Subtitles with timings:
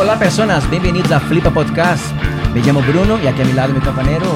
[0.00, 2.04] Hola personas, bienvenidos a Flipa Podcast.
[2.54, 4.26] Me llamo Bruno y aquí a mi lado mi compañero.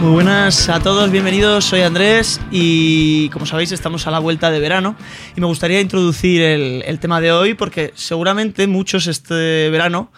[0.00, 4.58] Muy buenas a todos, bienvenidos, soy Andrés y como sabéis estamos a la vuelta de
[4.58, 4.96] verano
[5.36, 10.10] y me gustaría introducir el, tema de hoy porque seguramente muchos este verano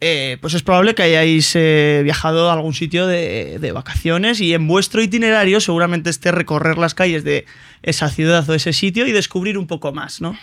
[0.00, 4.54] eh, pues es probable que hayáis eh, viajado a algún sitio de, de, vacaciones y
[4.54, 7.46] en vuestro itinerario seguramente esté recorrer las calles de
[7.82, 10.38] esa ciudad o ese sitio y descubrir un poco más, ¿no?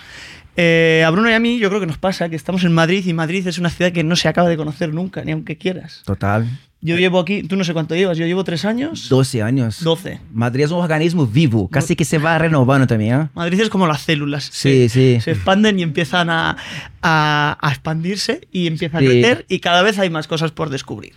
[0.60, 3.06] Eh, a Bruno y a mí yo creo que nos pasa que estamos en Madrid
[3.06, 6.02] y Madrid es una ciudad que no se acaba de conocer nunca, ni aunque quieras.
[6.04, 6.48] Total.
[6.82, 9.08] Yo llevo aquí, tú no sé cuánto llevas, yo llevo tres años.
[9.10, 9.84] 12 años.
[9.84, 10.20] 12.
[10.32, 13.22] Madrid es un organismo vivo, casi que se va renovando también.
[13.22, 13.28] ¿eh?
[13.34, 14.50] Madrid es como las células.
[14.52, 15.22] Sí, se, sí.
[15.22, 16.58] Se expanden y empiezan a,
[17.02, 19.06] a, a expandirse y empiezan sí.
[19.06, 21.14] a crecer y cada vez hay más cosas por descubrir.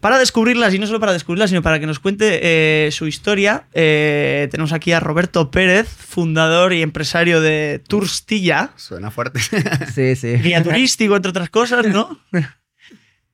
[0.00, 3.66] Para descubrirlas, y no solo para descubrirlas, sino para que nos cuente eh, su historia,
[3.72, 8.70] eh, tenemos aquí a Roberto Pérez, fundador y empresario de Turstilla.
[8.76, 9.40] Suena fuerte.
[9.94, 10.34] sí, sí.
[10.36, 12.20] Guía turístico, entre otras cosas, ¿no?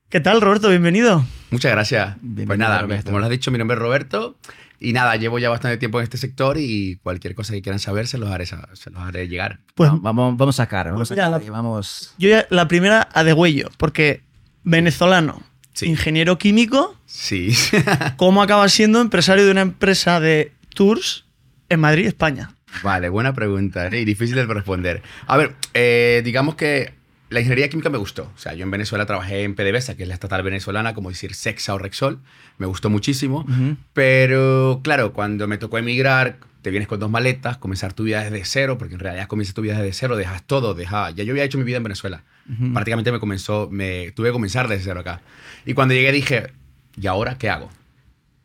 [0.09, 0.69] ¿Qué tal, Roberto?
[0.69, 1.25] Bienvenido.
[1.51, 2.17] Muchas gracias.
[2.21, 3.05] Bienvenido, pues nada, Roberto.
[3.07, 4.39] como lo has dicho, mi nombre es Roberto.
[4.79, 8.09] Y nada, llevo ya bastante tiempo en este sector y cualquier cosa que quieran saber
[8.09, 9.61] se los haré, se los haré llegar.
[9.75, 12.15] Pues vamos, vamos a sacar, vamos a sacar, la, vamos.
[12.19, 14.25] Yo ya la primera a de huello, porque
[14.65, 15.43] venezolano,
[15.73, 15.87] sí.
[15.87, 16.97] ingeniero químico.
[17.07, 17.55] Sí.
[18.17, 21.25] ¿Cómo acabas siendo empresario de una empresa de tours
[21.69, 22.55] en Madrid, España?
[22.83, 24.01] Vale, buena pregunta ¿eh?
[24.01, 25.03] y difícil de responder.
[25.27, 26.95] A ver, eh, digamos que
[27.29, 28.31] la ingeniería química me gustó.
[28.35, 31.35] O sea, yo en Venezuela trabajé en PDVSA, que es la estatal venezolana, como decir
[31.35, 32.21] Sexa o Rexol.
[32.59, 33.45] Me gustó muchísimo.
[33.49, 33.77] Uh -huh.
[33.93, 38.45] Pero claro, cuando me tocó emigrar, te vienes con dos maletas, comenzar tu vida desde
[38.45, 41.15] cero, porque en realidad comienzas tu vida desde cero, dejas todo, dejas...
[41.15, 42.23] Ya yo había hecho mi vida en Venezuela.
[42.49, 42.73] Uh -huh.
[42.73, 45.23] Prácticamente me comenzó, me tuve que comenzar desde cero acá.
[45.65, 46.53] Y cuando llegué dije,
[47.01, 47.71] ¿y ahora qué hago?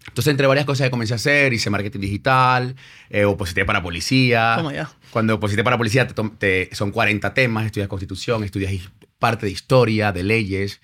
[0.08, 2.76] Entonces, entre varias cosas que comencé a hacer, hice marketing digital,
[3.10, 4.54] eh, oposité para policía.
[4.56, 4.90] ¿Cómo ya?
[5.12, 8.72] Cuando oposité para policía, te, te, son 40 temas, estudias constitución, estudias
[9.20, 10.82] parte de historia, de leyes.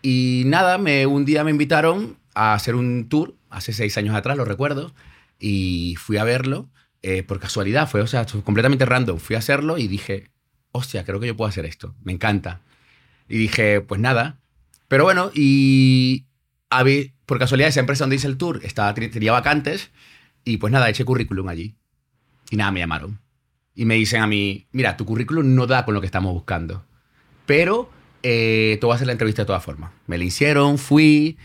[0.00, 4.36] Y nada, me, un día me invitaron a hacer un tour, hace seis años atrás,
[4.36, 4.94] lo recuerdo,
[5.38, 6.68] y fui a verlo
[7.02, 9.18] eh, por casualidad, fue o sea, completamente random.
[9.18, 10.30] Fui a hacerlo y dije,
[10.72, 12.60] hostia, creo que yo puedo hacer esto, me encanta.
[13.28, 14.38] Y dije, pues nada.
[14.88, 16.26] Pero bueno, y
[17.26, 19.90] por casualidad esa empresa donde hice el tour estaba, tenía vacantes
[20.44, 21.74] y pues nada, eché currículum allí.
[22.50, 23.20] Y nada, me llamaron.
[23.74, 26.84] Y me dicen a mí, mira, tu currículum no da con lo que estamos buscando,
[27.46, 27.90] pero
[28.22, 29.92] eh, voy a hacer la entrevista de todas formas.
[30.06, 31.38] Me la hicieron, fui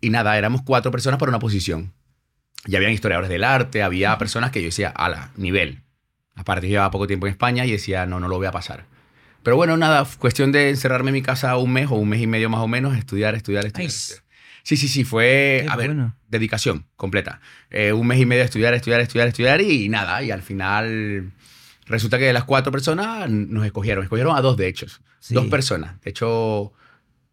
[0.00, 1.92] y nada, éramos cuatro personas para una posición.
[2.66, 5.82] Y habían historiadores del arte, había personas que yo decía, ala, nivel.
[6.34, 8.84] Aparte, llevaba poco tiempo en España y decía, no, no lo voy a pasar.
[9.42, 12.26] Pero bueno, nada, cuestión de encerrarme en mi casa un mes o un mes y
[12.26, 13.88] medio más o menos, estudiar, estudiar, estudiar.
[13.88, 14.22] Nice.
[14.62, 16.14] Sí, sí, sí, fue, Qué a ver, bueno.
[16.28, 17.40] dedicación completa.
[17.70, 21.32] Eh, un mes y medio estudiar, estudiar, estudiar, estudiar y, nada, y al final
[21.86, 24.86] resulta que de las cuatro personas nos escogieron, escogieron a dos de hecho,
[25.18, 25.34] Sí.
[25.34, 26.00] dos personas.
[26.02, 26.72] De hecho,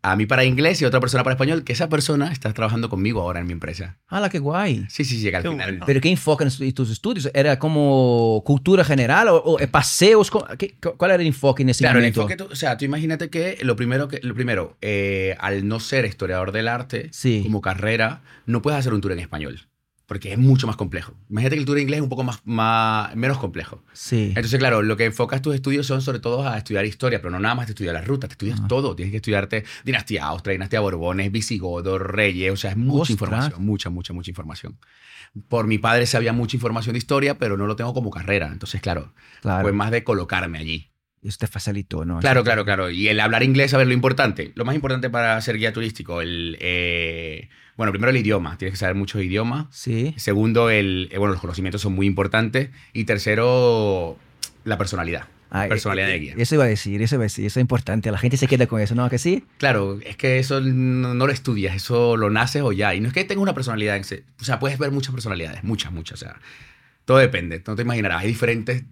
[0.01, 3.21] a mí para inglés y otra persona para español, que esa persona está trabajando conmigo
[3.21, 3.97] ahora en mi empresa.
[4.07, 4.85] ¡Hala, qué guay!
[4.89, 5.71] Sí, sí, que al Qué final...
[5.71, 5.85] bueno.
[5.85, 7.29] ¿Pero qué enfoque en tus estudios?
[7.33, 10.31] ¿Era como cultura general o, o paseos?
[10.57, 12.21] ¿Qué- ¿Cuál era el enfoque en ese Claro, el momento?
[12.21, 15.79] enfoque, tú- o sea, tú imagínate que lo primero, que, lo primero eh, al no
[15.79, 17.41] ser historiador del arte Sí.
[17.43, 19.67] como carrera, no puedes hacer un tour en español,
[20.09, 21.13] porque es mucho más complejo.
[21.29, 23.83] Imagínate que el tour en inglés es un poco más, más menos complejo.
[23.93, 24.33] Sí.
[24.35, 27.39] Entonces, claro, lo que enfocas tus estudios son sobre todo a estudiar historia, pero no
[27.39, 28.67] nada más te estudiar las rutas, te estudias Ah.
[28.67, 28.95] todo.
[28.95, 33.09] Tienes que estudiarte dinastía Austria, dinastía Borbones, visigodos, reyes, o sea, es mucha Ostras.
[33.11, 34.77] información, mucha, mucha, mucha información.
[35.47, 38.49] Por mi padre sabía mucha información de historia, pero no lo tengo como carrera.
[38.51, 39.61] Entonces, claro, Claro.
[39.61, 40.89] fue más de colocarme allí.
[41.21, 42.19] Eso te facilitó, ¿no?
[42.19, 42.89] Claro, claro, claro.
[42.89, 44.53] Y el hablar inglés, a ver, lo importante.
[44.55, 46.57] Lo más importante para ser guía turístico, el...
[46.61, 47.49] eh,
[47.79, 48.57] bueno, primero el idioma.
[48.57, 49.67] Tienes que saber muchos idiomas.
[49.71, 50.13] Sí.
[50.17, 52.71] Segundo, el, eh, bueno, los conocimientos son muy importantes.
[52.91, 54.17] Y tercero,
[54.65, 55.27] la personalidad.
[55.49, 56.33] Ah, personalidad eh, de guía.
[56.37, 58.11] Eso iba a decir, eso iba a decir, eso es importante.
[58.11, 59.09] La gente se queda con eso, ¿no?
[59.09, 59.45] ¿Que sí?
[59.59, 62.93] Claro, es que eso no, no lo estudias, eso lo naces o ya.
[62.95, 63.97] Y no es que tengas una personalidad.
[64.41, 66.21] O sea, puedes ver muchas personalidades, muchas, muchas.
[66.21, 66.35] O sea,
[67.05, 67.63] todo depende.
[67.65, 68.23] No te imaginarás.
[68.23, 68.83] Hay diferentes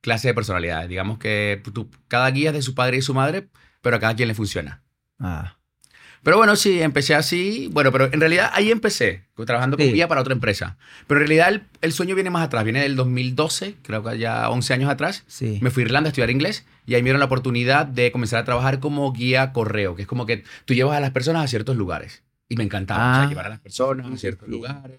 [0.00, 0.88] clases de personalidades.
[0.88, 3.48] Digamos que tú- cada guía es de su padre y su madre,
[3.82, 4.82] pero a cada quien le funciona.
[5.18, 5.58] Ah,
[6.24, 7.68] Pero bueno, sí, empecé así.
[7.70, 9.94] Bueno, pero en realidad ahí empecé, trabajando como Sí.
[9.94, 10.76] guía para otra empresa.
[11.06, 14.48] Pero en realidad el, el sueño viene más atrás, viene del 2012, creo que ya
[14.50, 15.22] 11 años atrás.
[15.26, 15.58] sí.
[15.62, 18.40] Me fui a Irlanda a estudiar inglés y ahí me dieron la oportunidad de comenzar
[18.40, 21.48] a trabajar como guía correo, que es como que tú llevas a las personas a
[21.48, 22.22] ciertos lugares.
[22.48, 23.20] Y me encantaba, o Ah.
[23.20, 24.98] sea, llevar a las personas a ciertos lugares.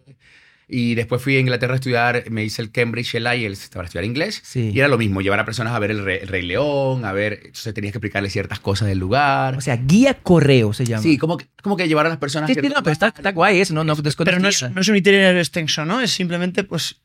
[0.67, 4.03] Y después fui a Inglaterra a estudiar, me hice el Cambridge el IELTS para estudiar
[4.05, 4.41] inglés.
[4.43, 4.71] Sí.
[4.73, 7.11] Y era lo mismo, llevar a personas a ver el, Re- el Rey León, a
[7.13, 9.55] ver, entonces tenías que explicarles ciertas cosas del lugar.
[9.57, 11.03] O sea, guía correo se llama.
[11.03, 12.47] Sí, como que, como que llevar a las personas.
[12.49, 14.81] Sí, a sí, no, pero está, está guay eso, no, no Pero no es, no
[14.81, 16.01] es un itinerario extenso, ¿no?
[16.01, 16.95] Es simplemente, pues.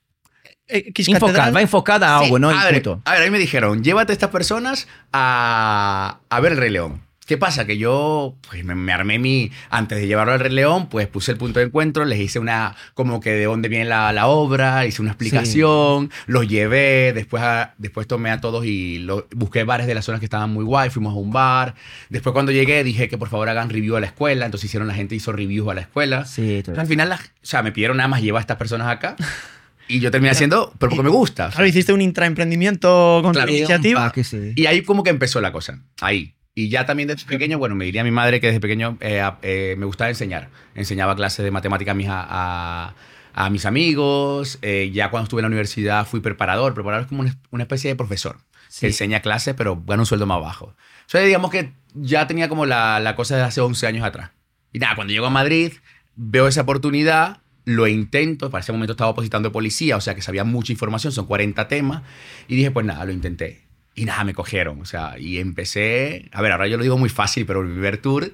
[0.66, 2.48] eh, X Enfocada, va enfocada a Sí, algo, ¿no?
[2.50, 3.02] a, ver, punto.
[3.04, 7.02] a ver, ahí me dijeron, llévate a estas personas a, a ver el Rey León.
[7.30, 7.64] ¿Qué pasa?
[7.64, 9.52] Que yo pues, me, me armé mi.
[9.70, 12.74] Antes de llevarlo al Rey León, pues puse el punto de encuentro, les hice una.
[12.94, 17.74] como que de dónde viene la, la obra, hice una explicación, los llevé, después, a-
[17.78, 20.90] después tomé a todos y lo- busqué bares de las zonas que estaban muy guay,
[20.90, 21.76] fuimos a un bar.
[22.08, 24.94] Después, cuando llegué, dije que por favor hagan review a la escuela, entonces hicieron la
[24.94, 26.24] gente hizo reviews a la escuela.
[26.24, 26.80] Sí, todo.
[26.80, 29.14] Al final, la- o sea, me pidieron nada más llevar a estas personas acá
[29.86, 31.44] y yo terminé haciendo, pero porque me gusta.
[31.44, 31.54] o sea.
[31.58, 33.52] Claro, hiciste un intraemprendimiento con Claro.
[33.52, 34.12] iniciativa.
[34.24, 34.52] sí.
[34.56, 36.34] Y ahí como que empezó la cosa, ahí.
[36.60, 39.74] Y ya también desde pequeño, bueno, me diría mi madre que desde pequeño eh, eh,
[39.78, 40.50] me gustaba enseñar.
[40.74, 42.94] Enseñaba clases de matemática a mis, a, a-
[43.32, 44.58] a mis amigos.
[44.62, 46.74] eh, ya cuando estuve en la universidad fui preparador.
[46.74, 48.80] Preparador es como una, una especie de profesor Sí.
[48.80, 50.66] que enseña clases, pero gana un sueldo más bajo.
[50.66, 50.74] O
[51.06, 54.30] sea, digamos que ya tenía como la, la cosa de hace 11 años atrás.
[54.72, 55.72] Y nada, cuando llego a Madrid,
[56.14, 58.50] veo esa oportunidad, lo intento.
[58.50, 61.66] Para ese momento estaba opositando de policía, o sea que sabía mucha información, son 40
[61.68, 62.02] temas.
[62.46, 63.62] Y dije, pues nada, lo intenté.
[63.94, 64.80] Y nada, me cogieron.
[64.80, 66.28] O sea, y empecé.
[66.32, 68.32] A ver, ahora yo lo digo muy fácil, pero el primer tour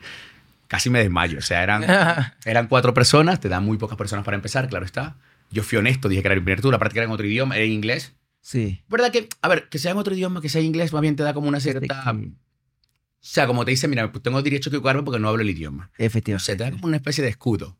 [0.68, 1.38] casi me desmayo.
[1.38, 1.84] O sea, eran,
[2.44, 5.16] eran cuatro personas, te dan muy pocas personas para empezar, claro está.
[5.50, 7.56] Yo fui honesto, dije que era mi primer tour, aparte que era en otro idioma,
[7.56, 8.14] era en inglés.
[8.40, 8.82] Sí.
[8.88, 11.22] ¿Verdad que, a ver, que sea en otro idioma, que sea inglés, más bien te
[11.22, 12.12] da como una cierta.
[12.12, 15.50] O sea, como te dice, mira, pues tengo derecho a equivocarme porque no hablo el
[15.50, 15.90] idioma.
[15.98, 16.44] Efectivamente.
[16.44, 17.76] sé, te da como una especie de escudo.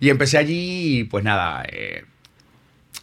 [0.00, 2.04] Y empecé allí y pues nada, eh,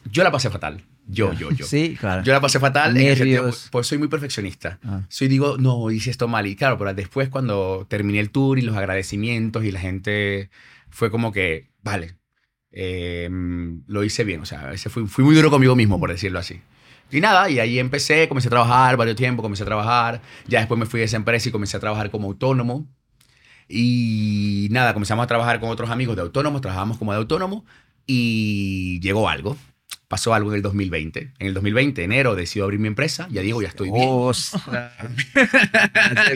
[0.05, 0.83] yo la pasé fatal.
[1.07, 1.65] Yo, yo, yo.
[1.65, 2.23] Sí, claro.
[2.23, 2.97] Yo la pasé fatal.
[2.97, 4.79] en el sentido, pues, soy muy perfeccionista.
[4.83, 5.01] Ah.
[5.07, 6.47] Soy, digo, no, hice esto mal.
[6.47, 10.49] Y claro, pero después cuando terminé el tour y los agradecimientos y la gente
[10.89, 12.15] fue como que, vale,
[12.71, 13.29] eh,
[13.87, 14.41] lo hice bien.
[14.41, 16.59] O sea, ese fui, fui muy duro conmigo mismo, por decirlo así.
[17.11, 20.21] Y nada, y ahí empecé, comencé a trabajar varios tiempo, comencé a trabajar.
[20.47, 22.87] Ya después me fui de esa empresa y comencé a trabajar como autónomo.
[23.67, 27.65] Y nada, comenzamos a trabajar con otros amigos de autónomos, trabajamos como de autónomo
[28.05, 29.57] y llegó algo.
[30.07, 31.31] Pasó algo en el 2020.
[31.39, 33.27] En el 2020, enero, decido abrir mi empresa.
[33.31, 34.07] Ya digo, ya estoy bien.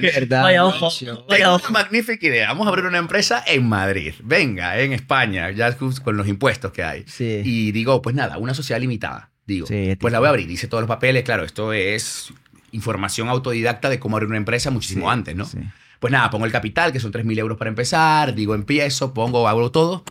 [0.01, 0.43] Verdad.
[0.43, 0.89] Vaya ojo.
[1.29, 1.67] Vaya ojo.
[1.69, 2.47] una magnífica idea.
[2.47, 4.13] Vamos a abrir una empresa en Madrid.
[4.23, 7.03] Venga, en España, ya con los impuestos que hay.
[7.07, 7.41] Sí.
[7.43, 9.29] Y digo, pues nada, una sociedad limitada.
[9.45, 10.49] Digo, Sí, pues la voy a abrir.
[10.49, 11.23] Hice todos los papeles.
[11.23, 12.31] Claro, esto es
[12.71, 15.45] información autodidacta de cómo abrir una empresa muchísimo Sí, antes, ¿no?
[15.45, 15.57] sí.
[15.99, 18.33] Pues nada, pongo el capital, que son 3.000 euros para empezar.
[18.33, 20.05] Digo, empiezo, pongo, hago todo.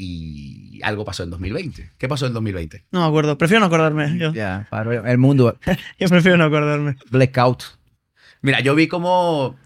[0.00, 1.90] Y algo pasó en 2020.
[1.98, 2.84] ¿Qué pasó en 2020?
[2.92, 3.36] No me acuerdo.
[3.36, 4.16] Prefiero no acordarme.
[4.16, 5.58] Yo, Ya, paró el mundo.
[5.98, 6.96] yo prefiero no acordarme.
[7.10, 7.64] Blackout.
[8.40, 9.56] Mira, yo vi como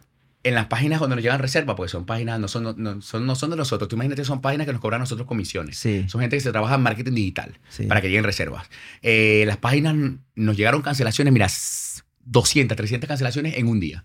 [0.43, 3.35] en las páginas donde nos llegan reservas, porque son páginas, no son, no, son, no
[3.35, 3.89] son de nosotros.
[3.89, 5.77] Tú imagínate, son páginas que nos cobran a nosotros comisiones.
[5.79, 6.07] Sí.
[6.09, 7.85] Son gente que se trabaja en marketing digital Sí.
[7.85, 8.67] para que lleguen reservas.
[9.03, 9.95] Eh, las páginas
[10.35, 11.47] nos llegaron cancelaciones, mira,
[12.25, 14.05] 200, 300 cancelaciones en un día.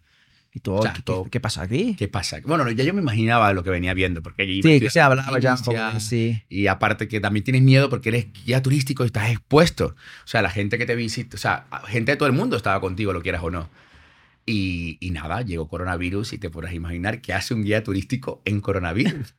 [0.58, 0.78] ¿Y todo?
[0.78, 1.26] O sea, ¿Qué, todo.
[1.26, 1.96] qué aquí?
[1.96, 2.40] ¿Qué pasa?
[2.44, 5.38] Bueno, ya yo me imaginaba lo que venía viendo, porque allí Sí, que se hablaba
[5.38, 5.56] ya
[6.00, 6.42] Sí.
[6.50, 9.96] Y aparte que también tienes miedo porque eres guía turístico y estás expuesto.
[10.26, 12.82] O sea, la gente que te visita, o sea, gente de todo el mundo estaba
[12.82, 13.70] contigo, lo quieras o no.
[14.48, 18.60] Y, y nada, llegó coronavirus y te podrás imaginar qué hace un guía turístico en
[18.60, 19.36] coronavirus.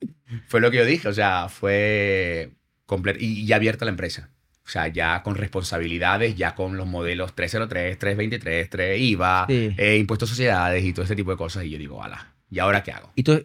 [0.48, 2.52] fue lo que yo dije, o sea, fue
[2.86, 4.30] completo y, y abierta la empresa.
[4.66, 9.70] O sea, ya con responsabilidades, ya con los modelos 303, 323, 3 IVA, Sí.
[9.78, 11.64] eh, impuestos a sociedades y todo ese tipo de cosas.
[11.64, 13.12] Y yo digo, ala, ¿y ahora qué hago?
[13.14, 13.42] ¿Y tú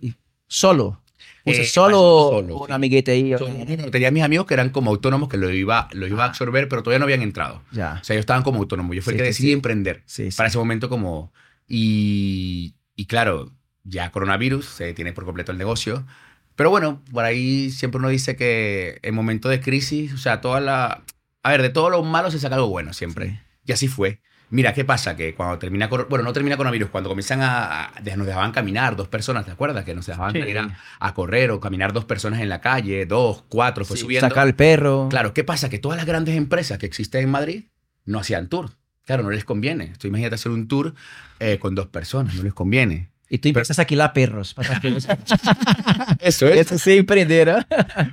[0.47, 1.01] solo?
[1.45, 1.97] O sea, Eh, solo,
[2.31, 2.73] solo, un sí.
[2.73, 3.33] amiguete ahí.
[3.38, 6.23] So, no, no, tenía mis amigos que eran como autónomos que lo iba, lo iba
[6.23, 7.62] a absorber, pero todavía no habían entrado.
[7.71, 8.00] Ya.
[8.01, 8.95] O sea, ellos estaban como autónomos.
[8.95, 10.03] Yo fui Sí, el que decidí emprender.
[10.35, 11.31] Para ese momento como...
[11.68, 13.51] Y, y claro,
[13.83, 16.06] ya coronavirus, se tiene por completo el negocio.
[16.56, 20.59] Pero bueno, por ahí siempre uno dice que en momentos de crisis, o sea, toda
[20.59, 21.04] la...
[21.44, 23.28] A ver, de todo lo malo se saca algo bueno siempre.
[23.30, 23.40] Sí.
[23.66, 24.21] Y así fue.
[24.50, 25.16] Mira, ¿qué pasa?
[25.16, 25.88] Que cuando termina...
[25.88, 27.86] Bueno, no termina coronavirus, cuando comienzan a...
[27.86, 29.86] a- Nos dejaban caminar dos personas, ¿te acuerdas?
[29.86, 30.42] Que nos dejaban Sí.
[30.57, 34.28] a, a correr o caminar dos personas en la calle, dos, cuatro, fue Sí, subiendo.
[34.28, 35.07] Sacar el perro.
[35.10, 35.69] Claro, ¿qué pasa?
[35.69, 37.64] Que todas las grandes empresas que existen en Madrid
[38.04, 38.71] no hacían tour.
[39.06, 39.94] Claro, no les conviene.
[39.98, 40.94] Tú imagínate hacer un tour
[41.40, 43.10] eh, con dos personas, no les conviene.
[43.33, 44.54] Y tú empiezas a alquilar perros.
[44.54, 44.90] para que-
[46.19, 47.66] Eso Eso sí, emprender, ¿eh?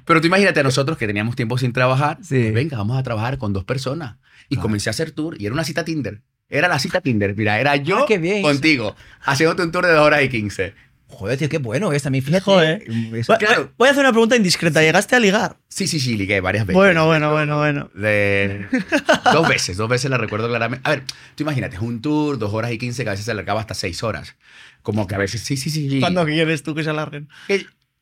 [0.04, 2.18] Pero tú imagínate a nosotros que teníamos tiempo sin trabajar.
[2.22, 2.38] Sí.
[2.40, 4.16] pues venga, vamos a trabajar con dos personas.
[4.48, 4.62] Y Claro.
[4.62, 6.22] comencé a hacer tour y era una cita Tinder.
[6.48, 7.34] Era la cita Tinder.
[7.36, 8.42] Mira, era yo Ah, qué bien.
[8.42, 8.94] contigo,
[9.24, 10.74] haciéndote un tour de dos horas y quince.
[11.10, 12.22] Joder, tío, qué bueno es también.
[12.22, 12.42] Fíjate.
[12.44, 12.82] Joder.
[13.14, 13.72] Eso- Voy- Claro.
[13.78, 14.82] Voy a hacer una pregunta indiscreta.
[14.82, 15.56] ¿Llegaste a ligar?
[15.68, 16.76] Sí, sí, sí, ligué varias veces.
[16.76, 17.90] Bueno, bueno, bueno, bueno.
[17.94, 18.66] De-
[19.32, 20.86] dos veces, dos veces la recuerdo claramente.
[20.86, 21.02] A ver,
[21.34, 23.72] tú imagínate, es un tour, dos horas y quince, que a veces se alargaba hasta
[23.74, 24.36] seis horas.
[24.92, 25.90] Como que a veces, sí, sí, sí.
[25.90, 26.00] sí.
[26.00, 27.28] ¿Cuándo quieres tú que se alarguen?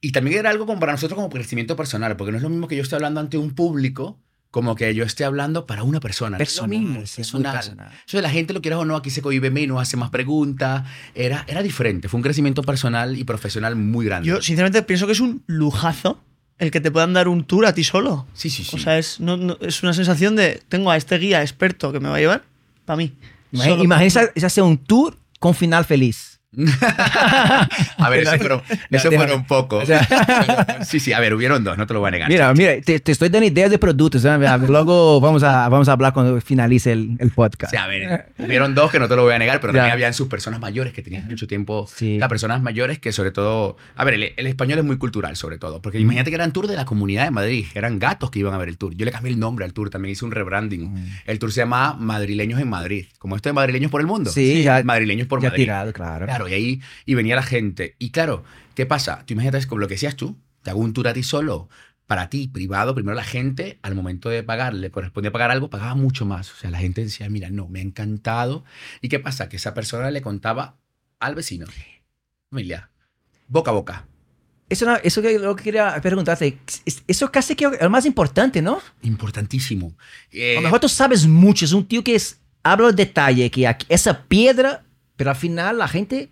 [0.01, 2.69] Y también era algo como para nosotros como crecimiento personal, porque no es lo mismo
[2.69, 4.21] que yo esté hablando ante un público
[4.53, 6.39] como que yo esté hablando para una persona.
[6.39, 7.53] No es lo Personal, personal.
[7.57, 7.89] personal.
[7.93, 10.85] Entonces la gente lo quiera o no, aquí se cohibe menos, hace más preguntas.
[11.15, 14.29] Era, era diferente, fue un crecimiento personal y profesional muy grande.
[14.29, 16.23] Yo, sinceramente, pienso que es un lujazo
[16.59, 18.27] el que te puedan dar un tour a ti solo.
[18.33, 18.77] sí, sí, sí.
[18.77, 22.01] O sea, es, no- no- es una sensación de tengo a este guía experto que
[22.01, 22.45] me va a llevar
[22.87, 23.13] para mí.
[23.53, 26.36] Imagina, imagina esa- esa sea un tour con final feliz.
[27.99, 29.83] a ver, eso fueron, eso fueron pocos.
[29.85, 32.29] o sea- sí, sí, a ver, hubieron dos, no te lo voy a negar.
[32.29, 34.25] Mira, mira, te, te estoy dando ideas de productos.
[34.25, 34.39] ¿eh?
[34.69, 37.71] Luego vamos a, vamos a hablar cuando finalice el, el O podcast.
[37.73, 39.79] sea, a ver, hubieron dos que no te lo voy a negar, pero Ya.
[39.81, 41.89] también habían sus personas mayores que tenían mucho tiempo.
[41.95, 42.17] Sí.
[42.17, 43.77] O sea, personas mayores que sobre todo...
[43.97, 46.67] A ver, el, el español es muy cultural sobre todo, porque imagínate que eran tour
[46.67, 48.95] de la Comunidad de Madrid, eran gatos que iban a ver el tour.
[48.95, 50.93] Yo le cambié el nombre al tour, también hice un rebranding.
[50.95, 51.07] Mm.
[51.27, 54.31] El tour se llama Madrileños en Madrid, como esto de Madrileños por el mundo.
[54.31, 55.65] Sí, ya- Madrileños por ya Madrid.
[55.65, 56.27] tirado, claro.
[56.27, 57.95] Claro, y ahí y venía la gente.
[57.99, 59.25] Y claro, ¿qué pasa?
[59.27, 61.69] Tú imagínate, es como lo que decías tú, te hago un tour a ti solo,
[62.07, 65.95] para ti, privado, primero la gente, al momento de pagar, le correspondía pagar algo, pagaba
[65.97, 66.53] mucho más.
[66.53, 68.65] O sea, la gente decía, mira, no, me ha encantado.
[69.01, 69.49] ¿Y qué pasa?
[69.49, 70.77] Que esa persona le contaba
[71.19, 71.67] al vecino,
[72.51, 72.91] familia,
[73.49, 74.07] boca a boca.
[74.69, 78.05] Eso, no- eso que lo que quería preguntarte, es- eso casi que es lo más
[78.07, 78.81] importante, ¿no?
[79.03, 79.97] Importantísimo.
[80.33, 83.67] Eh, A lo mejor tú sabes mucho, es un tío que es, habla detalle, que
[83.67, 84.85] aquí- esa piedra,
[85.17, 86.31] pero al final la gente,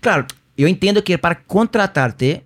[0.00, 0.26] claro,
[0.56, 2.44] yo entiendo que para contratarte,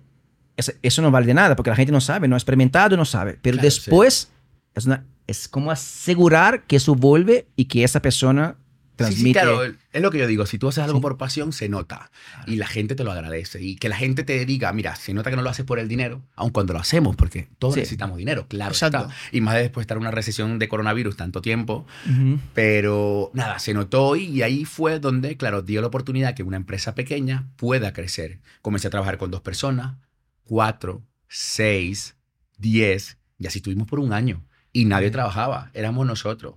[0.57, 3.05] eso, eso no vale de nada, porque la gente no sabe, no ha experimentado, no
[3.05, 4.31] sabe, pero Claro, después
[4.75, 8.55] es, una- es como asegurar que eso vuelve y que esa persona
[9.01, 9.27] transmite.
[9.27, 11.01] sí, claro, es lo que yo digo, si tú haces algo Sí.
[11.01, 12.11] por pasión, se nota
[12.47, 15.29] y la gente te lo agradece y que la gente te diga, mira, se nota
[15.29, 17.79] que no lo haces por el dinero, aun cuando lo hacemos, porque todos Sí.
[17.81, 18.71] necesitamos dinero, claro.
[18.71, 18.97] Exacto.
[19.01, 19.15] está.
[19.31, 22.39] Y más después de estar en una recesión de coronavirus tanto tiempo, Ujú.
[22.53, 26.95] pero nada, se notó y ahí fue donde, claro, dio la oportunidad que una empresa
[26.95, 28.39] pequeña pueda crecer.
[28.61, 29.95] Comencé a trabajar con dos personas,
[30.43, 32.15] cuatro, seis,
[32.57, 34.43] diez, y así estuvimos por un año
[34.73, 36.55] y nadie trabajaba, éramos nosotros.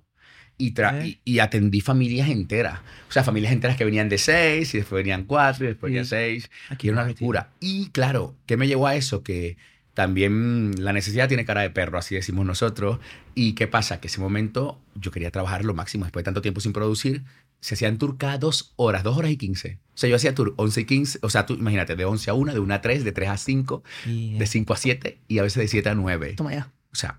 [0.56, 1.04] Y, tra- Ok.
[1.06, 2.80] y, y atendí familias enteras.
[3.08, 6.06] O sea, familias enteras que venían de seis, y después venían cuatro, y después venían
[6.06, 6.50] seis.
[6.68, 7.50] Aquí Y era una locura.
[7.60, 9.22] Y claro, ¿qué me llevó a eso?
[9.22, 9.56] Que
[9.94, 12.98] también la necesidad tiene cara de perro, así decimos nosotros.
[13.34, 14.00] ¿Y qué pasa?
[14.00, 16.04] Que ese momento yo quería trabajar lo máximo.
[16.04, 17.22] Después de tanto tiempo sin producir,
[17.60, 19.78] se hacían tour cada dos horas, dos horas y quince.
[19.94, 21.18] O sea, yo hacía tour 11 y 15.
[21.22, 23.36] O sea, tú imagínate, de 11 a 1, de 1 a 3, de 3 a
[23.36, 26.34] 5, Y, de 5 a 7 y a veces de 7 a 9.
[26.36, 26.70] Toma ya.
[26.92, 27.18] O sea,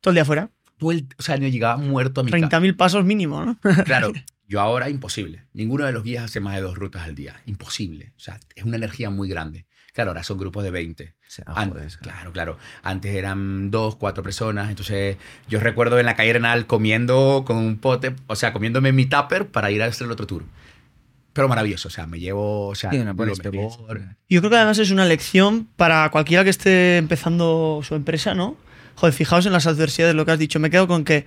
[0.00, 0.50] Todo el día afuera.
[0.82, 2.48] Tú el, o sea, yo llegaba muerto a mi casa.
[2.48, 3.56] 30.000 pasos mínimo, ¿no?
[3.84, 4.12] Claro,
[4.48, 5.44] yo ahora imposible.
[5.52, 7.40] Ninguno de los guías hace más de dos rutas al día.
[7.46, 8.12] Imposible.
[8.16, 9.66] O sea, es una energía muy grande.
[9.92, 11.14] Claro, ahora son grupos de 20.
[11.28, 12.58] Sí, An- joder, claro, claro.
[12.82, 14.70] Antes eran dos, cuatro personas.
[14.70, 19.06] Entonces, yo recuerdo en la calle Arenal comiendo con un pote, o sea, comiéndome mi
[19.06, 20.42] tupper para ir a hacer el otro tour.
[21.32, 23.32] Pero maravilloso, o sea, me llevo, o sea, Sí, una buena.
[24.28, 28.56] Yo creo que además es una lección para cualquiera que esté empezando su empresa, ¿no?
[28.94, 30.60] Joder, fijaos en las adversidades, lo que has dicho.
[30.60, 31.26] Me quedo con que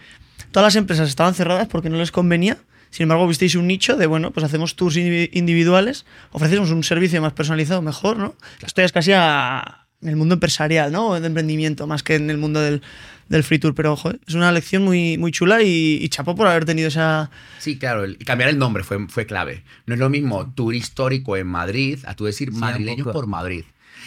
[0.52, 2.58] todas las empresas estaban cerradas porque no les convenía.
[2.92, 7.22] Sin embargo, visteis un nicho de, bueno, pues hacemos tours indivi- individuales, ofrecemos un servicio
[7.22, 8.36] más personalizado, mejor, ¿no?
[8.66, 11.20] Esto ya es casi a- en el mundo empresarial, ¿no?
[11.20, 12.82] De emprendimiento, más que en el mundo del,
[13.28, 13.74] del free tour.
[13.76, 17.32] Pero, joder, es una lección muy, muy chula y, y chapo por haber tenido esa...
[17.60, 19.64] Sí, claro, el- cambiar el nombre fue, fue clave.
[19.88, 23.14] No es lo mismo tour histórico en Madrid a tú decir Sí, madrileños poco.
[23.14, 23.66] por Madrid.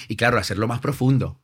[0.09, 1.39] Y claro, hacerlo más profundo.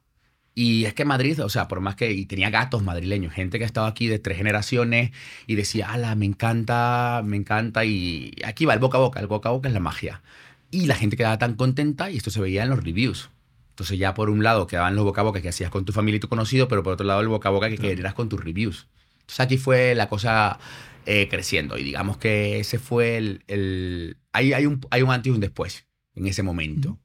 [0.55, 3.65] Y es que Madrid, o sea, por más que y tenía gatos madrileños, gente que
[3.65, 5.11] ha estado aquí de tres generaciones
[5.47, 7.85] y decía, ala, me encanta, me encanta.
[7.85, 10.23] Y aquí va el boca a boca, el boca a boca es la magia.
[10.71, 13.31] Y la gente quedaba tan contenta y esto se veía en los reviews.
[13.71, 16.19] Entonces ya por un lado quedaban los boca a boca que hacías con tu familia
[16.19, 18.43] y tu conocido, pero por otro lado el boca a boca que querías con tus
[18.43, 18.87] reviews.
[19.23, 20.61] Entonces aquí fue la cosa
[21.07, 23.43] eh, creciendo y digamos que ese fue el...
[23.49, 27.01] el hay, hay, un, hay un antes y un después en ese momento.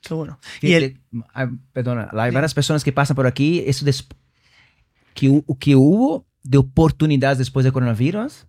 [0.00, 0.38] Qué bueno.
[0.62, 1.00] Y Y el,
[1.72, 4.06] perdona, hay varias personas que pasan por aquí, eso des-
[5.14, 8.46] que, que hubo de oportunidades después del coronavirus.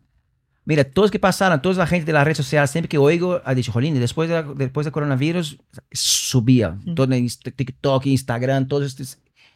[0.64, 3.56] Mira, todos que pasaron, toda la gente de la red social, siempre que oigo, ha
[3.56, 5.58] dicho, Jolín, después, de, después del coronavirus,
[5.92, 6.78] subía.
[6.96, 7.08] Todo
[7.56, 9.04] TikTok, Instagram, todo esto.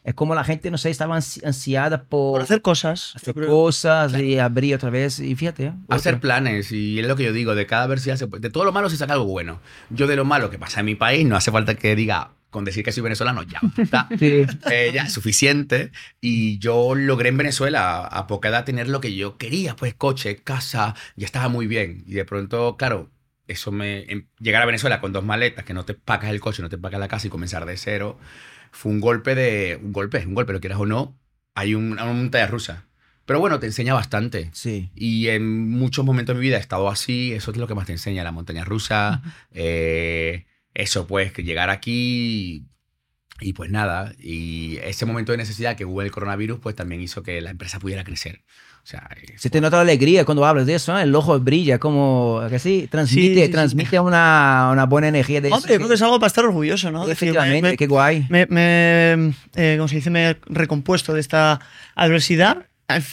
[0.06, 3.12] Es- como la gente, no sé, estaba ansi- ansiada por, por hacer cosas.
[3.16, 5.20] hacer cosas y abrir otra vez.
[5.20, 5.66] Y fíjate.
[5.66, 5.74] ¿eh?
[5.90, 8.72] Hacer planes, y es lo que yo digo, de cada adversidad, se de todo lo
[8.72, 9.60] malo se saca algo bueno.
[9.90, 12.64] Yo de lo malo que pasa en mi país, no hace falta que diga, con
[12.64, 14.08] decir que soy venezolano, ya está.
[14.18, 14.46] Sí.
[14.72, 15.92] Eh, ya es suficiente.
[16.22, 20.38] Y yo logré en Venezuela a poca edad tener lo que yo quería, pues coche,
[20.38, 22.04] casa, ya estaba muy bien.
[22.08, 23.10] Y de pronto, claro,
[23.48, 24.04] eso me...
[24.12, 26.78] em- llegar a Venezuela con dos maletas, que no te pacas el coche, no te
[26.78, 28.18] pacas la casa y comenzar de cero,
[28.76, 29.80] fue un golpe de...
[29.82, 31.18] Un golpe, un golpe, lo quieras o no,
[31.54, 32.86] hay un- una montaña rusa.
[33.26, 34.50] Pero bueno, te enseña bastante.
[34.54, 34.92] Sí.
[34.94, 37.88] Y en muchos momentos de mi vida he estado así, eso es lo que más
[37.88, 42.68] te enseña, la montaña rusa, eh, eso pues, que llegar aquí
[43.42, 47.22] y pues nada, y ese momento de necesidad que hubo el coronavirus pues también hizo
[47.22, 48.44] que la empresa pudiera crecer.
[48.86, 51.02] O sea, eh, Se te nota la alegría cuando hablas de eso, ¿eh?
[51.02, 53.52] el ojo brilla, como que sí, transmite, Sí, sí, sí.
[53.52, 56.92] transmite Una, una buena energía de Hombre, yo creo que es algo para estar orgulloso,
[56.92, 57.10] ¿no?
[57.10, 58.28] Efectivamente, me- me- qué guay.
[58.30, 61.60] me, me, eh, como se dice, me he recompuesto de esta
[61.96, 62.68] adversidad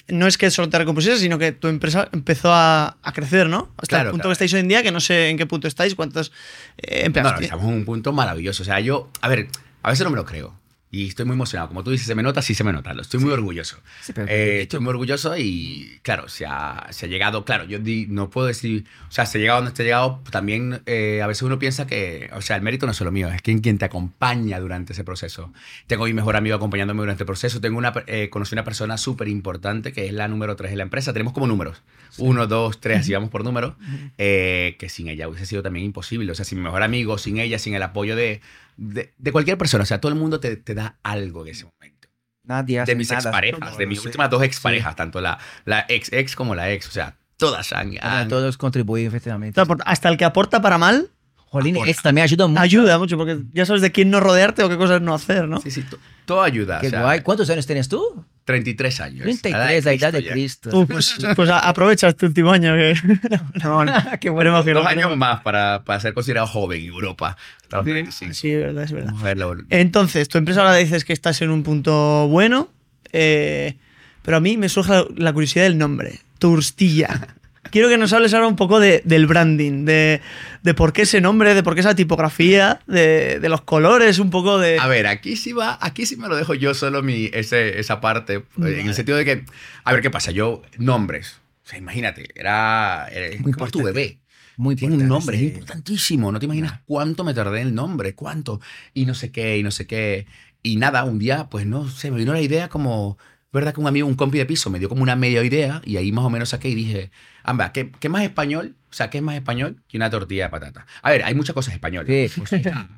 [0.09, 3.71] no es que solo te recompusieras, sino que tu empresa empezó a, a crecer, ¿no?
[3.79, 4.29] Hasta Claro, el punto claro.
[4.29, 6.31] que estáis hoy en día, que no sé en qué punto estáis, cuántos
[6.77, 7.53] eh, No, empleados no, tienes.
[7.55, 8.63] estamos en un punto maravilloso.
[8.63, 9.49] O sea, yo, a ver,
[9.83, 10.53] a veces no me lo creo.
[10.95, 11.69] Y estoy muy emocionado.
[11.69, 12.93] Como tú dices, se me nota, sí se me nota.
[13.01, 13.79] Estoy muy orgulloso.
[14.03, 17.47] Sí, pero- Eh, estoy muy orgulloso y, claro, se ha, se ha llegado.
[17.47, 18.85] Claro, yo di- no puedo decir.
[19.09, 20.21] O sea, se ha llegado donde se ha llegado.
[20.31, 22.29] También eh, a veces uno piensa que.
[22.35, 25.03] O sea, el mérito no es solo mío, es quien, quien te acompaña durante ese
[25.03, 25.51] proceso.
[25.87, 27.59] Tengo a mi mejor amigo acompañándome durante el proceso.
[27.59, 30.83] Tengo una, eh, conocí una persona súper importante que es la número 3 de la
[30.83, 31.15] empresa.
[31.15, 31.81] Tenemos como números.
[32.19, 33.73] Uno, dos, tres, así vamos por números.
[34.19, 36.31] eh, que sin ella hubiese sido también imposible.
[36.31, 38.43] O sea, sin mi mejor amigo, sin ella, sin el apoyo de,
[38.77, 39.83] de, de cualquier persona.
[39.83, 42.09] O sea, todo el mundo te, te da algo en ese momento.
[42.45, 43.21] Nadie hace De mis nada.
[43.23, 44.07] exparejas, de mis Sí.
[44.09, 46.89] últimas dos exparejas, tanto la, la ex ex como la ex.
[46.89, 47.93] O sea, todas han.
[48.01, 49.61] Han- Todos contribuyen, efectivamente.
[49.85, 51.11] hasta el que aporta para mal,
[51.53, 51.91] Jolín, aporta.
[51.91, 52.61] esto también ayuda mucho.
[52.63, 55.61] ayuda mucho, porque ya sabes de quién no rodearte o qué cosas no hacer, ¿no?
[55.61, 56.81] Sí, sí, to- todo ayuda.
[56.81, 57.21] Qué o sea, guay.
[57.21, 58.25] ¿Cuántos años tienes tú?
[58.45, 59.23] 33 años.
[59.23, 60.33] 33, la edad de ya.
[60.33, 60.71] Cristo.
[60.73, 62.95] Uh, pues, pues aprovecha este último año que...
[63.63, 64.89] no, no, Qué que Dos no.
[64.89, 67.37] años más para, para ser considerado joven en Europa.
[67.69, 68.33] 35.
[68.35, 69.13] Sí, es verdad, es verdad.
[69.23, 69.57] Verlo.
[69.69, 72.69] Entonces, tu empresa ahora dices que estás en un punto bueno,
[73.13, 73.77] eh,
[74.23, 77.29] pero a mí me surge la, la curiosidad del nombre, Turstilla.
[77.71, 80.21] Quiero que nos hables ahora un poco de- del branding, de,
[80.63, 84.31] de por qué ese nombre, de por qué esa tipografía, de, de los colores, un
[84.31, 84.79] poco de...
[84.79, 88.01] A ver, aquí sí va, aquí sí me lo dejo yo solo mi, ese, esa
[88.01, 88.81] parte, eh, en Vale.
[88.83, 89.45] el sentido de que,
[89.85, 94.19] a ver qué pasa, yo, nombres, o sea, imagínate, era, era Muy como tu bebé.
[94.57, 95.47] Muy Tiene un nombre, sí.
[95.47, 96.31] es importantísimo.
[96.31, 98.61] No te imaginas cuánto me tardé en el nombre, cuánto.
[98.93, 100.27] Y no sé qué, y no sé qué.
[100.63, 103.17] Y nada, un día, pues no sé, me vino la idea como,
[103.53, 103.75] ¿verdad?
[103.75, 106.11] Que un amigo, un compi de piso, me dio como una media idea y ahí
[106.13, 107.11] más o menos saqué y dije,
[107.43, 108.77] amba, ¿qué, qué más español?
[108.91, 110.87] O sea, ¿qué es más español que una tortilla de patata?
[111.03, 112.07] A ver, hay muchas cosas españolas.
[112.09, 112.53] Sí, pues,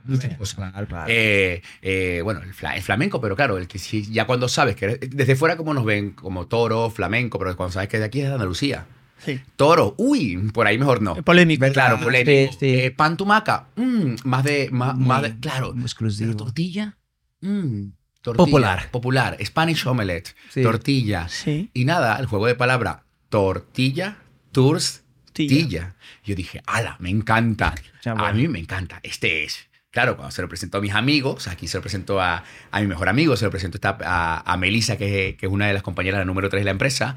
[0.05, 0.73] Muchas cosas.
[1.09, 4.77] Eh, eh, bueno, el, fla- el flamenco, pero claro, el que sí, ya cuando sabes
[4.77, 8.05] que eres- desde fuera como nos ven, como toro, flamenco, pero cuando sabes que de
[8.05, 8.87] aquí es de Andalucía.
[9.25, 9.41] Sí.
[9.57, 11.15] Toro, uy, por ahí mejor no.
[11.23, 11.65] Polémico.
[11.73, 12.53] Claro, Sí, polémico.
[12.61, 12.75] sí.
[12.75, 15.75] Eh, pan tumaca, mm, más de, más, más de- claro.
[15.81, 16.35] exclusivo.
[16.37, 16.97] Tortilla,
[17.41, 17.85] mm,
[18.25, 18.45] tortilla.
[18.47, 18.91] Popular.
[18.91, 19.37] Popular.
[19.45, 20.63] Spanish omelette, Sí.
[20.63, 21.29] tortilla.
[21.29, 21.71] Sí.
[21.75, 24.17] Y nada, el juego de palabra, tortilla,
[24.51, 25.95] tortilla.
[26.25, 27.75] Yo dije, ala, me encanta.
[28.05, 29.01] Ya, A mí me encanta.
[29.03, 29.67] Este es.
[29.91, 32.87] Claro, cuando se lo presentó a mis amigos, aquí se lo presentó a, a mi
[32.89, 36.19] mejor amigo, se lo presentó a, a Melissa, que, que es una de las compañeras,
[36.19, 37.15] la número 3 de la empresa.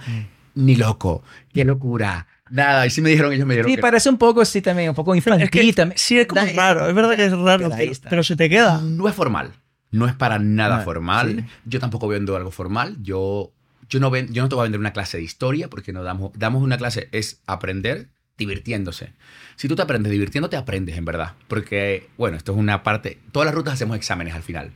[0.53, 2.27] Ni loco, qué locura.
[2.51, 4.89] Nada, y sí me dijeron, ellos me dijeron Sí, que- parece un poco, sí, también,
[4.89, 5.97] un poco infantil Es que también.
[5.97, 8.79] sí, es como Da- raro, es verdad que es raro, pero, pero se te queda.
[8.81, 9.53] No es formal.
[9.91, 11.45] No es para nada Ah, formal.
[11.47, 11.53] sí.
[11.65, 12.97] Yo tampoco vendo algo formal.
[13.01, 13.51] Yo,
[13.89, 16.03] yo, no ven- yo no te voy a vender una clase de historia porque no
[16.03, 19.13] damos, damos una clase, es aprender divirtiéndose.
[19.55, 21.33] Si tú te aprendes divirtiéndote, aprendes en verdad.
[21.47, 23.19] Porque, bueno, esto es una parte.
[23.31, 24.73] Todas las rutas hacemos exámenes al final.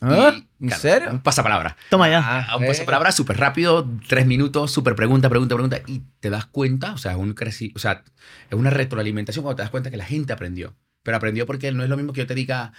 [0.00, 0.32] ¿Ah?
[0.34, 1.10] Y, ¿En claro, serio?
[1.12, 1.76] Un pasapalabra.
[1.88, 2.20] Toma ya.
[2.50, 6.92] Ah, un pasapalabra súper rápido, tres minutos, súper pregunta, pregunta, pregunta, y te das cuenta,
[6.94, 8.02] o sea, es un creci- o sea,
[8.50, 10.74] es una retroalimentación cuando te das cuenta que la gente aprendió.
[11.04, 12.72] Pero aprendió porque no es lo mismo que yo te diga,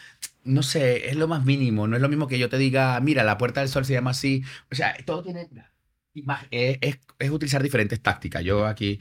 [0.44, 3.24] no sé, es lo más mínimo, no es lo mismo que yo te diga, mira,
[3.24, 4.44] la Puerta del Sol se llama así.
[4.72, 5.50] O sea, todo tiene...
[6.52, 8.44] Es, es- es utilizar diferentes tácticas.
[8.44, 9.00] Yo aquí,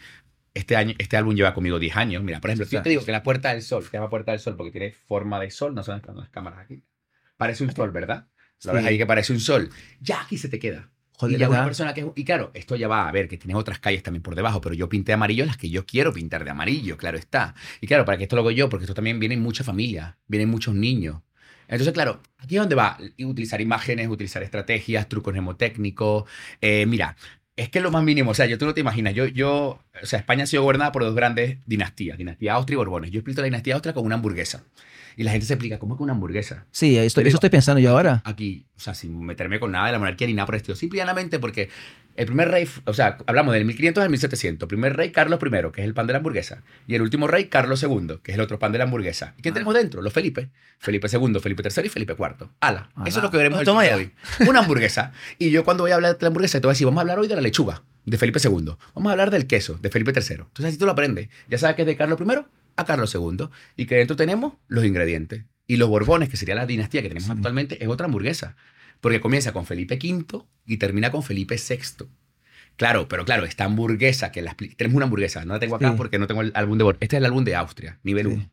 [0.54, 2.22] este, año, este álbum lleva conmigo 10 años.
[2.22, 4.32] Mira, por ejemplo, si yo te digo que la Puerta del Sol se llama Puerta
[4.32, 6.82] del Sol porque tiene forma de sol, no están las cámaras aquí.
[7.36, 8.28] Parece un sol, ¿verdad?
[8.64, 9.70] Lo ves ahí que parece un sol.
[10.00, 10.90] Ya aquí se te queda.
[11.18, 12.10] Joder, y ya una persona que...
[12.14, 14.74] Y claro, esto ya va a ver que tienes otras calles también por debajo, pero
[14.74, 17.54] yo pinté amarillo las que yo quiero pintar de amarillo, claro está.
[17.80, 20.48] Y claro, para que esto lo hago yo, porque esto también viene mucha familia, vienen
[20.48, 21.20] muchos niños.
[21.68, 26.24] Entonces, claro, aquí es donde va utilizar imágenes, utilizar estrategias, trucos mnemotécnicos.
[26.60, 27.16] Eh, mira,
[27.56, 29.78] es que es lo más mínimo, o sea, yo tú no te imaginas, yo, yo,
[30.02, 33.10] o sea, España ha sido gobernada por dos grandes dinastías, dinastía Austria y Borbones.
[33.10, 34.64] Yo explico la dinastía Austria con una hamburguesa.
[35.14, 36.64] Y la gente se explica, ¿cómo es que una hamburguesa?
[36.70, 38.22] Sí, esto, Te digo- eso estoy pensando yo ahora.
[38.24, 40.74] aquí, o sea, sin meterme con nada de la monarquía ni nada por el estilo.
[40.74, 41.68] Simple y llanamente porque
[42.16, 44.68] el primer rey, o sea, hablamos del 1500 al 1700.
[44.68, 46.62] Primer rey, Carlos I, que es el pan de la hamburguesa.
[46.86, 49.34] Y el último rey, Carlos II, que es el otro pan de la hamburguesa.
[49.38, 49.54] ¿Y quién Ah.
[49.54, 50.02] tenemos dentro?
[50.02, 50.50] Los Felipe.
[50.78, 52.48] Felipe II, Felipe III y Felipe IV.
[52.60, 52.90] Ala.
[52.94, 53.08] Ala.
[53.08, 54.12] Eso es lo que veremos toma hoy.
[54.46, 55.12] Una hamburguesa.
[55.38, 57.02] Y yo cuando voy a hablar de la hamburguesa, te voy a decir, vamos a
[57.02, 58.74] hablar hoy de la lechuga, de Felipe II.
[58.94, 60.34] Vamos a hablar del queso, de Felipe III.
[60.34, 61.28] Entonces así tú lo aprendes.
[61.48, 62.44] Ya sabes que es de Carlos I
[62.76, 63.48] a Carlos II.
[63.76, 65.44] Y que dentro tenemos los ingredientes.
[65.66, 67.32] Y los Borbones, que sería la dinastía que tenemos Sí.
[67.32, 68.56] actualmente, es otra hamburguesa.
[69.02, 72.06] Porque comienza con Felipe V y termina con Felipe VI.
[72.76, 75.94] Claro, pero claro, esta hamburguesa, que la tenemos una hamburguesa, no la tengo acá Sí.
[75.98, 77.02] porque no tengo el álbum de Borbones.
[77.02, 78.32] Este es el álbum de Austria, nivel Sí.
[78.32, 78.50] 1.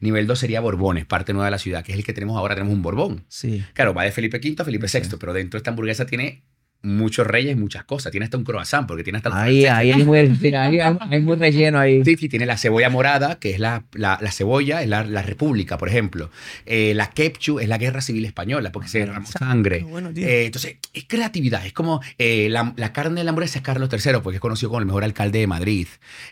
[0.00, 2.54] Nivel 2 sería Borbones, parte nueva de la ciudad, que es el que tenemos ahora,
[2.54, 3.24] tenemos un Borbón.
[3.28, 3.64] Sí.
[3.74, 4.98] Claro, va de Felipe V a Felipe Sí.
[4.98, 6.42] VI, pero dentro de esta hamburguesa tiene
[6.82, 8.10] muchos reyes, muchas cosas.
[8.10, 10.18] Tiene hasta un croissant, porque tiene hasta el Ahí, ahí hay muy,
[10.54, 12.04] hay- hay muy relleno ahí.
[12.04, 15.22] Sí, sí, tiene la cebolla morada, que es la, la, la cebolla, es la, la
[15.22, 16.30] república, por ejemplo.
[16.66, 19.80] Eh, la ketchup es la guerra civil española, porque se derramó sangre.
[19.80, 20.10] Bueno.
[20.16, 21.64] Eh, entonces, es creatividad.
[21.66, 24.70] Es como eh, la, la carne de la hamburguesa es Carlos III, porque es conocido
[24.70, 25.86] como el mejor alcalde de Madrid.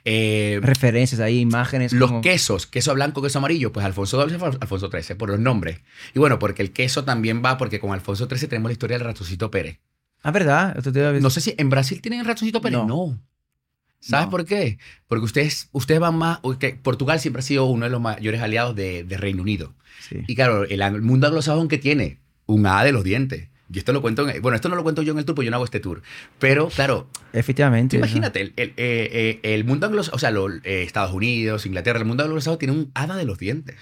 [0.04, 1.92] Eh, Referencias ahí, imágenes.
[1.92, 5.80] los como- quesos, queso blanco, queso amarillo, pues Alfonso XII, Alfonso XIII, por los nombres.
[6.14, 9.06] Y bueno, porque el queso también va, porque con Alfonso XIII tenemos la historia del
[9.06, 9.78] ratoncito Pérez.
[10.22, 10.76] Ah, ¿verdad?
[10.76, 12.78] Esto te había No sé si en Brasil tienen ratoncito Pérez.
[12.78, 12.86] No.
[12.86, 13.22] No.
[14.00, 14.30] ¿Sabes No.
[14.30, 14.78] por qué?
[15.08, 16.38] Porque ustedes, ustedes van más.
[16.60, 19.74] que Portugal siempre ha sido uno de los mayores aliados de, de Reino Unido.
[20.08, 20.18] Sí.
[20.26, 23.48] Y claro, el, el mundo anglosajón que tiene un A de los dientes.
[23.70, 24.26] Y esto lo cuento.
[24.28, 25.80] en- bueno, esto no lo cuento yo en el tour, porque yo no hago este
[25.80, 26.00] tour.
[26.38, 27.96] Pero claro, Efectivamente.
[27.96, 29.10] imagínate, el, el, eh,
[29.42, 32.74] eh, el mundo anglosajón, o sea, lo- eh, Estados Unidos, Inglaterra, el mundo anglosajón tiene
[32.74, 33.76] un hada de los dientes.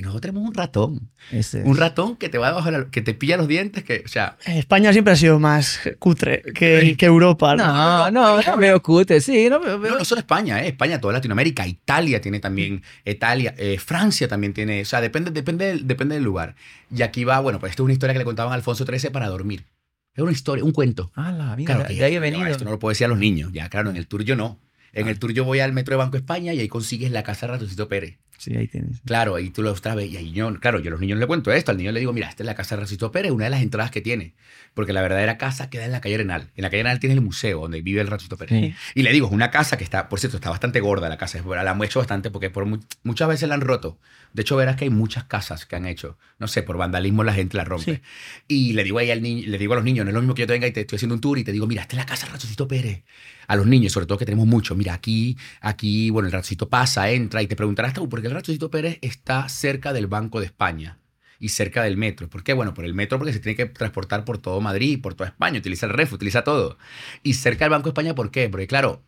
[0.00, 1.10] Y nosotros tenemos un ratón.
[1.30, 4.02] Ese- Un ratón que te va debajo de la- que te pilla los dientes, que,
[4.02, 7.54] o sea, España siempre ha sido más cutre que, que Europa.
[7.54, 7.66] ¿no?
[7.66, 9.76] No, no, no veo cute, sí, no veo.
[9.76, 10.68] No, no solo España, ¿eh?
[10.68, 15.66] España, toda Latinoamérica, Italia tiene también, Italia, eh, Francia también tiene, o sea, depende, depende,
[15.66, 16.54] del- depende del lugar.
[16.96, 19.10] Y aquí va, bueno, pues esto es una historia que le contaban a Alfonso XIII
[19.10, 19.66] para dormir.
[20.14, 21.12] Es una historia, un cuento.
[21.14, 22.46] Ah, la mira, Claro, de que- ahí he no, venido.
[22.46, 24.58] esto no lo puedo decir a los niños, ya, claro, en el tour yo no.
[24.94, 25.10] En Ah.
[25.10, 27.52] el tour yo voy al metro de Banco España y ahí consigues la casa de
[27.52, 28.16] Ratoncito Pérez.
[28.40, 29.00] Sí, ahí tienes.
[29.04, 31.52] Claro, ahí tú lo traes y ahí yo, claro, yo a los niños le cuento
[31.52, 33.50] esto, al niño le digo, mira, esta es la casa de Ratoncito Pérez, una de
[33.50, 34.32] las entradas que tiene,
[34.72, 36.48] porque la verdadera casa queda en la calle Arenal.
[36.56, 38.58] En la calle Arenal tiene el museo donde vive el Ratoncito Pérez.
[38.58, 38.74] Sí.
[38.94, 41.38] Y le digo, es una casa que está, por cierto, está bastante gorda la casa.
[41.44, 43.98] La han hecho bastante porque por mu- muchas veces la han roto.
[44.32, 46.16] De hecho, verás que hay muchas casas que han hecho.
[46.38, 47.96] No sé, por vandalismo la gente la rompe.
[47.96, 48.00] Sí.
[48.48, 50.34] Y le digo ahí al niño, le digo a los niños, no es lo mismo
[50.34, 51.96] que yo te venga y te estoy haciendo un tour y te digo, mira, esta
[51.96, 53.02] es la casa del Ratoncito Pérez.
[53.50, 57.10] A los niños, sobre todo que tenemos muchos, mira, aquí, aquí, bueno, el ratoncito pasa,
[57.10, 60.98] entra y te preguntarás, ¿por qué el Ratoncito Pérez está cerca del Banco de España?
[61.40, 62.28] y cerca del metro.
[62.28, 62.52] ¿Por qué?
[62.52, 65.58] Bueno, por el metro porque se tiene que transportar por todo Madrid, por toda España,
[65.58, 66.76] utiliza el REF, utiliza todo.
[67.22, 68.48] Y cerca del Banco de España, ¿por qué?
[68.50, 69.02] Porque claro,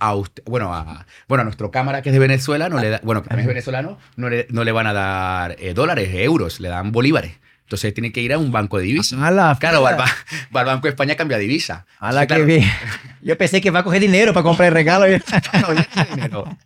[0.00, 3.00] a usted, bueno, a, bueno, a nuestro cámara que es de Venezuela, no le da,
[3.04, 6.60] bueno, que también es venezolano, no le, no le van a dar eh, dólares, euros,
[6.60, 7.38] le dan bolívares.
[7.68, 9.18] Entonces tiene que ir a un banco de divisas.
[9.60, 10.10] Claro, va, al ba-
[10.56, 11.84] va al Banco de España cambia divisa.
[11.98, 12.72] A la Entonces, que claro,
[13.20, 13.26] vi.
[13.28, 15.04] Yo pensé que va a coger dinero para comprar el regalo.
[15.60, 16.56] no, dinero.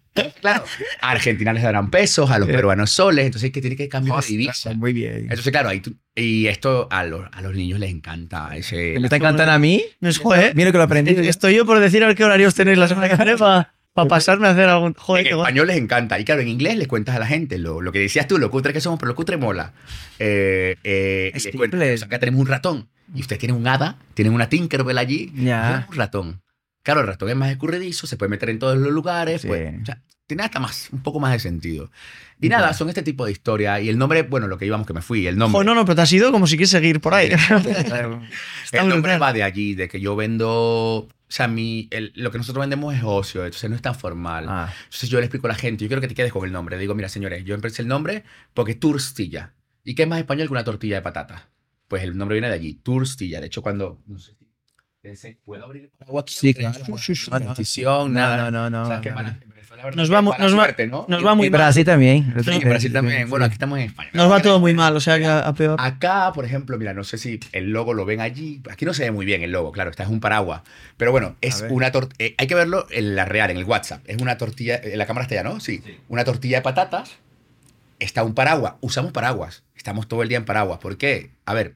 [0.40, 0.64] Claro,
[1.00, 2.52] a Argentina les darán pesos, a los Eh.
[2.52, 4.72] peruanos soles, entonces es que tiene que cambiar de divisa.
[4.74, 5.22] Muy bien.
[5.22, 8.50] Entonces, claro, ahí tú- y esto a los, a los niños les encanta.
[8.54, 9.82] Ese, Me está encantando a mí.
[9.98, 10.54] No es joder.
[10.54, 11.16] Mira que lo aprendí.
[11.26, 14.48] Estoy yo por decir a ver qué horarios tenéis la semana que viene para pasarme
[14.48, 14.94] a hacer algún.
[14.94, 16.18] Joder, en español les encanta.
[16.18, 18.50] Y claro, en inglés les cuentas a la gente lo, lo que decías tú, lo
[18.50, 19.72] cutre que somos, pero lo cutre mola.
[20.18, 21.94] Eh, eh, Es les cuentas, simple.
[21.94, 22.88] o sea, acá tenemos un ratón.
[23.14, 25.30] Y ustedes tienen un hada, tienen una Tinkerbell allí.
[25.34, 25.62] y Ya.
[25.68, 26.42] tenemos un ratón.
[26.82, 29.42] Claro, el ratón es más escurridizo, se puede meter en todos los lugares.
[29.42, 29.48] Sí.
[29.48, 31.90] Pues, o sea, tiene hasta más, un poco más de sentido.
[32.40, 33.82] Y nada, son este tipo de historias.
[33.82, 35.52] Y el nombre, bueno, lo que íbamos que me fui, el nombre.
[35.54, 37.30] Joder, no, no, pero te has ido como si quieres seguir por ahí.
[38.72, 40.48] El nombre va de allí, de que yo vendo.
[40.48, 44.46] O sea, mi, el- lo que nosotros vendemos es ocio, entonces no es tan formal.
[44.48, 46.52] Ah, Entonces yo le explico a la gente, yo quiero que te quedes con el
[46.52, 46.76] nombre.
[46.76, 48.22] Le digo, mira, señores, yo empecé el nombre
[48.54, 49.54] porque Turstilla.
[49.84, 51.48] ¿Y qué es más español que una tortilla de patata?
[51.88, 53.40] Pues el nombre viene de allí, Turstilla.
[53.40, 54.00] De hecho, cuando...
[54.06, 54.34] No sé
[55.44, 56.34] ¿Puedo abrir el paraguas aquí?
[56.34, 56.84] Sí, claro.
[57.30, 57.38] No,
[58.36, 58.88] no, no, no, no, no, no, no.
[59.14, 59.51] Nos verdad, va
[60.22, 61.04] mu- mala nos va- suerte, ¿no?
[61.08, 61.58] nos Y- va muy Y mal.
[61.60, 62.16] Brasil también.
[62.36, 63.28] y en Brasil también.
[63.30, 64.10] Bueno, aquí estamos en España.
[64.12, 65.76] Nos va todo muy mal, o sea que a, a peor.
[65.80, 68.60] Acá, por ejemplo, mira, no sé si el logo lo ven allí.
[68.70, 70.62] Aquí no se ve muy bien el logo, claro, esta es un paraguas.
[70.96, 72.30] Pero bueno, es una tortilla.
[72.38, 74.02] hay que verlo en la real, en el WhatsApp.
[74.06, 74.80] Es una tortilla.
[74.82, 75.60] En la cámara está ya, ¿no?
[75.60, 75.82] Sí.
[76.08, 77.16] Una tortilla de patatas.
[77.98, 78.74] Está un paraguas.
[78.80, 79.62] Usamos paraguas.
[79.76, 80.78] Estamos todo el día en paraguas.
[80.80, 81.30] ¿Por qué?
[81.46, 81.74] A ver,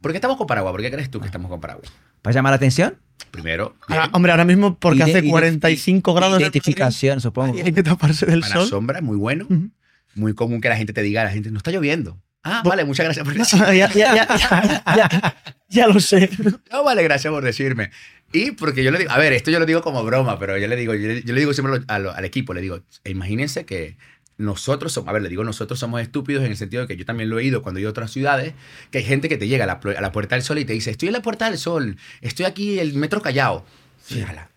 [0.00, 0.72] ¿por qué estamos con paraguas?
[0.72, 1.90] ¿Por qué crees tú que estamos con paraguas?
[2.22, 2.96] ¿Para llamar la atención?
[3.30, 6.40] Primero, Ahora, hombre, ahora mismo porque Ide- hace ide- 45 grados.
[6.40, 7.56] Identificación, supongo.
[7.62, 8.68] hay que taparse del para la sol.
[8.68, 9.44] sombra es muy bueno.
[9.48, 9.70] Ujú.
[10.14, 12.20] Muy común que la gente te diga, la gente, no está lloviendo.
[12.44, 13.76] Ah, Bu- vale, muchas gracias por decirme.
[13.78, 15.36] ya, ya, ya, ya, ya,
[15.68, 16.30] ya lo sé.
[16.70, 17.90] No, vale, gracias por decirme.
[18.32, 20.66] Y porque yo le digo, a ver, esto yo lo digo como broma, pero yo
[20.68, 23.96] le digo, yo le, yo le digo siempre al equipo, le digo, imagínense que
[24.36, 27.04] nosotros somos, a ver, le digo, nosotros somos estúpidos en el sentido de que yo
[27.04, 28.54] también lo he ido cuando he ido a otras ciudades,
[28.90, 30.72] que hay gente que te llega a la, a la Puerta del Sol y te
[30.72, 33.64] dice, estoy en la Puerta del Sol, estoy aquí el metro callado.
[34.04, 34.50] Sí, ala.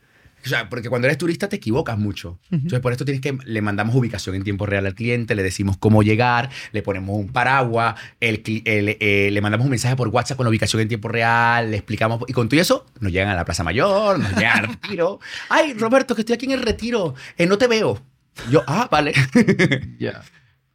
[0.46, 2.40] O sea, porque cuando eres turista te equivocas mucho.
[2.52, 5.76] Entonces, por esto tienes que le mandamos ubicación en tiempo real al cliente, le decimos
[5.78, 10.46] cómo llegar, le ponemos un paraguas, el- eh, le mandamos un mensaje por WhatsApp con
[10.46, 12.22] la ubicación en tiempo real, le explicamos.
[12.28, 15.20] Y con todo eso, nos llegan a la Plaza Mayor, nos llegan al retiro.
[15.50, 18.02] Ay, Roberto, que estoy aquí en el retiro, eh, no te veo.
[18.50, 19.14] Yo, ah, vale.
[20.00, 20.24] Ya.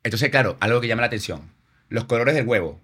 [0.03, 1.53] Entonces, claro, algo que llama la atención.
[1.89, 2.83] Los colores del huevo.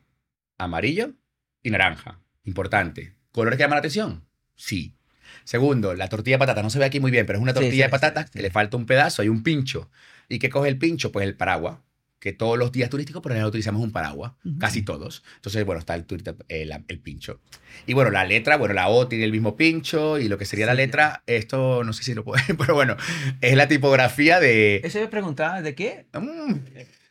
[0.59, 1.15] Amarillo
[1.63, 2.21] y naranja.
[2.45, 3.15] Importante.
[3.33, 4.25] ¿Colores que llaman la atención?
[4.55, 4.97] Sí.
[5.45, 6.63] Segundo, la tortilla de patata.
[6.63, 8.31] No se ve aquí muy bien, pero es una Sí, tortilla sí, de patata sí,
[8.35, 9.91] que le falta un pedazo, hay un pincho.
[10.29, 11.11] ¿Y qué coge el pincho?
[11.13, 11.79] Pues el paraguas.
[12.21, 15.23] Que todos los días turísticos, por ejemplo, utilizamos un paraguas, casi todos.
[15.37, 17.41] Entonces, bueno, está el, turista- el, el pincho.
[17.87, 20.67] Y bueno, la letra, bueno, la O tiene el mismo pincho y lo que sería
[20.67, 22.97] la letra, esto no sé si lo puede, pero bueno,
[23.41, 24.81] es la tipografía de...
[24.85, 26.07] Eso me preguntaba, ¿de qué?
[26.13, 26.55] Mm,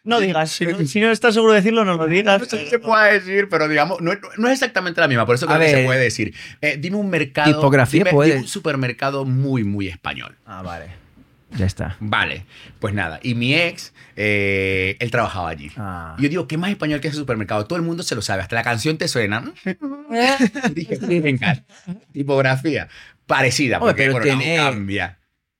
[0.03, 2.39] No digas, si no, si no estás seguro de decirlo, no lo digas.
[2.41, 5.35] no sé si se puede decir, pero digamos, no, no es exactamente la misma, por
[5.35, 5.85] eso A creo que se ver.
[5.85, 6.33] puede decir.
[6.61, 7.53] Eh, dime un mercado...
[7.55, 8.29] Tipografía dime- puede.
[8.31, 10.35] dime un supermercado muy, muy español.
[10.45, 11.06] Ah, vale.
[11.51, 11.95] Ya está.
[11.99, 12.45] Vale,
[12.79, 13.19] pues nada.
[13.23, 15.71] Y mi ex, eh, él trabajaba allí.
[15.77, 16.15] Ah.
[16.17, 17.65] Y yo digo, ¿qué más español que ese supermercado?
[17.65, 19.53] Todo el mundo se lo sabe, hasta la canción te suena.
[20.73, 21.63] Dije, venga,
[22.11, 22.89] tipografía
[23.25, 25.19] parecida, porque pero bueno, tiene- no cambia.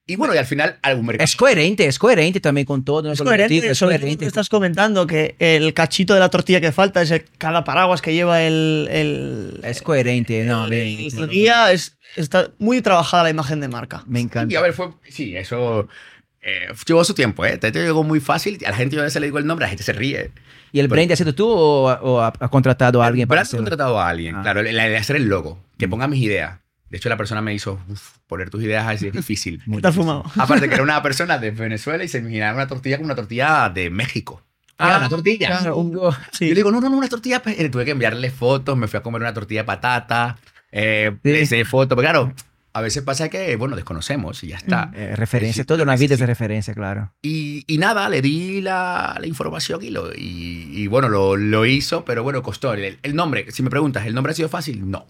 [0.10, 1.26] Y bueno, y al final algún mercado.
[1.26, 3.04] Es coherente, es coherente también con todo.
[3.04, 3.12] ¿no?
[3.12, 4.20] Es el coherente, es sobre coherente.
[4.20, 8.02] que estás comentando que el cachito de la tortilla que falta es el- cada paraguas
[8.02, 11.20] que lleva el, el, Es coherente, no, el- bien.
[11.24, 11.72] el guía.
[11.74, 14.04] Es, está muy trabajada la imagen de marca.
[14.08, 14.62] Me Y a encanta.
[14.62, 14.90] ver, fue.
[15.10, 15.90] Sí, eso.
[16.42, 17.58] eh, llevó su tiempo, ¿eh?
[17.58, 18.58] Te llegó muy fácil.
[18.66, 20.32] A la gente yo a veces le digo el nombre, la gente se ríe.
[20.72, 23.42] ¿Y el brand has sido tú o, o ha, ha contratado a alguien Pero para
[23.42, 23.66] has hacerlo?
[23.66, 24.42] contratado a alguien, Ah.
[24.44, 26.60] claro, la de hacer el logo, que ponga mis ideas.
[26.90, 29.62] De hecho, la persona me hizo "Uf, poner tus ideas así es difícil.
[29.66, 30.12] Muy ¿Te has difícil.
[30.14, 30.32] fumado?
[30.42, 33.70] Aparte que era una persona de Venezuela y se imaginaba una tortilla como una tortilla
[33.70, 34.42] de México.
[34.80, 35.48] Ah, una tortilla.
[35.48, 37.42] claro, un- Yo le digo, no, no, no, una tortilla.
[37.42, 37.62] pe-".
[37.64, 40.38] Eh, Tuve que enviarle fotos, me fui a comer una tortilla de patata,
[40.72, 41.32] eh, Sí.
[41.32, 41.96] le hice fotos.
[41.96, 42.34] Pero claro,
[42.74, 44.92] a veces pasa que, bueno, desconocemos y ya está.
[44.94, 47.12] Eh, referencia, Sí, toda una vida es de referencia, claro.
[47.24, 51.66] Y, y nada, le di la, la información y, lo, y, y bueno, lo, lo
[51.66, 52.74] hizo, pero bueno, costó.
[52.76, 54.90] El, el nombre, si me preguntas, ¿el nombre ha sido fácil?
[54.92, 55.08] No.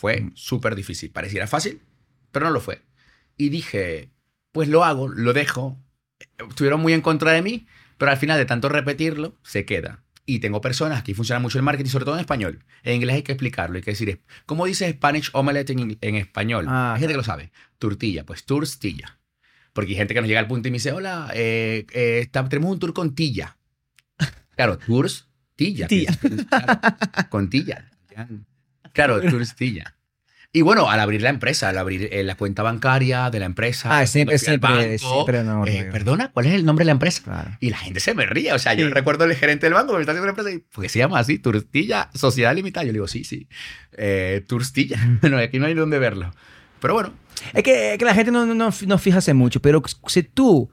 [0.00, 0.32] Fue Mm.
[0.34, 1.10] súper difícil.
[1.10, 1.80] Pareciera fácil,
[2.32, 2.80] pero no lo fue.
[3.36, 4.10] Y dije,
[4.52, 5.78] pues lo hago, lo dejo.
[6.48, 7.66] Estuvieron muy en contra de mí,
[7.98, 10.02] pero al final de tanto repetirlo, se queda.
[10.24, 12.64] Y tengo personas que funcionan mucho el marketing, sobre todo en español.
[12.82, 16.64] En inglés hay que explicarlo, hay que decir, ¿cómo dice Spanish omelette en, en español?
[16.68, 16.94] Ah.
[16.94, 17.52] hay gente que lo sabe.
[17.78, 19.18] Tortilla, pues turstilla.
[19.74, 22.48] Porque hay gente que nos llega al punto y me dice, hola, eh, eh, está-
[22.48, 23.56] tenemos un tour con tilla.
[24.56, 25.86] Claro, tours, tilla.
[25.88, 26.16] Tilla.
[26.48, 26.80] Claro,
[27.30, 27.90] con tilla.
[28.92, 29.94] Claro, tours, tilla.
[30.52, 33.96] Y bueno, al abrir la empresa, al abrir eh, la cuenta bancaria de la empresa.
[34.00, 35.64] Ah, siempre, siempre, banco, siempre no.
[35.64, 37.22] eh, Perdona, ¿cuál es el nombre de la empresa?
[37.22, 37.56] Claro.
[37.60, 38.52] Y la gente se me ríe.
[38.52, 38.92] O sea, yo Sí.
[38.92, 40.98] recuerdo el gerente del banco que me está haciendo una empresa y, ¿por qué se
[40.98, 41.38] llama así?
[41.38, 42.82] Turstilla, Sociedad Limitada.
[42.84, 43.46] Yo le digo, sí, sí.
[43.92, 44.98] Eh, Turstilla.
[45.20, 46.34] Bueno, aquí no hay dónde verlo.
[46.80, 47.12] Pero bueno,
[47.52, 50.68] Es que, es que la gente no, no, no, no fija mucho, pero si tú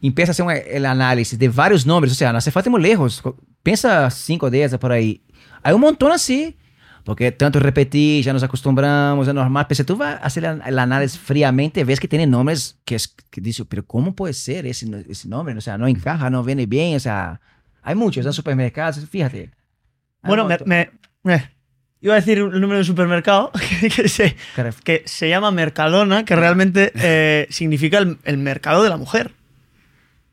[0.00, 2.80] empiezas a hacer el análisis de varios nombres, o sea, no hace falta ir muy
[2.80, 3.22] lejos,
[3.62, 5.22] piensa cinco días por ahí.
[5.62, 6.56] Hay un montón así,
[7.04, 10.78] porque tanto repetir, ya nos acostumbramos, es normal, pero si tú vas a hacer el,
[10.78, 14.86] análisis fríamente, ves que tiene nombres que, es, que dices, pero ¿cómo puede ser ese,
[14.86, 15.56] no- ese nombre?
[15.56, 17.40] O sea, no encaja, no viene bien, o sea,
[17.82, 19.50] hay muchos en supermercados, fíjate.
[20.22, 20.90] Bueno, me, me-
[21.24, 21.50] me-
[22.00, 24.36] iba a decir el número de supermercado que, que se,
[24.84, 29.32] que se llama Mercadona, que realmente eh, significa el, el mercado de la mujer.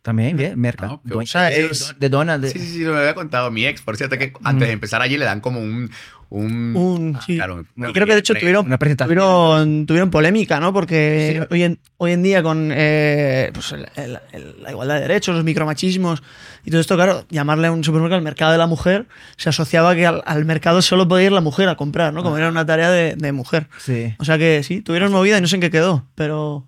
[0.02, 1.02] También, bien, mercado.
[1.04, 3.52] Ah, Doña- O sea, de, es- de dona, de- sí, sí, sí, me había contado
[3.52, 3.82] mi ex.
[3.82, 5.92] Por cierto, que antes de empezar allí le dan como un.
[6.32, 6.76] Un.
[6.76, 7.36] Un, ah, sí.
[7.38, 10.72] claro, Y creo que de hecho tuvieron, una tuvieron, tuvieron polémica, ¿no?
[10.72, 11.48] Porque Sí.
[11.52, 15.36] hoy, en, hoy en día con eh, pues el- el- el- la igualdad de derechos,
[15.36, 16.22] los micromachismos
[16.64, 19.96] y todo esto, claro, llamarle a un supermercado el mercado de la mujer se asociaba
[19.96, 22.22] que al, al mercado solo podía ir la mujer a comprar, ¿no?
[22.22, 23.68] Como era una tarea de, de mujer.
[23.80, 24.14] Sí.
[24.20, 26.68] O sea que sí, tuvieron movida y no sé en qué quedó, pero...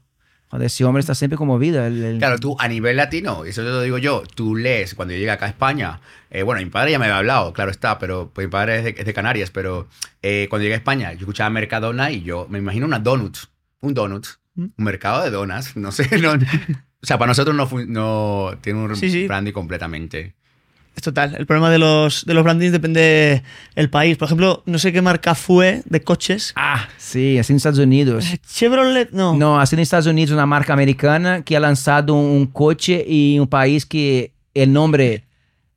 [0.60, 1.86] Ese hombre está siempre conmovido.
[1.86, 5.14] El, el- Claro, tú a nivel latino, eso te lo digo yo, tú lees cuando
[5.14, 7.98] yo llegué acá a España, eh, bueno, mi padre ya me había hablado, claro está,
[8.00, 9.88] pero pues, mi padre es de, es de Canarias, pero
[10.22, 13.38] eh, cuando llegué a España yo escuchaba Mercadona y yo me imagino una donut,
[13.82, 14.62] un donut, ¿Mm?
[14.78, 18.96] un mercado de donas, no sé, no- o sea, para nosotros no, no tiene un
[18.96, 19.28] Sí, sí.
[19.28, 20.36] branding completamente.
[20.96, 23.44] Es total, el problema de los, de los brandings depende
[23.76, 24.18] del país.
[24.18, 26.52] Por ejemplo, no sé qué marca fue de coches.
[26.58, 28.26] Ah, sí, así en Estados Unidos.
[28.32, 29.36] Eh, Chevrolet, no.
[29.36, 33.48] No, así en Estados Unidos una marca americana que ha lanzado un coche y un
[33.48, 35.24] país que el nombre,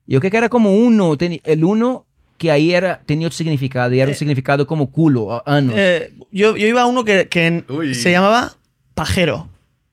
[0.05, 2.05] yo creo que era como uno, el uno
[2.37, 5.71] que ahí era, tenía otro significado y era un Eh, significado como culo, o ano.
[5.73, 8.51] Eh, yo, yo iba a uno que, que se llamaba
[8.93, 9.47] Pajero.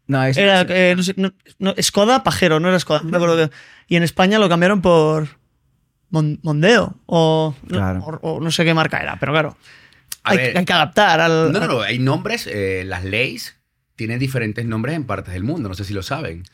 [0.06, 3.00] No, es, Era, eh, no sé, no- no, Skoda Pajero, no era Skoda.
[3.02, 3.54] no me acuerdo qué.
[3.88, 5.28] Y en España lo cambiaron por
[6.10, 8.00] Mon- Mondeo o, Claro.
[8.22, 9.56] o- o no sé qué marca era, pero claro.
[10.24, 11.52] Hay, ver, hay que adaptar al.
[11.52, 13.56] no, no, no, hay nombres, eh, las leyes
[13.96, 16.44] tienen diferentes nombres en partes del mundo, no sé si lo saben.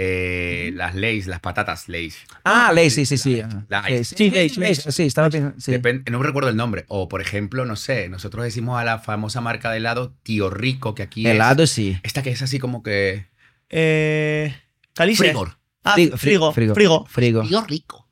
[0.00, 2.16] Eh, las leyes, las patatas leyes.
[2.44, 3.42] ah, ley, sí, sí, sí.
[3.68, 5.72] La- Sí, sí, ley, ley, sí, estaba pensando, sí.
[5.72, 6.84] Depende- no recuerdo el nombre.
[6.86, 10.94] O, por ejemplo, no sé, nosotros decimos a la famosa marca de helado Tío Rico,
[10.94, 11.70] que aquí Helado, es...
[11.70, 11.98] sí.
[12.04, 13.26] Esta que es así como que...
[13.70, 14.54] Eh,
[14.94, 15.24] Calice.
[15.24, 15.58] Frigor.
[15.82, 17.06] Ah, Frigo, frigo, frigo, frigo.
[17.06, 17.42] frigo.
[17.42, 18.08] Tío Rico.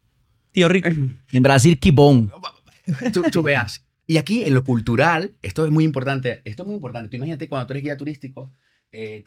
[0.50, 0.88] Tío Rico.
[1.32, 1.78] En Brasil.
[3.12, 3.84] Tú, tú veas.
[4.08, 6.42] Y aquí, en lo cultural, esto es muy importante.
[6.44, 7.10] Esto es muy importante.
[7.10, 8.52] Tú imagínate cuando tú eres guía turístico,
[8.90, 9.22] eh,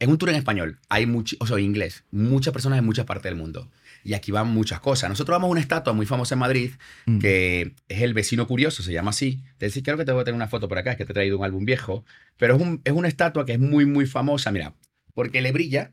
[0.00, 3.04] es un tour en español, hay mucho, o sea, en inglés, muchas personas en muchas
[3.06, 3.70] partes del mundo.
[4.02, 5.10] Y aquí van muchas cosas.
[5.10, 6.70] Nosotros vamos a una estatua muy famosa en Madrid,
[7.06, 7.18] Mm.
[7.18, 9.42] que es el vecino curioso, se llama así.
[9.58, 11.12] Te decía, creo que te voy a tener una foto por acá, es que te
[11.12, 12.04] he traído un álbum viejo.
[12.38, 14.74] Pero es, un- es una estatua que es muy, muy famosa, mira,
[15.12, 15.92] porque le brilla,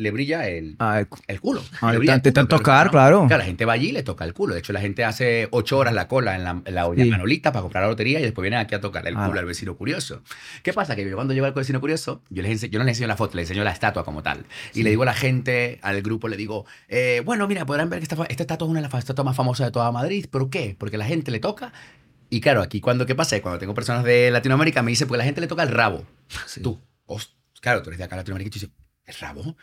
[0.00, 1.62] le brilla el, Ah, el culo.
[1.80, 3.26] Ah, Le el te pero tocar, claro.
[3.26, 4.54] Claro, la gente va allí y le toca el culo.
[4.54, 7.10] De hecho, la gente hace ocho horas la cola en la, en la olla Sí.
[7.10, 9.26] Manolita para comprar la lotería y después vienen aquí a tocarle el Ah.
[9.26, 10.22] culo al vecino curioso.
[10.62, 10.96] ¿Qué pasa?
[10.96, 13.16] Que yo cuando llego al vecino curioso, yo, les ense- yo no les enseño la
[13.16, 14.44] foto, les enseño la estatua como tal.
[14.74, 17.98] Y le digo a la gente, al grupo, le digo, eh, bueno, mira, podrán ver
[18.00, 20.26] que esta, esta estatua es una de las estatuas más famosas de toda Madrid.
[20.30, 20.76] ¿Pero qué?
[20.78, 21.72] Porque la gente le toca.
[22.30, 23.40] Y claro, aquí cuando, ¿qué pasa?
[23.42, 26.04] Cuando tengo personas de Latinoamérica me dicen, porque la gente le toca el rabo.
[26.46, 26.62] sí.
[26.62, 26.80] Tú,
[27.60, 28.70] claro, tú eres de acá, Latinoamérica, y tú dices,
[29.04, 29.56] ¿el rabo?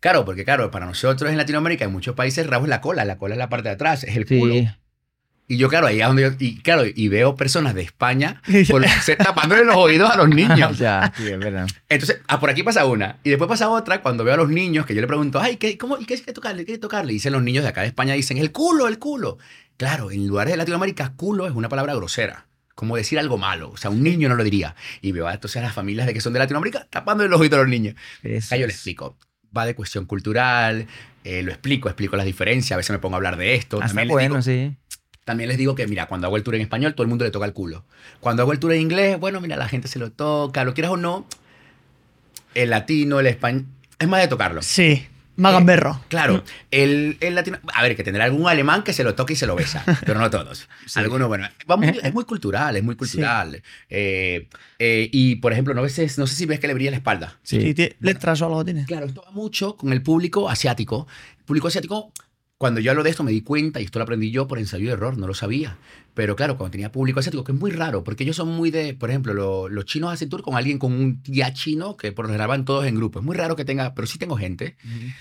[0.00, 3.04] Claro, porque claro, para nosotros en Latinoamérica, en muchos países, el rabo es la cola,
[3.04, 4.54] la cola es la parte de atrás, es el culo.
[5.46, 8.86] Y yo, claro, ahí es donde yo, y claro, y veo personas de España por,
[8.88, 10.78] se- tapándole los oídos a los niños.
[10.78, 11.66] ya, sí, es verdad.
[11.88, 13.18] Entonces, ah, por aquí pasa una.
[13.24, 15.76] Y después pasa otra cuando veo a los niños que yo le pregunto, ay, ¿qué,
[15.76, 16.64] cómo, ¿y qué es que tocarle?
[16.64, 17.12] ¿Qué que tocarle?
[17.12, 19.38] Y dicen los niños de acá de España, dicen, el culo, el culo.
[19.76, 22.46] Claro, en lugares de Latinoamérica, culo es una palabra grosera.
[22.76, 23.70] Como decir algo malo.
[23.70, 24.76] O sea, un niño no lo diría.
[25.02, 27.58] Y veo a entonces a las familias de que son de Latinoamérica tapándole los oídos
[27.58, 27.96] a los niños.
[28.22, 28.76] Eso Acá yo le es.
[28.76, 29.18] explico.
[29.56, 30.86] Va de cuestión cultural,
[31.24, 32.72] eh, lo explico, explico las diferencias.
[32.72, 33.78] A veces me pongo a hablar de esto.
[33.80, 34.76] Ah, está También les bueno, digo- sí.
[35.24, 37.30] también les digo que, mira, cuando hago el tour en español, todo el mundo le
[37.30, 37.84] toca el culo.
[38.20, 40.92] Cuando hago el tour en inglés, bueno, mira, la gente se lo toca, lo quieras
[40.92, 41.26] o no,
[42.54, 43.66] el latino, el español,
[43.98, 44.62] es más de tocarlo.
[44.62, 45.06] Sí,
[45.40, 46.00] magamberro.
[46.08, 49.36] Claro, el, el latino, a ver, que tendrá algún alemán que se lo toque y
[49.36, 50.68] se lo besa, pero no todos.
[50.94, 53.62] Algunos, bueno, muy- es muy cultural, es muy cultural.
[53.88, 54.48] Eh,
[54.78, 57.38] eh, y, por ejemplo, no, veces, no sé si ves que le brilla la espalda.
[57.42, 57.60] Sí.
[57.60, 57.74] Sí.
[57.74, 58.84] tiene letras o algo tiene.
[58.84, 61.06] Claro, esto va mucho con el público asiático.
[61.38, 62.12] El público asiático,
[62.60, 64.84] cuando yo hablo de esto me di cuenta, y esto lo aprendí yo por ensayo
[64.84, 65.78] y error, no lo sabía.
[66.12, 68.92] Pero claro, cuando tenía público asiático, que es muy raro, porque ellos son muy de,
[68.92, 72.26] por ejemplo, lo- los chinos hacen tour con alguien con un tía chino, que por
[72.26, 73.20] lo general van todos en grupo.
[73.20, 74.76] Es muy raro que tenga, pero sí tengo gente.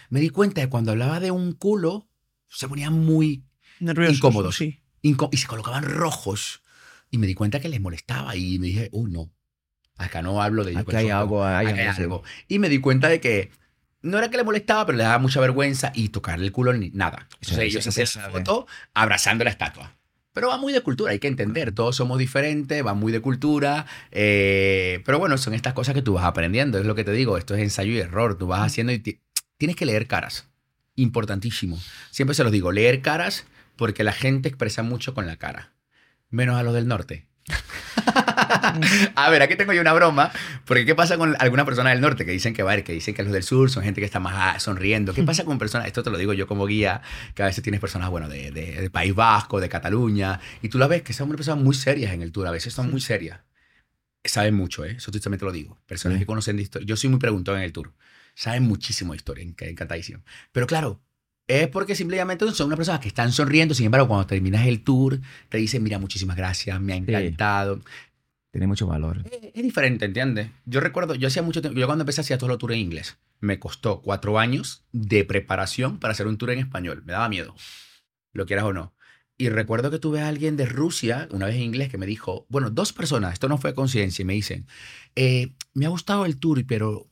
[0.10, 2.10] Me di cuenta de cuando hablaba de un culo,
[2.50, 3.46] se ponían muy
[3.80, 4.18] Nerviosos.
[4.18, 4.58] Incómodos.
[4.58, 4.82] Sí.
[5.02, 6.62] y se colocaban rojos.
[7.10, 9.32] Y me di cuenta que les molestaba y me dije, uy, no,
[9.96, 12.24] acá no hablo de hay algo, hay Acá hay algo, algo.
[12.50, 13.50] Y me di cuenta de que
[14.02, 16.90] no era que le molestaba, pero le daba mucha vergüenza y tocarle el culo ni
[16.92, 17.28] nada.
[17.42, 19.96] Entonces eso ellos hacían la foto abrazando la estatua.
[20.32, 21.72] Pero va muy de cultura, hay que entender.
[21.74, 23.86] Todos somos diferentes, va muy de cultura.
[24.12, 26.78] eh, pero bueno, son estas cosas que tú vas aprendiendo.
[26.78, 28.38] Es lo que te digo, esto es ensayo y error.
[28.38, 29.20] Tú vas haciendo y ti-
[29.58, 30.48] tienes que leer caras.
[30.96, 31.80] Importantísimo.
[32.12, 35.74] Siempre se los digo, leer caras porque la gente expresa mucho con la cara.
[36.30, 37.26] Menos a los del norte.
[39.16, 40.32] a ver, aquí tengo yo una broma,
[40.66, 43.24] porque ¿qué pasa con algunas personas del norte que dicen que, va, que dicen que
[43.24, 45.14] los del sur son gente que está más ah, sonriendo?
[45.14, 47.02] ¿Qué pasa con personas, esto te lo digo yo como guía,
[47.36, 50.78] que a veces tienes personas, bueno, de, de- de País Vasco, de Cataluña, y tú
[50.78, 53.40] la ves que son personas muy serias en el tour, a veces son muy serias.
[54.24, 54.96] Saben mucho, ¿eh?
[54.98, 55.80] Eso también te lo digo.
[55.88, 56.20] Personas Sí.
[56.22, 56.86] que conocen de historia.
[56.86, 57.94] Yo soy muy preguntón en el tour.
[58.36, 60.24] Saben muchísimo de historia, enc- encantadísimo.
[60.52, 61.02] Pero claro,
[61.50, 65.20] es porque simplemente son unas personas que están sonriendo, sin embargo, cuando terminas el tour,
[65.50, 67.82] te dicen, mira, muchísimas gracias, me ha encantado.
[68.52, 69.24] Tiene mucho valor.
[69.30, 70.52] Es, es diferente, ¿entiendes?
[70.66, 73.18] Yo recuerdo, yo hacía mucho tiempo, yo cuando empecé hacía todos los tours en inglés.
[73.40, 77.02] Me costó cuatro años de preparación para hacer un tour en español.
[77.06, 77.56] Me daba miedo,
[78.32, 78.94] lo quieras o no.
[79.36, 82.46] Y recuerdo que tuve a alguien de Rusia, una vez en inglés, que me dijo,
[82.50, 84.68] bueno, dos personas, esto no fue coincidencia, y me dicen,
[85.16, 87.08] eh, me ha gustado el tour, pero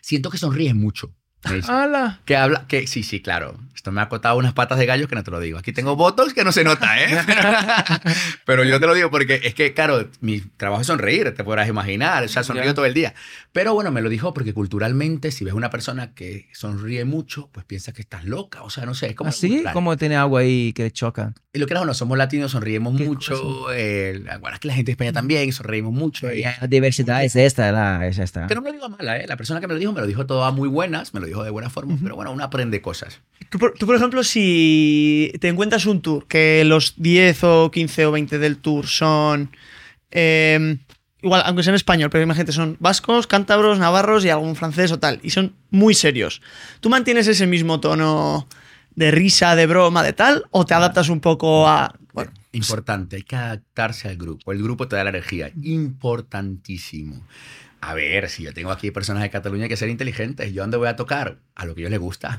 [0.00, 1.14] siento que sonríes mucho.
[1.44, 2.20] ¡Hala!
[2.24, 3.56] Que habla, que sí, sí, claro.
[3.74, 5.56] Esto me ha cotado unas patas de gallo que no te lo digo.
[5.58, 7.16] Aquí tengo botox que no se nota, ¿eh?
[8.44, 11.68] Pero yo te lo digo porque es que, claro, mi trabajo es sonreír, te podrás
[11.68, 12.24] imaginar.
[12.24, 12.74] O sea, sonrío Ya.
[12.74, 13.14] todo el día.
[13.52, 17.64] Pero bueno, me lo dijo porque culturalmente, si ves una persona que sonríe mucho, pues
[17.66, 18.62] piensas que estás loca.
[18.62, 19.30] O sea, no sé, es como.
[19.30, 19.48] ¿Así?
[19.48, 19.74] cultural.
[19.74, 21.34] ¿Cómo tiene algo ahí que choca?
[21.52, 23.72] Y lo que o no, somos latinos, sonríemos mucho.
[23.72, 26.28] eh, bueno, es que la gente de España también sonreímos mucho.
[26.60, 28.46] La diversidad es esta, la, es esta.
[28.48, 29.26] pero no me lo digo a mala, ¿eh?
[29.26, 31.44] La persona que me lo dijo, me lo dijo todas muy buenas, me lo dijo
[31.44, 33.20] de buena forma, pero bueno, uno aprende cosas.
[33.50, 38.06] Tú por, tú, por ejemplo, si te encuentras un tour, que los 10 o 15
[38.06, 39.50] o 20 del tour son.
[40.10, 40.78] eh,
[41.22, 44.98] igual, aunque sea en español, pero imagínate, son vascos, cántabros, navarros y algún francés o
[44.98, 45.18] tal.
[45.22, 46.40] Y son muy serios.
[46.80, 48.46] ¿Tú mantienes ese mismo tono
[48.94, 50.44] de risa, de broma, de tal?
[50.50, 51.94] ¿O te adaptas un poco a.
[52.12, 54.52] Bueno, Importante, hay que adaptarse al grupo.
[54.52, 55.50] El grupo te da la energía.
[55.62, 57.22] Importantísimo.
[57.80, 60.52] A ver, si yo tengo aquí personas de Cataluña hay que ser inteligentes.
[60.52, 61.36] ¿Yo dónde voy a tocar?
[61.54, 62.38] A lo que ellos les gusta.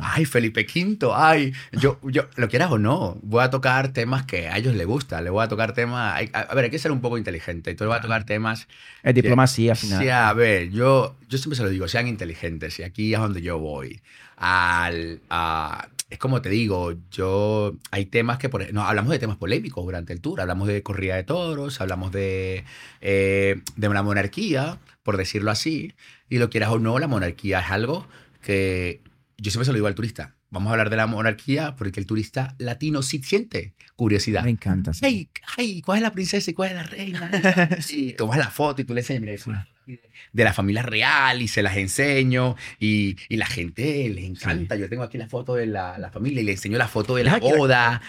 [0.00, 1.52] Ay, Felipe V, ay.
[1.72, 5.20] Yo, yo, lo quieras o no, voy a tocar temas que a ellos les gusta.
[5.22, 6.22] Le voy a tocar temas.
[6.34, 7.70] a, a ver, hay que ser un poco inteligente.
[7.70, 8.68] Entonces voy a tocar temas.
[9.02, 10.02] Es diplomacia al final.
[10.02, 12.78] Sí, a ver, yo, yo siempre se lo digo, sean inteligentes.
[12.78, 14.02] Y aquí es donde yo voy.
[14.36, 19.36] Al, a- es como te digo, yo hay temas que, por, no, hablamos de temas
[19.36, 20.40] polémicos durante el tour.
[20.40, 22.64] Hablamos de corrida de toros, hablamos de,
[23.00, 25.94] eh, de la monarquía, por decirlo así.
[26.28, 28.06] Y Y lo quieras o no, la monarquía es algo
[28.42, 29.00] que
[29.38, 30.34] yo siempre se lo digo al turista.
[30.50, 34.44] Vamos a hablar de la monarquía porque el turista latino sí siente curiosidad.
[34.44, 34.92] Me encanta.
[34.92, 35.00] sí.
[35.02, 37.30] Hey, hey, ¿cuál es la princesa y cuál es la reina?
[37.80, 41.42] Sí, tomas la foto y tú le enseñas, mira, es una de la familia real
[41.42, 44.76] y se las enseño y, y la gente les encanta.
[44.76, 47.24] Yo tengo aquí la foto de la, la familia y le enseño la foto de
[47.24, 48.02] la boda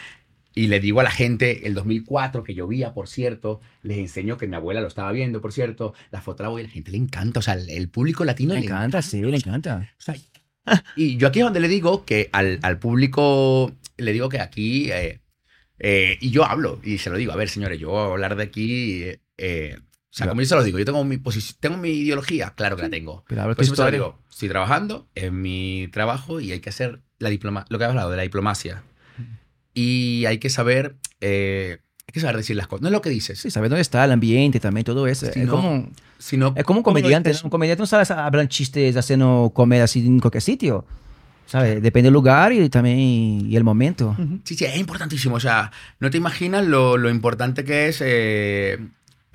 [0.56, 4.48] y le digo a la gente, el 2004 que llovía, por cierto, les enseño que
[4.48, 6.74] mi abuela lo estaba viendo, por cierto, la foto de la boda y a la
[6.74, 7.40] gente le encanta.
[7.40, 9.94] O sea, el, el público latino le encanta, sí, le encanta.
[10.00, 10.16] o sea,
[10.96, 14.92] y yo aquí es donde le digo que al, al público, le digo que aquí,
[14.92, 15.20] eh,
[15.80, 18.36] eh, y yo hablo, y se lo digo, a ver, señores, yo voy a hablar
[18.36, 19.04] de aquí,
[19.38, 19.78] eh,
[20.16, 20.30] o sea, Ya.
[20.30, 21.18] como yo se lo digo, yo tengo mi,
[21.60, 23.26] tengo mi ideología, claro que la tengo.
[23.28, 24.00] Pero habla tu Pues siempre historia.
[24.00, 27.90] digo, estoy trabajando, es mi trabajo y hay que hacer la diploma, lo que has
[27.90, 28.84] hablado de la diplomacia.
[29.74, 32.82] Y hay que saber, eh, hay que saber decir las cosas.
[32.84, 35.26] No es lo que dices, Sí, saber dónde está el ambiente también, todo eso.
[35.34, 35.52] Sí, es, no.
[35.52, 37.34] como, sino es como un ¿Cómo lo comediante.
[37.34, 37.40] ¿no?
[37.44, 40.86] Un comediante no sabe hablar chistes haciendo comedia así en cualquier sitio.
[41.46, 41.82] ¿Sabes?
[41.82, 44.16] Depende del lugar y también y el momento.
[44.46, 45.36] Sí, sí, es importantísimo.
[45.36, 48.02] O sea, no te imaginas lo, lo importante que es.
[48.04, 48.80] eh,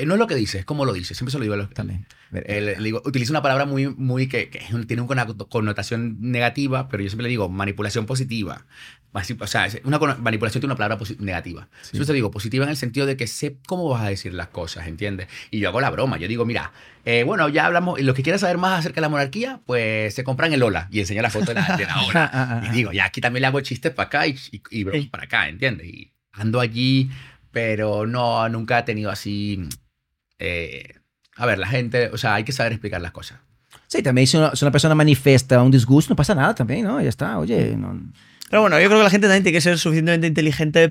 [0.01, 1.17] eh, no es lo que dices, es cómo lo dices.
[1.17, 1.71] Siempre se lo digo a los.
[1.71, 2.07] También.
[2.33, 4.47] eh, le digo, utiliza una palabra muy, muy que,
[4.87, 8.67] tiene una connotación negativa, pero yo siempre le digo manipulación positiva.
[9.13, 11.69] O sea, una manipulación tiene una palabra negativa.
[11.83, 11.99] Sí.
[11.99, 14.49] Yo te digo positiva en el sentido de que sé cómo vas a decir las
[14.49, 15.27] cosas, ¿entiendes?
[15.51, 16.17] Y yo hago la broma.
[16.17, 16.73] Yo digo, mira,
[17.05, 17.99] eh, bueno, ya hablamos.
[17.99, 20.87] Y los que quieran saber más acerca de la monarquía, pues se compran el Ola
[20.93, 22.31] y enseña la foto de la, de la Ola.
[22.33, 22.73] Ah, ah, Y ah.
[22.73, 25.09] digo, ya aquí también le hago chistes para acá y, y, y bromas Sí.
[25.09, 25.89] para acá, ¿entiendes?
[25.89, 27.11] Y ando allí,
[27.51, 29.61] pero no, nunca he tenido así.
[30.41, 30.95] Eh,
[31.37, 33.39] a ver, la gente, o sea, hay que saber explicar las cosas.
[33.87, 37.01] Sí, también si una, si una persona manifiesta un disgusto, no pasa nada también, ¿no?
[37.01, 37.77] Ya está, oye.
[37.77, 37.99] No,
[38.49, 40.89] Pero bueno, yo creo que la gente también tiene que ser suficientemente inteligente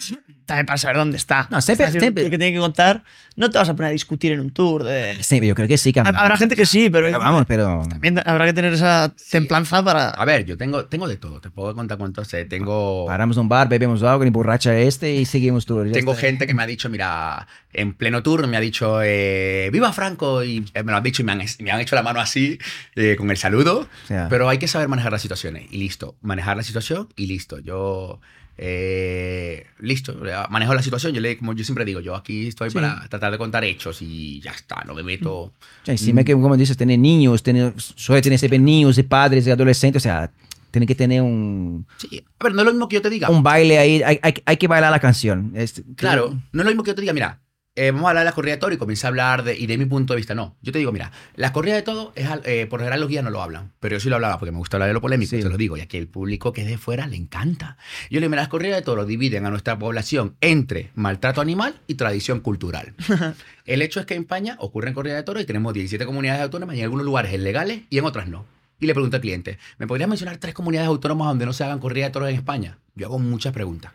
[0.49, 1.47] también para saber dónde está.
[1.49, 3.03] No, siempre- Es decir, siempre- que tiene que contar.
[3.35, 4.83] No te vas a poner a discutir en un tour.
[4.83, 5.15] De...
[5.21, 5.93] sí, yo creo que sí.
[5.93, 7.83] Que, Habrá gente que sí, pero vamos, pero.
[7.87, 10.09] también habrá que tener esa templanza para.
[10.09, 12.43] A ver, yo tengo, tengo de todo, te puedo contar cuánto sé.
[12.45, 16.15] Tengo, Paramos en un bar, bebemos algo, ni borracha este y seguimos ya tengo está.
[16.27, 20.43] gente que me ha dicho, mira, en pleno tour me ha dicho, eh, ¡Viva Franco!
[20.43, 22.57] Y eh, me lo han dicho y me han, me han hecho la mano así,
[22.95, 23.87] eh, con el saludo.
[24.29, 26.15] Pero hay que saber manejar las situaciones y listo.
[26.21, 27.59] Manejar la situación y listo.
[27.59, 28.19] Yo,
[28.61, 30.15] eh, listo,
[30.49, 31.13] manejo la situación.
[31.13, 32.75] Yo le, como yo siempre digo, yo aquí estoy Sí.
[32.75, 35.53] para tratar de contar hechos y ya está, no me meto.
[35.85, 39.51] ya, encima que, como dices, tener niños, tener, suele tener siempre niños y padres y
[39.51, 40.29] adolescentes, o sea,
[40.71, 43.29] tiene que tener un, Sí, a ver, no es lo mismo que yo te diga.
[43.29, 45.51] un baile ahí, hay, hay, hay que bailar la canción.
[45.55, 47.39] Es- Claro, no es lo mismo que yo te diga, mira,
[47.81, 49.65] eh, vamos a hablar de la corrida de toro y comienza a hablar de, y
[49.67, 50.35] de mi punto de vista.
[50.35, 53.23] No, yo te digo, mira, la corrida de todo, es, eh, por general los guías
[53.23, 55.29] no lo hablan, pero yo sí lo hablaba porque me gusta hablar de lo polémico,
[55.29, 55.41] Sí.
[55.41, 57.77] te lo digo, y aquí el público que es de fuera le encanta.
[58.09, 61.79] Yo le digo, mira, las corridas de toro dividen a nuestra población entre maltrato animal
[61.87, 62.93] y tradición cultural.
[63.65, 66.75] el hecho es que en España ocurren corridas de toro y tenemos 17 comunidades autónomas
[66.75, 68.45] y en algunos lugares es legales y en otras no.
[68.81, 71.79] Y le pregunto al cliente, ¿me podrías mencionar tres comunidades autónomas donde no se hagan
[71.79, 72.77] corridas de toros en España?
[72.95, 73.91] Yo hago muchas preguntas.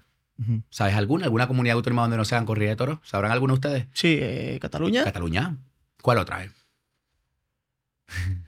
[0.71, 1.25] ¿Sabes alguna?
[1.27, 2.99] ¿Alguna comunidad autónoma donde no se hagan corrida de toros?
[3.05, 3.87] ¿Sabrán alguno de ustedes?
[3.93, 5.05] Sí, eh, Cataluña.
[5.05, 5.57] ¿Cataluña?
[6.03, 6.45] ¿Cuál otra?
[6.45, 6.51] eh?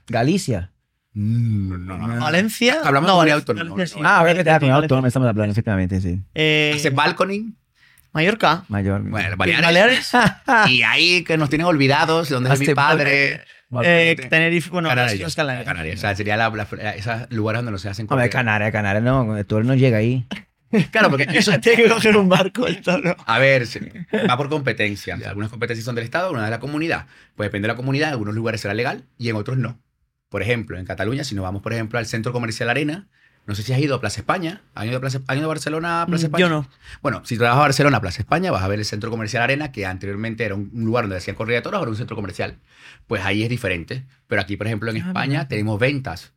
[0.07, 0.71] Galicia.
[1.13, 2.19] Mm, no, no, no.
[2.21, 2.77] Valencia.
[2.83, 3.69] Hablamos de comunidad autónoma.
[3.71, 4.03] Valencia sí.
[4.05, 6.21] Ah, ahora que te da Valencia, autónoma estamos hablando, efectivamente, sí.
[6.35, 7.57] Eh, ¿Hace balconing?
[8.13, 8.63] Mallorca.
[8.67, 9.01] Mayor.
[9.03, 9.65] Bueno, Baleares.
[9.65, 10.11] Baleares.
[10.69, 13.41] y ahí que nos tienen olvidados, donde es mi padre.
[13.83, 14.69] eh, Tenerife.
[14.69, 15.35] Bueno, Canarias.
[15.35, 15.65] Canarias.
[15.65, 15.97] Canarias.
[15.97, 18.31] O sea, sería la, la- esos lugares donde no se hacen Hombre, corridas.
[18.31, 20.25] Canarias, Canarias, no, todo no llega ahí.
[20.91, 23.15] Claro, porque eso, Tiene que coger un barco el toro.
[23.25, 23.65] A ver,
[24.29, 25.17] va por competencia.
[25.25, 27.05] Algunas competencias son del Estado, algunas de la comunidad.
[27.35, 29.79] Pues depende de la comunidad, en algunos lugares será legal y en otros no.
[30.29, 33.07] Por ejemplo, en Cataluña, si nos vamos, por ejemplo, al Centro Comercial Arena,
[33.45, 34.61] no sé si has ido a Plaza España.
[34.75, 36.47] ¿Has ido a, Plaza, ¿has ido a Barcelona a Plaza España?
[36.47, 36.69] Mm, Yo no.
[37.01, 39.85] Bueno, si trabajas a Barcelona, Plaza España, vas a ver el Centro Comercial Arena, que
[39.85, 42.57] anteriormente era un lugar donde hacían corrida de toros, ahora es un centro comercial.
[43.07, 44.05] Pues ahí es diferente.
[44.27, 46.33] Pero aquí, por ejemplo, en Ah, España tenemos ventas.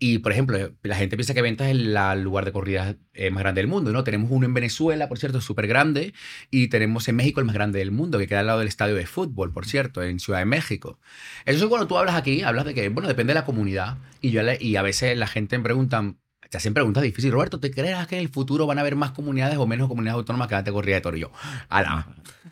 [0.00, 3.42] Y, por ejemplo, la gente piensa que ventas es el lugar de corridas eh, más
[3.42, 4.04] grande del mundo, ¿no?
[4.04, 6.14] Tenemos uno en Venezuela, por cierto, súper grande,
[6.52, 8.94] y tenemos en México el más grande del mundo, que queda al lado del estadio
[8.94, 11.00] de fútbol, por cierto, en Ciudad de México.
[11.46, 14.30] Eso es cuando tú hablas aquí, hablas de que, bueno, depende de la comunidad, y,
[14.30, 16.14] yo, y a veces la gente me pregunta,
[16.48, 19.10] te hacen preguntas difíciles, Roberto, ¿te creas que en el futuro van a haber más
[19.10, 21.16] comunidades o menos comunidades autónomas que de corrida de toro?
[21.16, 21.32] Y yo,
[21.68, 22.06] ala,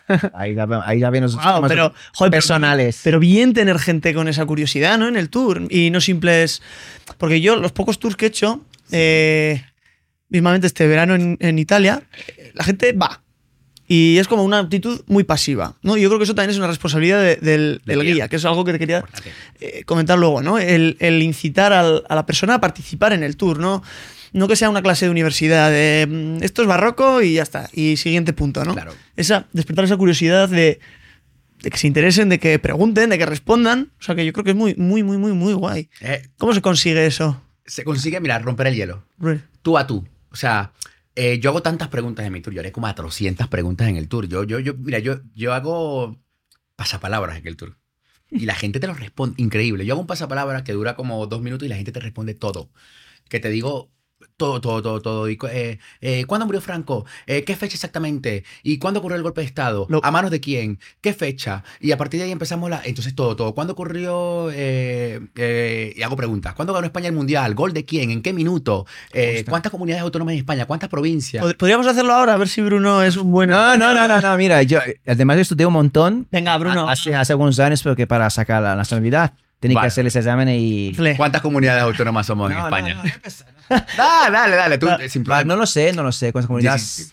[0.34, 3.00] Ahí ya, ahí ya vienen Wow, pero, joder, personales.
[3.02, 5.08] Pero bien tener gente con esa curiosidad, ¿no?
[5.08, 5.62] En el tour.
[5.70, 6.62] Y no simples.
[7.18, 9.64] Porque yo, los pocos tours que he hecho, eh,
[10.28, 12.02] mismamente este verano en, en Italia,
[12.54, 13.22] la gente va.
[13.88, 15.96] Y es como una actitud muy pasiva, ¿no?
[15.96, 18.02] Yo creo que eso también es una responsabilidad de- del, guía.
[18.14, 19.04] guía, que es algo que te quería
[19.60, 20.58] eh, comentar luego, ¿no?
[20.58, 23.82] El, el incitar al- a la persona a participar en el tour, ¿no?
[24.32, 27.70] No que sea una clase de universidad de mm, esto es barroco y ya está.
[27.72, 28.74] Y siguiente punto, ¿no?
[28.74, 28.92] Claro.
[29.16, 30.80] Esa, despertar esa curiosidad de
[31.62, 33.90] de que se interesen, de que pregunten, de que respondan.
[33.98, 35.88] O sea que yo creo que es muy, muy, muy, muy, muy guay.
[36.02, 37.40] Eh, ¿Cómo se consigue eso?
[37.64, 39.04] se consigue, mira, romper el hielo.
[39.18, 40.06] Re- Tú a tú.
[40.30, 40.70] O sea,
[41.16, 42.54] eh, yo hago tantas preguntas en mi tour.
[42.54, 44.28] Yo haré como a 300 preguntas en el tour.
[44.28, 46.18] Yo, yo, yo, mira, yo, yo hago
[46.76, 47.78] pasapalabras en el tour.
[48.30, 49.42] Y la gente te lo responde.
[49.42, 49.86] Increíble.
[49.86, 52.70] Yo hago un pasapalabra que dura como dos minutos y la gente te responde todo.
[53.28, 53.90] Que te digo
[54.36, 55.30] todo, todo, todo, todo.
[55.30, 57.06] Y, eh, eh, ¿Cuándo murió Franco?
[57.26, 58.44] Eh, ¿Qué fecha exactamente?
[58.62, 59.86] ¿Y cuándo ocurrió el golpe de Estado?
[59.88, 60.78] Lo- ¿A manos de quién?
[61.00, 61.64] ¿Qué fecha?
[61.80, 62.82] Y a partir de ahí empezamos la...
[62.84, 63.54] Entonces todo, todo.
[63.54, 64.50] ¿Cuándo ocurrió?
[64.52, 66.54] eh, eh, y hago preguntas.
[66.54, 67.54] ¿Cuándo ganó España el Mundial?
[67.54, 68.10] ¿Gol de quién?
[68.10, 68.86] ¿En qué minuto?
[69.12, 69.44] Eh.
[69.48, 70.66] ¿Cuántas comunidades autónomas en España?
[70.66, 71.42] ¿Cuántas provincias?
[71.42, 73.48] Pod- Podríamos hacerlo ahora, a ver si Bruno es un buen.
[73.50, 76.88] No, no, no, no, no, mira, yo además estudié un montón Venga, Bruno.
[76.88, 79.84] hace, hace algunos años porque para sacar la nacionalidad tenía Vale.
[79.84, 80.92] que hacer ese examen y...
[80.94, 81.16] Fle.
[81.16, 82.94] ¿Cuántas comunidades autónomas somos en No, no, España?
[82.94, 83.48] no, no, empezar.
[83.96, 84.78] Dale, dale, dale.
[84.78, 85.44] Tú, sin Va, problema.
[85.54, 87.12] no lo sé, no lo sé, cuántas comunidades...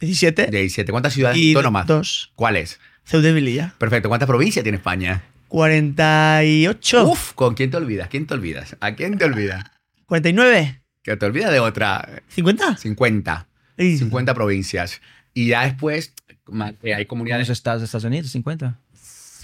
[0.00, 0.90] 17 17.
[0.90, 1.86] ¿Cuántas ciudades y autónomas?
[1.86, 2.32] dos.
[2.34, 2.80] ¿Cuáles?
[3.04, 3.74] Ceuta y Melilla.
[3.78, 4.08] Perfecto.
[4.08, 5.22] ¿Cuántas provincias tiene España?
[5.48, 7.04] 48.
[7.08, 8.08] Uf, ¿con quién te olvidas?
[8.08, 8.76] ¿Quién te olvidas?
[8.80, 9.64] ¿A quién te olvidas?
[10.06, 10.80] 49.
[11.02, 12.22] Que te olvidas de otra.
[12.28, 12.76] 50.
[12.76, 13.46] 50.
[13.76, 15.00] Ey, 50 provincias.
[15.32, 17.48] Y ya después eh, hay ¿Cuántos comunidades.
[17.50, 18.30] estados de Estados Unidos?
[18.30, 18.78] 50.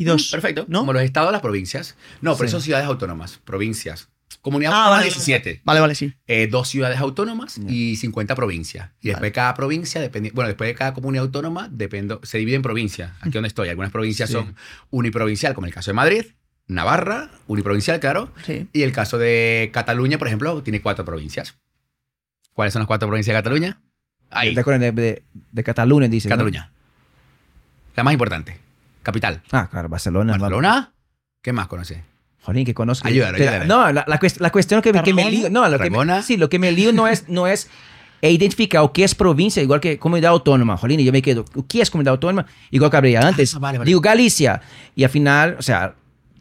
[0.05, 0.31] Dos.
[0.31, 0.65] Perfecto.
[0.69, 0.81] ¿No?
[0.81, 1.97] Como los estados, las provincias.
[2.21, 2.53] No, pero Sí.
[2.53, 3.39] son ciudades autónomas.
[3.45, 4.09] Provincias.
[4.43, 5.61] Comunidad Ah, autónoma vale, 17.
[5.65, 6.15] Vale, vale, sí.
[6.27, 8.91] eh, dos ciudades autónomas y 50 provincias.
[9.03, 9.33] Y después Vale.
[9.33, 10.01] cada provincia,
[10.33, 13.11] bueno, después de cada comunidad autónoma, dependo, se divide en provincias.
[13.21, 14.35] Aquí donde estoy, algunas provincias Sí.
[14.35, 14.55] son
[14.91, 16.25] uniprovincial, como el caso de Madrid,
[16.69, 18.33] Navarra, uniprovincial, claro.
[18.47, 18.69] Sí.
[18.73, 21.57] Y el caso de Cataluña, por ejemplo, tiene cuatro provincias.
[22.55, 23.81] ¿Cuáles son las cuatro provincias de Cataluña?
[24.31, 25.23] Ahí, ¿Te acuerdas de, de,
[25.53, 26.07] de Cataluña?
[26.09, 26.35] Dice, ¿no?
[26.35, 26.71] Cataluña.
[27.97, 28.59] La más importante.
[29.03, 29.43] Capital.
[29.53, 30.33] Ah, claro, Barcelona.
[30.37, 30.93] Barcelona.
[31.43, 31.99] ¿Qué más conoces?
[32.43, 33.07] Jolín, que conozco.
[33.07, 33.67] Ayúdalo, Pero- ayúdalo.
[33.77, 35.51] No, la, la, cuest- la cuestión que, que me lío.
[35.51, 37.69] No, lo que me, sí, lo que me lío no es, no es
[38.23, 40.77] e identificar o qué es provincia, igual que comunidad autónoma.
[40.77, 42.47] Jolín, y yo me quedo, ¿qué es comunidad autónoma?
[42.71, 43.55] Igual que habría antes.
[43.55, 43.89] Ah, vale, vale.
[43.89, 44.61] Digo Galicia.
[44.95, 45.95] Y al final, o sea,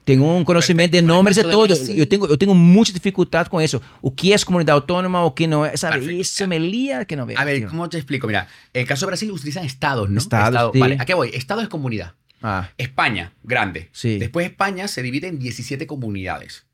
[0.03, 1.65] tengo un conocimiento de nombres de todo.
[1.67, 3.81] Yo tengo, yo tengo mucha dificultad con eso.
[4.01, 5.79] O qué es comunidad autónoma o qué no es.
[5.79, 6.05] ¿sabes?
[6.07, 7.37] Eso me lía que no veo.
[7.39, 7.69] A ver, tío.
[7.69, 8.25] ¿cómo te explico?
[8.27, 10.17] Mira, en el caso de Brasil utilizan estados, ¿no?
[10.17, 10.79] Estados, Estado- sí.
[10.79, 11.29] Vale, ¿a qué voy?
[11.33, 12.13] Estado es comunidad.
[12.41, 13.89] Ah, España, grande.
[13.91, 14.17] Sí.
[14.19, 16.65] Después España se divide en 17 comunidades.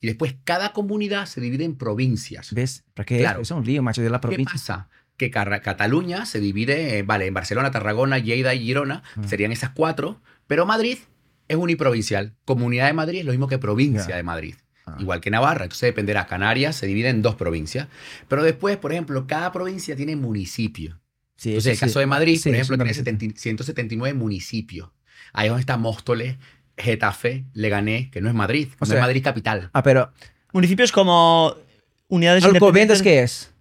[0.00, 2.52] Y después cada comunidad se divide en provincias.
[2.52, 2.84] ¿ves?
[2.94, 3.18] ¿Para qué?
[3.18, 3.42] Claro.
[3.42, 4.52] Es un lío, macho, de la ¿Qué provincia.
[4.52, 4.88] pasa?
[5.16, 9.22] Que Cataluña se divide, eh, vale, en Barcelona, Tarragona, Lleida y Girona, Ah.
[9.28, 10.98] serían esas cuatro, pero Madrid
[11.46, 12.34] es uniprovincial.
[12.44, 14.56] Comunidad de Madrid es lo mismo que provincia de Madrid.
[14.86, 14.96] Ah.
[14.98, 16.26] Igual que Navarra, entonces dependerá.
[16.26, 17.86] Canarias se divide en dos provincias.
[18.26, 20.98] Pero después, por ejemplo, cada provincia tiene municipio.
[21.36, 23.04] Sí, Entonces, sí, el caso de Madrid, Sí, por ejemplo, tiene parece.
[23.04, 24.90] 70 179 municipios.
[25.32, 26.36] Ahí es donde está Móstoles,
[26.76, 29.70] Getafe, Leganés, que no es Madrid, O no sea, es Madrid capital.
[29.72, 30.10] Ah, pero
[30.52, 31.54] Municipios como
[32.08, 33.02] unidades Alcobendas, independientes.
[33.02, 33.52] ¿qué es?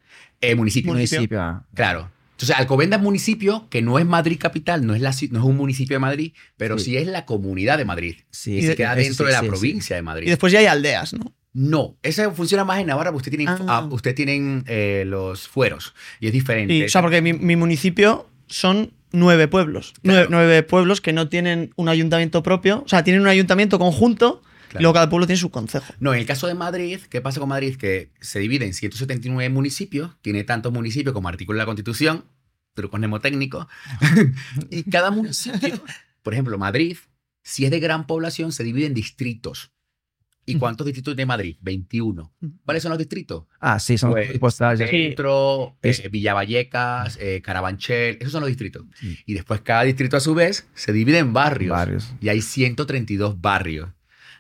[0.42, 0.92] Eh, municipio.
[0.94, 1.20] Municipio.
[1.20, 1.42] Municipio.
[1.42, 1.64] ah.
[1.74, 2.10] Claro.
[2.32, 5.56] Entonces, Alcobendas es municipio que no es Madrid capital, no es, la, no es un
[5.58, 6.98] municipio de Madrid, pero sí, Sí.
[6.98, 8.16] es la comunidad de Madrid.
[8.32, 9.50] Sí, Y se queda eso dentro sí, de la sí, sí.
[9.50, 10.28] provincia de Y Madrid.
[10.28, 11.32] después ya hay aldeas, ¿no?
[11.54, 13.60] No, esa funciona más en Navarra porque usted tiene, Ah.
[13.68, 16.74] ah, usted tienen eh, los fueros y es diferente.
[16.74, 19.94] Sí, o sea, porque mi, mi municipio son nueve pueblos.
[20.04, 20.30] Nueve, Claro.
[20.32, 22.84] nueve pueblos que no tienen un ayuntamiento propio.
[22.86, 24.84] O sea, tienen un ayuntamiento conjunto y Claro.
[24.84, 25.94] luego cada pueblo tiene su concejo.
[26.00, 27.76] No, en el caso de Madrid, ¿qué pasa con Madrid?
[27.76, 32.24] Que se divide en 179 municipios, tiene tantos municipios como artículo de la Constitución,
[32.74, 33.68] trucos mnemotécnicos,
[34.70, 35.82] y cada municipio,
[36.24, 36.98] por ejemplo, Madrid,
[37.44, 39.72] si es de gran población, se divide en distritos.
[40.52, 41.58] ¿Y cuántos distritos tiene Madrid?
[41.62, 42.32] 21.
[42.66, 43.46] ¿Cuáles son los distritos?
[43.60, 44.90] Ah, sí, son Pues, postales.
[44.90, 48.84] Centro, Es- eh, Villa Vallecas, eh, Carabanchel, esos son los distritos.
[49.00, 49.18] Sí.
[49.26, 51.72] Y después cada distrito a su vez se divide en barrios.
[51.72, 52.14] Barrios.
[52.22, 53.90] Y hay 132 barrios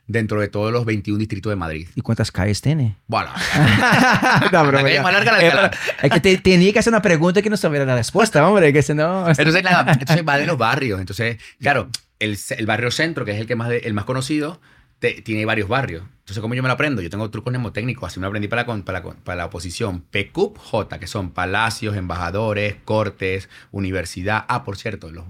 [0.08, 1.88] dentro de todos los 21 distritos de Madrid.
[1.96, 2.98] ¿Y cuántas calles tiene?
[3.08, 3.30] Bueno,
[4.52, 5.72] no, la calle más larga la Eh, escala.
[6.02, 8.82] Es que te- tenía que hacer una pregunta que no sabía la respuesta, hombre, que
[8.82, 9.30] si no...
[9.30, 11.00] Entonces, nada, entonces va de los barrios.
[11.00, 11.90] Entonces, claro,
[12.20, 14.60] el, el barrio centro, que es el que más de- el más conocido,
[15.02, 16.04] tiene varios barrios.
[16.20, 17.02] Entonces, ¿cómo yo me lo aprendo?
[17.02, 20.02] Yo tengo trucos mnemotécnicos, así me lo aprendí para, para, para la oposición.
[20.02, 24.46] PQP, J, que son palacios, embajadores, cortes, universidad.
[24.48, 25.26] Ah, por cierto, los,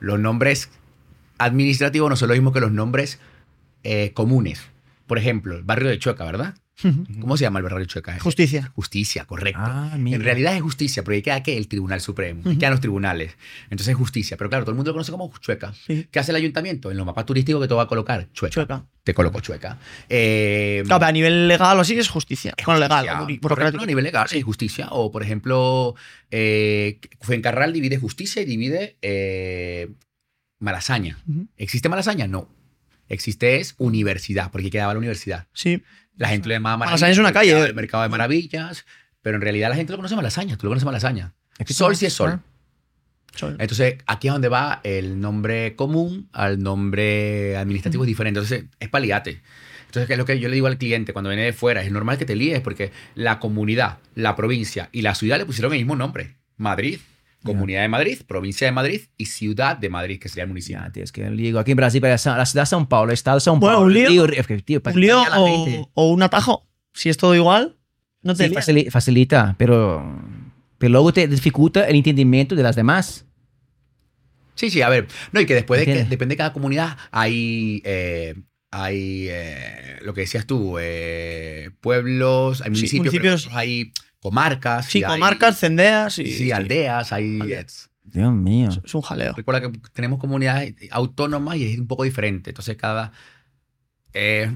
[0.00, 0.70] los nombres
[1.38, 3.18] administrativos no son lo mismo que los nombres
[3.82, 4.62] eh, comunes.
[5.06, 6.54] Por ejemplo, el barrio de Chueca, ¿verdad?
[7.20, 8.18] ¿Cómo se llama el barrio Chueca?
[8.18, 8.72] Justicia.
[8.74, 9.60] Justicia, correcto.
[9.62, 9.92] Ah.
[9.94, 13.36] En realidad es justicia, porque queda que el Tribunal Supremo, quedan los tribunales.
[13.64, 14.36] Entonces es justicia.
[14.36, 15.72] Pero claro, todo el mundo lo conoce como Chueca.
[15.72, 16.08] Sí.
[16.10, 16.90] ¿Qué hace el ayuntamiento?
[16.90, 18.52] En los mapas turísticos que te va a colocar, Chueca.
[18.52, 18.84] Chueca.
[19.04, 19.78] Te coloco Chueca.
[20.08, 22.54] Eh, Claro, pero a nivel legal o así es justicia.
[22.56, 23.06] es Bueno, legal,
[23.40, 23.82] burocrático.
[23.84, 24.88] a nivel legal, sí, justicia.
[24.90, 25.94] O, por ejemplo,
[26.30, 29.90] eh, Fuencarral divide justicia y divide eh,
[30.58, 31.18] Malasaña.
[31.56, 32.26] ¿Existe Malasaña?
[32.26, 32.48] No.
[33.08, 35.46] Existe es universidad, porque quedaba la universidad.
[35.52, 35.82] Sí.
[36.16, 37.58] La gente lo llamaba Malasaña es una calle.
[37.66, 38.84] El mercado de maravillas,
[39.22, 40.56] pero en realidad la gente lo conoce Malasaña.
[40.56, 41.32] Tú lo conoces Malasaña.
[41.66, 42.40] Sol sí es sol.
[43.34, 48.38] Son- Entonces, aquí es donde va el nombre común al nombre administrativo es diferente.
[48.38, 49.42] Entonces, es paliate.
[49.86, 51.82] Entonces, ¿qué es lo que yo le digo al cliente cuando viene de fuera?
[51.82, 55.72] Es normal que te líes porque la comunidad, la provincia y la ciudad le pusieron
[55.72, 56.36] el mismo nombre.
[56.56, 57.00] Madrid.
[57.44, 60.80] Comunidad de Madrid, provincia de Madrid y ciudad de Madrid, que sería el municipio.
[60.82, 61.58] Ya, tío, es que un lío.
[61.58, 63.86] Aquí en Brasil, para la ciudad de São Paulo, el estado de São Bueno, Paulo.
[63.86, 66.66] un lío- es que, tío, un lío o, o un atajo.
[66.92, 67.76] Si es todo igual,
[68.22, 68.66] no te Sí, lías.
[68.68, 70.18] facili- facilita, pero,
[70.78, 73.26] pero luego te dificulta el entendimiento de las demás.
[74.54, 75.08] Sí, sí, a ver.
[75.32, 78.34] No, y que después de que depende de cada comunidad, hay, eh,
[78.70, 83.54] hay eh, lo que decías tú, eh, pueblos, hay Sí, municipios, pero municipios.
[83.56, 83.92] hay
[84.24, 84.86] comarcas.
[84.86, 86.26] Sí, comarcas, cendeas y.
[86.32, 87.40] sí, aldeas, hay...
[87.40, 87.90] Aldeas.
[88.04, 88.70] Dios mío.
[88.84, 89.34] Es un jaleo.
[89.34, 92.50] Recuerda que tenemos comunidades autónomas y es un poco diferente.
[92.50, 93.12] Entonces, cada.
[94.14, 94.50] eh,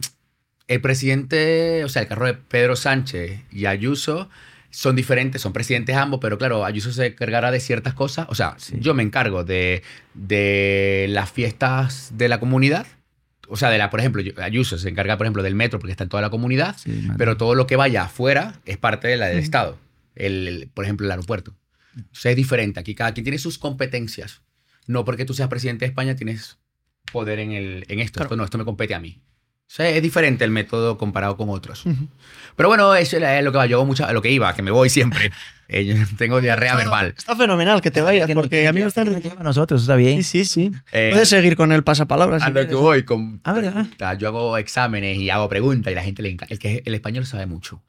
[0.69, 4.29] el presidente, o sea, el carro de Pedro Sánchez y Ayuso
[4.71, 8.27] son diferentes, son presidentes ambos, pero claro, Ayuso se encargará de ciertas cosas.
[8.29, 8.77] O sea, Sí.
[8.81, 9.83] yo me encargo de,
[10.15, 12.87] de las fiestas de la comunidad.
[13.49, 16.05] O sea, de la, por ejemplo, Ayuso se encarga, por ejemplo, del metro porque está
[16.05, 19.27] en toda la comunidad, Sí, pero todo lo que vaya afuera es parte de la
[19.27, 19.45] del Ujú.
[19.45, 19.79] Estado.
[20.15, 21.55] El, el- por ejemplo, el aeropuerto.
[21.97, 22.79] Entonces es diferente.
[22.81, 24.43] Aquí cada quien tiene sus competencias.
[24.87, 26.59] No porque tú seas presidente de España tienes
[27.13, 28.15] poder en, el, en esto.
[28.19, 28.27] Claro.
[28.27, 29.21] Esto no, esto me compete a mí.
[29.67, 31.85] O sea, es diferente el método comparado con otros.
[31.87, 32.09] Ujú.
[32.57, 33.67] Pero bueno, eso es lo que va.
[33.67, 35.31] Yo mucho, lo que iba, que me voy siempre.
[35.69, 37.15] Eh, yo tengo diarrea verbal.
[37.17, 39.09] Está fenomenal que te vayas, Que no- porque a mí me están.
[39.39, 40.23] a nosotros, está bien.
[40.25, 40.73] Sí, sí, sí.
[40.93, 42.41] Eh, Puedes seguir con el pasapalabra.
[42.41, 44.19] si a lo que voy con A ver, a ver.
[44.19, 46.53] Yo hago exámenes y hago preguntas y la gente le encanta.
[46.53, 47.83] El, que, el español sabe mucho.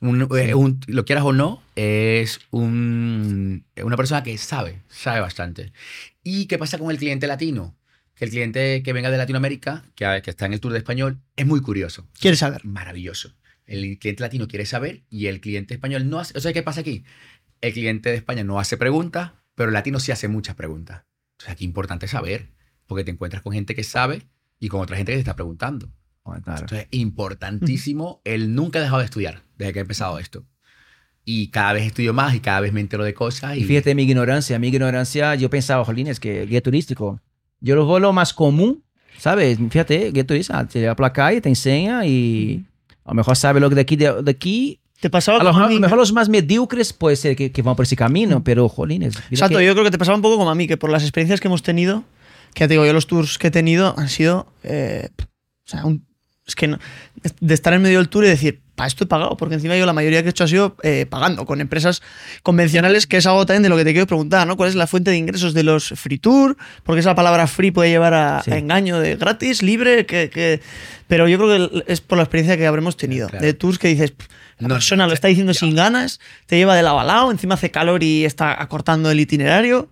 [0.00, 5.72] Un- eh, un- lo quieras o no, es un- una persona que sabe, sabe bastante.
[6.22, 7.76] ¿Y qué pasa con el cliente latino?
[8.14, 11.18] Que el cliente que venga de Latinoamérica, que, que está en el tour de español,
[11.36, 12.06] es muy curioso.
[12.18, 12.64] Quieres saber.
[12.64, 13.34] Maravilloso.
[13.66, 16.36] El cliente latino quiere saber y el cliente español no hace.
[16.38, 17.04] O sea, ¿qué pasa aquí?
[17.60, 21.04] El cliente de España no hace preguntas, pero el latino sí hace muchas preguntas.
[21.32, 22.50] Entonces, aquí es importante saber,
[22.86, 24.22] porque te encuentras con gente que sabe
[24.58, 25.90] y con otra gente que te está preguntando.
[26.24, 26.60] Bueno, claro.
[26.62, 30.44] Entonces, importantísimo, él nunca ha dejado de estudiar desde que ha empezado esto.
[31.24, 33.56] Y cada vez estudio más y cada vez me entero de cosas.
[33.56, 37.20] Y, Y fíjate mi ignorancia, mi ignorancia, yo pensaba, jolín, es que guía turístico.
[37.60, 38.84] Yo lo vuelo más común,
[39.18, 39.58] ¿sabes?
[39.70, 42.64] Fíjate, guía turístico, te lleva por la calle, te enseña y
[43.06, 44.80] a lo mejor sabe lo que de aquí, de, de aquí.
[45.00, 47.84] Te pasaba A lo, mejor, mejor los más mediocres puede ser que, que van por
[47.84, 50.38] ese camino, pero jolín, es- mira Exacto, que- yo creo que te pasaba un poco
[50.38, 52.02] como a mí, que por las experiencias que hemos tenido,
[52.54, 54.46] que ya te digo, yo los tours que he tenido han sido.
[54.62, 56.06] eh, o sea, un-
[56.46, 56.78] es que no-
[57.40, 59.84] de estar en medio del tour y decir, para esto he pagado, porque encima yo
[59.86, 62.02] la mayoría que he hecho ha sido eh, pagando con empresas
[62.42, 64.56] convencionales, que es algo también de lo que te quiero preguntar, ¿no?
[64.56, 66.56] ¿Cuál es la fuente de ingresos de los free tour?
[66.84, 68.52] Porque esa palabra free puede llevar a, Sí.
[68.52, 70.60] a engaño de gratis, libre, que, que-
[71.08, 73.28] pero yo creo que es por la experiencia que habremos tenido.
[73.28, 73.44] Claro.
[73.44, 74.26] De tours que dices, "Pff,
[74.58, 75.58] la No, persona no, lo está diciendo ya.
[75.60, 79.18] sin ganas, te lleva de lado a lado, encima hace calor y está acortando el
[79.20, 79.88] itinerario.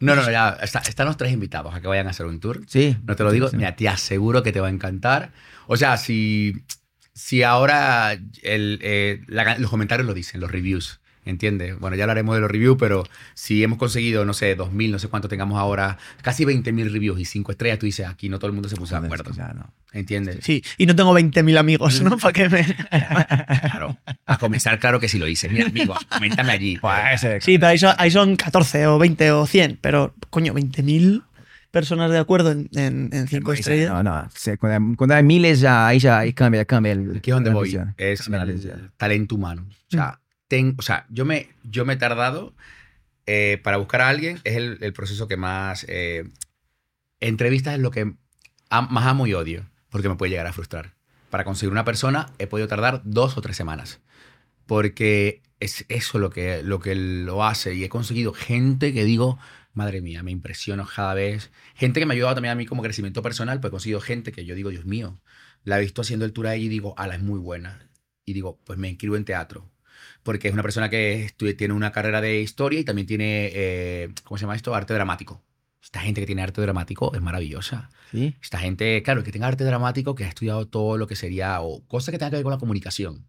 [0.00, 2.60] No, no, ya está- están los tres invitados a que vayan a hacer un tour.
[2.66, 2.96] Sí.
[3.06, 3.56] No te lo digo, Sí.
[3.56, 5.30] mira, te aseguro que te va a encantar.
[5.68, 6.54] O sea, si,
[7.16, 8.12] si ahora
[8.42, 11.78] el, eh, la- los comentarios lo dicen, los reviews, ¿entiendes?
[11.80, 15.08] Bueno, ya hablaremos de los reviews, pero si hemos conseguido, no sé, 2.000, no sé
[15.08, 18.52] cuánto tengamos ahora, casi 20.000 reviews y 5 estrellas, tú dices, aquí no todo el
[18.52, 19.72] mundo se puso de acuerdo, ya no.
[19.92, 20.40] ¿entiendes?
[20.42, 22.18] Sí, y no tengo 20.000 amigos, ¿no?
[22.18, 22.62] Para que me...
[22.64, 23.96] Claro.
[24.26, 25.48] A comenzar, claro que sí lo hice.
[25.48, 26.78] Mira, amigo, coméntame allí.
[27.40, 31.22] Sí, pero ahí son, ahí son 14 o 20 o 100, pero coño, 20.000
[31.70, 33.90] personas de acuerdo en, en, en cinco Pues, estrellas.
[33.92, 34.28] No, no.
[34.34, 36.92] sí, cuando, hay, cuando hay miles, ya, ahí ya ahí cambia, cambia.
[36.92, 37.64] El, Aquí es donde la voy.
[37.64, 37.94] visión.
[37.96, 39.66] Es Cambia el talento humano.
[39.68, 42.54] O sea, ten- o sea yo, me, yo me he tardado
[43.26, 44.40] eh, para buscar a alguien.
[44.44, 45.84] Es el, el proceso que más...
[45.88, 46.24] eh,
[47.20, 48.14] entrevistas es lo que
[48.70, 50.94] am- más amo y odio, porque me puede llegar a frustrar.
[51.30, 54.00] Para conseguir una persona he podido tardar dos o tres semanas.
[54.66, 57.74] Porque es eso lo que, lo que lo hace.
[57.74, 59.38] Y he conseguido gente que digo,
[59.76, 61.50] madre mía, me impresiono cada vez.
[61.74, 64.32] Gente que me ha ayudado también a mí como crecimiento personal, pues he conseguido gente
[64.32, 65.20] que yo digo, Dios mío,
[65.64, 67.88] la he visto haciendo el tour ahí y digo, ala, es muy buena.
[68.24, 69.70] Y digo, pues me inscribo en teatro.
[70.22, 74.38] Porque es una persona que tiene una carrera de historia y también tiene, eh, ¿cómo
[74.38, 74.74] se llama esto?
[74.74, 75.44] Arte dramático.
[75.82, 77.90] Esta gente que tiene arte dramático es maravillosa.
[78.10, 78.34] Sí.
[78.42, 81.86] Esta gente, claro, que tenga arte dramático, que ha estudiado todo lo que sería, o
[81.86, 83.28] cosas que tengan que ver con la comunicación.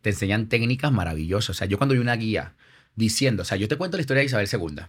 [0.00, 1.50] Te enseñan técnicas maravillosas.
[1.50, 2.56] O sea, yo cuando vi una guía
[2.94, 4.84] diciendo, o sea, yo te cuento la historia de Isabel II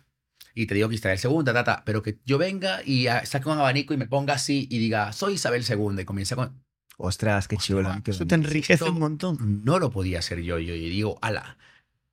[0.56, 3.58] y te digo que Isabel II, ta, ta, pero que yo venga y saque un
[3.58, 6.64] abanico y me ponga así y diga, soy Isabel II y comienza con...
[6.98, 7.90] Ostras, qué chulo.
[8.06, 9.64] Eso te enriquece Esto- un montón.
[9.66, 10.60] No lo podía hacer yo.
[10.60, 11.58] Yo y digo, ala.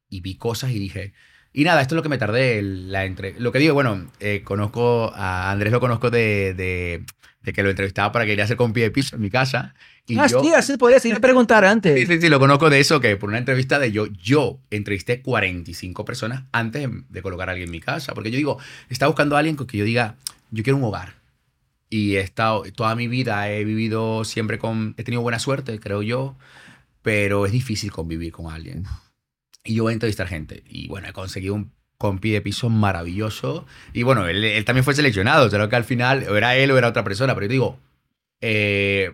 [0.09, 1.13] Y vi cosas y dije.
[1.53, 2.63] Y nada, esto es lo que me tardé.
[2.63, 3.39] La entre...
[3.39, 7.05] Lo que digo, bueno, eh, conozco a Andrés, lo conozco de, de,
[7.49, 9.31] de que lo entrevistaba para que iría a hacer con pie de piso en mi
[9.31, 9.75] casa.
[10.07, 11.99] Y ah, yo, sí, así podías ir a preguntar antes.
[11.99, 15.23] Sí, sí, sí, lo conozco de eso, que por una entrevista de yo, yo entrevisté
[15.23, 18.59] 45 personas antes de colocar a alguien en mi casa, porque yo digo,
[18.91, 20.17] estaba buscando a alguien con que yo diga,
[20.51, 21.15] yo quiero un hogar.
[21.89, 26.03] Y he estado, toda mi vida he vivido siempre con, he tenido buena suerte, creo
[26.03, 26.37] yo,
[27.01, 28.85] pero es difícil convivir con alguien.
[29.65, 30.63] Y yo voy a entrevistar gente.
[30.69, 33.67] Y bueno, he conseguido un compi de piso maravilloso.
[33.93, 35.51] Y bueno, él, él también fue seleccionado.
[35.51, 37.35] Creo que al final o era él o era otra persona.
[37.35, 37.79] Pero yo digo,
[38.41, 39.13] eh,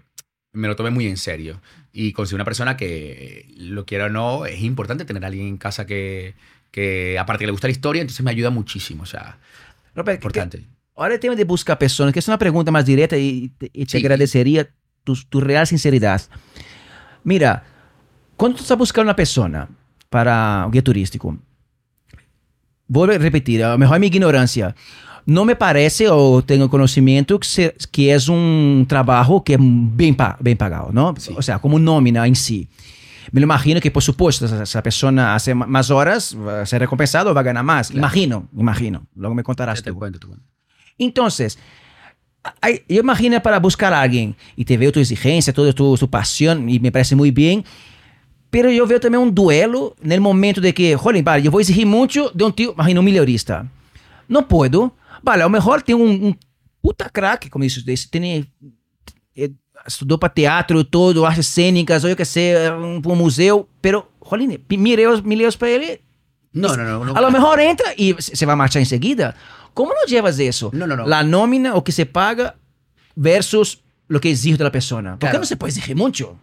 [0.53, 1.61] me lo tomé muy en serio.
[1.93, 5.57] Y conseguí una persona que, lo quiera o no, es importante tener a alguien en
[5.57, 6.35] casa que,
[6.70, 9.05] que aparte que le gusta la historia, entonces me ayuda muchísimo.
[9.05, 9.39] O sea,
[9.95, 10.59] Robert, importante.
[10.59, 10.66] que-
[10.97, 13.85] ahora el tema de buscar personas, que es una pregunta más directa y, te- y
[13.87, 13.99] te Sí.
[13.99, 14.68] agradecería
[15.05, 16.20] tu, tu real sinceridad.
[17.22, 17.64] Mira,
[18.37, 19.68] cuando tú estás buscando una persona
[20.11, 21.39] para un guía turístico,
[22.89, 24.74] voy a repetir, a lo mejor mi ignorancia.
[25.26, 30.14] No me parece o tengo conocimiento que, se- que es un trabajo que es bien,
[30.41, 31.14] bien pagado, ¿no?
[31.18, 31.32] Sí.
[31.37, 32.68] O sea, como nómina en sí.
[33.32, 37.32] Me lo imagino que, por supuesto, esa, persona hace más horas, va a ser recompensado,
[37.32, 37.89] va a ganar más.
[37.89, 38.01] Claro.
[38.01, 39.07] Imagino, imagino.
[39.16, 39.95] Luego me contarás tú.
[39.95, 40.28] cuento.
[40.99, 41.59] Entonces,
[42.61, 46.09] hay- yo imagino para buscar a alguien y te veo tu exigencia, toda tu, tu
[46.11, 47.64] pasión y me parece muy bien.
[48.55, 51.62] Pero yo veo también un duelo en el momento de que, joder, vale, yo voy
[51.62, 53.66] a exigir mucho de un tío, imagino, un mileurista.
[54.28, 54.94] No puedo.
[55.22, 56.38] Vale, a lo mejor tengo un, un
[56.80, 58.46] puta crack, como dices, desse, tiene,
[59.34, 59.50] eh,
[59.84, 64.09] estudou para teatro y todo, artes escénicas, o yo que sé, un, un museo, pero,
[64.20, 66.00] joder, mil euros, mil euros para él,
[66.52, 67.05] No, no, no.
[67.07, 69.34] no a lo mejor entra y se se va a marchar enseguida.
[69.74, 70.70] ¿Cómo no llevas eso?
[70.72, 71.05] No, no, no.
[71.09, 72.55] La nómina o que se paga
[73.16, 75.11] versus lo que exige de la persona.
[75.12, 75.38] ¿Por qué Claro.
[75.40, 76.38] no se puede exigir mucho?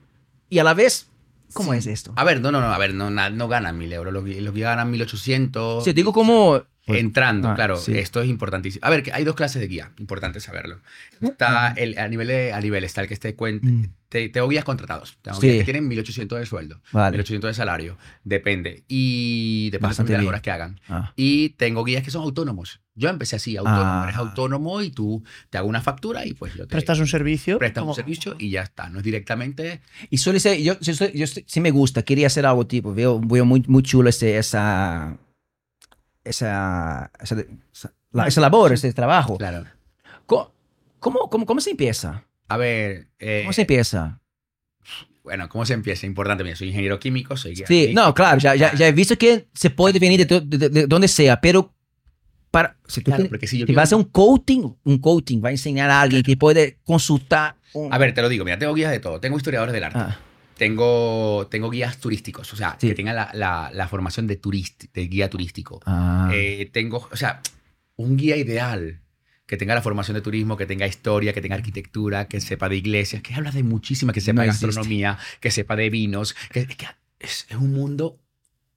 [0.49, 1.07] Y a la vez,
[1.54, 2.14] ¿cómo es esto?
[2.16, 4.14] A ver, no, no, no, a ver, no, no ganan mil euros.
[4.14, 5.84] Los, que- los que ganan 1800.
[5.84, 6.64] Sí, digo como...
[6.88, 7.97] Entrando, Ah, claro, sí.
[7.97, 8.86] esto es importantísimo.
[8.86, 10.79] A ver, que hay dos clases de guía, importante saberlo.
[11.21, 13.86] Está el, a, nivel de- a nivel está el que te cuenta, Mm.
[14.09, 15.47] te, tengo guías contratados, tengo Sí.
[15.47, 17.11] guías que tienen 1800 de sueldo, Vale.
[17.11, 20.79] 1800 de salario, depende, y depende Bastante también de las horas que hagan.
[20.89, 22.82] Ah, Y tengo guías que son autónomos.
[22.95, 24.03] Yo empecé así, autónomo, Ah.
[24.07, 27.57] eres autónomo y tú te hago una factura y pues yo te Prestas un servicio.
[27.59, 29.82] prestas un servicio y ya está, no es directamente...
[30.09, 33.63] Y suele ser, yo, yo, sí me gusta, quería hacer algo tipo, veo, veo muy,
[33.67, 35.15] muy chulo ese, esa,
[36.24, 37.36] esa, esa,
[37.74, 39.38] esa, la- esa labor, ese trabajo.
[39.38, 39.65] Claro.
[40.26, 40.51] ¿Cómo,
[40.99, 42.26] cómo, cómo, cómo se empieza?
[42.47, 43.07] A ver...
[43.19, 44.19] eh, ¿Cómo se empieza?
[45.24, 46.05] Bueno, ¿cómo se empieza?
[46.05, 48.01] Importante, mira, soy ingeniero químico, soy Sí, químico.
[48.01, 50.88] no, claro, ya, ya, ya he visto que se puede venir de, de- de- de
[50.88, 51.74] donde sea, pero
[52.49, 54.97] para, si tú Claro, te- porque si yo si quiero- vas a un coaching, un
[54.97, 57.55] coaching va a enseñar a alguien que puede consultar.
[57.74, 59.19] un- A ver, te lo digo, mira, tengo guías de todo.
[59.22, 59.99] Tengo historiadores del arte.
[59.99, 60.17] Ah,
[60.62, 62.89] Tengo, tengo guías turísticos, o sea, Sí.
[62.89, 64.39] que tengan la, la- la formación de,
[64.93, 65.80] de guía turístico.
[65.88, 67.41] ah, Eh, tengo, o sea,
[67.95, 69.01] un guía ideal
[69.47, 72.76] que tenga la formación de turismo, que tenga historia, que tenga arquitectura, que sepa de
[72.76, 76.59] iglesias, que habla de muchísimas, que sepa No de gastronomía, que sepa de vinos, que,
[76.59, 76.86] es que
[77.18, 78.20] es, es un mundo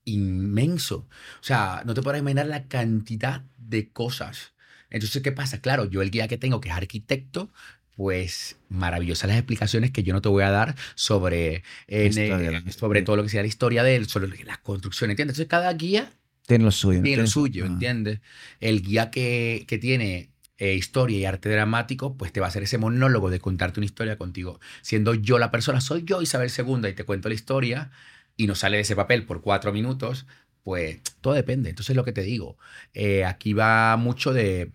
[0.07, 1.07] inmenso.
[1.41, 4.55] O sea, no te podrás imaginar la cantidad de cosas.
[4.91, 5.61] Entonces, ¿qué pasa?
[5.61, 7.51] Claro, yo el guía que tengo, que es arquitecto,
[7.97, 12.73] pues maravillosas las explicaciones que yo no te voy a dar sobre, eh, de la-
[12.73, 15.35] sobre todo lo que sea la historia de él, sobre las construcciones, ¿entiendes?
[15.39, 16.11] Entonces, cada guía
[16.47, 17.03] tiene lo suyo.
[17.03, 17.69] tiene lo suyo, ah.
[17.69, 18.21] ¿entiendes?
[18.61, 22.63] El guía que, que tiene eh, historia y arte dramático, pues te va a hacer
[22.63, 24.61] ese monólogo de contarte una historia contigo.
[24.83, 27.91] Siendo yo la persona, soy yo Isabel II y te cuento la historia
[28.37, 30.27] y no sale de ese papel por cuatro minutos,
[30.63, 31.71] pues todo depende.
[31.71, 32.57] Entonces lo que te digo,
[32.93, 34.73] eh, aquí va mucho de,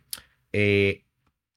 [0.53, 1.05] eh,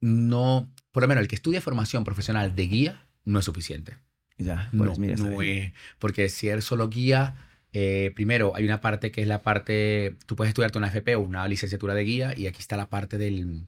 [0.01, 3.97] no, por lo menos el que estudia formación profesional de guía no es suficiente.
[4.39, 5.73] Ya, No, pues mira, está no es.
[5.99, 7.35] Porque si eres solo guía,
[7.73, 10.17] eh, primero hay una parte que es la parte.
[10.27, 13.19] Tú puedes estudiarte una FP o una licenciatura de guía, y aquí está la parte
[13.19, 13.67] del.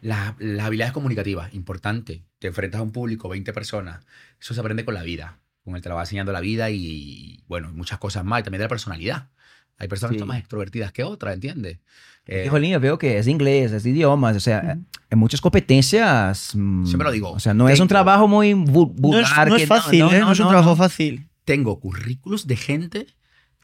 [0.00, 2.24] la- las habilidades comunicativas, importante.
[2.40, 4.04] Te enfrentas a un público, 20 personas.
[4.40, 5.38] Eso se aprende con la vida.
[5.64, 8.40] Con el va enseñando la vida y, bueno, muchas cosas más.
[8.40, 9.28] Y también de la personalidad.
[9.78, 10.18] Hay personas que Sí.
[10.18, 11.78] son más extrovertidas que otras, ¿entiendes?
[12.26, 14.78] Eh, Jolín, yo veo que es inglés, es de idiomas, o sea,
[15.10, 16.52] hay muchas competencias.
[16.54, 17.30] mm, Siempre lo digo.
[17.32, 19.48] O sea, no es un Tengo- trabajo muy vul- No es, vulgar.
[19.48, 20.20] no es fácil, ¿eh?
[20.20, 20.76] No, es un no, trabajo no.
[20.76, 21.28] fácil.
[21.44, 23.06] tengo currículos de gente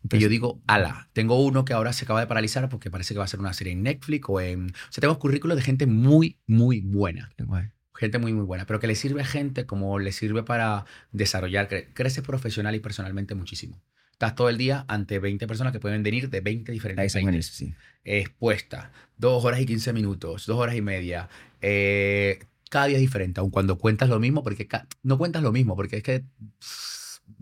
[0.09, 3.19] que yo digo, ala, tengo uno que ahora se acaba de paralizar porque parece que
[3.19, 4.71] va a ser una serie en Netflix o en...
[4.71, 7.31] O sea, tengo currículos de gente muy, muy buena.
[7.39, 7.67] Guay.
[7.95, 8.65] Gente muy, muy buena.
[8.65, 12.81] Pero que le sirve a gente como le sirve para desarrollar, cre- crece profesional y
[12.81, 13.81] personalmente muchísimo.
[14.19, 17.47] Estás todo el día ante 20 personas que pueden venir de 20 Ahí diferentes países.
[17.55, 17.73] sí.
[18.03, 18.91] Expuesta.
[19.17, 21.29] Dos horas y 15 minutos, dos horas y media.
[21.61, 24.69] eh, cada día es diferente, aun cuando cuentas lo mismo, porque
[25.05, 26.25] no cuentas lo mismo, porque es que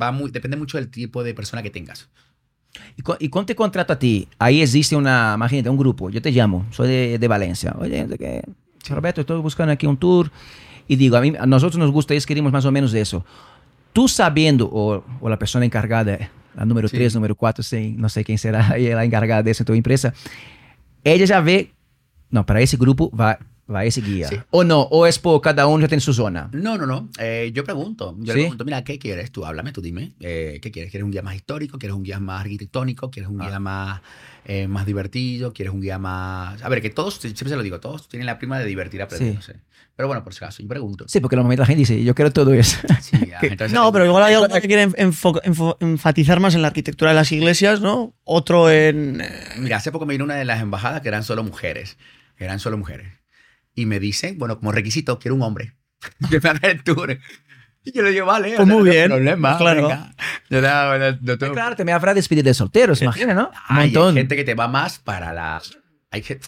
[0.01, 2.09] va muy, depende mucho del tipo de persona que tengas.
[2.97, 6.11] Y, cu- y cuando te contrato a ti, ahí existe una, imagínate, un grupo.
[6.11, 7.75] Yo te llamo, soy de, de Valencia.
[7.79, 8.43] Oye, que,
[8.91, 10.31] Roberto, estoy buscando aquí un tour
[10.87, 13.25] y digo, a, mí, a nosotros nos gusta y queremos más o menos eso.
[13.95, 16.97] Tú sabiendo, o, o la persona encargada, la número Sí.
[16.97, 17.65] 3, número 4,
[17.97, 20.13] no sé quién será ahí la encargada de eso en tu empresa,
[21.05, 21.73] ella ya ve,
[22.31, 23.39] no, para ese grupo va,
[23.73, 24.29] va ese guía.
[24.29, 24.37] Sí.
[24.51, 26.49] O no, o es por cada uno ya tiene su zona.
[26.53, 27.09] No, no, no.
[27.19, 28.17] Eh, yo pregunto.
[28.19, 28.39] Yo ¿Sí?
[28.39, 29.45] le pregunto, mira, ¿qué quieres tú?
[29.47, 30.13] Háblame, tú dime.
[30.21, 30.91] Eh, ¿Qué quieres?
[30.91, 31.79] ¿Quieres un guía más histórico?
[31.79, 33.11] ¿Quieres un guía más arquitectónico?
[33.11, 33.47] ¿Quieres un Ah.
[33.49, 34.01] guía más,
[34.47, 35.53] eh, más divertido?
[35.53, 36.63] ¿Quieres un guía más...?
[36.63, 39.57] A ver, que todos, siempre se lo digo, todos tienen la prima de divertir aprendiéndose.
[39.97, 41.07] Pero bueno, por si acaso, yo pregunto.
[41.09, 42.77] Sí, porque normalmente la gente dice, yo quiero todo eso.
[43.01, 46.63] Sí, ya, entonces- No, pero igual hay alguno que quiere enfo- enfo- enfatizar más en
[46.63, 48.15] la arquitectura de las iglesias, ¿no?
[48.25, 49.21] Otro en...
[49.23, 51.97] eh, Mira, hace poco me vino una de las embajadas que eran solo mujeres.
[52.37, 53.11] Eran solo mujeres.
[53.75, 55.75] Y me dicen, bueno, como requisito, quiero un hombre.
[56.31, 57.19] que me haga el tour.
[57.83, 58.55] Y yo le digo, vale.
[58.57, 59.83] Pues no muy tengo bien, Problema, claro.
[59.89, 60.15] venga.
[60.51, 63.49] Yo no, no, no tengo- claro, también habrá despedida de solteros, imagina, ¿no?
[63.71, 64.15] Un Hay montón.
[64.17, 65.63] gente que te va más para la...
[66.11, 66.41] Hay gen-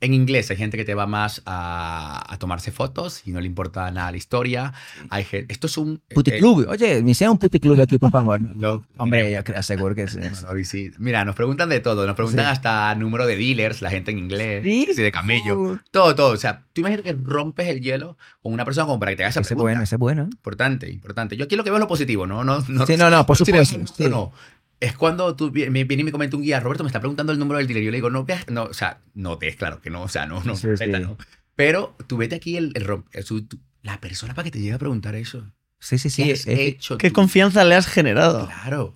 [0.00, 3.46] en inglés hay gente que te va más a, a tomarse fotos y no le
[3.46, 4.72] importa nada la historia.
[5.10, 5.52] Hay gente...
[5.52, 6.00] Esto es un...
[6.08, 6.68] eh, Puticlub.
[6.68, 8.40] Oye, me hicieron un puticlub aquí, por favor.
[8.56, 10.90] no, Hombre, yo creo, seguro que sí.
[10.98, 12.06] Mira, nos preguntan de todo.
[12.06, 12.50] Nos preguntan Sí.
[12.52, 14.88] hasta número de dealers, la gente en inglés, Sí.
[14.94, 15.58] sí, de camello.
[15.58, 15.78] Uh.
[15.90, 16.32] Todo, todo.
[16.32, 19.22] O sea, tú imaginas que rompes el hielo con una persona como para que te
[19.24, 19.62] haga esa Ese es pregunta.
[19.64, 20.22] bueno, ese es bueno.
[20.30, 21.36] Importante, importante.
[21.36, 22.44] Yo aquí lo que veo es lo positivo, ¿no?
[22.44, 23.78] no, no Sí, no, no, por supuesto.
[23.98, 24.32] no, no.
[24.80, 27.58] Es cuando tú viene y me comenta un guía, Roberto me está preguntando el número
[27.58, 27.82] del dealer.
[27.84, 30.26] Yo le digo, no veas, no, o sea, no ves, claro que no, o sea,
[30.26, 30.86] no, no, Sí, sí.
[30.86, 31.16] no.
[31.56, 34.74] Pero tú vete aquí el, el el su- tu- la persona para que te llegue
[34.74, 35.44] a preguntar eso.
[35.80, 36.22] Sí, sí, sí.
[36.24, 38.46] ¿Qué es- es- hecho ¿Qué confianza le has generado?
[38.46, 38.94] Claro.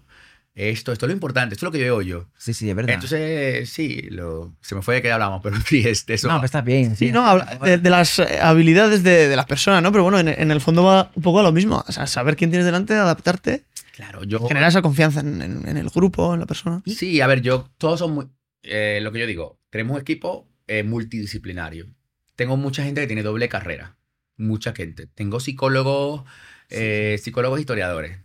[0.55, 2.29] Esto, esto es lo importante, esto es lo que yo veo yo.
[2.37, 2.93] sí, sí, es verdad.
[2.95, 6.29] Entonces, sí, lo, se me fue de qué hablamos, pero sí, es de eso.
[6.29, 6.95] no, pero está bien.
[6.95, 9.91] Sí, no, habla de, de las eh, habilidades de, de las personas, ¿no?
[9.93, 11.83] Pero bueno, en, en el fondo va un poco a lo mismo.
[11.89, 14.41] O sea, saber quién tienes delante, adaptarte, Claro, yo...
[14.49, 16.83] generar esa confianza en, en- en el grupo, en la persona.
[16.87, 18.27] Sí, a ver, yo, todos son muy,
[18.63, 21.87] eh, lo que yo digo, tenemos un equipo eh, multidisciplinario.
[22.35, 23.97] Tengo mucha gente que tiene doble carrera,
[24.37, 25.07] mucha gente.
[25.07, 26.25] Tengo psicólogos,
[26.71, 28.19] eh, psicólogos historiadores.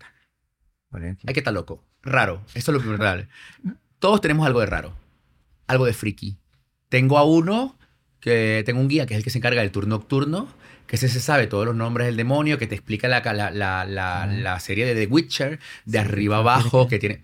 [1.27, 3.27] Hay que estar loco, raro, eso es lo primordial.
[3.99, 4.95] Todos tenemos algo de raro,
[5.67, 6.37] algo de friki.
[6.87, 7.77] Tengo a uno
[8.21, 10.47] que tengo un guía que es el que se encarga del tour nocturno,
[10.87, 13.85] que ese se sabe todos los nombres del demonio, que te explica la, la, la,
[13.85, 14.27] la, Ah.
[14.27, 17.23] la serie de The Witcher, de Sí, arriba abajo, que tiene...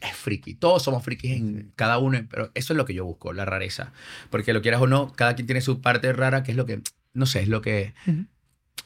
[0.00, 3.32] Es friki, todos somos frikis en cada uno, pero eso es lo que yo busco,
[3.32, 3.92] la rareza.
[4.28, 6.80] Porque lo quieras o no, cada quien tiene su parte rara, que es lo que,
[7.12, 7.94] no sé, es lo que...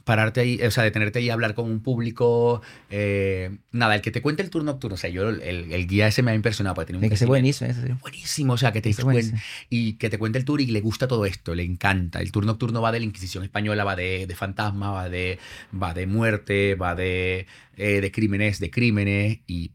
[0.04, 2.62] Pararte ahí, o sea, detenerte ahí a hablar con un público.
[2.88, 5.40] eh, nada, el que te cuente el tour nocturno, o sea, yo, el,
[5.72, 7.70] el guía ese me ha impresionado porque tiene un Tiene que crecimiento buenísimo.
[7.70, 7.92] eso sí.
[8.00, 9.38] buenísimo, o sea, que te buenísimo.
[9.68, 12.20] y que te cuente el tour y le gusta todo esto, le encanta.
[12.20, 15.38] El tour nocturno va de la Inquisición española, va de, de fantasma, va de,
[15.74, 19.72] va de muerte, va de, eh, de crímenes, de crímenes y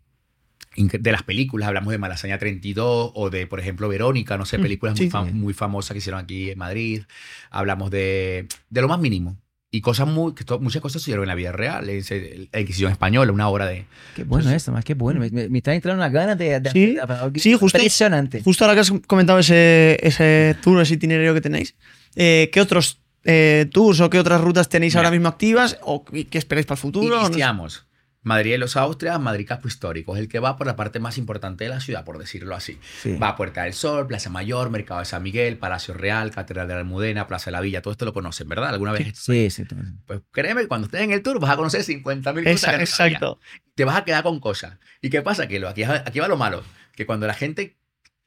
[0.76, 4.62] de las películas, hablamos de Malasaña 32 o de, por ejemplo, Verónica, no sé, Mm,
[4.64, 5.32] películas muy, sí.
[5.34, 7.04] muy famosas que hicieron aquí en Madrid.
[7.52, 9.38] Hablamos de, de lo más mínimo.
[9.76, 11.90] Y cosas muy, que to- muchas cosas sucedieron en la vida real.
[11.90, 13.88] Es, eh, La Inquisición española, una hora de...
[14.16, 15.20] Qué bueno Pues- esto, más qué bueno.
[15.20, 18.44] Me, me- me está entrando una gana de, de Sí, hacer sí, justo- impresionante.
[18.44, 21.74] Justo ahora que has comentado ese, ese tour, ese itinerario que tenéis,
[22.16, 25.00] eh, ¿qué otros eh, tours o qué otras rutas tenéis Mira.
[25.08, 27.16] ahora mismo activas o qué esperáis para el futuro?
[27.16, 27.28] No sé.
[27.32, 27.88] Iniciamos.
[28.24, 30.16] Madrid de los Austrias, Madrid Casco Histórico.
[30.16, 32.80] Es el que va por la parte más importante de la ciudad, por decirlo así.
[33.02, 33.18] Sí.
[33.18, 36.74] Va a Puerta del Sol, Plaza Mayor, Mercado de San Miguel, Palacio Real, Catedral de
[36.74, 37.82] la Almudena, Plaza de la Villa.
[37.82, 38.70] Todo esto lo conocen, ¿verdad?
[38.70, 39.18] ¿Alguna vez?
[39.18, 39.64] Sí, sí.
[39.70, 39.76] sí.
[40.06, 42.72] Pues créeme, que cuando estés en el tour vas a conocer 50.000 cosas.
[42.72, 43.40] Que no exacto.
[43.76, 44.78] Te vas a quedar con cosas.
[45.02, 45.48] ¿Y qué pasa?
[45.48, 46.64] Que lo, aquí, aquí va lo malo.
[46.96, 47.78] Que cuando la gente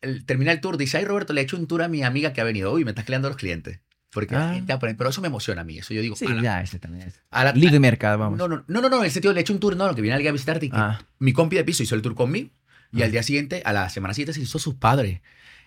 [0.02, 2.32] el- termina el tour, dice, ay Roberto, le he hecho un tour a mi amiga
[2.32, 2.72] que ha venido.
[2.72, 3.80] Uy, me estás creando los clientes.
[4.10, 4.54] Porque la Ah.
[4.54, 4.96] gente aprende.
[4.96, 5.78] Pero eso me emociona a mí.
[5.78, 7.20] Eso yo digo, Sí, a la- ya, ese también es.
[7.30, 8.38] a la- Libre mercado, vamos.
[8.38, 10.00] no, no, no, no, no, en el sentido le he hecho un tour, no, que
[10.00, 11.00] viene alguien a visitarte y que Ah.
[11.18, 12.50] mi compi de piso hizo el tour conmigo
[12.92, 13.06] y Ah.
[13.06, 15.20] al día siguiente, a la semana siguiente se hizo sus padres.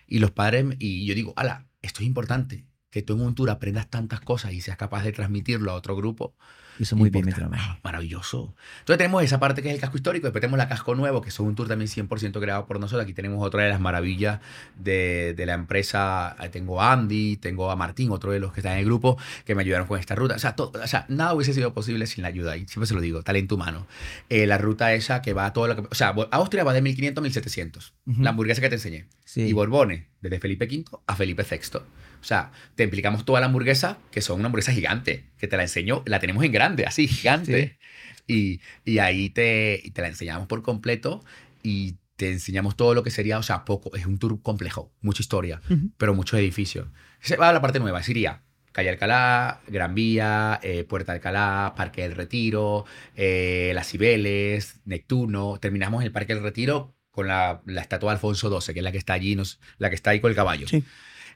[0.06, 3.50] Y los padres, y yo digo, ala, esto es importante, que tú en un tour
[3.50, 6.34] aprendas tantas cosas y seas capaz de transmitirlo a otro grupo.
[6.80, 7.62] Hizo muy bien mi trabajo.
[7.62, 8.54] ah, Maravilloso.
[8.80, 11.28] Entonces tenemos esa parte que es el casco histórico, después tenemos la casco nuevo, que
[11.28, 13.02] es un tour también 100% creado por nosotros.
[13.04, 14.40] Aquí tenemos otra de las maravillas
[14.76, 16.34] de, de la empresa.
[16.50, 19.54] Tengo a Andy, tengo a Martín, otro de los que están en el grupo, que
[19.54, 20.34] me ayudaron con esta ruta.
[20.34, 22.56] O sea, todo- o sea nada hubiese sido posible sin la ayuda.
[22.56, 23.86] Y siempre se lo digo, talento humano.
[24.28, 25.82] Eh, la ruta esa que va a todo lo que...
[25.90, 27.94] O sea, Austria va de 1500 a 1700.
[28.06, 28.22] Ujú.
[28.22, 29.06] La hamburguesa que te enseñé.
[29.24, 29.42] Sí.
[29.42, 31.80] Y Borbones, desde Felipe V a Felipe VI.
[32.20, 35.62] O sea, te implicamos toda la hamburguesa, que son una hamburguesa gigante, que te la
[35.62, 37.78] enseño, la tenemos en grande, así, gigante.
[38.26, 41.24] Y, y ahí te, y te la enseñamos por completo
[41.62, 45.22] y te enseñamos todo lo que sería, o sea, poco, es un tour complejo, mucha
[45.22, 45.60] historia,
[45.96, 46.88] pero muchos edificios.
[47.20, 48.42] Se va a la parte nueva, sería
[48.72, 52.84] Calle Alcalá, Gran Vía, eh, Puerta Alcalá, Parque del Retiro,
[53.16, 55.58] eh, Las Cibeles, Neptuno.
[55.58, 58.92] Terminamos el Parque del Retiro con la, la estatua de Alfonso XII, que es la
[58.92, 60.68] que está allí, nos- la que está ahí con el caballo.
[60.68, 60.84] Sí.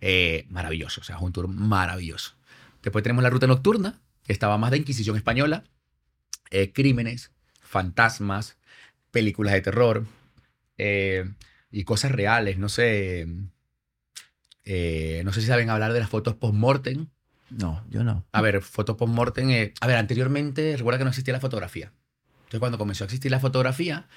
[0.00, 2.34] Eh, maravilloso, o sea, es un tour maravilloso.
[2.82, 5.64] Después tenemos la ruta nocturna, estaba más de Inquisición española,
[6.50, 8.58] eh, crímenes, fantasmas,
[9.10, 10.06] películas de terror
[10.78, 11.30] eh,
[11.70, 12.58] y cosas reales.
[12.58, 17.08] No sé, no sé si saben hablar de las fotos post-mortem.
[17.50, 18.24] No, yo no.
[18.32, 19.72] A ver, fotos post-mortem.
[19.80, 21.92] a ver, anteriormente, recuerda que no existía la fotografía.
[22.44, 24.08] Entonces, cuando comenzó a existir la fotografía,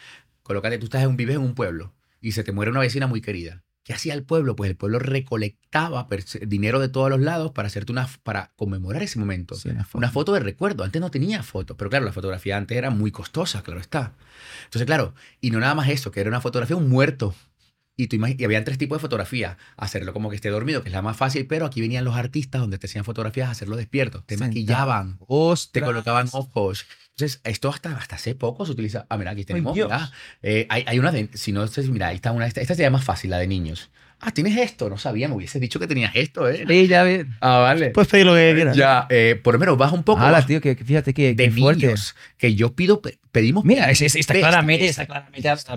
[0.44, 3.22] colócate, tú estás en, vives en un pueblo y se te muere una vecina muy
[3.22, 3.64] querida.
[3.88, 4.58] ¿Qué hacía el pueblo?
[4.58, 6.10] Pues el pueblo recolectaba
[6.42, 9.56] dinero de todos los lados para hacerte una, para conmemorar ese momento.
[9.56, 9.98] Sí, una foto.
[10.00, 10.84] Una foto de recuerdo.
[10.84, 14.12] Antes no tenía fotos, pero claro, la fotografía antes era muy costosa, claro está.
[14.66, 17.34] Entonces, claro, y no nada más eso, que era una fotografía un muerto.
[18.00, 19.58] Y, tú y habían tres tipos de fotografía.
[19.76, 22.62] Hacerlo como que esté dormido, que es la más fácil, pero aquí venían los artistas
[22.62, 24.22] donde te hacían fotografías, hacerlo despierto.
[24.22, 24.50] Te Sentado.
[24.52, 25.86] maquillaban, te Ostras.
[25.86, 26.86] colocaban ojos.
[27.10, 29.08] Entonces, esto hasta, hasta hace poco se utiliza.
[29.10, 29.76] Ah, mira, aquí tenemos.
[29.76, 30.12] Mira.
[30.44, 31.30] Eh, hay, hay una de.
[31.34, 32.46] Si no mira, ahí está una.
[32.46, 33.90] Esta, esta sería más fácil, la de niños.
[34.20, 34.90] Ah, tienes esto.
[34.90, 36.66] No sabía, me hubiese dicho que tenías esto, ¿eh?
[36.68, 37.26] Sí, ya ves.
[37.42, 37.90] Ah, vale.
[37.90, 38.76] Puedes pedir lo que quieras.
[38.78, 40.22] ya, eh, por lo menos baja un poco.
[40.22, 41.88] Baja tío, que, fíjate que, de fuerte.
[41.88, 42.16] niños.
[42.38, 43.02] Que yo pido,
[43.40, 43.64] pedimos.
[43.66, 45.08] Mira, es, es- está claramente, esta- está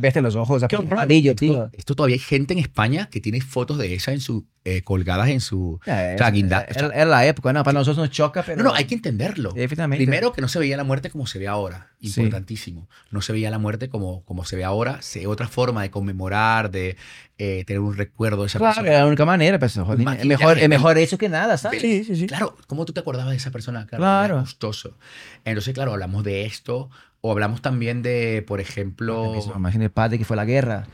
[0.01, 1.33] claramente a los ojos, Qué tío.
[1.65, 4.83] Esto, esto todavía hay gente en España que tiene fotos de esa en su, eh,
[4.83, 5.81] colgadas en su.
[5.87, 7.63] Ya, o sea, es- guinda- es- es la época, ¿no?
[7.65, 8.59] Para nosotros nos choca, pero...
[8.63, 9.53] No, no, hay que entenderlo.
[9.53, 11.89] Primero, que no se veía la muerte como se ve ahora.
[12.01, 12.21] Sí.
[12.21, 12.89] Importantísimo.
[13.11, 15.03] No se veía la muerte como, como se ve ahora.
[15.03, 16.97] Se, otra forma de conmemorar, de
[17.39, 18.93] eh, tener un recuerdo de esa Claro, persona.
[18.95, 21.81] es la única manera, pues, joder, es mejor, es mejor eso que nada, ¿sabes?
[21.81, 22.27] Sí, sí, sí.
[22.27, 23.87] Claro, ¿cómo tú te acordabas de esa persona?
[23.87, 24.41] Claro, Claro.
[24.41, 24.97] gustoso.
[25.45, 26.91] Entonces, claro, hablamos de esto.
[27.23, 30.87] O hablamos también de, por ejemplo, Imagina el padre que fue a la guerra.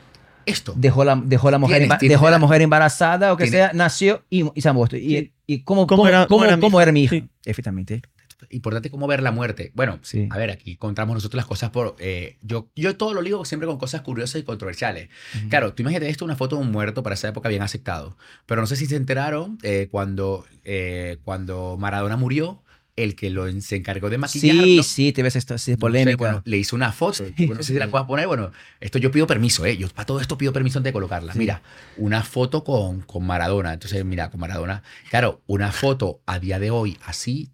[0.44, 0.72] esto.
[0.76, 4.24] Dejó la, dejó la, mujer, Tienes- dejó la mujer embarazada o que tienes- sea, nació
[4.30, 4.96] y, y se ha muerto.
[4.96, 7.10] Y, y cómo, ¿Cómo cómo, era- cómo- cómo era mi cómo era mi hija.
[7.16, 7.28] Sí.
[7.44, 8.02] Efectivamente.
[8.50, 9.72] Importante cómo ver la muerte.
[9.74, 10.28] Bueno, Sí.
[10.30, 11.96] a ver, aquí encontramos nosotros las cosas por...
[12.00, 15.08] eh, yo, yo todo lo ligo siempre con cosas curiosas y controversiales.
[15.48, 18.16] Claro, tú imagínate esto, una foto de un muerto para esa época bien aceptado.
[18.44, 22.62] Pero no sé si se enteraron eh, cuando, eh, cuando Maradona murió,
[22.96, 24.64] el que lo, se encargó de maquillarlo.
[24.64, 26.16] Sí, sí, te ves esto así de no sé, polémica.
[26.16, 27.24] bueno, le hizo una foto.
[27.36, 28.26] Bueno, no sé si la puedas poner.
[28.26, 29.76] Bueno, esto yo pido permiso, ¿eh?
[29.76, 31.32] Yo para todo esto pido permiso antes de colocarla.
[31.34, 31.38] Sí.
[31.38, 31.62] Mira,
[31.98, 33.74] una foto con, con Maradona.
[33.74, 34.82] Entonces, mira, con Maradona.
[35.10, 37.52] Claro, una foto a día de hoy así.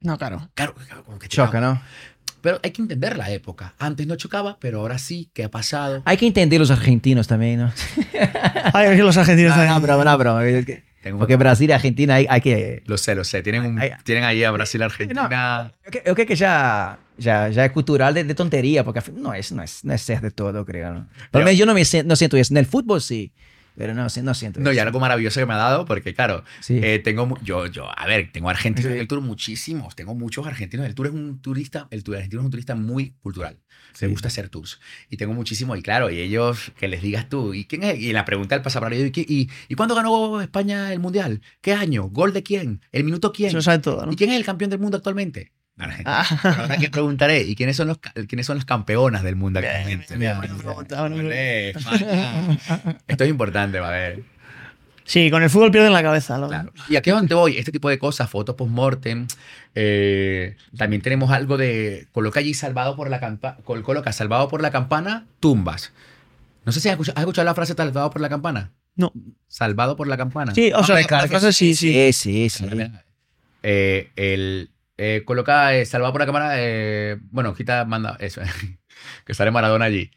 [0.00, 0.48] No, claro.
[0.54, 1.80] Claro, claro, como que te Choca, ¿no?
[2.40, 3.74] Pero hay que entender la época.
[3.78, 5.30] Antes no chocaba, pero ahora sí.
[5.32, 6.02] ¿Qué ha pasado?
[6.04, 7.72] Hay que entender los argentinos también, ¿no?
[8.74, 9.96] Ay, es que los argentinos No, también.
[10.24, 10.93] no, no.
[11.04, 12.82] Tengo- Porque Brasil y Argentina hay, hay que...
[12.86, 13.42] Lo sé, lo sé.
[13.42, 15.22] Tienen, un- Ay, tienen ahí a Brasil, Argentina.
[15.84, 19.34] Yo creo- yo creo que ya, ya, ya es cultural de, de tontería, porque no
[19.34, 20.92] es, no es, no es ser de todo, creo.
[20.94, 21.08] ¿no?
[21.30, 22.52] Por lo menos yo no, me, no siento eso.
[22.54, 23.32] En el fútbol sí,
[23.76, 26.78] pero no, no siento No, y algo maravilloso que me ha dado, porque claro, Sí.
[26.82, 28.98] eh, tengo, yo, yo, a ver, tengo argentinos Sí.
[28.98, 30.86] del tour muchísimos, tengo muchos argentinos.
[30.86, 33.58] El tour es un turista, el tour argentino es un turista muy cultural.
[33.92, 34.06] Sí.
[34.06, 34.80] Me gusta hacer tours.
[35.10, 37.98] Y tengo muchísimos, y claro, y ellos, que les digas tú, ¿y quién es?
[38.00, 41.40] Y la pregunta del pasaporte, ¿y, qué- y, ¿y cuándo ganó España el Mundial?
[41.60, 42.04] ¿Qué año?
[42.08, 42.80] ¿Gol de quién?
[42.92, 43.60] ¿El minuto quién?
[43.62, 44.12] Sabe todo, ¿no?
[44.12, 45.52] ¿Y quién es el campeón del mundo actualmente?
[45.78, 46.22] Argentina.
[46.22, 46.56] Ah.
[46.60, 47.98] Ahora que preguntaré, ¿y quiénes son los,
[48.28, 50.14] quiénes son las campeonas del mundo actualmente?
[53.08, 54.22] Esto es importante, va a ver.
[55.04, 56.38] Sí, con el fútbol pierden la cabeza.
[56.38, 56.48] ¿no?
[56.48, 56.72] Claro.
[56.88, 59.26] Y aquí es donde voy, este tipo de cosas, fotos post-mortem.
[59.74, 62.08] eh, también tenemos algo de.
[62.12, 63.58] Coloca allí salvado por la campana.
[63.64, 65.92] Coloca salvado por la campana, tumbas.
[66.64, 68.72] No sé si has escuchado, ¿has escuchado la frase salvado por la campana.
[68.96, 69.12] No.
[69.46, 70.54] Salvado por la campana.
[70.54, 72.12] Sí, o sea, la frase sí, sí.
[72.12, 72.66] Sí, sí, sí.
[73.62, 76.52] Eh, el, eh, coloca eh, salvado por la cámara.
[76.56, 78.40] eh, bueno, quita, manda eso.
[79.26, 80.10] que sale Maradona allí.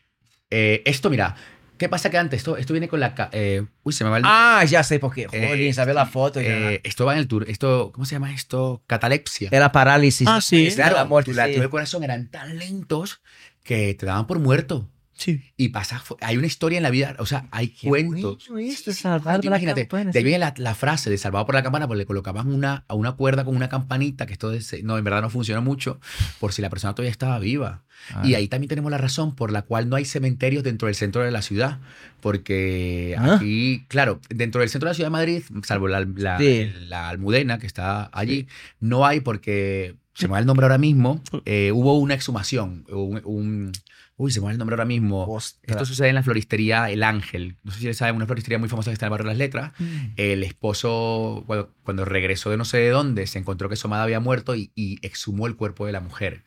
[0.49, 1.35] Eh, esto, mira.
[1.77, 2.37] ¿Qué pasa que antes?
[2.39, 3.13] Esto, esto viene con la.
[3.13, 4.23] ca- eh, uy, se me va el.
[4.25, 5.27] Ah, ya sé por qué.
[5.27, 6.41] Joder, Eh, saber la foto.
[6.41, 6.71] ya.
[6.71, 7.45] eh, esto va en el tour.
[7.47, 8.81] Esto, ¿Cómo se llama esto?
[8.87, 9.49] Catalepsia.
[9.51, 10.27] Era parálisis.
[10.27, 10.71] Ah, sí.
[10.73, 11.61] Claro, la muerte, tus latidos sí.
[11.61, 13.21] del corazón eran tan lentos
[13.63, 14.89] que te daban por muerto.
[15.17, 15.41] Sí.
[15.57, 18.47] Y pasa, hay una historia en la vida, o sea, hay Qué cuentos.
[18.59, 20.23] esto, salvar la Imagínate, de ahí sí.
[20.23, 23.13] viene la, la frase de salvado por la campana, pues le colocaban una, a una
[23.13, 25.99] cuerda con una campanita, que esto de- no, en verdad no funciona mucho,
[26.39, 27.83] por si la persona todavía estaba viva.
[28.13, 28.21] Ah.
[28.23, 31.23] Y ahí también tenemos la razón por la cual no hay cementerios dentro del centro
[31.23, 31.79] de la ciudad,
[32.21, 33.35] porque Ah.
[33.35, 36.71] aquí, claro, dentro del centro de la ciudad de Madrid, salvo la, la- Sí.
[36.87, 38.47] la Almudena, que está allí,
[38.79, 43.21] no hay porque, se me va el nombre ahora mismo, eh, hubo una exhumación, un,
[43.23, 43.71] un-
[44.17, 45.23] uy, se me va el nombre ahora mismo.
[45.25, 45.61] Ostras.
[45.75, 47.55] Esto sucede en la floristería El Ángel.
[47.63, 49.37] No sé si saben, una floristería muy famosa que está en el barrio de las
[49.37, 49.71] letras.
[50.15, 54.03] El esposo, cuando, cuando regresó de no sé de dónde, se encontró que su amada
[54.03, 56.43] había muerto y, y exhumó el cuerpo de la mujer.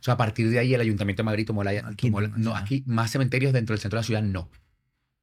[0.00, 1.70] O sea, a partir de ahí el Ayuntamiento de Madrid tomó la...
[1.70, 4.50] Aquí tomó la- no, aquí más cementerios dentro del centro de la ciudad no.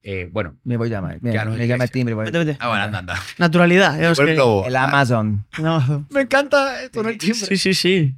[0.03, 0.55] Eh, bueno.
[0.63, 1.19] Me voy a llamar.
[1.21, 2.13] Ya Me, no es me llama el timbre.
[2.15, 2.23] voy.
[2.25, 2.57] Vete, vete.
[2.61, 3.19] Ah, bueno, anda, anda.
[3.37, 4.15] Naturalidad.
[4.15, 4.67] Buen que-.
[4.67, 5.45] El Amazon.
[5.61, 6.05] No.
[6.09, 8.15] Me encanta esto, no Sí, sí, sí.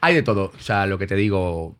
[0.00, 0.52] Hay de todo.
[0.56, 1.76] O sea, lo que te digo...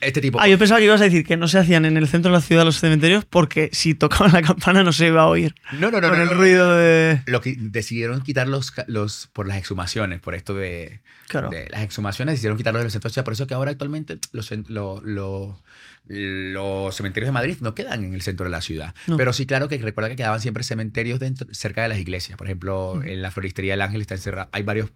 [0.00, 0.40] este tipo.
[0.40, 2.36] Ah, yo pensaba que ibas a decir que no se hacían en el centro de
[2.38, 5.54] la ciudad los cementerios porque si tocaban la campana no se iba a oír.
[5.72, 6.08] no, no, no.
[6.08, 6.34] con no, el no.
[6.34, 7.22] ruido de.
[7.26, 11.50] Lo que decidieron quitar los, los por las exhumaciones, por esto de, Claro.
[11.50, 13.12] de las exhumaciones, decidieron quitarlos de los centros.
[13.12, 15.60] O sea, por eso que ahora actualmente los, cen- lo- lo-
[16.06, 18.94] los cementerios de Madrid no quedan en el centro de la ciudad.
[19.06, 19.16] No.
[19.16, 22.36] Pero sí, claro que recuerda que quedaban siempre cementerios dentro, cerca de las iglesias.
[22.36, 24.48] Por ejemplo, en la floristería del Ángel está encerrado.
[24.52, 24.90] Hay varios,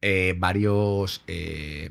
[0.00, 1.90] eh, varios eh,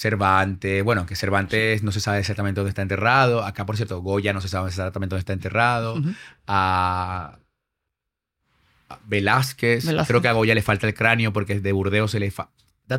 [0.00, 0.82] Cervantes.
[0.82, 3.44] Bueno, que Cervantes no se sabe exactamente dónde está enterrado.
[3.44, 6.00] Acá, por cierto, Goya no se sabe exactamente dónde está enterrado.
[6.46, 7.36] A
[8.88, 9.84] a Velázquez.
[9.84, 10.08] Velázquez.
[10.08, 12.50] Creo que a Goya le falta el cráneo porque de Burdeos se le falta.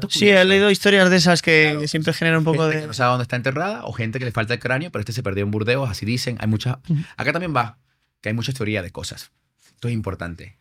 [0.09, 2.81] Sí, he leído historias de esas que siempre generan un poco gente de.
[2.83, 5.11] que no sabe dónde está enterrada o gente que le falta el cráneo, pero este
[5.11, 6.37] se perdió en Burdeos, así dicen.
[6.39, 6.77] Hay muchas.
[7.17, 7.79] Acá también va,
[8.21, 9.31] que hay mucha teoría de cosas.
[9.65, 10.55] Esto es importante.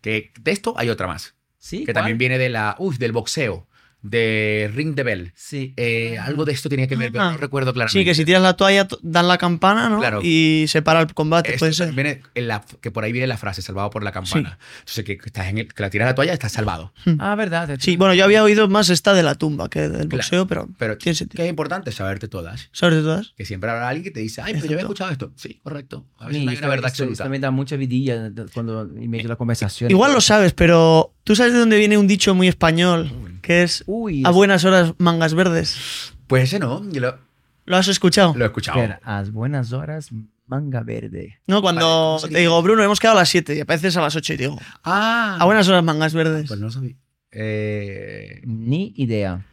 [0.00, 1.94] Que de esto hay otra más, Sí, que ¿cuál?
[1.94, 3.66] también viene de la, uy, del boxeo,
[4.02, 5.32] de Ring the Bell.
[5.34, 5.74] Sí.
[5.76, 7.32] Eh, algo de esto tenía que ver, pero Ah.
[7.32, 7.98] no recuerdo claramente.
[7.98, 9.98] Sí, que si tiras la toalla to- dan la campana, ¿no?
[9.98, 10.20] Claro.
[10.22, 11.92] Y se para el combate, puede ser.
[11.92, 14.58] viene en la- que por ahí viene la frase, salvado por la campana.
[14.80, 16.92] Entonces, que, estás en el- que la tiras la toalla, estás salvado.
[17.18, 17.76] Ah, verdad.
[17.80, 20.08] Sí, bueno, yo había oído más esta de la tumba que del Claro.
[20.10, 21.36] boxeo, pero Pero tiene sentido.
[21.36, 22.68] que es importante saberte todas.
[22.72, 23.34] ¿Sabes de todas?
[23.36, 25.32] Que siempre habrá alguien que te dice, ay, pero yo había escuchado esto.
[25.36, 26.06] Sí, correcto.
[26.18, 27.28] A veces Sí, no hay una verdad esto- absoluta.
[27.28, 29.90] me da mucha vidilla cuando en medio de la conversación.
[29.90, 33.10] Igual lo sabes, pero ¿tú sabes de dónde viene un dicho muy español?
[33.42, 36.12] Que es Uy, a buenas horas mangas verdes.
[36.26, 37.18] Pues ese no, yo lo,
[37.64, 38.34] ¿Lo has escuchado?
[38.36, 38.78] lo he escuchado.
[38.78, 40.10] espera, a buenas horas,
[40.46, 41.38] manga verde.
[41.46, 44.14] No, Vale, cuando te digo, Bruno, hemos quedado a las 7 y apareces a las
[44.16, 46.48] 8 y te digo, Ah, a buenas horas mangas verdes.
[46.48, 46.94] Pues no lo sabía.
[47.32, 49.44] Eh, Ni idea.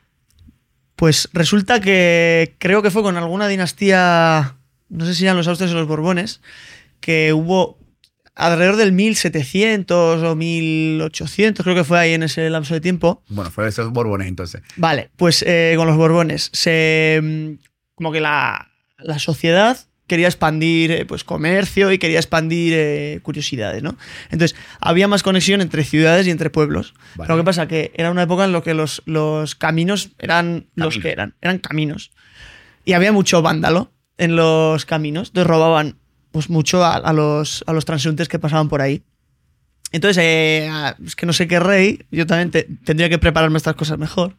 [0.95, 4.55] Pues resulta que creo que fue con alguna dinastía,
[4.89, 6.41] no sé si eran los Austrias o los Borbones,
[6.99, 7.77] que hubo
[8.37, 13.23] alrededor del 1700 o 1800, creo que fue ahí en ese lapso de tiempo.
[13.29, 14.61] bueno, fue de esos borbones entonces.
[14.75, 17.63] Vale, pues eh, con los Borbones, se, mm,
[17.95, 18.69] como que la,
[18.99, 23.97] la sociedad quería expandir eh, pues, comercio y quería expandir eh, curiosidades, ¿no?
[24.29, 26.93] Entonces, había más conexión entre ciudades y entre pueblos.
[27.15, 27.27] Vale.
[27.27, 30.67] Pero lo que pasa que era una época en la que los, los caminos eran
[30.75, 32.11] los que eran, eran caminos.
[32.85, 35.97] Y había mucho vándalo en los caminos, entonces robaban
[36.37, 39.01] pues mucho a, a los, a los transeúntes que pasaban por ahí.
[39.91, 40.69] Entonces, eh,
[41.03, 44.35] es que no sé qué rey, yo también te- tendría que prepararme estas cosas mejor.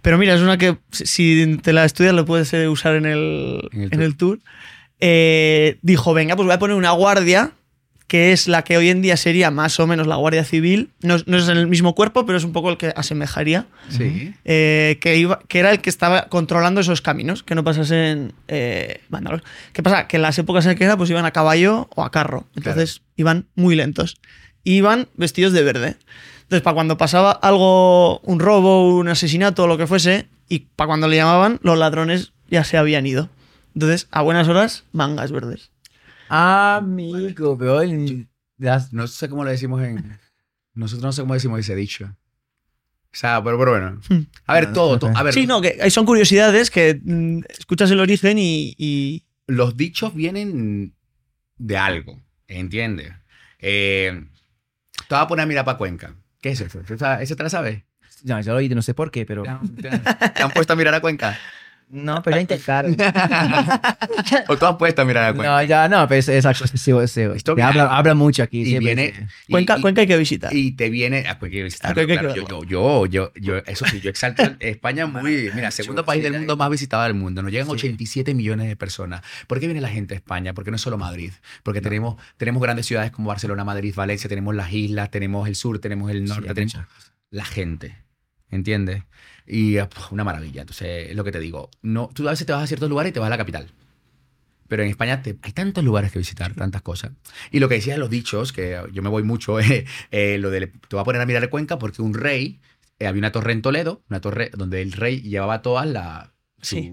[0.00, 3.68] Pero mira, es una que si- te la estudias lo puedes eh, usar en el,
[3.72, 4.38] En el en el tour.
[5.00, 7.52] Eh, dijo, venga, pues voy a poner una guardia,
[8.06, 10.90] que es la que hoy en día sería más o menos la Guardia Civil.
[11.02, 13.66] No, es- no es en el mismo cuerpo, pero es un poco el que asemejaría.
[13.88, 14.34] Sí.
[14.44, 19.00] eh, que, iba, que era el que estaba controlando esos caminos, que no pasasen eh,
[19.08, 19.42] vándalos.
[19.72, 20.06] ¿Qué pasa?
[20.06, 22.46] Que en las épocas en que era, pues iban a caballo o a carro.
[22.56, 24.16] Entonces iban muy lentos.
[24.64, 25.96] Iban vestidos de verde.
[26.42, 30.88] Entonces, para cuando pasaba algo, un robo, un asesinato o lo que fuese, y para
[30.88, 33.30] cuando le llamaban, los ladrones ya se habían ido.
[33.74, 35.70] Entonces, a buenas horas, mangas verdes.
[36.28, 40.18] Amigo, pero el- las- No sé cómo le decimos en.
[40.74, 42.06] Nosotros no sé cómo decimos ese dicho.
[42.06, 44.00] O sea, pero, pero bueno.
[44.08, 44.22] Hmm.
[44.46, 45.12] A ver, No, todo, todo.
[45.16, 49.76] A ver, Sí, no, que son curiosidades que mm, escuchas el origen y, y- los
[49.76, 50.94] dichos vienen
[51.58, 53.12] de algo, ¿entiendes?
[53.60, 54.24] Eh,
[55.08, 56.16] te voy a poner a mirar para Cuenca.
[56.40, 56.80] ¿Qué es eso?
[56.88, 57.84] ¿Esa, esa te la sabes?
[58.24, 59.42] No, yo lo oí, no sé por qué, pero...
[59.42, 60.02] ¿Te han, te han-
[60.34, 61.38] te han puesto a mirar a Cuenca?
[61.94, 62.96] No, pero ya intentaron.
[64.48, 65.50] ¿O tú has puesto a mirar a Cuenca?
[65.52, 66.26] No, ya, no, pero es.
[66.26, 66.32] Sí,
[66.78, 67.20] sí, sí.
[67.34, 68.62] Esto Te habla, habla mucho aquí.
[68.62, 69.24] y siempre, viene- sí.
[69.48, 70.52] y- Cuenca, y- Cuenca hay que visitar.
[70.54, 71.24] Y te viene.
[71.28, 72.34] Ah, pues hay que Ah, que- claro.
[72.34, 75.50] yo, yo, yo, yo, eso sí, yo exalto España muy.
[75.54, 77.42] Mira, segundo país del mundo más visitado del mundo.
[77.42, 79.22] Nos llegan 87 millones de personas.
[79.46, 80.52] ¿Por qué viene la gente a España?
[80.52, 81.32] Porque no es solo Madrid.
[81.62, 85.78] Porque tenemos, tenemos grandes ciudades como Barcelona, Madrid, Valencia, tenemos las islas, tenemos el sur,
[85.78, 86.88] tenemos el norte, hay tenemos muchas
[87.30, 88.03] la gente.
[88.54, 89.02] ¿Entiendes?
[89.46, 90.62] Y puf, una maravilla.
[90.62, 91.70] Entonces, es lo que te digo.
[91.82, 93.72] No, tú a veces te vas a ciertos lugares y te vas a la capital.
[94.68, 97.12] Pero en España te- hay tantos lugares que visitar, tantas cosas.
[97.50, 100.50] Y lo que decías de los dichos, que yo me voy mucho, eh, eh, lo
[100.50, 102.60] de, te voy a poner a mirar Cuenca porque un rey,
[102.98, 106.30] eh, había una torre en Toledo, una torre donde el rey llevaba todas las
[106.62, 106.90] Sí.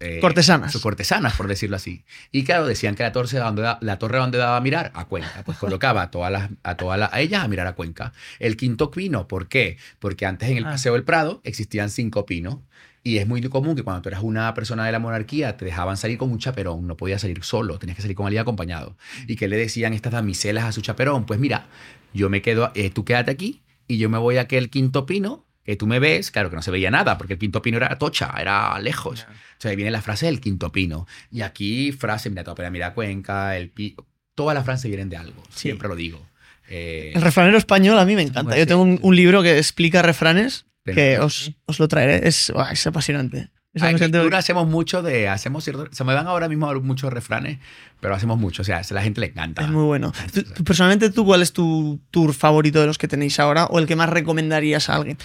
[0.00, 0.72] Eh, Cortesanas.
[0.72, 2.04] Sus cortesanas, por decirlo así.
[2.30, 5.06] Y claro, decían que la torre, donde da- la torre donde daba a mirar, a
[5.06, 5.42] Cuenca.
[5.44, 8.12] Pues colocaba a todas, las, a, todas las- a ellas a mirar a Cuenca.
[8.38, 9.78] El quinto pino, ¿por qué?
[9.98, 10.70] Porque antes en el Ah.
[10.72, 12.58] Paseo del Prado existían cinco pinos.
[13.02, 15.96] Y es muy común que cuando tú eras una persona de la monarquía te dejaban
[15.96, 18.96] salir con un chaperón, no podías salir solo, tenías que salir con alguien acompañado.
[19.28, 21.24] ¿Y qué le decían estas damiselas a su chaperón?
[21.24, 21.68] Pues mira,
[22.12, 25.45] yo me quedo, eh, tú quédate aquí y yo me voy a aquel quinto pino,
[25.66, 27.98] que tú me ves, claro que no se veía nada, porque el quinto pino era
[27.98, 29.26] tocha, era lejos.
[29.28, 31.06] O sea, ahí viene la frase del quinto pino.
[31.30, 33.96] Y aquí frase, mira, toda mira Cuenca, el pi...
[34.34, 35.62] Todas las frases vienen de algo, Sí.
[35.62, 36.20] siempre lo digo.
[36.68, 38.50] Eh, El refranero español a mí me encanta.
[38.50, 42.28] Pues Yo sí, tengo un, libro que explica refranes Pero- que os, os lo traeré.
[42.28, 43.50] Es, es apasionante.
[43.74, 47.58] En tour hacemos mucho de, hacemos cierto, se me dan ahora mismo muchos refranes,
[48.00, 49.62] pero hacemos mucho, o sea, a la gente le encanta.
[49.62, 50.12] Es muy bueno.
[50.32, 53.86] Tú, personalmente, ¿tú cuál es tu tour favorito de los que tenéis ahora o el
[53.86, 55.18] que más recomendarías a alguien?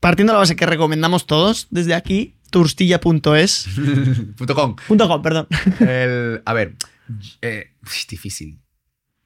[0.00, 3.66] Partiendo de la base que recomendamos todos desde aquí, turstilla.es.
[4.54, 4.76] Com.
[4.86, 5.46] Com, perdón.
[5.80, 6.74] El- a ver,
[7.42, 8.60] eh, es difícil.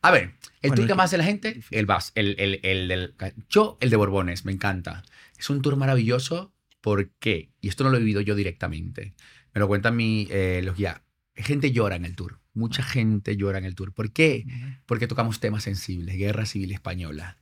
[0.02, 2.60] A ver, el Bueno, tour ¿y que más hace la gente, el Bas, el, el,
[2.62, 3.14] el del.
[3.50, 5.02] Yo, el de Borbones, me encanta.
[5.38, 6.54] Es un tour maravilloso.
[6.80, 7.50] ¿Por qué?
[7.60, 9.14] Y esto no lo he vivido yo directamente.
[9.52, 11.02] Me lo cuentan mi, eh, los guías.
[11.34, 12.40] Gente llora en el tour.
[12.54, 13.92] Mucha gente llora en el tour.
[13.92, 14.46] ¿Por qué?
[14.86, 16.16] Porque tocamos temas sensibles.
[16.16, 17.36] Guerra civil española.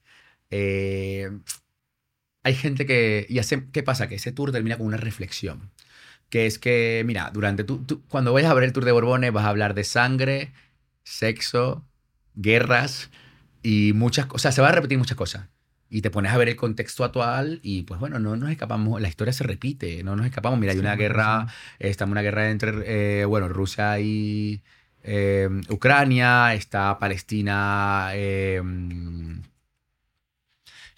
[0.50, 1.30] Eh,
[2.48, 3.26] hay gente que...
[3.28, 4.08] ¿Y hace, qué pasa?
[4.08, 5.70] Que ese tour termina con una reflexión.
[6.30, 9.32] Que es que, mira, durante tu, tu- cuando vayas a ver el tour de Borbones
[9.32, 10.52] vas a hablar de sangre,
[11.04, 11.84] sexo,
[12.34, 13.10] guerras
[13.62, 14.40] y muchas cosas.
[14.40, 15.48] O sea, se va a repetir muchas cosas.
[15.90, 19.08] Y te pones a ver el contexto actual y pues bueno, no nos escapamos, la
[19.08, 20.58] historia se repite, no nos escapamos.
[20.58, 21.46] Mira, hay una guerra,
[21.78, 24.60] está una guerra entre, eh, bueno, Rusia y
[25.02, 28.60] eh, Ucrania, está Palestina, eh,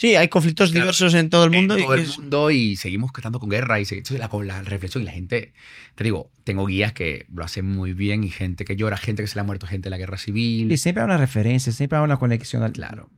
[0.01, 0.85] Sí, hay conflictos Claro.
[0.87, 1.75] diversos en todo el mundo.
[1.75, 3.85] en y todo que el es- mundo y seguimos estando con guerra y
[4.19, 5.53] la, con la reflexión y la gente,
[5.95, 9.27] te digo, tengo guías que lo hacen muy bien y gente que llora, gente que
[9.27, 10.73] se le ha muerto gente en la guerra civil.
[10.73, 12.63] Y siempre hay una referencia, siempre hay una conexión.
[12.63, 13.11] al- Claro.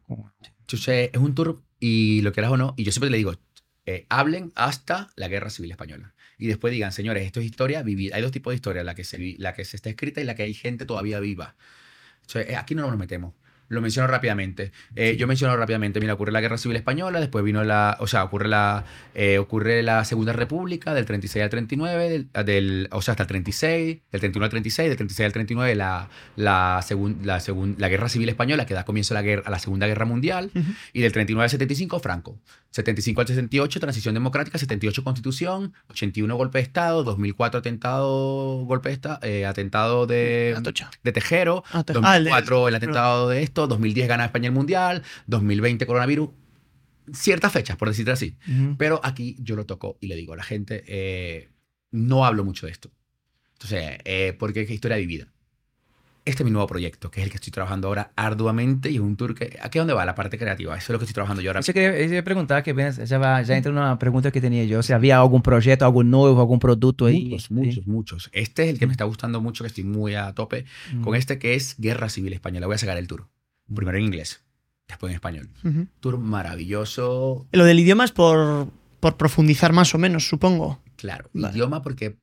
[0.62, 3.32] Entonces, es un tour y lo quieras o no, y yo siempre le digo,
[3.86, 6.14] eh, hablen hasta la guerra civil española.
[6.36, 8.16] Y después digan, señores, esto es historia vivida.
[8.16, 10.34] Hay dos tipos de historia, la que se, la que se está escrita y la
[10.34, 11.54] que hay gente todavía viva.
[12.22, 13.34] Entonces, eh, aquí no nos metemos.
[13.72, 14.70] Lo menciono rápidamente.
[14.96, 18.22] Eh, Yo menciono rápidamente, mira, ocurre la Guerra Civil Española, después vino la, o sea,
[18.22, 18.84] ocurre la,
[19.14, 23.28] eh, ocurre la Segunda República del 36 al 39, del, del- o sea, hasta el
[23.28, 27.88] 36, del 31 al 36, del 36 al 39 la, la, segun- la, segun- la
[27.88, 30.70] Guerra Civil Española, que da comienzo a la, guerra, a la Segunda Guerra Mundial, Ujú.
[30.92, 32.38] y del 39 al 75, Franco.
[32.72, 34.58] 75 al 68, transición democrática.
[34.58, 35.72] 78, constitución.
[35.90, 37.04] 81, golpe de Estado.
[37.04, 39.20] 2004, atentado, golpe de Estado.
[39.48, 40.90] atentado de, Atocha.
[41.04, 41.62] de Tejero.
[41.70, 43.66] Ah, te- ah, el de- 2004, el atentado de esto.
[43.66, 45.02] 2010, gana España el Mundial.
[45.26, 46.30] 2020, coronavirus.
[47.12, 48.36] Ciertas fechas, por decirlo así.
[48.78, 51.50] Pero aquí yo lo toco y le digo a la gente, eh,
[51.90, 52.90] no hablo mucho de esto.
[53.54, 55.31] Entonces, eh, porque es historia vivida.
[56.24, 59.00] Este es mi nuevo proyecto, que es el que estoy trabajando ahora arduamente y es
[59.00, 59.58] un tour que...
[59.60, 60.76] ¿A qué dónde va la parte creativa?
[60.76, 61.60] Eso es lo que estoy trabajando yo ahora.
[61.60, 65.16] Eso queria, perguntar, que já, vai, já entra numa pergunta que tinha eu, se havia
[65.16, 67.30] algum projeto, algo novo, algum produto aí.
[67.30, 68.30] Muchos, muchos, muchos.
[68.32, 71.02] Este es el que me está gustando mucho, que estoy muy a tope Hum.
[71.02, 72.66] con este, que es Guerra Civil Española.
[72.68, 73.26] Voy a sacar el tour.
[73.74, 74.44] Primero en inglés,
[74.86, 75.48] después en español.
[75.64, 75.88] Ujú.
[75.98, 78.68] Tour maravilloso, Lo del idioma es por,
[79.00, 80.80] por profundizar más o menos, supongo.
[80.96, 81.28] claro.
[81.32, 81.52] Vale.
[81.56, 82.16] Idioma porque...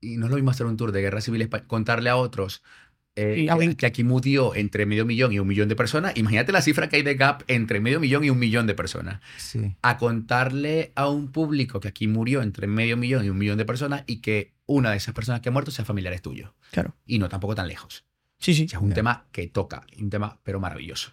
[0.00, 2.62] Y no es lo mismo hacer un tour de Guerra Civil Española, contarle a otros
[3.16, 6.12] eh, que aquí murió entre medio millón y un millón de personas.
[6.16, 9.20] Imagínate la cifra que hay de gap entre medio millón y un millón de personas.
[9.36, 9.74] Sim.
[9.82, 13.64] A contarle a un público que aquí murió entre medio millón y un millón de
[13.64, 16.50] personas y que una de esas personas que ha muerto sea familiares tuyos.
[16.72, 16.94] Claro.
[17.06, 18.04] Y no tampoco tan lejos.
[18.38, 18.64] Sí, sí.
[18.64, 18.94] Es un Ya.
[18.94, 21.12] tema que toca, un tema pero maravilloso.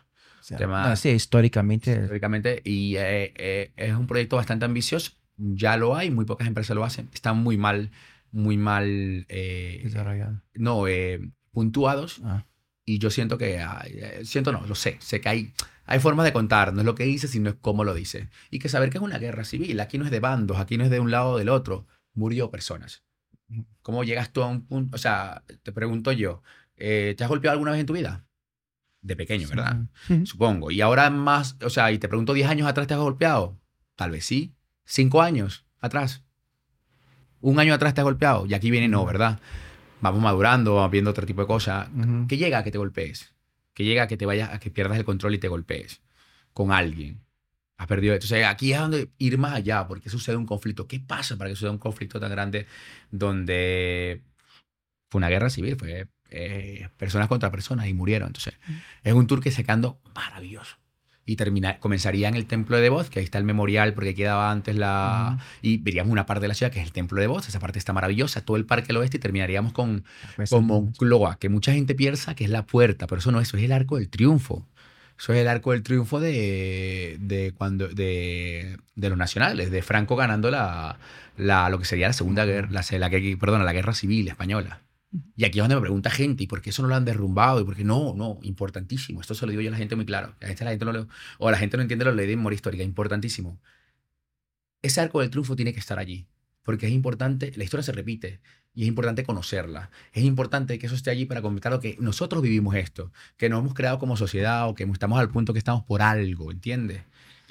[0.58, 1.96] Tema- Não, sim, historicamente.
[1.96, 5.12] Teóricamente, y eh, eh, es un proyecto bastante ambicioso.
[5.38, 7.10] Ya lo hay, muy pocas empresas lo hacen.
[7.14, 7.92] Están muy mal,
[8.32, 10.42] muy mal, eh, Desarrollado.
[10.56, 11.22] no, eh,
[11.52, 12.22] puntuados.
[12.24, 12.46] Ah.
[12.86, 15.54] Y yo siento que, hay- eh, siento no, lo sé, sé que hay,
[15.86, 18.30] hay formas de contar, no es lo que dice, sino es cómo lo dice.
[18.50, 20.84] Y que saber que es una guerra civil, aquí no es de bandos, aquí no
[20.84, 23.04] es de un lado o del otro, murió personas.
[23.82, 24.96] ¿Cómo llegas tú a un punto?
[24.96, 26.42] O sea, te pregunto yo,
[26.76, 28.26] eh, ¿te has golpeado alguna vez en tu vida?
[29.02, 29.78] De pequeño, ¿verdad?
[30.26, 30.72] Supongo.
[30.72, 33.60] Y ahora más, o sea, y te pregunto, ¿10 años atrás te has golpeado?
[33.96, 34.56] Tal vez sí.
[34.88, 36.24] ¿5 años atrás?
[37.40, 38.46] ¿Un año atrás te has golpeado?
[38.46, 39.40] Y aquí viene no, ¿verdad?
[40.02, 41.90] Vamos madurando, vamos viendo otro tipo de cosas.
[41.94, 42.28] Uhum.
[42.28, 43.34] ¿Qué llega a que te golpees?
[43.74, 46.02] ¿Qué llega a que te vayas, a que pierdas el control y te golpees
[46.54, 47.22] con alguien?
[47.78, 48.14] Has perdido.
[48.14, 50.88] Entonces, aquí es donde ir más allá, porque sucede un conflicto.
[50.88, 52.68] ¿Qué pasa para que suceda un conflicto tan grande
[53.10, 54.22] donde
[55.10, 55.78] fue una guerra civil?
[55.78, 58.28] Fue eh, personas contra personas y murieron.
[58.28, 58.54] Entonces,
[59.04, 60.81] es un tour que se quedando maravilloso.
[61.26, 64.52] Y termina, comenzaría en el templo de Voz, que ahí está el memorial, porque quedaba
[64.52, 65.38] antes la.
[65.62, 67.48] Y veríamos una parte de la ciudad, que es el templo de Voz.
[67.48, 70.04] Esa parte está maravillosa, todo el parque del oeste, y terminaríamos con,
[70.50, 70.66] con.
[70.66, 73.72] Moncloa, que mucha gente piensa que es la puerta, pero eso no, eso es el
[73.72, 74.66] arco del triunfo.
[75.18, 80.16] Eso es el arco del triunfo de, de, cuando, de, de los nacionales, de Franco
[80.16, 80.98] ganando la,
[81.38, 84.82] la, lo que sería la Segunda Guerra, la, la, la- perdona, la Guerra Civil Española.
[85.36, 87.60] Y aquí es donde me pregunta gente, ¿y por qué eso no lo han derrumbado?
[87.60, 88.14] ¿Y por qué no?
[88.16, 89.20] No, importantísimo.
[89.20, 90.36] Esto se lo digo yo a la gente muy claro.
[90.42, 91.08] A veces la gente no lo,
[91.38, 92.84] o la gente no entiende la ley de memoria histórica.
[92.84, 93.60] Importantísimo.
[94.82, 96.28] Ese arco del triunfo tiene que estar allí.
[96.64, 98.40] Porque es importante, la historia se repite
[98.74, 99.90] y es importante conocerla.
[100.14, 103.60] Es importante que eso esté allí para comentar lo que nosotros vivimos esto, que nos
[103.62, 107.02] hemos creado como sociedad o que estamos al punto que estamos por algo, ¿entiendes?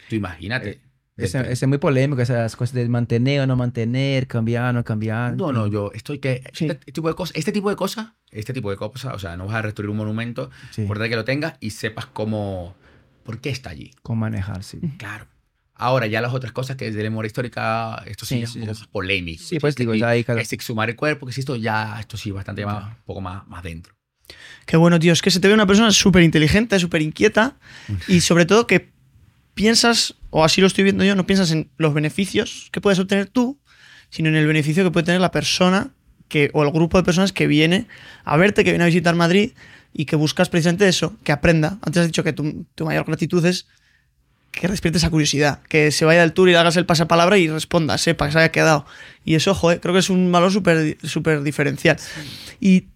[0.08, 0.70] Tú imagínate.
[0.70, 0.80] Ese,
[1.24, 4.84] Este- ese es muy polémico, esas cosas de mantener o no mantener, cambiar o no
[4.84, 5.36] cambiar.
[5.36, 6.66] No, no, yo estoy que Sí.
[6.66, 9.47] este tipo de cosas, este tipo de cosas, este tipo de cosas, o sea, no
[9.47, 12.74] vas a restruir un monumento, Sí, por que lo tengas y sepas cómo,
[13.24, 13.92] por qué está allí.
[14.02, 14.80] cómo manejar, sí.
[14.98, 15.26] Claro.
[15.74, 18.66] Ahora ya las otras cosas que es de la memoria histórica, esto sí, Sí, sí,
[18.66, 19.47] cosas polémicas.
[19.47, 20.38] Sí, pues digo, ya hay cada...
[20.40, 23.20] que si exhumar el cuerpo, que si esto ya, esto sí, bastante más, un poco
[23.22, 23.94] más, más dentro.
[24.66, 25.12] Qué bueno, tío.
[25.12, 27.56] Es que se te ve una persona súper inteligente, súper inquieta
[28.06, 28.92] y sobre todo que
[29.55, 33.27] piensas, o así lo estoy viendo yo, no piensas en los beneficios que puedes obtener
[33.27, 33.59] tú,
[34.10, 35.90] sino en el beneficio que puede tener la persona
[36.28, 37.86] que, o el grupo de personas que viene
[38.24, 39.52] a verte, que viene a visitar Madrid
[39.93, 41.78] y que buscas precisamente eso, que aprenda.
[41.82, 43.66] Antes has dicho que tu, tu mayor gratitud es
[44.51, 47.48] que despierte esa curiosidad, que se vaya del tour y le hagas el pasapalabra y
[47.48, 48.85] responda, sepa que se haya quedado.
[49.24, 51.97] Y eso, joder, creo que es un valor súper súper diferencial.
[52.59, 52.86] Y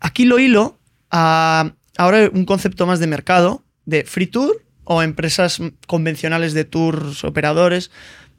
[0.00, 0.78] aquí lo hilo
[1.10, 7.24] a ahora un concepto más de mercado, de free tour o empresas convencionales de tours,
[7.24, 7.90] operadores,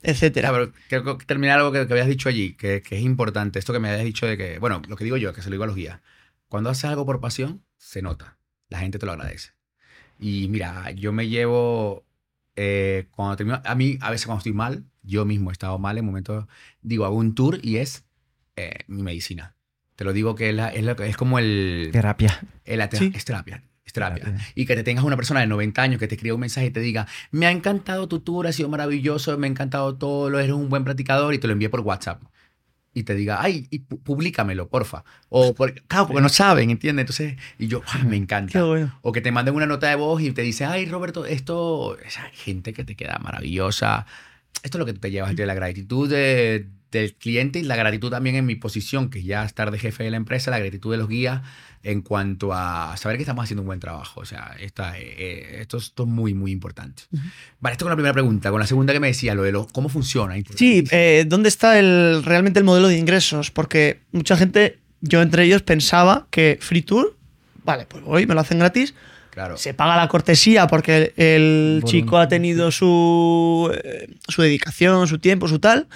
[0.02, 0.52] etcétera.
[0.52, 3.60] Pero quiero que- terminar algo que, que habías dicho allí, que, que es importante.
[3.60, 5.53] Esto que me habías dicho de que, bueno, lo que digo yo, que se lo
[5.53, 6.02] digo a los guías.
[6.49, 8.38] Cuando haces algo por pasión, se nota.
[8.70, 9.52] La gente te lo agradece.
[10.20, 12.06] Y mira, yo me llevo,
[12.56, 15.98] eh, cuando termino, a mí a veces cuando estoy mal, yo mismo he estado mal
[15.98, 16.45] en momentos,
[16.82, 18.03] digo, hago un tour y es
[18.56, 19.56] eh, mi medicina.
[19.95, 22.40] Te lo digo que es, la- es, la- es como el, Terapia.
[22.65, 23.11] el- la tera- Sí.
[23.15, 23.64] es terapia.
[23.94, 24.24] Terapia.
[24.26, 24.45] Terapia.
[24.56, 26.72] Y que te tengas una persona de 90 años que te escriba un mensaje y
[26.72, 30.40] te diga, me ha encantado tu tour, ha sido maravilloso, me ha encantado todo, lo
[30.40, 32.22] eres un buen practicador y te lo envíe por WhatsApp.
[32.95, 35.03] Y te diga, ay, y publícamelo, porfa.
[35.30, 37.03] O, por, claro, porque no saben, ¿entiendes?
[37.03, 38.52] Entonces, y yo, "Ah, me encanta.
[38.52, 38.99] Qué bueno.
[39.02, 42.22] O que te manden una nota de voz y te dice, ay, Roberto, esto, esa
[42.34, 44.06] gente que te queda maravillosa.
[44.61, 48.11] Esto es lo que te llevas de la gratitud de- del cliente y la gratitud
[48.11, 50.98] también en mi posición, que ya estar de jefe de la empresa, la gratitud de
[50.99, 51.41] los guías
[51.84, 54.22] en cuanto a saber que estamos haciendo un buen trabajo.
[54.22, 57.03] O sea, esta, eh, eh, esto, esto es muy, muy importante.
[57.60, 58.49] Vale, esto con la primera pregunta.
[58.51, 60.35] Con la segunda que me decía, lo de lo, cómo funciona.
[60.55, 63.51] Sí, eh, ¿dónde está el, realmente el modelo de ingresos?
[63.51, 67.18] Porque mucha gente, yo entre ellos, pensaba que Free Tour,
[67.65, 68.93] vale, pues voy, me lo hacen gratis,
[69.30, 69.57] claro.
[69.57, 75.49] se paga la cortesía porque el chico ha tenido su, eh, su dedicación, su tiempo,
[75.49, 75.88] su tal.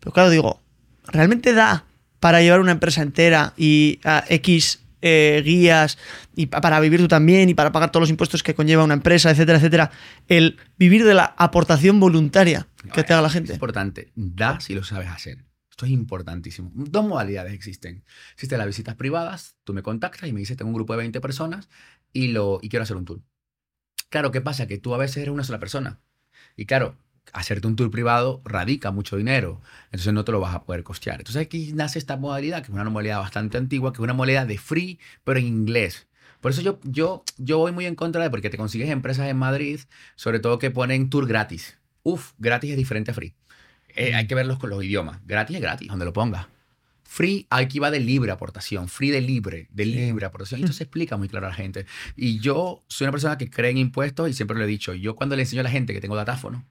[0.00, 0.62] Pero claro, digo,
[1.08, 1.84] ¿realmente da
[2.20, 5.98] para llevar una empresa entera y a X eh, guías
[6.34, 8.94] y pa- para vivir tú también y para pagar todos los impuestos que conlleva una
[8.94, 9.90] empresa, etcétera, etcétera?
[10.28, 13.52] El vivir de la aportación voluntaria que te haga la Es gente.
[13.52, 14.12] importante.
[14.14, 15.44] Da si lo sabes hacer.
[15.70, 16.70] Esto es importantísimo.
[16.74, 18.02] Dos modalidades existen.
[18.32, 19.56] Existen las visitas privadas.
[19.64, 21.68] Tú me contactas y me dices, tengo un grupo de 20 personas
[22.14, 23.20] y, lo, y quiero hacer un tour.
[24.08, 24.66] Claro, ¿qué pasa?
[24.66, 26.00] Que tú a veces eres una sola persona.
[26.56, 26.96] Y claro,
[27.32, 29.60] hacerte un tour privado radica mucho dinero.
[29.86, 31.20] Entonces no te lo vas a poder costear.
[31.20, 34.46] Entonces aquí nace esta modalidad, que es una modalidad bastante antigua, que es una modalidad
[34.46, 36.08] de free, pero en inglés.
[36.40, 39.36] Por eso yo, yo, yo voy muy en contra de porque te consigues empresas en
[39.36, 39.80] Madrid,
[40.14, 41.78] sobre todo que ponen tour gratis.
[42.02, 43.34] Uf, gratis es diferente a free.
[43.88, 45.18] Eh, hay que verlos con los idiomas.
[45.26, 46.46] Gratis es gratis, donde lo pongas.
[47.02, 48.88] Free, aquí va de libre aportación.
[48.88, 50.60] Free de libre, de libre aportación.
[50.60, 51.86] Y esto se explica muy claro a la gente.
[52.14, 54.92] Y yo soy una persona que cree en impuestos y siempre lo he dicho.
[54.92, 56.66] Yo cuando le enseño a la gente que tengo datáfono,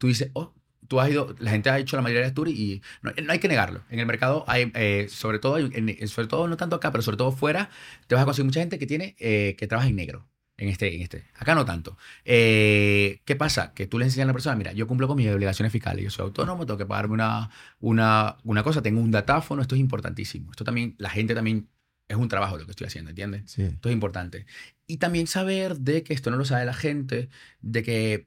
[0.00, 0.54] tú dices, oh,
[0.88, 3.38] tú has ido, la gente ha hecho la mayoría de tours y no, no hay
[3.38, 3.82] que negarlo.
[3.90, 7.02] En el mercado hay, eh, sobre todo, en- en- sobre todo no tanto acá, pero
[7.02, 7.70] sobre todo fuera,
[8.08, 10.26] te vas a conseguir mucha gente que tiene, eh, que trabaja en negro.
[10.56, 11.24] En este, en este.
[11.38, 11.96] Acá no tanto.
[12.24, 13.72] Eh, ¿Qué pasa?
[13.72, 16.10] Que tú le enseñas a la persona, mira, yo cumplo con mis obligaciones fiscales, yo
[16.10, 17.50] soy autónomo, tengo que pagarme una,
[17.80, 20.50] una, una cosa, tengo un datáfono, esto es importantísimo.
[20.50, 21.68] Esto también, la gente también,
[22.08, 23.42] es un trabajo lo que estoy haciendo, ¿entiendes?
[23.50, 23.62] Sí.
[23.62, 24.44] Esto es importante.
[24.86, 27.28] Y también saber de que esto no lo sabe la gente,
[27.60, 28.26] de que,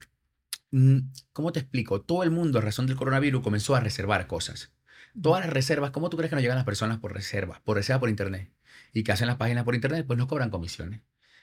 [1.31, 2.01] ¿cómo te explico?
[2.01, 4.73] Todo el mundo, a razón del coronavirus, comenzó a reservar cosas.
[5.21, 7.61] Todas las reservas, ¿cómo tú crees que no llegan las personas por reserva?
[7.63, 8.51] Por reserva por internet.
[8.93, 11.01] Y que hacen las páginas por internet, pues no cobran comisiones.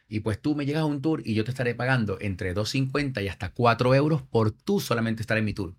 [0.08, 3.22] Y pues tú me llegas a un tour y yo te estaré pagando entre 2.50
[3.22, 5.76] y hasta 4 euros por tú solamente estar en mi tour.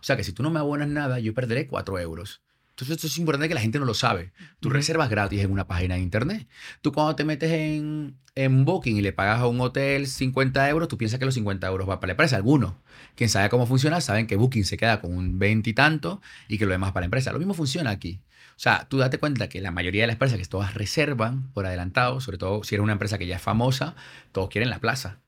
[0.00, 2.42] O sea que si tú no me abonas nada, yo perderé 4 euros.
[2.80, 4.32] Entonces esto es importante que la gente no lo sabe.
[4.58, 6.48] Tú reservas gratis en una página de internet.
[6.80, 10.88] Tú cuando te metes en, en Booking y le pagas a un hotel 50 euros,
[10.88, 12.36] tú piensas que los 50 euros va para la empresa.
[12.36, 12.72] Algunos,
[13.16, 16.56] quien sabe cómo funciona, saben que Booking se queda con un 20 y tanto y
[16.56, 17.32] que lo demás para la empresa.
[17.34, 18.22] Lo mismo funciona aquí.
[18.56, 21.66] O sea, tú date cuenta que la mayoría de las empresas que todas reservan por
[21.66, 23.94] adelantado, sobre todo si eres una empresa que ya es famosa,
[24.32, 25.20] todos quieren la plaza.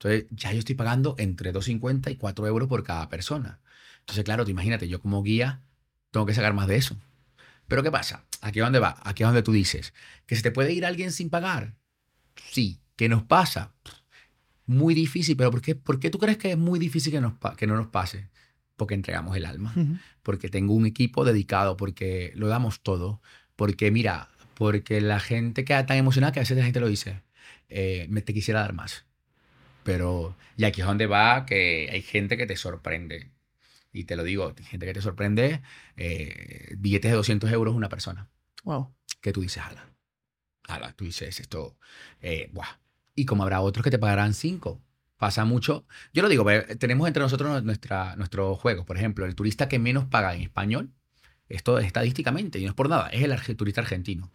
[0.00, 3.60] Entonces, ya yo estoy pagando entre 2,50 y 4 euros por cada persona.
[4.00, 5.62] Entonces, claro, tú imagínate, yo como guía
[6.10, 6.96] tengo que sacar más de eso.
[7.68, 8.24] Pero ¿qué pasa?
[8.40, 9.92] Aquí es donde va, aquí es donde tú dices,
[10.26, 11.74] que se te puede ir alguien sin pagar.
[12.50, 13.72] Sí, ¿qué nos pasa?
[14.66, 17.34] Muy difícil, pero ¿por qué, por qué tú crees que es muy difícil que, nos,
[17.56, 18.28] que no nos pase?
[18.76, 19.96] Porque entregamos el alma Ujú.
[20.22, 23.20] porque tengo un equipo dedicado, porque lo damos todo,
[23.54, 27.22] porque mira, porque la gente queda tan emocionada que a veces la gente lo dice,
[27.68, 29.04] eh, me te quisiera dar más.
[29.82, 33.30] Pero, y aquí es donde va que hay gente que te sorprende.
[33.96, 35.62] Y te lo digo, gente que te sorprende,
[35.96, 38.28] eh, billetes de 200 euros una persona.
[38.62, 38.94] Wow.
[39.22, 39.88] Que tú dices, ala,
[40.68, 41.78] ala, tú dices esto,
[42.20, 42.78] eh, buah.
[43.14, 44.82] Y como habrá otros que te pagarán 5.
[45.16, 45.86] Pasa mucho.
[46.12, 46.44] Yo lo digo,
[46.78, 48.84] tenemos entre nosotros nuestra, nuestros juegos.
[48.84, 50.92] Por ejemplo, el turista que menos paga en español,
[51.48, 54.30] esto estadísticamente, y no es por nada, es el turista argentino.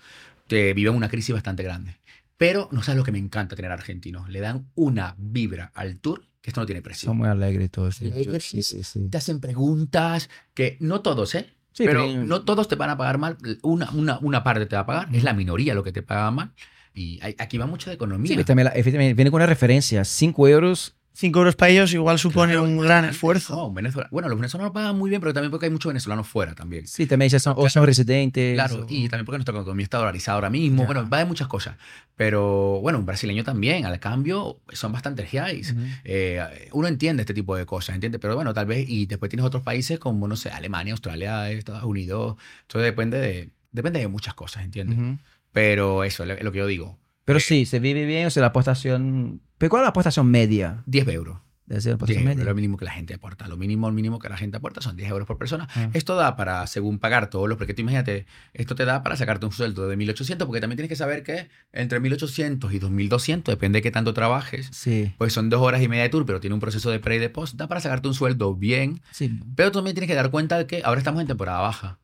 [0.48, 1.98] Que vive en una crisis bastante grande.
[2.36, 4.28] Pero no sabes lo que me encanta tener argentinos.
[4.28, 7.08] Le dan una vibra al tour que esto no tiene precio.
[7.08, 7.96] Son muy alegres todos.
[7.96, 8.08] sí.
[8.12, 8.44] Alegres.
[8.46, 9.08] Sí, sí, sí.
[9.10, 11.54] Te hacen preguntas que no todos, ¿eh?
[11.74, 13.38] Sí, pero pero- no todos te van a pagar mal.
[13.62, 15.16] Una, una, una parte te va a pagar.
[15.16, 16.52] Es la minoría lo que te paga mal.
[16.94, 18.36] Y hay- aquí va mucho de economía.
[18.36, 20.04] Sí, también, la- efectivamente, viene con una referencia.
[20.04, 20.96] 5 euros.
[21.14, 23.56] 5 euros para ellos igual supone Claro, un gran esfuerzo.
[23.56, 26.56] No, Venezuela- Bueno, los venezolanos pagan muy bien, pero también porque hay muchos venezolanos fuera
[26.56, 26.88] también.
[26.88, 28.54] Sí, también ya son, o son residentes.
[28.56, 30.80] Claro, o- y también porque nuestra economía está dolarizada ahora mismo.
[30.84, 30.86] Ya.
[30.86, 31.76] Bueno, va de muchas cosas.
[32.16, 35.72] Pero bueno, un brasileño también, al cambio, son bastante reais.
[35.72, 35.82] Ujú.
[36.04, 38.18] Eh, uno entiende este tipo de cosas, ¿entiende?
[38.20, 41.84] Pero bueno, tal vez, y después tienes otros países como, no sé, Alemania, Australia, Estados
[41.84, 42.38] Unidos.
[42.64, 44.98] Entonces depende de, depende de muchas cosas, ¿entiendes?
[44.98, 45.18] Ujú.
[45.52, 46.98] Pero eso es lo que yo digo.
[47.26, 49.42] Pero sí, se vive bien, o sea, la aportación...
[49.58, 50.84] ¿Pero cuál es la aportación media?
[50.88, 51.38] 10 euros.
[51.68, 52.50] Debe ser la 10 aportación euros, media.
[52.50, 53.48] lo mínimo que la gente aporta.
[53.48, 55.70] Lo mínimo, el mínimo que la gente aporta son 10 euros por persona.
[55.76, 55.90] Ah.
[55.94, 59.46] Esto da para, según pagar todos los, porque tú imagínate, esto te da para sacarte
[59.46, 63.78] un sueldo de 1.800, porque también tienes que saber que entre 1.800 y 2.200, depende
[63.78, 66.56] de qué tanto trabajes, Sí, pues son dos horas y media de tour, pero tiene
[66.56, 69.40] un proceso de pre y de post, da para sacarte un sueldo bien, sí.
[69.56, 72.00] pero tú también tienes que dar cuenta de que ahora estamos en temporada baja.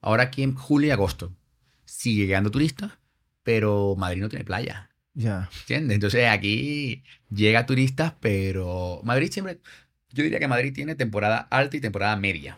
[0.00, 1.32] Ahora aquí en julio y agosto
[1.84, 2.92] sigue llegando turistas,
[3.42, 4.88] pero Madrid no tiene playa.
[5.14, 5.48] Ya.
[5.60, 5.94] ¿Entiendes?
[5.96, 9.58] Entonces aquí llega turistas, pero Madrid siempre,
[10.10, 12.56] yo diría que Madrid tiene temporada alta y temporada media.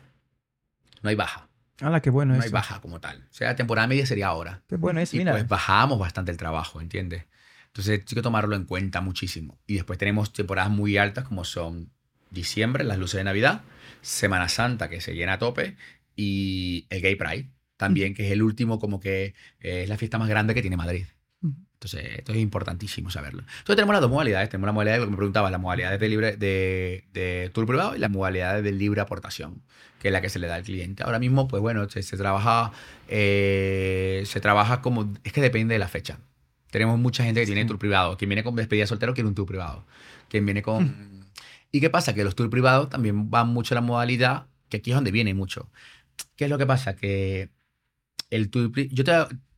[1.03, 1.49] No hay baja,
[1.81, 2.55] Hala, qué bueno no hay eso.
[2.55, 3.27] baja como tal.
[3.31, 4.63] O sea, temporada media sería ahora.
[4.69, 5.33] Qué bueno eso, Y mira.
[5.33, 7.25] pues bajamos bastante el trabajo, ¿entiendes?
[7.67, 9.59] Entonces hay que tomarlo en cuenta muchísimo.
[9.67, 11.91] Y después tenemos temporadas muy altas como son
[12.31, 13.63] diciembre, las luces de Navidad,
[14.01, 15.77] Semana Santa que se llena a tope
[16.15, 20.19] y el Gay Pride también, que es el último como que eh, es la fiesta
[20.19, 21.07] más grande que tiene Madrid.
[21.75, 23.41] Entonces, esto es importantísimo saberlo.
[23.41, 24.49] Entonces, tenemos las dos modalidades.
[24.49, 27.95] Tenemos la modalidad, lo que me preguntabas, la modalidad de, libre, de, de tour privado
[27.95, 29.63] y la modalidad de libre aportación,
[30.01, 31.03] que es la que se le da al cliente.
[31.03, 32.73] Ahora mismo, pues bueno, se, se trabaja,
[33.09, 36.19] eh, se trabaja como, es que depende de la fecha.
[36.71, 37.67] Tenemos mucha gente que tiene Sí.
[37.69, 38.17] tour privado.
[38.17, 39.87] Quien viene con despedida soltero quiere un tour privado.
[40.31, 41.29] Quien viene con...
[41.71, 42.15] ¿Y qué pasa?
[42.15, 45.35] Que los tour privados también van mucho a la modalidad, que aquí es donde viene
[45.35, 45.71] mucho.
[46.37, 46.97] ¿Qué es lo que pasa?
[46.97, 47.51] Que
[48.31, 48.71] el tour...
[48.91, 49.13] Yo te,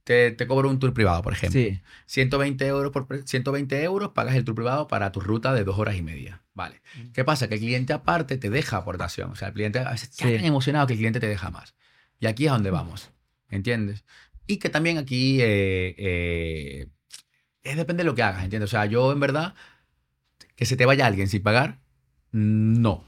[0.05, 1.61] te, te cobro un tour privado, por ejemplo.
[1.61, 1.81] Sí.
[2.07, 5.79] 120 euros por pre- 120 euros pagas el tour privado para tu ruta de dos
[5.79, 6.43] horas y media.
[6.55, 6.81] Vale.
[7.13, 7.49] ¿Qué pasa?
[7.49, 9.31] Que el cliente aparte te deja aportación.
[9.31, 10.23] O sea, el cliente a veces Sí.
[10.25, 11.75] tan emocionado que el cliente te deja más.
[12.21, 13.11] Y aquí es donde vamos.
[13.51, 14.05] ¿Entiendes?
[14.47, 16.87] Y que también aquí eh, eh,
[17.63, 18.45] es depende de lo que hagas.
[18.45, 18.71] ¿Entiendes?
[18.71, 19.55] O sea, yo en verdad,
[20.55, 21.81] que se te vaya alguien sin pagar,
[22.33, 23.05] no.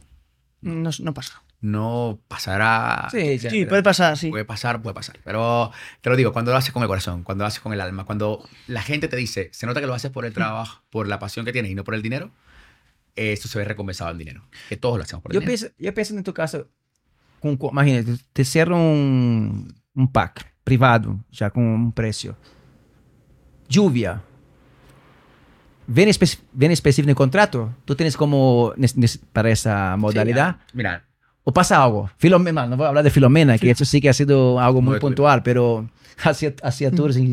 [0.61, 1.43] No, no pasa.
[1.61, 3.09] No pasará.
[3.11, 3.51] Sí, ya.
[3.51, 4.31] Sí, puede pasar, sí.
[4.31, 5.19] Puede pasar, puede pasar.
[5.25, 7.81] Pero te lo digo, cuando lo haces con el corazón, cuando lo haces con el
[7.81, 11.09] alma, cuando la gente te dice, se nota que lo haces por el trabajo, por
[11.09, 12.31] la pasión que tienes y no por el dinero,
[13.17, 14.45] esto se ve recompensado en dinero.
[14.69, 15.59] Que todos lo hacemos por el Yo dinero.
[15.59, 16.69] pienso, yo pienso en tu caso,
[17.41, 22.37] con, imagínate, te cierro un, un pack privado, ya con un precio.
[23.69, 24.23] Lluvia.
[25.87, 27.75] ¿Viene, espe- viene específico en el contrato?
[27.85, 28.75] ¿Tú tienes como
[29.33, 30.57] para esa modalidad?
[30.67, 31.05] Sí, mira,
[31.49, 32.11] ¿O pasa algo?
[32.19, 34.93] Filomena, no voy a hablar de Filomena, que eso sí que ha sido algo muy
[34.93, 35.89] Muy puntual, pero
[36.23, 37.33] hacía, hacía tours en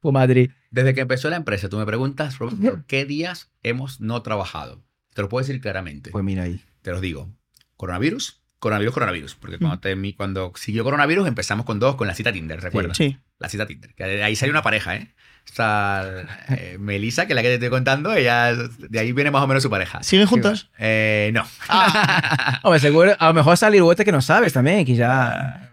[0.00, 0.50] por Madrid.
[0.70, 4.82] desde que empezó la empresa, tú me preguntas, Roberto, ¿qué días hemos no trabajado?
[5.12, 6.10] Te lo puedo decir claramente.
[6.10, 6.62] Pues mira ahí.
[6.80, 7.28] Te los digo.
[7.76, 9.34] Coronavirus, coronavirus, coronavirus.
[9.34, 12.96] Porque cuando, te- mi- cuando siguió coronavirus empezamos con dos, con la cita Tinder, ¿recuerdas?
[12.96, 13.18] Sí.
[13.38, 13.94] La cita Tinder.
[13.94, 15.14] Que ahí salió una pareja, ¿eh?
[15.46, 19.42] Está eh, Melissa, que es la que te estoy contando, ella, de ahí viene más
[19.42, 20.02] o menos su pareja.
[20.02, 20.68] ¿Siguen juntos?
[20.78, 21.44] Eh, no.
[22.62, 25.70] Hombre, seguro, a lo mejor salir otra que no sabes también, que ya...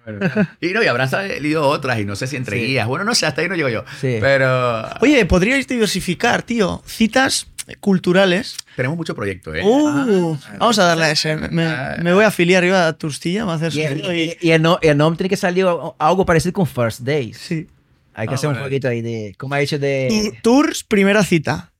[0.59, 2.65] Y no, y habrán salido otras, y no sé si entre Sí.
[2.67, 2.87] guías.
[2.87, 3.83] Bueno, no sé, hasta ahí no llego yo.
[3.99, 4.17] Sí.
[4.19, 6.83] Pero Oye, podríais diversificar, tío.
[6.85, 7.47] Citas
[7.79, 8.57] culturales.
[8.75, 9.61] tenemos mucho proyecto, ¿eh?
[9.63, 11.35] Uh, vamos a darle a ese.
[11.37, 14.61] Me, me voy a afiliar yo a Turstilla, me hacer Y, y- y- y el,
[14.61, 15.65] no, el nombre tiene que salir
[15.97, 17.37] algo parecido con First Days.
[17.37, 17.67] Sí.
[18.13, 18.65] Hay que Ah, hacer un bueno.
[18.67, 19.35] poquito ahí de.
[19.37, 20.37] Como ha dicho de.
[20.41, 21.71] Tours, primera cita.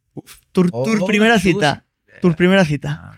[0.51, 1.43] Tour, Oh, tour oh, primera tours.
[1.43, 1.85] cita.
[2.21, 3.17] Tour, primera cita.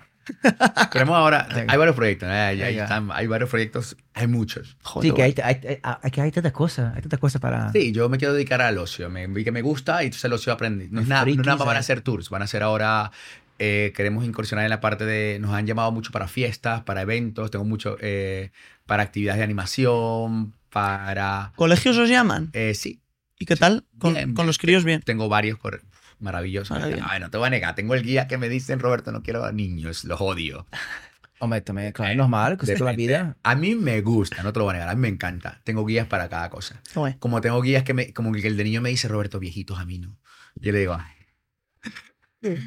[0.91, 2.55] Tenemos ahora, hay varios proyectos, ¿eh?
[2.57, 2.83] Venga.
[2.83, 4.77] están, hay varios proyectos, hay muchos.
[4.81, 6.95] Joder, Sí, que hay, hay, hay, hay- que hay tantas cosas.
[6.95, 7.71] Hay tantas cosas para.
[7.73, 9.09] Sí, yo me quiero dedicar al ocio.
[9.09, 10.87] Me vi que me gusta y entonces el ocio aprendí.
[10.89, 11.85] No es nada, no es friki, nada más van a ¿sabes?
[11.85, 13.11] hacer tours, van a ser ahora.
[13.59, 15.39] eh, queremos incursionar en la parte de.
[15.39, 17.97] Nos han llamado mucho para fiestas, para eventos, tengo mucho.
[17.99, 18.51] eh,
[18.85, 21.51] para actividades de animación, para.
[21.55, 22.49] ¿Colegios os llaman?
[22.53, 23.01] eh, sí,
[23.39, 23.85] ¿Y qué tal?
[23.99, 25.01] Con, Bien, con los críos bien.
[25.01, 25.81] tengo varios corre-
[26.19, 26.77] maravillosos.
[26.81, 29.43] Ay, no te voy a negar, tengo el guía que me dicen, Roberto, no quiero
[29.43, 30.67] a niños, los odio.
[31.39, 33.35] Hombre, también, claro, es normal, que la vida.
[33.43, 35.59] A mí me gusta, no te lo voy a negar, a mí me encanta.
[35.65, 36.81] Tengo guías para cada cosa.
[37.19, 39.83] Como tengo guías que me, como que el de niño me dice, Roberto, viejitos a
[39.83, 40.17] mí no.
[40.55, 41.91] Yo le digo, ay.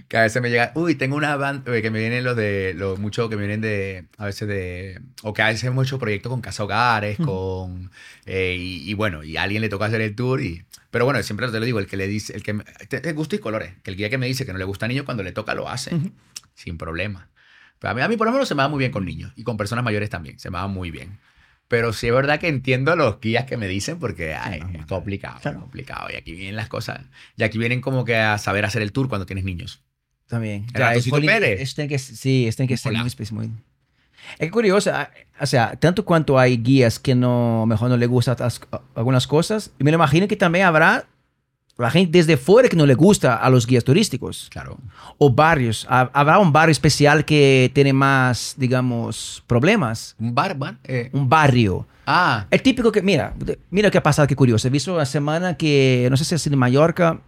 [0.09, 2.99] Que a veces me llega, uy, tengo una banda que me vienen los de, los
[2.99, 6.31] mucho que me vienen de, a veces de, o que a veces hemos hecho proyectos
[6.31, 7.91] con casa hogares, con,
[8.25, 11.23] eh, y, y bueno, y a alguien le toca hacer el tour y, pero bueno,
[11.23, 13.75] siempre te lo digo, el que le dice, el que, me- te- gusto y colores,
[13.83, 15.55] que el guía que me dice que no le gusta a niños cuando le toca
[15.55, 16.11] lo hace, Ujú.
[16.55, 17.29] sin problema.
[17.79, 19.33] Pero a mí, a mí por lo menos se me va muy bien con niños
[19.37, 21.19] y con personas mayores también, se me va muy bien.
[21.69, 24.87] Pero sí es verdad que entiendo los guías que me dicen porque ay, no, es
[24.87, 25.59] complicado, Claro.
[25.59, 26.09] es complicado.
[26.13, 27.01] Y aquí vienen las cosas.
[27.37, 29.83] Y aquí vienen como que a saber hacer el tour cuando tienes niños.
[30.29, 30.67] También.
[30.75, 31.61] El poli- Pérez.
[31.61, 33.05] Esto tiene que, sí, tiene que ser Hola.
[33.05, 33.51] muy muy-
[34.39, 35.11] Es curioso, ah,
[35.41, 38.61] o sea, tanto cuanto hay guías que no, mejor no le gustan as-
[38.97, 41.07] algunas cosas, y me lo imagino que también habrá
[41.79, 44.49] la gente desde fuera que no le gusta a los guías turísticos.
[44.51, 44.79] Claro.
[45.19, 45.87] O barrios.
[45.91, 50.15] Ha- Habrá un barrio especial que tiene más, digamos, problemas.
[50.19, 50.77] Un barba.
[50.85, 51.87] eh, Un barrio.
[52.07, 53.35] Ah, El típico que, mira,
[53.71, 54.69] mira qué ha pasado, qué curioso.
[54.69, 57.21] He visto la semana que, no sé si es en Mallorca,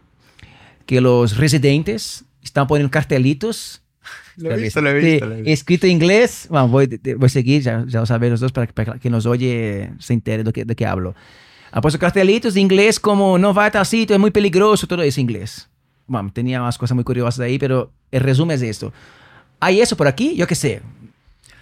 [0.86, 3.82] que los residentes están poniendo cartelitos.
[4.36, 5.24] lo he visto, lo he visto.
[5.26, 5.50] Sí, lo he visto.
[5.52, 6.46] escrito en inglés.
[6.48, 9.10] Bueno, voy, voy a seguir, ya, ya lo saben los dos, para, que- para que
[9.10, 11.14] nos oye se entere de qué, de qué hablo.
[11.70, 15.02] Han puesto cartelitos de inglés como no va a tal sitio, es muy peligroso, todo
[15.02, 15.68] es inglés.
[16.06, 18.92] Bueno, tenía más cosas muy curiosas ahí, pero el resumen es esto.
[19.60, 20.80] Hay eso por aquí, yo qué sé.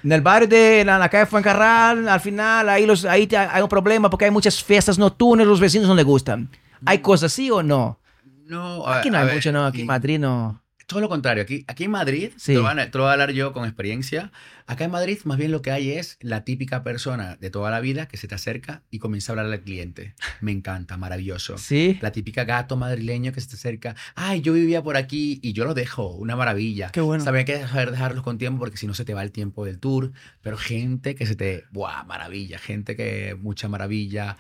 [0.05, 3.69] En el barrio de la, la calle Fuencarral, al final, ahí, los, ahí hay un
[3.69, 6.49] problema porque hay muchas fiestas nocturnas, los vecinos no les gustan.
[6.85, 7.99] ¿Hay cosas así o no?
[8.47, 9.67] No, a- Aquí no a hay ver, mucho, no.
[9.67, 10.61] Aquí en Madrid no.
[10.87, 12.53] Todo lo contrario, aquí, aquí en Madrid, Sí.
[12.55, 14.31] te, lo a- te lo voy a hablar yo con experiencia,
[14.69, 17.81] acá en Madrid más bien lo que hay es la típica persona de toda la
[17.81, 20.15] vida que se te acerca y comienza a hablar al cliente.
[20.41, 21.59] Me encanta, maravilloso.
[21.59, 21.99] Sí.
[22.03, 25.65] La típica gato madrileño que se te acerca, ay, yo vivía por aquí y yo
[25.65, 26.91] lo dejo, una maravilla.
[26.93, 27.25] Qué bueno.
[27.25, 29.81] Saben que saber dejarlos con tiempo porque si no se te va el tiempo del
[29.81, 32.59] tour, pero gente que se te, ¡buah, maravilla!
[32.61, 34.37] Gente que, mucha maravilla.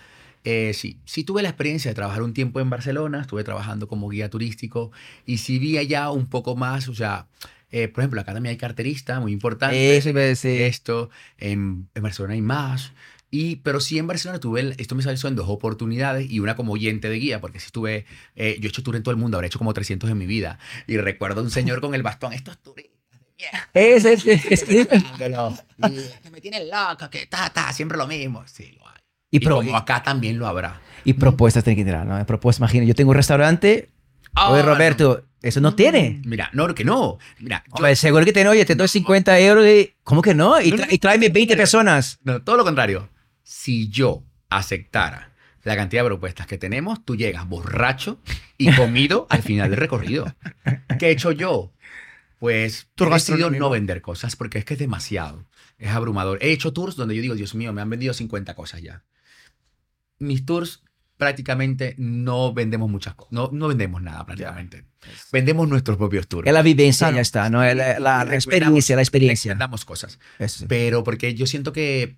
[0.49, 4.09] Eh, sí, sí tuve la experiencia de trabajar un tiempo en Barcelona, estuve trabajando como
[4.09, 4.93] guía turístico
[5.27, 7.27] y sí vi allá un poco más, o sea,
[7.73, 9.97] eh, por ejemplo, acá también hay carterista, muy importante.
[9.97, 10.63] Eso iba a decir.
[10.63, 12.93] Esto, en, en Barcelona hay más.
[13.29, 16.55] Y, pero sí en Barcelona tuve, el- esto me salió en dos oportunidades y una
[16.55, 18.07] como oyente de guía, porque sí estuve,
[18.37, 20.27] eh, yo he hecho tour en todo el mundo, habré hecho como 300 en mi
[20.27, 20.61] vida.
[20.87, 23.69] Y recuerdo a un señor con el bastón, estos turistas de mierda.
[23.75, 24.87] Ese, ese, ese.
[25.79, 25.91] Y
[26.23, 28.45] que me tienen loca, que ta, ta, siempre lo mismo.
[28.47, 28.79] Sí.
[29.31, 30.81] Y, Y, pro- como acá también lo habrá.
[31.05, 32.25] y propuestas tiene que tener, ¿no?
[32.27, 33.91] Propuestas, imagina, yo tengo un restaurante.
[34.49, 36.21] Oye, Ah, Roberto, eso no tiene.
[36.25, 37.19] Mira, no, que no.
[37.41, 39.95] Mira, yo- Hombre, seguro que tiene, oye, te doy 50 euros y...
[40.05, 40.61] ¿Cómo que no?
[40.61, 42.19] Y, No, tra- no, y tráeme 20 personas.
[42.23, 43.09] no, todo lo contrario.
[43.43, 45.33] Si yo aceptara
[45.65, 48.21] la cantidad de propuestas que tenemos, tú llegas borracho
[48.59, 50.33] y comido al final del recorrido.
[50.99, 51.73] ¿Qué he hecho yo?
[52.39, 55.45] Pues he decidido no vender cosas porque es que es demasiado.
[55.79, 56.39] Es abrumador.
[56.43, 59.03] He hecho tours donde yo digo, Dios mío, me han vendido 50 cosas ya.
[60.19, 60.83] Mis tours
[61.17, 63.33] prácticamente no vendemos muchas cosas.
[63.33, 64.85] No, no vendemos nada prácticamente.
[65.33, 66.47] Vendemos nuestros propios tours.
[66.47, 67.17] Es la vivencia, Claro.
[67.17, 67.63] ya está, ¿no?
[67.75, 69.51] La, la- experiencia, la experiencia.
[69.53, 70.19] Recomendamos cosas.
[70.39, 70.67] Eso.
[70.69, 72.17] Pero porque yo siento que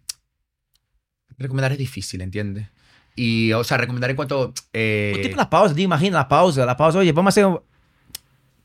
[1.37, 2.67] recomendar es difícil, ¿entiendes?
[3.15, 4.53] Y, o sea, recomendar en cuanto...
[4.73, 7.61] eh, O tipo la pausa, imagina la pausa, la pausa, oye, vamos a hacer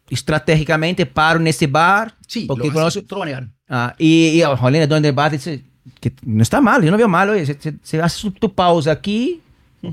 [0.10, 2.16] estratégicamente paro en este bar.
[2.28, 3.50] sí, porque lo, conozco- hace- vas a negar.
[3.68, 5.64] Ah, y, y Jolene, donde bar dice
[6.00, 8.92] que no está mal, yo no veo mal, oye, se, se- se hace tu pausa
[8.92, 9.42] aquí,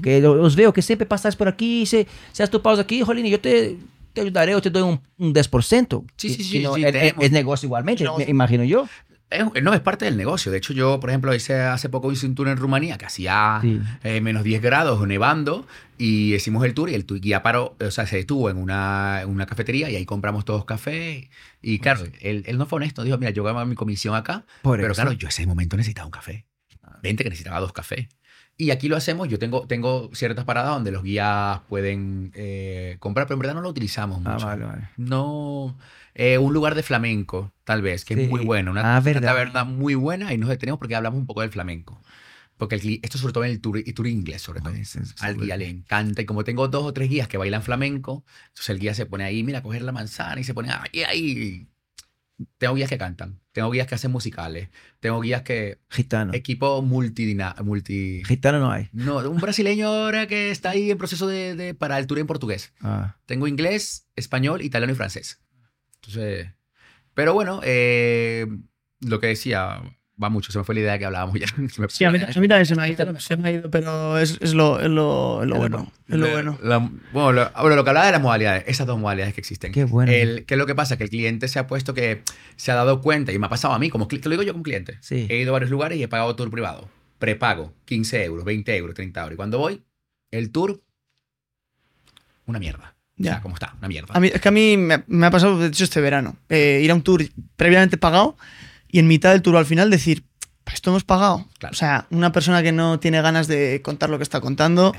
[0.03, 3.03] que lo- los veo que siempre pasas por aquí, se, se hace tu pausa aquí,
[3.03, 3.77] Jolene, yo te,
[4.13, 6.05] te ayudaré o te doy un, un 10%.
[6.17, 8.87] Sí, sí, sí, no, sí, es, es- negocio igualmente, me imagino yo.
[9.31, 10.51] Es- no, es parte del negocio.
[10.51, 13.59] De hecho, yo, por ejemplo, hice hace poco hice un tour en Rumanía que hacía
[13.63, 13.81] Sí.
[14.03, 15.67] eh, menos 10 grados, nevando,
[15.99, 19.29] y hicimos el tour y el guía paró, o sea, se detuvo en una, en
[19.31, 21.31] una cafetería y ahí compramos todos café.
[21.63, 24.81] Y claro, él, él no fue honesto, dijo, mira, yo gano mi comisión acá, Por
[24.81, 25.01] pero eso.
[25.03, 26.47] claro, yo ese momento necesitaba un café.
[27.03, 28.09] Vente que necesitaba dos cafés.
[28.57, 33.27] Y aquí lo hacemos, yo tengo, tengo ciertas paradas donde los guías pueden eh, comprar,
[33.27, 34.45] pero en verdad no lo utilizamos Ah, mucho.
[34.47, 34.89] vale, vale.
[34.99, 35.79] No,
[36.15, 38.23] eh, un lugar de flamenco, tal vez, que Sí.
[38.23, 39.29] es muy bueno, una, Ah, una verdad.
[39.29, 42.01] taberna muy buena y nos detenemos porque hablamos un poco del flamenco.
[42.57, 44.75] Porque el esto sobre todo en el tour, el tour inglés, sobre todo.
[45.21, 46.21] Al guía le encanta.
[46.21, 49.25] Y como tengo dos o tres guías que bailan flamenco, entonces el guía se pone
[49.25, 51.67] ahí, mira, a coger la manzana y se pone ahí, ahí.
[52.59, 55.79] Tengo guías que cantan, tengo guías que hacen musicales, tengo guías que...
[55.91, 56.33] Gitano.
[56.33, 58.23] Equipo multidina, multi...
[58.25, 58.89] Gitano no hay.
[58.93, 62.27] No, un brasileño ahora que está ahí en proceso de, de- para el tour en
[62.27, 62.73] portugués.
[62.81, 63.17] Ah.
[63.27, 65.39] Tengo inglés, español, italiano y francés.
[66.03, 66.49] Entonces,
[67.15, 68.47] pero bueno, eh,
[69.01, 69.81] lo que decía,
[70.23, 70.53] va mucho.
[70.53, 71.47] Se me fue la idea que hablábamos ya.
[71.71, 73.53] Se me- Sí, a mí, a mí también se me ha ido, se me ha
[73.53, 75.93] ido, pero es, es lo, es lo, es lo bueno.
[76.09, 76.59] Es lo bueno.
[76.63, 76.79] la-
[77.13, 79.73] bueno, lo, bueno, lo que hablaba de las modalidades, esas dos modalidades que existen.
[79.73, 80.11] Qué bueno.
[80.13, 80.97] El, ¿Qué es lo que pasa?
[80.97, 82.23] Que el cliente se ha puesto que
[82.57, 84.53] se ha dado cuenta, y me ha pasado a mí, como te lo digo yo
[84.53, 84.99] como cliente.
[85.01, 85.27] Sí.
[85.29, 86.89] He ido a varios lugares y he pagado tour privado.
[87.19, 89.35] Prepago, 15 euros, 20 euros, 30 euros.
[89.35, 89.83] Y cuando voy,
[90.31, 90.83] el tour,
[92.47, 92.97] una mierda.
[93.21, 93.41] O sea, Ya.
[93.43, 93.75] ¿cómo está?
[93.79, 94.15] Una mierda.
[94.15, 96.81] A mí, es que a mí me, me ha pasado, de hecho, este verano, eh,
[96.83, 97.23] ir a un tour
[97.57, 98.37] previamente pagado
[98.89, 100.25] y en mitad del tour al final decir,
[100.65, 101.47] "¿Para esto hemos pagado.
[101.59, 101.73] Claro.
[101.73, 104.95] O sea, una persona que no tiene ganas de contar lo que está contando,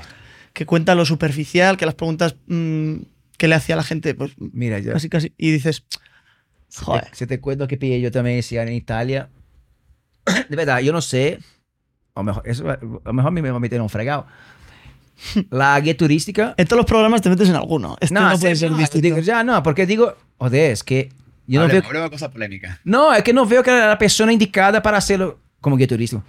[0.53, 2.95] que cuenta lo superficial, que las preguntas mm,
[3.37, 4.93] que le hacía a la gente, pues Mira, yo.
[4.93, 5.83] casi, casi, y dices,
[6.69, 9.29] Si joder, te, si te cuento que pillé yo también ese año en Italia.
[10.49, 11.39] De verdad, yo no sé.
[12.13, 14.27] O mejor, eso, a lo mejor me voy a meter en un fregado.
[15.49, 16.53] La guía turística.
[16.57, 17.95] en todos los programas te metes en alguno.
[17.99, 19.03] Este no, puede sí, ser no, distinto.
[19.03, 21.09] digo, ya no, porque digo, joder, es que
[21.47, 22.01] yo no Hablemos, veo.
[22.83, 26.23] No, es que no veo que era la persona indicada para hacerlo como guía turístico.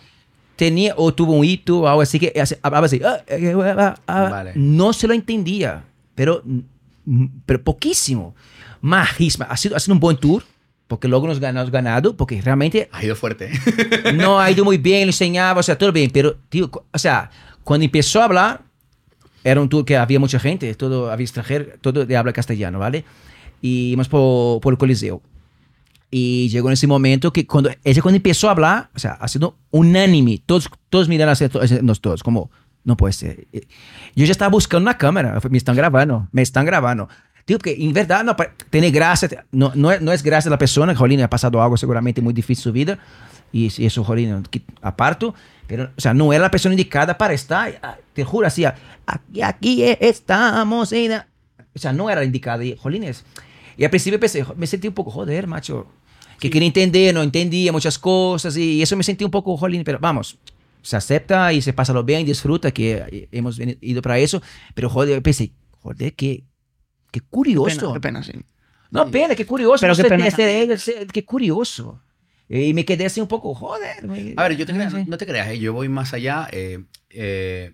[0.56, 3.00] Tenía o tuvo un hito o algo así que hace- hablaba así.
[3.04, 4.52] ah, eh, ah, ah, Vale.
[4.54, 8.34] No se lo entendía, pero, mm, pero poquísimo.
[8.80, 9.46] Majísima.
[9.46, 10.42] Ha sido, ha sido un buen tour,
[10.88, 13.50] porque luego nos ganamos ganado, porque realmente Ha ido fuerte.
[14.04, 14.12] ¿eh?
[14.12, 17.30] no ha ido muy bien, lo enseñaba, o sea, todo bien, pero, tío, o sea,
[17.64, 18.60] cuando empezó a hablar,
[19.44, 23.04] era un tour que había mucha gente, todo había extranjero, todo de habla castellano, ¿vale?
[23.60, 25.22] Y íbamos por, por el Coliseo.
[26.10, 29.28] Y llegó en ese momento que cuando ella cuando empezó a hablar, o sea, ha
[29.28, 32.50] sido unánime, todos, todos miran hacia hacia nos todos, como,
[32.84, 33.46] no puede ser.
[34.14, 37.08] Yo ya estaba buscando una cámara, me están grabando, me están grabando.
[37.44, 38.36] Tío, que en verdad no
[38.70, 42.32] tiene gracia, no, no, no es gracia la persona, Jolín ha pasado algo seguramente muy
[42.32, 42.98] difícil en su vida,
[43.50, 44.44] y si eso, Jolín,
[44.80, 45.34] aparto,
[45.66, 48.74] pero, o sea, no era la persona indicada para estar, ah, te juro, ah,
[49.06, 51.08] aquí, aquí estamos, y
[51.74, 53.24] o sea, no era indicada, y Jolines,
[53.76, 55.86] y al principio pensé, me sentí un poco, joder, macho,
[56.38, 59.98] que quería entender, no entendía muchas cosas, y eso me sentí un poco, Jolín, pero
[60.00, 60.38] vamos,
[60.82, 64.42] se acepta y se pasa lo bien, disfruta, que hemos veni- ido para eso,
[64.74, 66.44] pero joder, pensé, joder, qué, qué
[67.12, 67.78] Qué curioso.
[67.78, 68.32] pena, qué pena, sí.
[68.90, 69.80] No, pena, qué curioso.
[69.80, 70.26] Pero no qué pena.
[70.26, 72.00] ese- qué curioso.
[72.54, 74.06] Y me quedé así un poco, joder.
[74.06, 75.58] me- A ver, yo te creas, no te creas, ¿eh?
[75.58, 76.48] yo voy más allá.
[76.52, 77.72] eh, eh,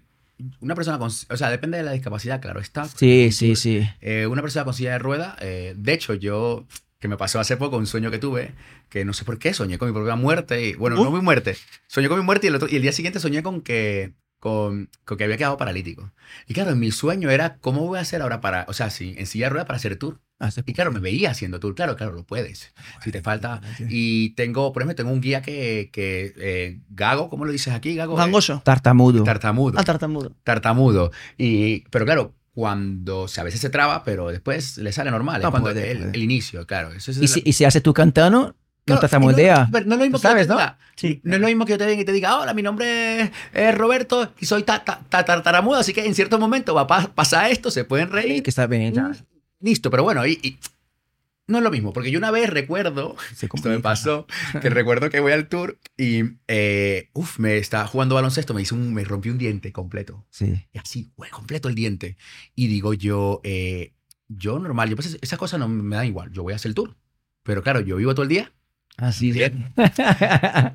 [0.60, 1.08] una persona con.
[1.10, 2.84] O sea, depende de la discapacidad, claro está.
[2.84, 3.82] Sí, sí, sí.
[4.00, 6.64] Eh, una persona con silla de rueda, eh, de hecho, yo,
[7.00, 8.52] que me pasó hace poco un sueño que tuve,
[8.88, 10.64] que no sé por qué, soñé con mi propia muerte.
[10.68, 11.04] Y, bueno, Uh.
[11.04, 11.56] no mi muerte,
[11.88, 14.88] soñé con mi muerte y el, otro- y el día siguiente soñé con que, con,
[15.04, 16.12] con que había quedado paralítico.
[16.46, 19.14] Y claro, en mi sueño era, ¿cómo voy a hacer ahora para, o sea, sí,
[19.18, 20.20] en silla de rueda para hacer tour?
[20.66, 22.72] Y claro, me veía haciendo tour, claro, claro, lo puedes.
[23.02, 23.60] Si te falta.
[23.88, 27.96] Y tengo, por ejemplo, tengo un guía que, que eh, Gago, ¿cómo lo dices aquí?
[27.96, 28.14] Gago.
[28.14, 28.62] eh, Gangoso.
[28.64, 29.24] Tartamudo.
[29.24, 30.36] tartamudo Al tartamudo.
[30.44, 31.10] tartamudo.
[31.36, 35.42] Y, pero claro, cuando o sea, a veces se traba, pero después le sale normal.
[35.42, 36.10] No, es cuando puede, el, puede.
[36.12, 36.92] el inicio, claro.
[36.92, 38.54] Eso es y, si, y si hace tu cantano,
[38.94, 39.68] no tartamudea.
[39.68, 40.58] y No, no es lo mismo ¿Sabes, que yo no?
[40.60, 41.20] te diga, Sí.
[41.24, 43.30] no es lo mismo que yo te venga y te diga, hola, mi nombre es,
[43.52, 45.24] es Roberto y soy ta- ta- ta-
[45.78, 48.42] así que en cierto momento va a pa- pasar esto, se pueden reír.
[48.42, 49.12] Que está bien, ya.
[49.60, 50.58] Listo, pero bueno, y, y
[51.46, 54.26] no es lo mismo, porque yo una vez recuerdo, Se esto me pasó,
[54.60, 58.74] que recuerdo que voy al tour y, eh, uf, me estaba jugando baloncesto, me hizo
[58.74, 60.26] un, me rompí un diente completo.
[60.30, 60.66] Sí.
[60.72, 62.16] Y así, güey, completo el diente.
[62.54, 63.92] Y digo yo, eh,
[64.28, 66.74] yo normal, yo pues esas cosas no me dan igual, yo voy a hacer el
[66.74, 66.96] tour.
[67.44, 68.52] Pero claro, yo vivo todo el día.
[68.98, 69.72] Así Bien.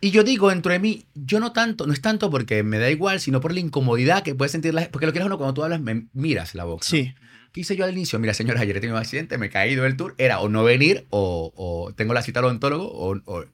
[0.00, 2.90] Y yo digo dentro de mí, yo no tanto, no es tanto porque me da
[2.90, 4.92] igual, sino por la incomodidad que puede sentir la gente.
[4.92, 6.86] Porque lo que eres uno, cuando tú hablas, me miras la boca.
[6.86, 7.14] Sí.
[7.50, 8.18] ¿Qué hice yo al inicio?
[8.18, 10.14] Mira, señora, ayer he tenido un accidente, me he caído del tour.
[10.18, 13.44] Era o no venir, o, o tengo la cita al odontólogo, o, o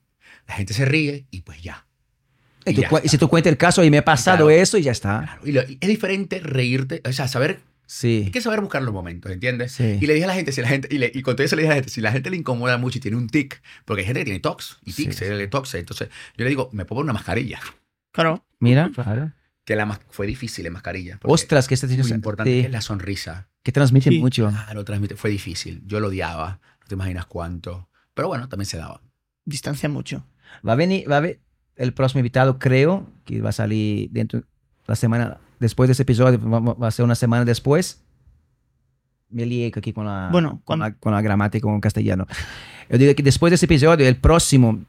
[0.48, 1.86] la gente se ríe y pues ya.
[2.66, 4.50] Y, ya si tú cuentas el caso y me ha pasado Claro.
[4.50, 5.20] eso y ya está.
[5.22, 7.60] Claro, y lo- y es diferente reírte, o sea, saber
[7.94, 8.22] Sí.
[8.24, 9.72] Hay que saber buscar los momentos, ¿entiendes?
[9.72, 9.98] Sí.
[10.00, 11.56] Y le dije a la gente, si la gente, y, le, y con todo eso
[11.56, 13.60] le dije a la gente, si la gente le incomoda mucho y tiene un tic,
[13.84, 16.08] porque hay gente que tiene tox y tics, Sí, eh, tox, entonces
[16.38, 17.60] yo le digo, me pongo una mascarilla,
[18.10, 18.46] Claro.
[18.60, 19.32] Mira, claro.
[19.66, 21.18] que la fue difícil en mascarilla.
[21.22, 23.48] Ostras, que este es muy importante sí, es la sonrisa.
[23.62, 24.18] que transmite Sí.
[24.20, 24.48] mucho.
[24.48, 28.78] Claro, transmite, fue difícil, yo lo odiaba, no te imaginas cuánto, pero bueno, también se
[28.78, 29.02] daba.
[29.44, 30.26] Distancia mucho.
[30.66, 31.40] Va a venir, va a ver
[31.76, 34.44] el próximo invitado, creo, que va a salir dentro
[34.86, 38.02] la semana después de ese episodio, va, a ser una semana después.
[39.30, 42.26] Me lié aquí con la, Bueno, con la, con la gramática en castellano.
[42.90, 44.84] Yo digo que después de ese episodio, el próximo,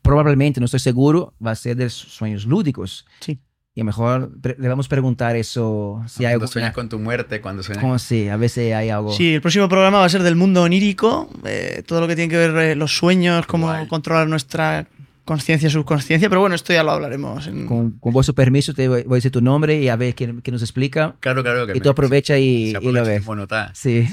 [0.00, 3.04] probablemente, no estoy seguro, va a ser de sueños lúdicos.
[3.20, 3.38] Sí.
[3.74, 6.52] Y a lo mejor le vamos a preguntar eso, si hay cuando algo.
[6.52, 7.82] sueñas con tu muerte, cuando sueñas...
[7.82, 8.26] ¿Cómo sí?
[8.30, 9.12] A veces hay algo.
[9.12, 12.30] Sí, el próximo programa va a ser del mundo onírico, eh, todo lo que tiene
[12.30, 14.88] que ver eh, los sueños, cómo controlar nuestra
[15.26, 17.46] conciencia, subconsciencia, pero bueno, esto ya lo hablaremos.
[17.46, 20.14] en- Con, con vuestro permiso, te voy, voy a decir tu nombre y a ver
[20.14, 21.16] qué, qué nos explica.
[21.20, 21.66] Claro, claro.
[21.66, 23.20] Que Y tú aprovecha y, se y lo aprovecha ves.
[23.20, 23.72] como nota.
[23.74, 24.08] Sí.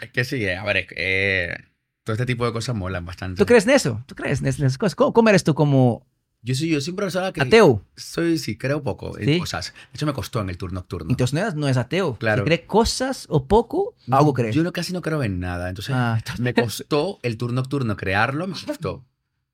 [0.00, 1.54] Es que sí, a ver, eh,
[2.04, 3.38] todo este tipo de cosas molan bastante.
[3.38, 4.02] ¿Tú crees en eso?
[4.06, 4.94] ¿Tú crees en esas cosas?
[4.94, 6.06] ¿Cómo, cómo eres tú como
[6.42, 7.40] Yo soy, yo una persona que...
[7.42, 7.82] ateo?
[7.96, 9.38] Soy, sí, creo poco en ¿Sí?
[9.38, 9.72] cosas.
[9.72, 11.10] De hecho, me costó en el tour nocturno.
[11.10, 12.16] Entonces no es, no es ateo.
[12.16, 12.42] Claro.
[12.42, 14.54] Si cree cosas o poco, algo crees.
[14.54, 15.68] Yo no, casi no creo en nada.
[15.70, 19.04] Entonces, Ah, me costó el tour nocturno crearlo, me costó.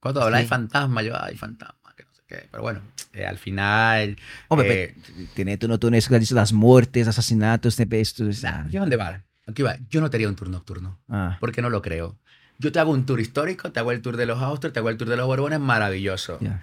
[0.01, 0.45] Cuando habla Sí.
[0.45, 2.49] de fantasma, yo, ay, fantasma, que no sé qué.
[2.51, 2.81] Pero bueno,
[3.13, 4.17] eh, al final...
[4.49, 8.29] Hombre, eh, pero tiene, tú no es dices las muertes, asesinatos, de esto.
[8.29, 9.23] es- ah, ¿Yo dónde va?
[9.47, 9.77] Aquí va.
[9.91, 11.37] Yo no te haría un tour nocturno, ah.
[11.41, 12.17] porque no lo creo.
[12.59, 14.91] Yo te hago un tour histórico, te hago el tour de los Austrias, te hago
[14.91, 16.39] el tour de los Borbones, maravilloso.
[16.41, 16.63] Ya.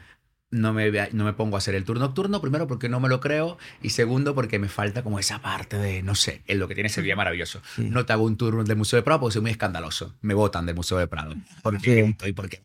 [0.50, 3.20] No, me, no me pongo a hacer el tour nocturno, primero porque no me lo
[3.20, 6.76] creo, y segundo porque me falta como esa parte de, no sé, en lo que
[6.76, 7.62] tiene ese día maravilloso.
[7.76, 7.90] Sí.
[7.90, 10.16] No te hago un tour del Museo de Prado porque soy muy escandaloso.
[10.22, 11.36] Me votan del Museo de Prado.
[11.64, 12.00] ¿Por qué?
[12.06, 12.64] Estoy porque...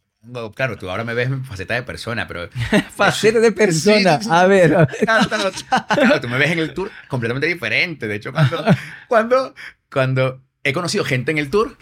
[0.55, 2.49] Claro, tú ahora me ves en faceta de persona, pero
[2.95, 4.19] Faceta de persona.
[4.19, 4.31] Sí, sí, sí.
[4.31, 4.75] A ver.
[4.75, 4.97] a ver.
[5.01, 5.51] Claro, claro,
[5.89, 8.07] claro, tú me ves en el tour completamente diferente.
[8.07, 8.65] De hecho, cuando,
[9.09, 9.55] cuando,
[9.91, 11.77] cuando he conocido gente en el tour,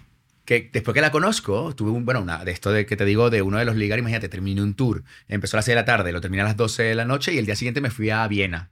[0.47, 3.29] que después que la conozco, tuve un, bueno, una de esto de que te digo,
[3.29, 5.85] de uno de los ligar, imagínate, terminé un tour, empezó a las 6 de la
[5.85, 8.09] tarde, lo terminé a las 12 de la noche y el día siguiente me fui
[8.11, 8.71] a Viena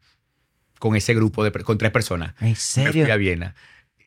[0.79, 2.35] con ese grupo, de, con tres personas.
[2.41, 3.05] ¿En Me serio?
[3.05, 3.55] fui a Viena.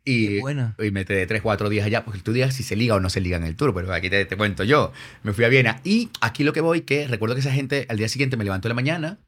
[0.04, 3.00] Y, y me quedé tres, cuatro días allá, porque tú digas si se liga o
[3.00, 4.92] no se liga en el tour, pero aquí te, te cuento yo.
[5.24, 7.98] Me fui a Viena y aquí lo que voy, que recuerdo que esa gente al
[7.98, 9.20] día siguiente me levantó en la mañana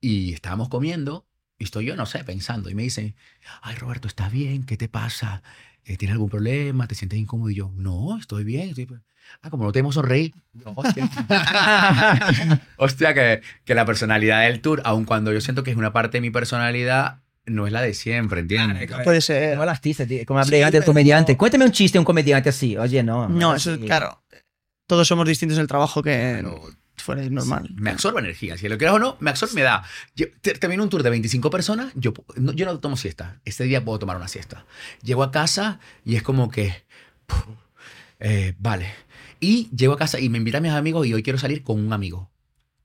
[0.00, 1.26] y estábamos comiendo
[1.58, 3.14] y estoy yo, no sé, pensando y me dice,
[3.62, 4.64] ay Roberto, ¿estás bien?
[4.64, 5.42] ¿Qué te pasa?
[5.84, 6.88] Eh, ¿Tienes algún problema?
[6.88, 7.50] ¿Te sientes incómodo?
[7.50, 8.70] Y yo, no, estoy bien.
[8.70, 8.88] Estoy...
[9.42, 10.34] Ah, como no te hemos sonreír.
[10.52, 11.08] Yo, hostia,
[12.76, 16.18] Hostia, que, que la personalidad del tour, aun cuando yo siento que es una parte
[16.18, 18.90] de mi personalidad, no es la de siempre, ¿entiendes?
[19.04, 19.54] Puede ser.
[19.58, 21.36] El artista, tío, como hablé Sí, antes del comediante.
[21.36, 22.76] Cuéntame un chiste un comediante así.
[22.76, 23.28] Oye, no.
[23.28, 23.86] No, eso es sí.
[23.86, 24.22] claro.
[24.86, 26.62] Todos somos distintos en el trabajo que Pero-
[26.96, 27.68] fuera normal.
[27.74, 28.56] Me absorbe energía.
[28.56, 29.84] Si lo quieres o no, me absorbe, me da.
[30.14, 33.40] Yo, te- termino un tour de 25 personas, yo, no, yo no tomo siesta.
[33.44, 34.64] Este día puedo tomar una siesta.
[35.02, 36.74] Llego a casa y es como que.
[37.26, 37.44] puf,
[38.20, 38.86] eh, vale.
[39.40, 41.92] Y llego a casa y me invitan mis amigos y hoy quiero salir con un
[41.92, 42.30] amigo.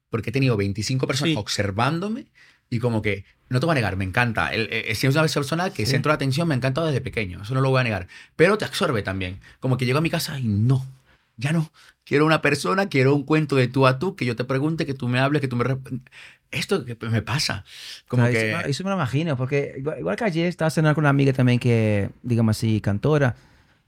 [0.09, 1.37] Porque he tenido 25 personas Sí.
[1.39, 2.25] observándome
[2.71, 3.23] y como que.
[3.49, 4.53] No te voy a negar, me encanta.
[4.53, 5.91] El, eh, si es una persona que Sí.
[5.91, 7.41] centro de atención, me ha encantado desde pequeño.
[7.43, 8.07] Eso no lo voy a negar.
[8.37, 9.41] Pero te absorbe también.
[9.59, 10.85] Como que llego a mi casa y no.
[11.35, 11.69] Ya no.
[12.05, 14.93] Quiero una persona, quiero un cuento de tú a tú, que yo te pregunte, que
[14.93, 15.65] tú me hables, que tú me...
[16.49, 17.65] Esto que me pasa.
[18.07, 18.51] Como Claro, que...
[18.51, 21.33] eso, eso me lo imagino, porque igual, igual que ayer estaba cenando con una amiga
[21.33, 23.35] también que, digamos así, cantora,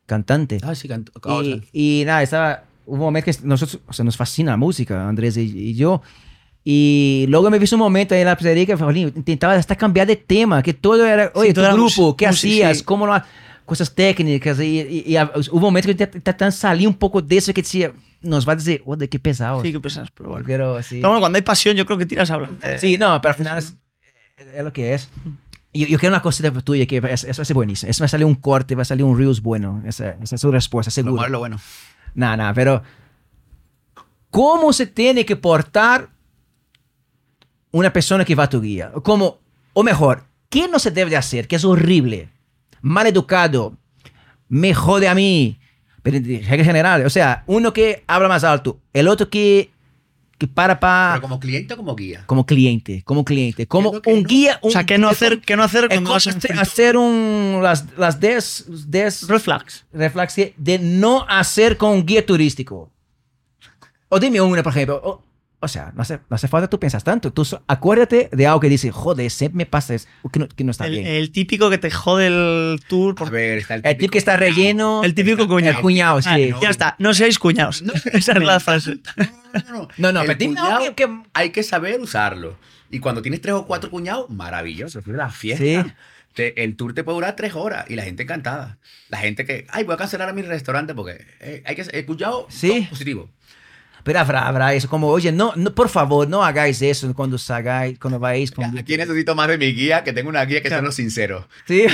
[0.06, 0.60] cantante.
[0.64, 1.12] Ah, sí, canto-
[1.44, 5.08] Y, y nada, estaba, hubo un momento que nosotros, o sea, nos fascina la música,
[5.08, 6.02] Andrés y, y yo.
[6.64, 10.16] Y luego me vi un momento ahí en la pizzería que intentaba hasta cambiar de
[10.16, 12.78] tema, que todo era, oye, tu todo era grupo, ¿qué sí, hacías?
[12.80, 12.84] sí.
[12.84, 13.22] ¿Cómo lo
[13.66, 14.60] Cosas técnicas.
[14.60, 17.94] Y, y- y hubo un momento que intentaba salir un poco de eso que decía,
[18.22, 19.62] nos va a decir, oh, de qué pesado.
[19.62, 20.46] Sí, que pesas, pero bueno.
[20.46, 20.96] Pero sí.
[20.98, 22.50] Pero bueno, cuando hay pasión, yo creo que tiras a hablar.
[22.80, 23.76] Sí, no, pero al final es,
[24.54, 25.10] es lo que es.
[25.74, 27.90] Yo, yo quiero una cosita tuya que es- eso ser buenísimo.
[27.90, 29.82] Eso va a salir un corte, va a salir un Reels bueno.
[29.86, 31.28] Esa, esa es su respuesta, seguro.
[31.30, 31.58] lo bueno.
[32.16, 32.84] Nada, nada, pero
[34.30, 36.10] ¿cómo se tiene que portar
[37.74, 38.92] una persona que va a tu guía?
[39.04, 39.40] Como,
[39.74, 41.48] o mejor, ¿qué no se debe de hacer?
[41.48, 42.30] Que es horrible,
[42.82, 43.76] mal educado,
[44.48, 45.60] me jode a mí.
[46.02, 49.72] Pero en general, o sea, uno que habla más alto, el otro que,
[50.38, 52.24] que para para Pero como cliente o como guía.
[52.26, 54.60] como cliente, como cliente, como que un no- guía.
[54.62, 58.66] O un- sea, ¿qué no hacer, qué no hacer cuando hacer, un, las, las 10
[58.92, 59.86] 10 Red flags.
[59.94, 62.92] reflexiones de no hacer con un guía turístico.
[64.10, 65.02] O dime una, por ejemplo.
[65.04, 65.24] O,
[65.64, 67.32] o sea, no hace, no hace falta tú piensas tanto.
[67.34, 70.64] Tú so- acuérdate de algo que dice, joder, siempre me pasa eso, que no, que
[70.64, 71.08] no está El, bien.
[71.08, 73.14] el típico que te jode el tour.
[73.14, 75.04] A por- ver, está el el tipo que está relleno.
[75.04, 75.82] El típico El cuñado.
[75.82, 76.30] cuñado, sí.
[76.30, 76.62] Ah, no.
[76.62, 77.84] Ya está, no seáis cuñados.
[78.14, 78.98] Esa es la frase.
[79.54, 82.58] No, no, No, no, El pero cuñado que- Hay que saber usarlo.
[82.92, 85.00] Y cuando tienes tres o cuatro cuñados, maravilloso.
[85.00, 85.64] Es la fiesta.
[85.64, 85.92] Sí.
[86.34, 88.78] Te- el tour te puede durar tres horas y la gente encantada.
[89.10, 92.06] La gente que, ay, voy a cancelar a mi restaurante porque eh, hay que el
[92.06, 92.88] cuñado Sí.
[92.90, 93.30] positivo.
[94.04, 97.98] Pero habrá, habrá eso, como, oye, no, no, por favor, no hagáis eso cuando salgáis,
[98.00, 98.78] cuando vais con...
[98.78, 101.46] Aquí necesito más de mi guía, que tengo una guía que son los sinceros.
[101.66, 101.86] Sí.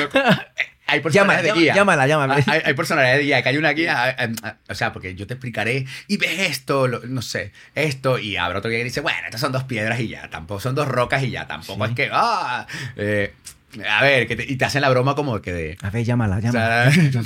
[0.88, 1.76] Hay Llámala, personalidades de llama- guía.
[1.76, 2.36] llámala, llámala.
[2.48, 4.16] Hay, hay personalidades de guía, que hay una guía,
[4.68, 8.58] o sea, porque yo te explicaré y ves esto, lo- no sé, esto, y habrá
[8.60, 11.22] otro guía que dice, bueno, estas son dos piedras y ya, tampoco son dos rocas
[11.24, 11.92] y ya, tampoco Sí.
[11.92, 12.66] es que, ah,
[12.96, 13.34] eh,
[13.88, 15.78] a ver, que te- y te hacen la broma como que de...
[15.84, 16.92] A ver, llámala, o llámala.
[16.92, 17.22] sea, no,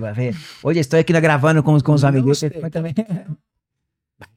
[0.00, 0.34] no, ver.
[0.62, 2.46] Oye, estoy aquí grabando con, con los No amigos.
[2.60, 2.94] Cuéntame.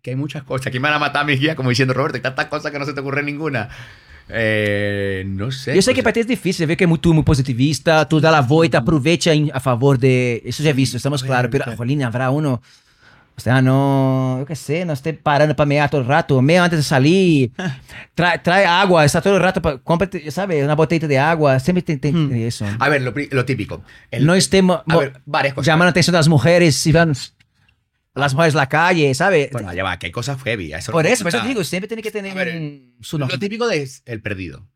[0.02, 0.68] Que hay muchas cosas.
[0.68, 2.86] Aquí me van a matar mis guías como diciendo, Roberto, hay tantas cosas que no
[2.86, 3.70] se te ocurre ninguna.
[4.32, 5.74] Eh, no sé.
[5.76, 8.08] Yo sé pues, que para ti es difícil, veo que es muy, tú muy positivista,
[8.08, 10.42] tú das la vuelta, aprovecha en- a favor de...
[10.46, 12.62] Eso ya he visto, estamos claros, pero, jolín, habrá uno...
[13.36, 16.62] O sea, no, yo qué sé, no esté parando para mear todo el rato, mea
[16.66, 17.52] antes de salir,
[18.14, 20.62] trae, trae agua, está todo el rato, pa- cómprate, ¿sabes?
[20.62, 22.34] Una botellita de agua, siempre te, te- Hmm.
[22.34, 22.66] eso.
[22.80, 23.82] A ver, lo, lo típico.
[24.12, 25.68] El- no estemos a ver, varias cosas.
[25.68, 27.14] llamando la atención de las mujeres y van...
[28.20, 29.52] las mujeres la calle, ¿sabes?
[29.52, 30.74] Bueno, ya va, que hay cosas heavy.
[30.74, 33.38] Eso por eso, por eso te digo, siempre tiene que tener ver, su Lo nombre.
[33.38, 34.68] típico de el perdido.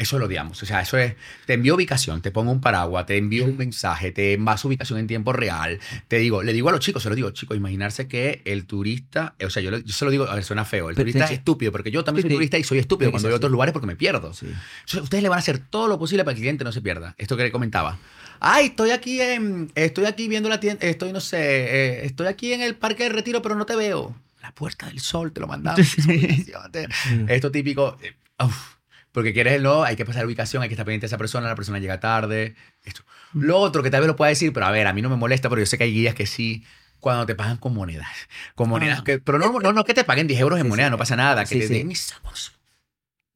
[0.00, 0.62] Eso lo odiamos.
[0.62, 1.14] O sea, eso es.
[1.44, 5.06] Te envío ubicación, te pongo un paraguas, te envío un mensaje, te envaso ubicación en
[5.06, 5.78] tiempo real.
[6.08, 9.34] Te digo, le digo a los chicos, se lo digo, chicos, imaginarse que el turista.
[9.44, 10.88] O sea, yo, yo se lo digo, a ver, suena feo.
[10.88, 13.34] El Pero turista es estúpido, porque yo también soy turista y soy estúpido cuando voy
[13.34, 14.32] a otros lugares porque me pierdo.
[14.32, 14.46] Sí.
[14.46, 16.80] Entonces, ustedes le van a hacer todo lo posible para que el cliente no se
[16.80, 17.14] pierda.
[17.18, 17.98] Esto que le comentaba.
[18.40, 22.52] Ay, estoy aquí en, estoy aquí viendo la tienda, estoy, no sé, eh, estoy aquí
[22.52, 24.16] en el parque de retiro, pero no te veo.
[24.42, 25.80] La puerta del sol, te lo mandamos.
[26.72, 26.88] Te-
[27.28, 28.74] Esto típico, eh, uf,
[29.12, 31.48] porque quieres el no, hay que pasar ubicación, hay que estar pendiente de esa persona,
[31.48, 32.54] la persona llega tarde.
[32.84, 33.02] Esto.
[33.34, 35.16] Lo otro que tal vez lo pueda decir, pero a ver, a mí no me
[35.16, 36.64] molesta, pero yo sé que hay guías que sí,
[37.00, 38.08] cuando te pagan con monedas.
[38.54, 39.04] Con monedas, Ah.
[39.04, 40.90] que, pero no, no, no que te paguen 10 euros en Sí, moneda, sí.
[40.92, 41.42] no pasa nada.
[41.42, 41.74] Que Sí, te sí.
[41.74, 42.14] den mis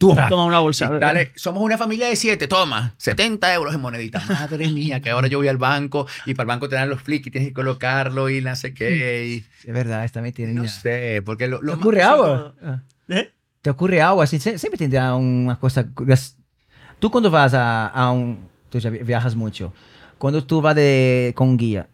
[0.08, 0.28] somos.
[0.28, 0.88] Toma una bolsa.
[0.88, 4.28] Dale, somos una familia de siete, toma, 70 euros en moneditas.
[4.28, 7.00] Madre mía, que ahora yo voy al banco y para el banco te dan los
[7.02, 9.26] flicks y tienes que colocarlo y no sé qué.
[9.26, 10.52] y Es verdad, también tiene.
[10.54, 12.54] no sé, porque lo, ¿Te lo ocurre más- algo?
[13.08, 13.30] ¿Eh?
[13.62, 14.36] ¿Te ocurre algo así?
[14.38, 15.84] Sie- Siempre tendrá una cosa.
[15.86, 16.36] curios-
[16.98, 18.48] Tú cuando vas a, a un...
[18.70, 19.72] Tú ya vi- viajas mucho.
[20.18, 21.88] Cuando tú vas de, con un guía,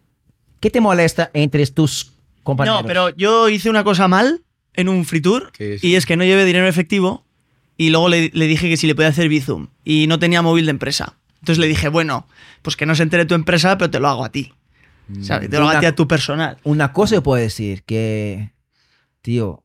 [0.61, 2.13] ¿qué te molesta entre tus
[2.43, 2.83] compañeros?
[2.83, 4.43] No, pero yo hice una cosa mal
[4.75, 7.25] en un free tour y es que no llevé dinero efectivo
[7.83, 10.67] y luego le, le dije que si le podía hacer Bizum y no tenía móvil
[10.67, 11.15] de empresa.
[11.37, 12.27] Entonces le dije, bueno,
[12.61, 14.53] pues que no se entere tu empresa, pero te lo hago a ti.
[15.23, 15.49] ¿sabes?
[15.49, 16.59] Te lo hago a Una- ti a tu personal.
[16.63, 18.53] Una cosa yo puedo decir que,
[19.23, 19.63] tío,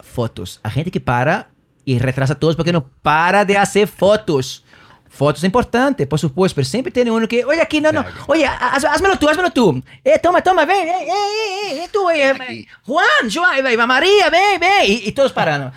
[0.00, 0.58] fotos.
[0.64, 1.50] Hay gente que para
[1.84, 4.64] y retrasa todos porque no para de hacer fotos.
[5.08, 8.24] Fotos importantes, por supuesto, pero siempre tiene uno que, oye, aquí, no, no, Claro.
[8.26, 9.82] oye, haz- házmelo tú, házmelo tú.
[10.04, 12.66] Eh, toma, toma, ven, eh, eh, eh, eh, tú, eh.
[12.82, 15.72] Juan, Joan, eh, María, ven, ven, y, y todos parando.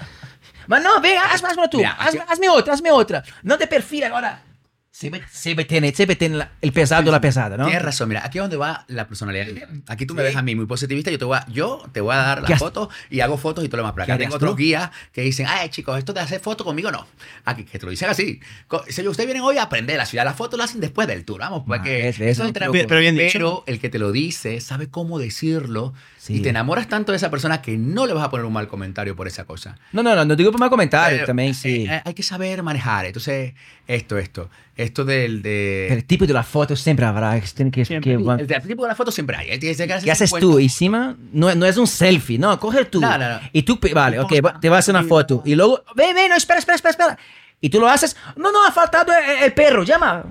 [0.70, 3.24] Mas no, ven, haz, házmelo tú, Mira, aquí- hazme, hazme otra, hazme otra.
[3.44, 4.44] No te perfila ahora.
[4.91, 7.66] Siempre, siempre tiene, siempre tiene la- el pesado o la pesada, ¿no?
[7.66, 9.48] Tienes razón, mira, aquí es donde va la personalidad.
[9.88, 12.14] Aquí tú me ves a mí muy positivista, yo te voy a, yo te voy
[12.14, 13.94] a dar ¿Qué la has- foto y hago fotos y todo lo demás.
[13.96, 16.91] Pero ¿Qué acá tengo otros guías que dicen, ay chicos, esto de hacer fotos conmigo
[16.91, 17.08] no.
[17.46, 18.41] Aquí, que te lo dicen así.
[18.90, 21.40] Si ustedes vienen hoy a aprender la ciudad, las fotos las hacen después del tour,
[21.40, 22.52] vamos, porque Ah, es- es eso es.
[22.52, 23.30] Pero bien dicho.
[23.34, 26.36] Pero el que te lo dice sabe cómo decirlo Sí.
[26.36, 28.68] y te enamoras tanto de esa persona que no le vas a poner un mal
[28.68, 29.78] comentario por esa cosa.
[29.94, 31.88] No, no, no, no digo por mal comentario, Pero, también eh, sí.
[31.90, 33.06] eh, hay que saber manejar.
[33.06, 33.54] Entonces,
[33.88, 34.50] esto, esto.
[34.76, 35.86] Esto del de...
[35.88, 37.40] Pero el tipo de la foto siempre habrá.
[37.40, 37.86] que Siempre.
[38.02, 39.58] que- El, del tipo de la foto siempre hay.
[39.60, 40.60] Tiene que ¿Qué haces 50 tú?
[40.60, 43.00] Encima, no, no es un selfie, no, coge tú.
[43.00, 43.40] No, no, no.
[43.54, 45.41] Y tú, vale, ok, te vas a hacer una foto.
[45.46, 47.20] Y luego, ven, ven, no, espera, espera, espera, espera.
[47.62, 50.24] Y tú lo haces, no, no, ha faltado el, el perro, llama.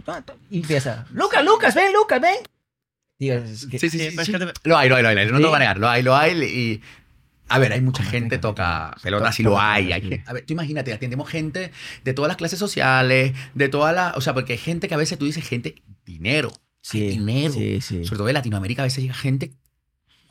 [0.51, 2.37] Y empieza, Lucas, Lucas, ven, Lucas, ven.
[3.19, 4.17] Es que- Sí, sí, Sí, sí.
[4.17, 4.33] pero sí.
[4.33, 5.17] que Lo hay, lo hay, lo hay.
[5.31, 5.79] No te voy a negar.
[5.79, 6.41] Lo hay, lo hay.
[6.45, 6.81] Y.
[7.51, 9.91] A ver, hay mucha gente tenga, toca pelotas y lo hay.
[9.93, 11.73] hay que- a ver, tú imagínate, atendemos gente
[12.05, 14.17] de todas las clases sociales, de todas las.
[14.17, 16.53] O sea, porque hay gente que a veces tú dices gente, dinero.
[16.83, 17.53] Sí, hay dinero.
[17.55, 18.05] sí, sí.
[18.05, 19.53] Sobre todo de Latinoamérica a veces llega gente.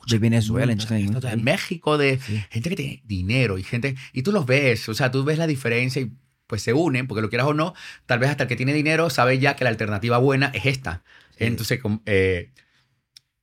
[0.06, 1.42] De Venezuela, mucha entonces, gente, de.
[1.42, 2.18] México, de
[2.50, 3.94] gente que tiene dinero y gente.
[4.14, 6.12] Y tú los ves, o sea, tú ves la diferencia y
[6.46, 7.74] pues se unen, porque lo quieras o no,
[8.06, 11.02] tal vez hasta el que tiene dinero sabe ya que la alternativa buena es esta.
[11.36, 12.52] Entonces, eh,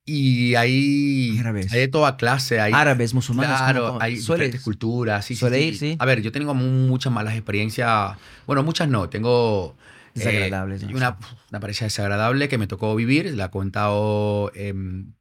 [0.06, 1.72] y hay, Árabes.
[1.72, 2.60] hay de toda clase.
[2.60, 3.56] Hay, Árabes, musulmanes.
[3.58, 5.24] Claro, como- hay suele- diferentes culturas.
[5.24, 5.64] Sí, suele sí.
[5.64, 5.96] ir, sí.
[5.98, 8.16] A ver, yo tengo muchas malas experiencias.
[8.46, 9.08] Bueno, muchas no.
[9.08, 9.76] Tengo.
[10.14, 10.96] eh, Desagradables, ¿no?
[10.96, 11.18] una,
[11.50, 13.34] una pareja desagradable que me tocó vivir.
[13.34, 14.50] La he contado.
[14.54, 15.12] em,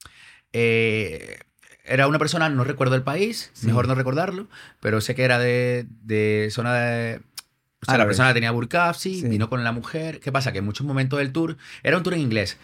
[0.54, 1.40] eh,
[1.84, 3.68] era una persona, no recuerdo el país, Sí.
[3.68, 4.48] mejor no recordarlo,
[4.80, 7.22] pero sé que era de, de zona de.
[7.82, 9.28] O sea, la persona tenía burkaf, sí, Sí.
[9.28, 10.20] vino con la mujer.
[10.20, 10.52] ¿Qué pasa?
[10.52, 12.58] Que en muchos momentos del tour, era un tour en inglés.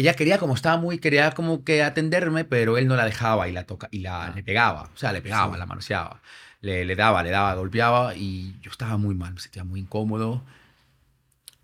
[0.00, 3.52] Ella quería, como estaba muy, quería como que atenderme, pero él no la dejaba y
[3.52, 4.32] la toca y la Ah.
[4.34, 4.82] le pegaba.
[4.94, 5.58] O sea, le pegaba, Sí.
[5.58, 6.20] la manoseaba.
[6.60, 10.42] Le, le daba, le daba, golpeaba y yo estaba muy mal, me sentía muy incómodo.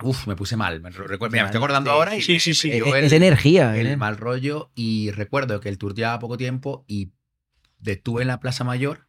[0.03, 0.81] Uf, me puse mal.
[0.81, 2.71] Me, recuerdo, mira, me estoy acordando Sí, ahora y sí, sí, sí.
[2.71, 3.77] Es, el- es energía.
[3.77, 3.97] el ¿eh?
[3.97, 7.13] mal rollo y recuerdo que el tour llevaba poco tiempo y
[7.79, 9.07] detuve en la Plaza Mayor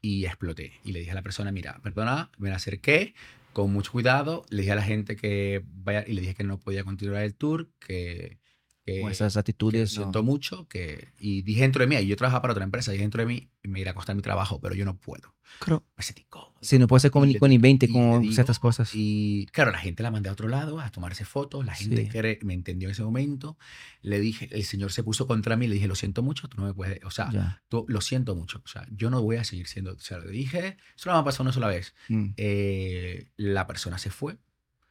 [0.00, 0.74] y exploté.
[0.84, 3.14] Y le dije a la persona, mira, perdona, me la acerqué
[3.56, 6.60] con mucho cuidado, le dije a la gente que vaya y le dije que no
[6.60, 8.38] podía continuar el tour, que...
[8.84, 9.96] que Con esas actitudes.
[9.96, 10.02] no.
[10.02, 11.08] siento mucho, que...
[11.18, 13.48] Y dije dentro de mí, y yo trabajaba para otra empresa, dije dentro de mí,
[13.62, 15.34] me irá a costar mi trabajo, pero yo no puedo.
[15.60, 16.54] Creo- Me sentí incómodo.
[16.60, 18.90] Sí, no puede ser con, Y le- con 20 y le con ciertas cosas.
[18.94, 21.64] Y claro, la gente la mandé a otro lado a tomarse fotos.
[21.64, 22.08] La gente Sí.
[22.10, 23.56] que me entendió en ese momento,
[24.02, 26.66] le dije, el señor se puso contra mí, le dije, lo siento mucho, tú no
[26.66, 27.62] me puedes, o sea, Ya.
[27.68, 30.30] tú, lo siento mucho, o sea, yo no voy a seguir siendo, o sea, le
[30.30, 31.94] dije, eso no me ha pasado una sola vez.
[32.08, 32.30] Mm.
[32.36, 34.38] Eh, la persona se fue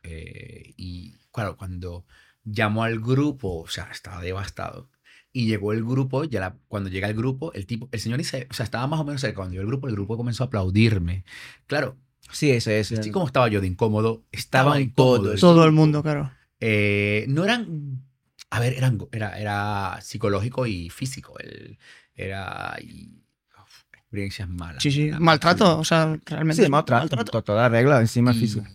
[0.04, 2.06] eh, y claro, cuando
[2.44, 4.90] llamó al grupo, o sea, estaba devastado.
[5.38, 8.48] Y llegó el grupo, ya la- cuando llega el grupo, el tipo, el señor dice,
[8.50, 9.36] o sea, estaba más o menos cerca.
[9.36, 11.26] Cuando llegó el grupo, el grupo comenzó a aplaudirme.
[11.68, 11.98] Claro,
[12.32, 12.92] Sí, eso es.
[12.92, 15.40] Así como estaba yo de incómodo, estaban Estaban todos.
[15.42, 16.32] Todo el mundo, claro.
[16.60, 18.02] Eh, no eran
[18.50, 21.38] a ver, era, era, era psicológico y físico.
[21.38, 21.78] El,
[22.16, 23.22] era y,
[23.62, 24.82] uf, experiencias malas.
[24.82, 25.12] Sí, sí.
[25.20, 26.64] Maltrato, o sea, realmente.
[26.64, 28.72] Sí, maltrato, to- toda regla encima Y física.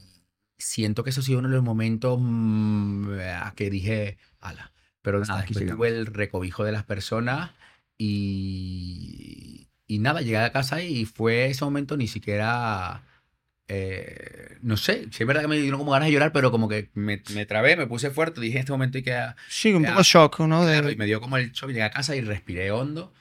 [0.58, 3.08] Siento que eso ha sido uno de los momentos mm,
[3.42, 4.72] a que dije, ala.
[5.02, 7.50] Pero nada, aquí tuve el recobijo de las personas
[7.98, 13.02] y, y nada, llegué a casa y fue ese momento ni siquiera,
[13.68, 16.68] eh, no sé, sí es verdad que me dieron como ganas de llorar, pero como
[16.68, 19.18] que me, me trabé, me puse fuerte, dije en este momento hay que...
[19.48, 20.64] Sí, un poco shock, ¿no?
[20.66, 23.12] De- y me dio como el shock, llegué a casa y respiré hondo,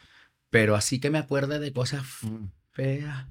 [0.50, 2.04] pero así que me acuerde de cosas
[2.72, 3.26] feas.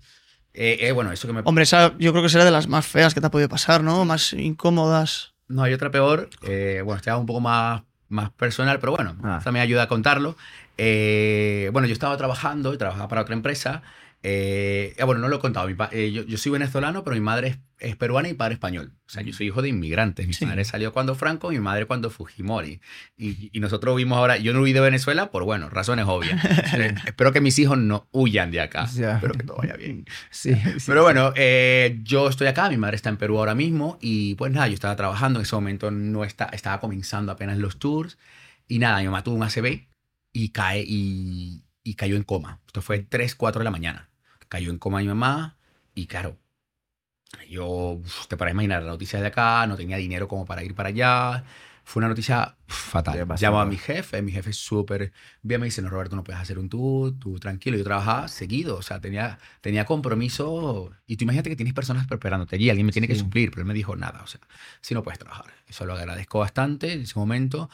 [0.54, 1.42] Eh, eh, bueno, eso que me...
[1.44, 3.82] Hombre, esa yo creo que será de las más feas que te ha podido pasar,
[3.84, 4.04] ¿no?
[4.04, 5.34] Más incómodas.
[5.46, 6.28] No, hay otra peor.
[6.42, 9.36] eh, bueno, esta es un poco más, más personal, pero bueno, Ah.
[9.38, 10.36] esta me ayuda a contarlo.
[10.76, 13.82] Eh, bueno, yo estaba trabajando y trabajaba para otra empresa.
[14.22, 15.68] Eh, ah, bueno, no lo he contado.
[15.68, 18.92] mi eh, yo, yo soy venezolano, pero mi madre es, es peruana y padre español.
[19.06, 20.26] O sea, yo soy hijo de inmigrantes.
[20.26, 20.44] Mi Sí.
[20.44, 22.80] padre salió cuando Franco, mi madre cuando Fujimori.
[23.16, 26.42] Y, y nosotros vimos ahora, yo no huí de Venezuela por, bueno, razones obvias.
[26.78, 28.84] Eh, espero que mis hijos no huyan de acá.
[28.84, 30.04] Espero que todo vaya bien.
[30.30, 30.84] Sí, sí.
[30.86, 34.52] Pero bueno, eh, yo estoy acá, mi madre está en Perú ahora mismo y pues
[34.52, 38.18] nada, yo estaba trabajando, en ese momento no está, estaba comenzando apenas los tours
[38.68, 39.86] y nada, mi mamá tuvo un ACV
[40.32, 42.60] y, cae, y, y cayó en coma.
[42.66, 44.10] Esto fue 3, 4 de la mañana.
[44.50, 45.56] Cayó en coma mi mamá
[45.94, 46.36] y claro,
[47.48, 50.90] yo, te para imaginar, la noticia de acá, no tenía dinero como para ir para
[50.90, 51.44] allá.
[51.84, 53.26] Fue una noticia fatal.
[53.40, 56.38] Llamo a mi jefe, mi jefe es súper bien, me dice, no, Roberto, no puedes
[56.42, 57.78] hacer un tour, tú tranquilo.
[57.78, 60.90] Yo trabajaba seguido, o sea, tenía, tenía compromiso.
[61.06, 63.20] Y tú imagínate que tienes personas esperándote allí, alguien me tiene que Sí.
[63.20, 64.40] suplir, pero él me dijo, nada, o sea,
[64.82, 65.46] si no puedes trabajar.
[65.66, 67.70] Eso lo agradezco bastante en ese momento.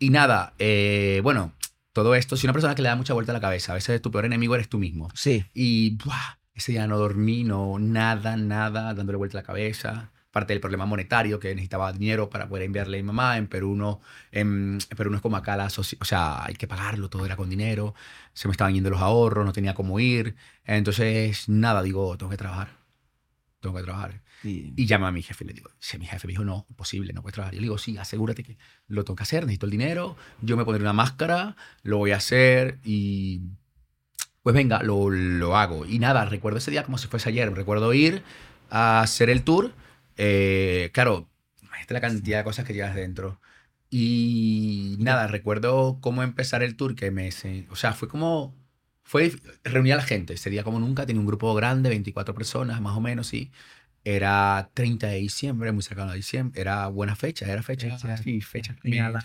[0.00, 1.52] Y nada, eh, bueno,
[1.94, 4.02] todo esto, si una persona que le da mucha vuelta a la cabeza, a veces
[4.02, 5.08] tu peor enemigo eres tú mismo.
[5.14, 5.46] Sí.
[5.54, 6.38] Y ¡buah!
[6.54, 10.10] ese día no dormí, no, nada, nada, dándole vuelta a la cabeza.
[10.30, 13.38] Parte del problema monetario, que necesitaba dinero para poder enviarle a mi mamá.
[13.38, 14.00] En Perú no,
[14.32, 17.36] en, en Perú no es como acá, la o sea, hay que pagarlo, todo era
[17.36, 17.94] con dinero.
[18.32, 20.34] Se me estaban yendo los ahorros, no tenía cómo ir.
[20.64, 22.76] Entonces, nada, digo, tengo que trabajar.
[23.60, 24.20] Tengo que trabajar.
[24.44, 27.12] Y llamo a mi jefe y le digo, si mi jefe me dijo, no, imposible,
[27.12, 27.54] no puedes trabajar.
[27.54, 28.58] Yo le digo, sí, asegúrate que
[28.88, 32.16] lo tengo que hacer, necesito el dinero, yo me pondré una máscara, lo voy a
[32.16, 33.42] hacer y
[34.42, 35.86] pues venga, lo, lo hago.
[35.86, 38.22] Y nada, recuerdo ese día como si fuese ayer, recuerdo ir
[38.70, 39.72] a hacer el tour,
[40.16, 41.28] eh, claro,
[41.62, 43.40] imagínate la cantidad de cosas que llevas dentro.
[43.90, 47.30] Y nada, recuerdo cómo empezar el tour, que me...
[47.70, 48.54] O sea, fue como...
[49.04, 49.32] Fue
[49.64, 50.34] reunir a la gente.
[50.34, 53.52] Ese día como nunca, tenía un grupo grande, 24 personas más o menos, sí.
[54.04, 56.60] Era 30 de diciembre, muy cercano a diciembre.
[56.60, 57.96] Era buena fecha, era fecha.
[57.96, 58.16] Fecha.
[58.18, 58.76] Sí, fecha.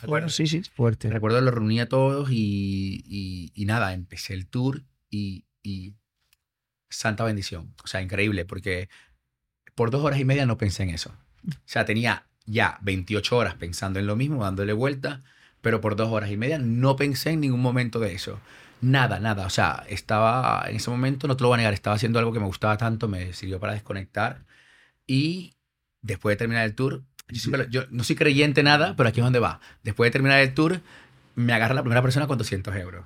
[0.08, 0.62] Bueno, sí, sí.
[0.74, 1.10] Fuerte.
[1.10, 5.96] Recuerdo lo reuní a todos y, y, y nada, empecé el tour y, y
[6.90, 7.74] santa bendición.
[7.84, 8.90] O sea, increíble, porque
[9.76, 11.14] por dos horas y media no pensé en eso.
[11.48, 15.22] O sea, tenía ya 28 horas pensando en lo mismo, dándole vuelta,
[15.62, 18.40] pero por dos horas y media no pensé en ningún momento de eso.
[18.82, 19.46] Nada, nada.
[19.46, 22.32] O sea, estaba en ese momento, no te lo voy a negar, estaba haciendo algo
[22.32, 24.46] que me gustaba tanto, me sirvió para desconectar.
[25.12, 25.56] Y
[26.04, 29.20] después de terminar el tour, yo, siempre lo- yo no soy creyente nada, pero aquí
[29.20, 29.60] es donde va.
[29.84, 30.82] Después de terminar el tour,
[31.36, 33.06] me agarra la primera persona con 200 euros.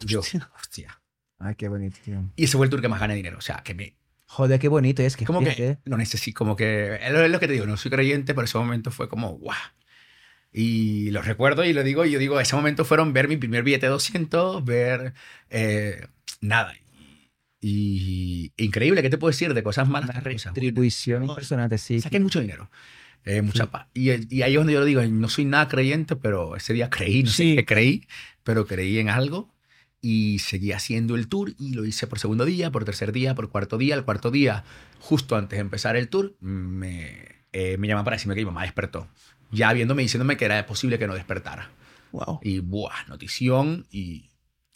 [0.00, 0.50] Yo, Hostia.
[0.56, 1.00] hostia.
[1.38, 2.24] Ay, qué bonito, tío.
[2.34, 3.38] Y ese fue el tour que más gané dinero.
[3.38, 3.96] O sea, que me.
[4.26, 5.24] Joder, qué bonito es que.
[5.24, 5.78] Como que fíjate.
[5.84, 6.96] lo necesito, como que.
[7.00, 9.30] Es lo, es lo que te digo, no soy creyente, pero ese momento fue como,
[9.38, 9.56] ¡guau!
[10.52, 13.62] Y lo recuerdo y lo digo, y yo digo, ese momento fueron ver mi primer
[13.64, 15.12] billete de 200, ver.
[15.50, 16.06] eh,
[16.40, 16.74] nada.
[17.66, 19.54] Y, increíble, ¿qué te puedo decir?
[19.54, 20.08] De cosas malas.
[20.22, 20.44] Buenas.
[20.44, 21.30] retribución Joder.
[21.30, 21.98] impresionante, sí.
[22.00, 22.70] Saqué mucho dinero.
[23.24, 23.86] Eh, mucha paz.
[23.94, 26.90] Y, y ahí es donde yo lo digo, no soy nada creyente, pero ese día
[26.90, 27.50] creí, no Sí.
[27.52, 28.06] sé qué creí,
[28.42, 29.54] pero creí en algo
[30.02, 33.48] y seguí haciendo el tour y lo hice por segundo día, por tercer día, por
[33.48, 33.94] cuarto día.
[33.94, 34.64] El cuarto día,
[35.00, 37.24] justo antes de empezar el tour, me,
[37.54, 39.08] eh, me llaman para decirme que mi mamá despertó.
[39.50, 41.70] Ya viéndome, diciéndome que era posible que no despertara.
[42.12, 42.40] Wow.
[42.42, 44.28] Y, buah, notición y...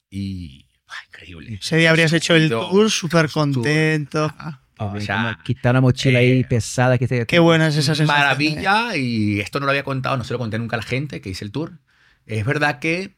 [0.08, 0.64] y
[1.08, 1.58] increíble.
[1.60, 3.32] Ese día habrías hecho el Yo- tour súper tour.
[3.54, 4.32] contento.
[4.80, 7.26] O Bien, sea, quitar una mochila ahí eh, pesada que te.
[7.26, 8.06] Qué buena es esa sensación.
[8.16, 11.20] Maravilla, y esto no lo había contado, no se lo conté nunca a la gente
[11.20, 11.80] que hice el tour.
[12.26, 13.16] Es verdad que,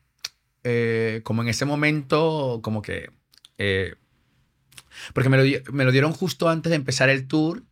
[0.64, 3.10] eh, como en ese momento, como que.
[3.58, 3.94] eh,
[5.12, 7.62] porque me lo, me lo dieron justo antes de empezar el tour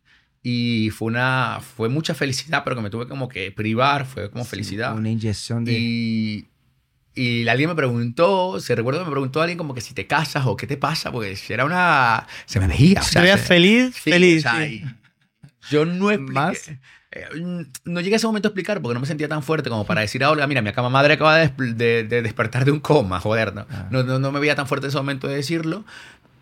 [0.43, 1.59] y fue una.
[1.61, 4.95] Fue mucha felicidad, pero que me tuve como que privar, fue como Sí, felicidad.
[4.95, 5.73] Una inyección de.
[5.73, 6.47] Y,
[7.21, 10.45] y alguien me preguntó, se recuerdo que me preguntó alguien como que si te casas
[10.45, 12.27] o qué te pasa, pues era una.
[12.45, 13.01] Se me veía.
[13.01, 14.45] o Se sea, se- feliz, Sí, feliz.
[14.45, 14.83] o sea, sí.
[15.69, 16.33] Yo no expliqué.
[16.33, 16.67] Más.
[17.11, 17.25] eh,
[17.85, 20.01] No llegué a ese momento a explicar porque no me sentía tan fuerte como para
[20.01, 23.19] decir a Olga, mira, mi cama madre acaba de, de- de despertar de un coma,
[23.19, 23.65] joder, no.
[23.69, 23.87] Ah.
[23.91, 25.83] No, no, no me veía tan fuerte en ese momento de decirlo,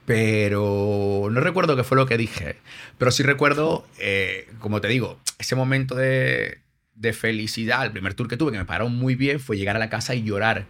[0.06, 2.58] pero no recuerdo qué fue lo que dije.
[2.98, 6.60] Pero sí recuerdo, eh, como te digo, ese momento de,
[6.98, 9.80] de felicidad, el primer tour que tuve, que me paró muy bien, fue llegar a
[9.80, 10.66] la casa y llorar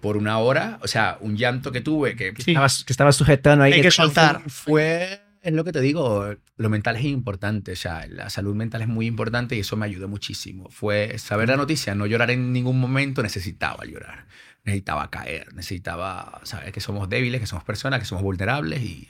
[0.00, 0.78] por una hora.
[0.82, 2.32] O sea, un llanto que tuve que...
[2.38, 2.52] Sí.
[2.52, 3.74] Estabas, que estabas sujetando ahí.
[3.74, 4.42] Hay que soltar.
[4.48, 8.82] Fue, es lo que te digo, lo mental es importante, o sea, la salud mental
[8.82, 10.68] es muy importante y eso me ayudó muchísimo.
[10.70, 14.26] Fue saber la noticia, no llorar en ningún momento, necesitaba llorar,
[14.64, 19.08] necesitaba caer, necesitaba saber que somos débiles, que somos personas, que somos vulnerables y,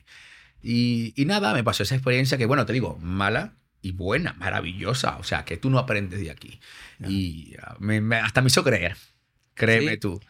[0.62, 3.54] y, y nada, me pasó esa experiencia que, bueno, te digo, mala
[3.86, 6.60] y buena, maravillosa, o sea, que tú no aprendes de aquí.
[7.06, 8.96] Y ah, me- me- hasta me hizo creer,
[9.54, 9.98] créeme Sí.
[9.98, 10.20] tú.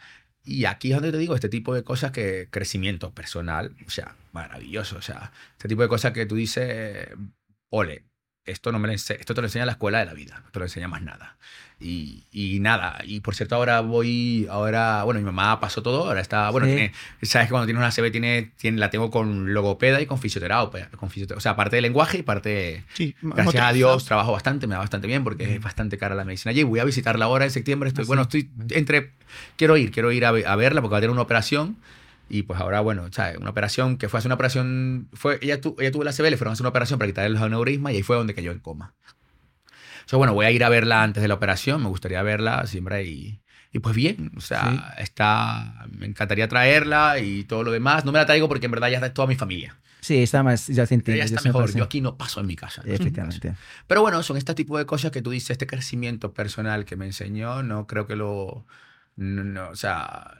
[0.44, 4.14] Y aquí es donde te digo, este tipo de cosas que crecimiento personal, o sea,
[4.32, 7.08] maravilloso, o sea, este tipo de cosas que tú dices,
[7.70, 8.04] ole,
[8.44, 10.58] esto, no me lo esto te lo enseña la escuela de la vida, no te
[10.60, 11.36] lo enseña más nada.
[11.78, 16.22] Y, y nada, y por cierto ahora voy, ahora, bueno, mi mamá pasó todo, ahora
[16.22, 16.72] está, bueno, Sí.
[16.72, 20.18] tiene, sabes que cuando tienes una CB tiene, tiene, la tengo con logopeda y con
[20.18, 23.72] fisioterapia, con fisioterapia, o sea, parte de lenguaje y parte, Sí, gracias a.
[23.74, 26.62] Dios, trabajo bastante, me da bastante bien porque es bastante cara la medicina allí.
[26.62, 27.88] Voy a visitarla ahora en septiembre.
[27.88, 29.12] Estoy, Ah, bueno, estoy entre.
[29.56, 31.76] Quiero ir, quiero ir a, a verla porque va a tener una operación.
[32.30, 33.36] Y pues ahora, bueno, ¿sabes?
[33.36, 35.08] Una operación que fue a hacer una operación.
[35.12, 37.30] Fue, ella, tu, ella tuvo la CB, le fueron a hacer una operación para quitarle
[37.30, 38.94] los aneurismas y ahí fue donde cayó en coma.
[40.06, 41.82] O sea, bueno, voy a ir a verla antes de la operación.
[41.82, 43.42] Me gustaría verla siempre y.
[43.72, 45.86] Y pues bien, o sea, está.
[45.90, 48.04] Me encantaría traerla y todo lo demás.
[48.04, 49.76] No me la traigo porque en verdad ya está toda mi familia.
[50.00, 51.24] Sí, está más, ya se entiende.
[51.24, 51.74] Está ya me mejor.
[51.74, 52.82] Yo aquí no paso en mi casa.
[52.84, 52.92] ¿no?
[52.92, 53.56] Efectivamente.
[53.88, 57.06] Pero bueno, son este tipo de cosas que tú dices, este crecimiento personal que me
[57.06, 58.64] enseñó, no creo que lo...
[59.16, 60.38] No, no, o sea,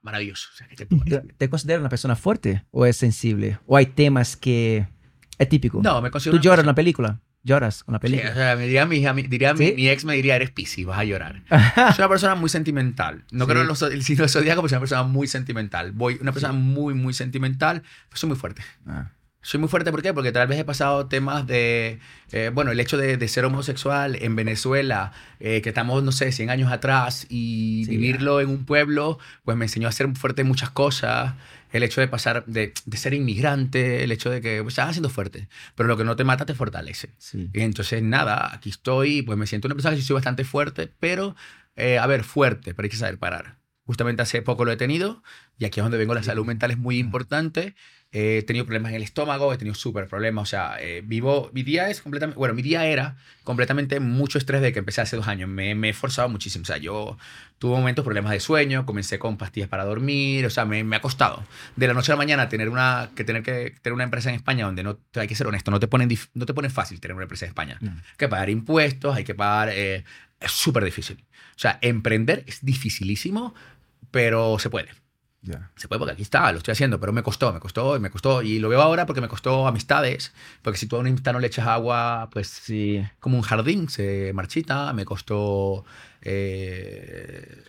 [0.00, 0.48] maravilloso.
[0.54, 3.58] O sea, ¿qué te te consideras una persona fuerte o es sensible?
[3.66, 4.88] ¿O hay temas que
[5.36, 5.82] es típico?
[5.82, 6.38] No, me considero...
[6.38, 7.20] ¿Tú lloras en una película?
[7.44, 8.34] ¿Lloras con la Sí, o película?
[8.34, 9.72] sea, me diría, mi, hija- mi- diría mi- ¿Sí?
[9.76, 11.42] mi, ex me diría, eres piscis, vas a llorar.
[11.74, 13.24] Soy una persona muy sentimental.
[13.32, 13.50] No Sí.
[13.50, 15.92] creo en los, el signo zodiaco, pero soy una persona muy sentimental.
[15.92, 18.62] Voy, una persona muy, muy sentimental, pero soy muy fuerte.
[18.86, 19.10] Ah,
[19.44, 20.14] Soy muy fuerte, ¿por qué?
[20.14, 21.98] Porque tal vez he pasado temas de,
[22.30, 25.10] eh, bueno, el hecho de, de ser homosexual en Venezuela,
[25.40, 29.56] eh, que estamos, no sé, 100 años atrás, y Sí, vivirlo en un pueblo, pues
[29.56, 31.34] me enseñó a ser fuerte en muchas cosas.
[31.72, 35.08] El hecho de pasar, de, de ser inmigrante, el hecho de que pues, estás siendo
[35.10, 37.10] fuerte, pero lo que no te mata te fortalece.
[37.18, 37.50] sí.
[37.52, 41.34] Y entonces, nada, aquí estoy, pues me siento una persona que soy bastante fuerte, pero,
[41.76, 43.58] eh, a ver, fuerte, pero hay que saber parar.
[43.84, 45.22] Justamente hace poco lo he tenido
[45.58, 47.74] y aquí es donde vengo, la salud mental es muy importante.
[48.12, 51.50] Eh, he tenido problemas en el estómago, he tenido súper problemas, o sea, eh, vivo,
[51.54, 55.16] mi día es completamente, bueno, mi día era completamente mucho estrés de que empecé hace
[55.16, 57.16] dos años, me, me he esforzado muchísimo, o sea, yo
[57.58, 61.00] tuve momentos problemas de sueño, comencé con pastillas para dormir, o sea, me, me ha
[61.00, 61.42] costado.
[61.76, 64.34] De la noche a la mañana tener una, que tener que tener una empresa en
[64.34, 67.14] España donde no, hay que ser honesto, no te ponen, no te ponen fácil tener
[67.14, 67.78] una empresa en España.
[67.80, 67.92] No.
[67.92, 70.04] Hay que pagar impuestos, hay que pagar, eh,
[70.38, 71.24] es súper difícil.
[71.56, 73.54] O sea, emprender es dificilísimo,
[74.10, 74.88] pero se puede.
[75.76, 78.10] Se puede porque aquí está, lo estoy haciendo, pero me costó, me costó y me
[78.10, 78.42] costó.
[78.42, 80.32] Y lo veo ahora porque me costó amistades.
[80.62, 83.04] Porque si tú a una amistad no le echas agua, pues Sí.
[83.18, 84.92] como un jardín, se marchita.
[84.92, 85.84] Me costó.
[86.22, 87.64] eh,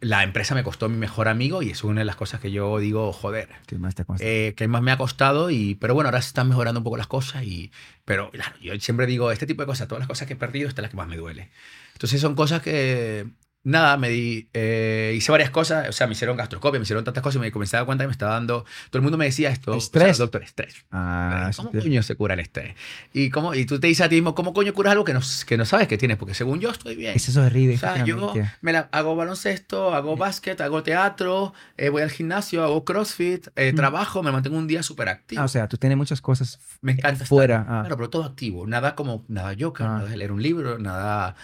[0.00, 2.78] la empresa me costó mi mejor amigo y es una de las cosas que yo
[2.78, 5.48] digo, joder, ¿Qué más te eh, que más me ha costado.
[5.50, 7.44] Y, pero bueno, ahora se están mejorando un poco las cosas.
[7.44, 7.72] Y,
[8.04, 10.68] pero claro, yo siempre digo, este tipo de cosas, todas las cosas que he perdido,
[10.68, 11.50] esta es la que más me duele.
[11.94, 13.26] Entonces son cosas que,
[13.64, 17.22] nada, me di, eh, hice varias cosas, o sea, me hicieron gastroscopia, me hicieron tantas
[17.22, 19.24] cosas y me comencé a dar cuenta que me estaba dando, todo el mundo me
[19.24, 20.18] decía esto, o sea, Estrés.
[20.18, 20.84] doctor, estrés.
[20.92, 22.74] ah, ¿Cómo coño se cura el estrés?
[23.12, 25.20] Y, cómo, y tú te dices a ti mismo, ¿cómo coño curas algo que no,
[25.46, 26.16] que no sabes que tienes?
[26.18, 27.14] Porque según yo estoy bien.
[27.16, 27.74] Eso es horrible.
[27.74, 32.62] O sea, yo me la, hago baloncesto, hago básquet, hago teatro, eh, voy al gimnasio,
[32.64, 33.76] hago crossfit, eh, Mm.
[33.76, 35.40] trabajo, me mantengo un día súper activo.
[35.40, 37.64] Ah, o sea, tú tienes muchas cosas me encanta estar- fuera.
[37.66, 37.80] ah.
[37.80, 38.66] Claro, pero todo activo.
[38.66, 39.98] Nada como, nada yoga, Ah.
[39.98, 41.34] nada de leer un libro, nada...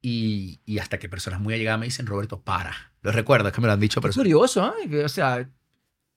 [0.00, 2.92] Y, y hasta que personas muy allegadas me dicen, Roberto, para.
[3.02, 4.10] Lo recuerdo, es que me lo han dicho, pero...
[4.10, 5.04] Es curioso, ¿eh?
[5.04, 5.48] O sea,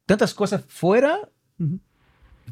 [0.06, 1.18] tantas cosas fuera.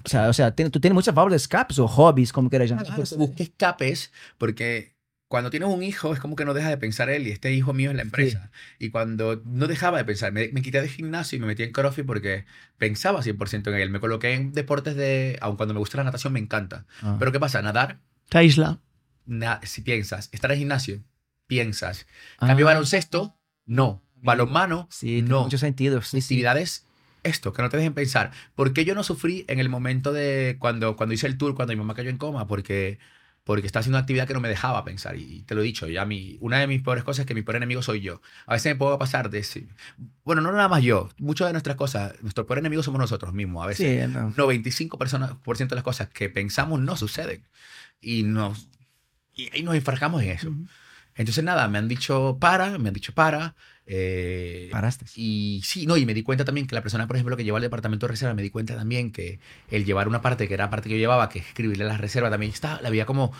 [0.05, 2.69] O sea, o sea ten- tú tienes muchas válvulas de escapes o hobbies, como quieras
[2.71, 3.07] Claro, llamar.
[3.17, 4.95] busqué escapes porque
[5.27, 7.73] cuando tienes un hijo es como que no dejas de pensar él y este hijo
[7.73, 8.49] mío es la empresa.
[8.79, 11.71] Y cuando no dejaba de pensar, me, me quité de gimnasio y me metí en
[11.71, 12.45] CrossFit porque
[12.77, 13.89] pensaba 100% en él.
[13.91, 15.37] Me coloqué en deportes de...
[15.41, 16.85] Aun cuando me gusta la natación me encanta.
[17.03, 17.17] Ah.
[17.19, 17.61] Pero ¿qué pasa?
[17.61, 17.99] Nadar,
[18.29, 18.79] Te aísla.
[19.25, 20.29] na- si piensas.
[20.31, 21.03] Estar en gimnasio,
[21.49, 22.05] piensas.
[22.39, 23.35] Cambio Ah, baloncesto,
[23.65, 24.01] no.
[24.21, 25.43] Balonmano, Sí, no.
[25.43, 26.01] mucho sentido.
[26.01, 26.35] Sí, sí.
[26.35, 26.85] actividades
[27.23, 28.31] esto, que no te dejen pensar.
[28.55, 31.73] ¿Por qué yo no sufrí en el momento de cuando, cuando hice el tour, cuando
[31.73, 32.47] mi mamá cayó en coma?
[32.47, 32.97] Porque,
[33.43, 35.17] porque estaba haciendo una actividad que no me dejaba pensar.
[35.17, 37.41] Y te lo he dicho, ya mi, una de mis peores cosas es que mi
[37.41, 38.21] peor enemigo soy yo.
[38.45, 39.43] A veces me puedo pasar de...
[39.43, 39.67] sí.
[40.23, 41.09] Bueno, no nada más yo.
[41.17, 43.63] Muchas de nuestras cosas, nuestro peor enemigo somos nosotros mismos.
[43.63, 44.31] A veces Sí, no.
[44.35, 47.43] 95% personas- por ciento de las cosas que pensamos no suceden.
[48.01, 48.67] Y, nos,
[49.33, 50.53] y ahí nos enfrascamos en eso.
[51.19, 53.55] Entonces, nada, me han dicho para, me han dicho para.
[53.85, 55.05] eh, Paraste.
[55.15, 57.57] y sí, no, y me di cuenta también que la persona, por ejemplo, que lleva
[57.57, 59.39] el departamento de reserva, me di cuenta también que
[59.69, 61.99] el llevar una parte que era la parte que yo llevaba, que es escribirle las
[61.99, 63.31] reservas, también está, la veía como,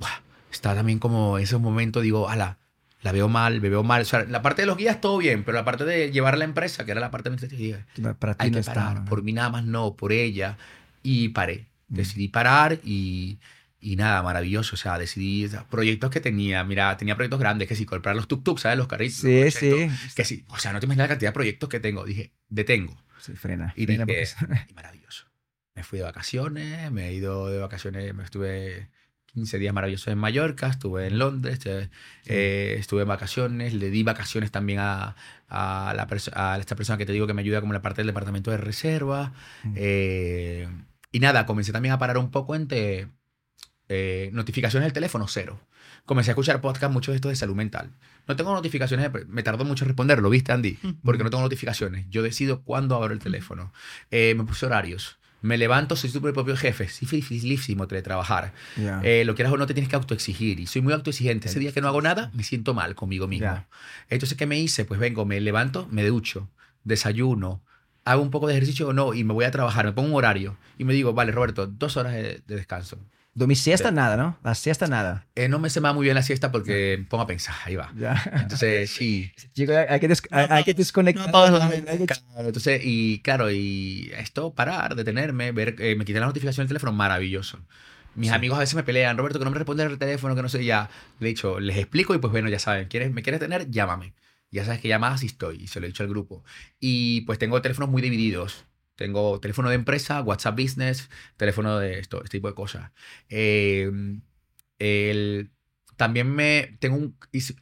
[0.00, 0.20] "Buah,
[0.52, 2.58] está también como en esos momentos, digo, ala,
[3.02, 4.02] la veo mal, me veo mal.
[4.02, 6.44] O sea, la parte de los guías todo bien, pero la parte de llevar la
[6.46, 7.78] empresa, que era la parte administrativa,
[8.18, 8.74] Para ti hay no que está.
[8.74, 9.00] parar.
[9.00, 9.04] ¿no?
[9.04, 10.56] Por mí nada más no, por ella.
[11.02, 11.66] Y paré.
[11.88, 11.94] Mm.
[11.96, 13.36] Decidí parar y,
[13.84, 14.74] y nada, maravilloso.
[14.74, 16.64] O sea, decidí o sea, proyectos que tenía.
[16.64, 18.78] Mira, tenía proyectos grandes, que sí, comprar los tuk-tuk, ¿sabes?
[18.78, 19.16] Los carritos.
[19.18, 19.88] Sí, los sí.
[20.16, 20.44] Que sí.
[20.48, 22.04] O sea, no te imaginas la cantidad de proyectos que tengo.
[22.04, 22.96] Dije, detengo.
[23.20, 23.72] Sí, frena.
[23.76, 25.26] Y frena dije, porque- y maravilloso.
[25.74, 28.90] Me fui de vacaciones, me he ido de vacaciones, me estuve
[29.26, 31.88] 15 días maravillosos en Mallorca, estuve en Londres, eh,
[32.26, 35.16] eh, estuve en vacaciones, le di vacaciones también a,
[35.48, 38.02] a, la perso- a esta persona que te digo que me ayuda como la parte
[38.02, 39.32] del departamento de reserva.
[39.64, 39.72] Mm.
[39.76, 40.68] eh,
[41.10, 43.08] y nada, comencé también a parar un poco entre
[43.88, 45.60] eh, notificaciones del teléfono, cero.
[46.06, 47.90] Comencé a escuchar podcast muchos de estos de salud mental.
[48.28, 50.78] No tengo notificaciones, me tardó mucho en responderlo, ¿viste, Andy?
[51.02, 52.06] Porque no tengo notificaciones.
[52.10, 53.72] Yo decido cuándo abro el teléfono.
[54.10, 55.18] Eh, me puse horarios.
[55.40, 56.88] Me levanto, soy tu propio jefe.
[56.88, 58.54] Sí, dificilísimo teletrabajar.
[58.76, 59.00] Ya.
[59.02, 60.58] Eh, lo quieras o no, te tienes que autoexigir.
[60.58, 61.48] Y soy muy autoexigente.
[61.48, 63.46] Ese día que no hago nada, me siento mal conmigo mismo.
[63.46, 63.68] Ya.
[64.08, 64.86] Entonces, ¿qué me hice?
[64.86, 66.48] Pues vengo, me levanto, me ducho,
[66.84, 67.62] desayuno,
[68.06, 69.84] hago un poco de ejercicio o no, y me voy a trabajar.
[69.84, 70.56] Me pongo un horario.
[70.78, 72.98] Y me digo, vale, Roberto, dos horas de, de descanso.
[73.36, 74.38] Dormir siesta, nada, ¿no?
[74.44, 75.26] La siesta, nada.
[75.34, 77.54] Eh, no me se me va muy bien la siesta porque pongo a pensar.
[77.64, 77.92] Ahí va.
[77.96, 78.22] Ya.
[78.42, 79.32] Entonces, sí.
[79.52, 81.30] Chico, hay, que, des- hay, hay que desconectar.
[81.32, 81.98] no la mente.
[81.98, 86.64] Que- Claro, entonces, y claro, y esto, parar, detenerme, ver, eh, me quité la notificación
[86.64, 87.58] del teléfono, maravilloso.
[88.14, 90.48] Mis amigos a veces me pelean, Roberto, que no me responde el teléfono, que no
[90.48, 90.88] sé, ya.
[91.18, 93.68] De hecho, les explico y pues bueno, ya saben, ¿quieres, ¿me quieres tener?
[93.70, 94.14] Llámame.
[94.52, 96.44] Ya sabes que llamadas y estoy, y se lo he dicho al grupo.
[96.78, 98.64] Y pues tengo teléfonos muy divididos.
[98.96, 102.92] Tengo teléfono de empresa, WhatsApp Business, teléfono de esto, este tipo de cosas.
[103.28, 103.90] Eh,
[104.78, 105.50] el,
[105.96, 107.16] también me tengo, un,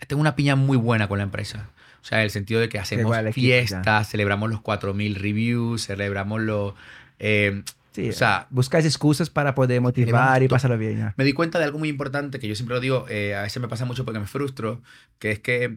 [0.07, 1.71] tengo una piña muy buena con la empresa.
[2.03, 6.75] O sea, en el sentido de que hacemos fiestas, celebramos los 4.000 reviews, celebramos los...
[7.19, 10.97] eh, Sí, o sea, buscáis excusas para poder motivar y pasarlo bien.
[10.97, 11.15] ya.
[11.19, 13.61] me di cuenta de algo muy importante que yo siempre lo digo, eh, a veces
[13.61, 14.83] me pasa mucho porque me frustro,
[15.19, 15.77] que es que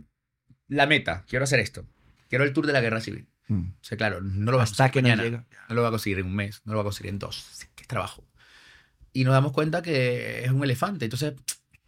[0.70, 1.86] la meta, quiero hacer esto,
[2.30, 3.28] quiero el tour de la guerra civil.
[3.48, 3.70] Mm.
[3.70, 5.66] O sea, claro, no lo vas a Hasta que conseguir no mañana, llega.
[5.70, 7.46] no lo va a conseguir en un mes, no lo va a conseguir en dos,
[7.76, 8.24] que es trabajo.
[9.14, 11.06] Y nos damos cuenta que es un elefante.
[11.06, 11.36] Entonces,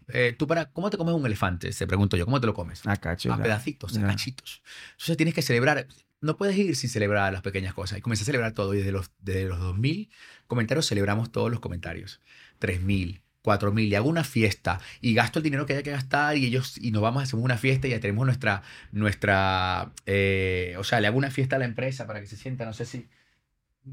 [0.08, 1.74] eh, tú para, ¿cómo te comes un elefante?
[1.74, 2.82] Se pregunto yo, ¿cómo te lo comes?
[2.86, 3.38] Ah, a ya.
[3.38, 4.62] pedacitos, a cachitos.
[4.92, 5.88] Entonces tienes que celebrar.
[6.22, 7.98] No puedes ir sin celebrar las pequeñas cosas.
[8.00, 8.74] Y comencé a celebrar todo.
[8.74, 10.10] Y desde los, desde los 2000
[10.48, 12.22] comentarios celebramos todos los comentarios.
[12.60, 13.88] 3000, 4000.
[13.92, 14.80] Y hago una fiesta.
[15.00, 16.36] Y gasto el dinero que haya que gastar.
[16.38, 17.88] Y ellos y nos vamos a hacer una fiesta.
[17.88, 18.62] Y ya tenemos nuestra.
[18.92, 22.66] nuestra eh, o sea, le hago una fiesta a la empresa para que se sienta.
[22.66, 23.08] No sé si.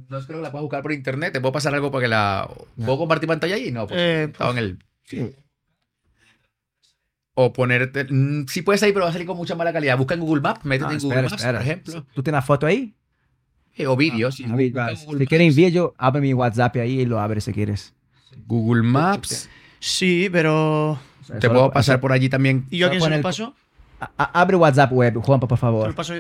[0.09, 1.33] No creo que la puedas buscar por internet.
[1.33, 2.49] Te puedo pasar algo para que la.
[2.77, 3.71] ¿Puedo compartir pantalla ahí?
[3.71, 4.01] No, pues.
[4.01, 4.79] Eh, estaba en el.
[5.05, 5.31] Sí.
[7.35, 8.05] O ponerte.
[8.09, 9.97] mm, Sí puedes ahí, pero va a salir con mucha mala calidad.
[9.99, 11.59] Busca en Google Maps, métete No, en Google espera, Maps, espera.
[11.59, 12.07] por ejemplo.
[12.15, 12.95] ¿Tú tienes la foto ahí?
[13.77, 14.37] Eh, o vídeos.
[14.37, 14.45] sí.
[14.45, 15.27] A ver, Busca va, en Si Maps.
[15.29, 17.93] quieres vídeo, abre mi WhatsApp ahí y lo abre si quieres.
[18.47, 19.49] Google Maps.
[19.81, 20.93] Sí, pero.
[20.93, 23.23] O sea, Te puedo pasar por allí también ¿Y yo a quién se lo el-
[23.23, 23.55] paso?
[24.01, 25.95] a- a- Abre WhatsApp web, Juanpa, por Se lo favor.
[25.95, 26.15] paso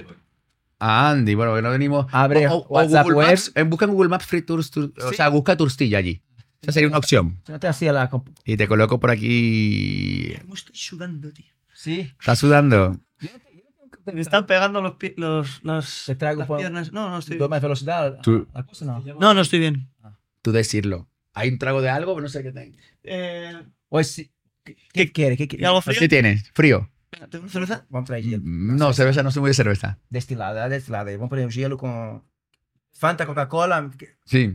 [0.80, 1.34] a Andy.
[1.34, 2.06] Bueno, que no venimos.
[2.12, 3.26] Abre o, o- o WhatsApp Google web.
[3.28, 3.52] Maps.
[3.54, 4.70] eh, busca en Google Maps Free Tours.
[4.70, 6.22] Tour- O sea, busca Turstilla allí.
[6.62, 7.40] Esa sería una opción.
[7.44, 8.10] Si no te hacía la...
[8.10, 10.34] comp- Y te coloco por aquí.
[10.40, 11.44] ¿Cómo estoy sudando, tío?
[11.74, 12.10] Sí.
[12.18, 12.96] ¿Estás sudando?
[14.12, 15.60] Me están pegando los, pi- los,
[16.06, 16.92] Te traigo las piernas.
[16.92, 18.18] No, no estoy ¿Dos más velocidad?
[18.22, 19.02] Tú- ¿La cosa no?
[19.20, 19.88] No, no estoy bien.
[20.42, 21.06] Tú decirlo.
[21.34, 22.14] ¿Hay un trago de algo?
[22.14, 22.76] Pero no sé qué tengo.
[23.02, 23.52] Eh,
[23.88, 24.30] O si-
[24.64, 25.36] ¿Qué, qué quiere?
[25.36, 25.62] ¿Qué quiere?
[25.62, 25.98] ¿Y algo frío?
[25.98, 26.50] ¿Qué tienes?
[26.54, 26.90] ¿Frío?
[27.30, 27.86] ¿Tengo cerveza?
[27.90, 28.42] Vamos a hielo.
[28.44, 29.98] No, cerveza, no soy muy de cerveza.
[30.10, 31.10] Destilada, destilada.
[31.12, 32.24] Vamos a poner hielo con
[32.92, 33.90] Fanta, Coca-Cola.
[34.24, 34.52] Sí.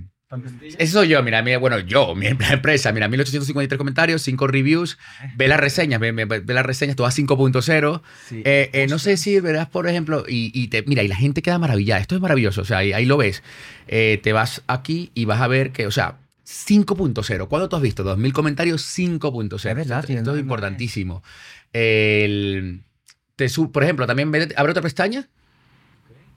[0.77, 4.99] Eso soy yo, mira, mira, bueno, yo, mi empresa, mira, 1853 comentarios, 5 reviews,
[5.35, 8.03] ve las reseñas, ve, ve- ve las reseñas, todas 5.0.
[8.27, 8.43] Sí.
[8.45, 11.41] Eh, eh, no sé si verás, por ejemplo, y, y te, mira, y la gente
[11.41, 13.41] queda maravillada, esto es maravilloso, o sea, ahí, ahí lo ves.
[13.88, 16.19] Eh, te vas aquí y vas a ver que, o sea,
[16.49, 18.03] 5.0, ¿cuándo tú has visto?
[18.03, 19.55] 2.000 comentarios, 5.0.
[19.69, 21.21] Es verdad, esto, esto es importantísimo.
[21.73, 22.81] El,
[23.35, 25.30] te sub- por ejemplo, también abre otra pestaña.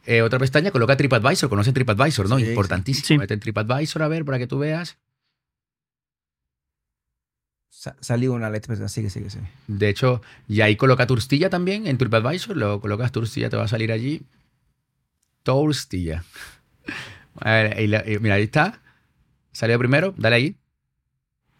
[0.05, 2.39] eh, otra pestaña, coloca TripAdvisor, conocen TripAdvisor, ¿no?
[2.39, 2.45] Sí.
[2.47, 3.07] Importantísimo.
[3.07, 3.19] Sí.
[3.19, 4.99] Mete en TripAdvisor a ver para que tú veas.
[7.71, 9.49] Sa- salió una letra, pero sigue, sigue, sigue.
[9.67, 12.57] De hecho, y ahí coloca Turstilla también en TripAdvisor.
[12.57, 14.23] Luego colocas Turstilla, te va a salir allí.
[15.43, 16.23] Turstilla.
[17.41, 18.82] A ver, la- eh, mira, ahí está.
[19.53, 20.57] Salió primero, dale ahí.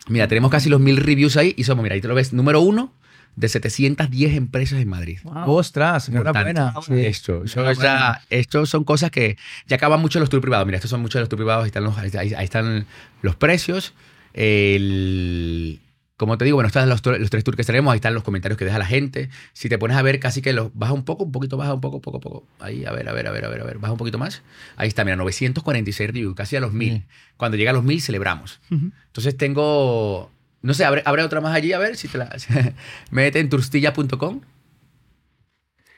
[0.09, 2.61] Mira, tenemos casi los mil reviews ahí y somos, mira, ahí te lo ves, número
[2.61, 2.93] uno
[3.37, 5.19] de 710 empresas en Madrid.
[5.47, 6.75] Ostras, enhorabuena.
[6.85, 6.95] Sí.
[7.07, 8.19] Esto, eso Enhorabuena.
[8.21, 9.37] ya- esto son cosas que
[9.67, 10.67] ya acaban mucho los tours privados.
[10.67, 11.63] Mira, estos son muchos de los tours privados.
[11.65, 12.87] Ahí están los, ahí, ahí están
[13.23, 13.95] los precios.
[14.35, 15.81] El,
[16.23, 17.91] como te digo, bueno, están los, los tres tours que tenemos.
[17.91, 19.29] Ahí están los comentarios que deja la gente.
[19.55, 21.81] Si te pones a ver, casi que los baja un poco, un poquito baja, un
[21.81, 22.47] poco, poco, poco.
[22.61, 23.79] Ahí, a ver, a ver, a ver, a ver, a ver.
[23.79, 24.41] Baja un poquito más.
[24.77, 26.93] Ahí está, mira, 946 reviews, casi a los 1000.
[26.93, 27.03] Sí.
[27.37, 28.61] Cuando llega a los 1000, celebramos.
[28.71, 30.31] Entonces tengo
[30.63, 31.73] No sé, ¿habrá, habrá otra más allí?
[31.73, 32.31] A ver si te la...
[33.11, 34.43] Métete en turstilla.com.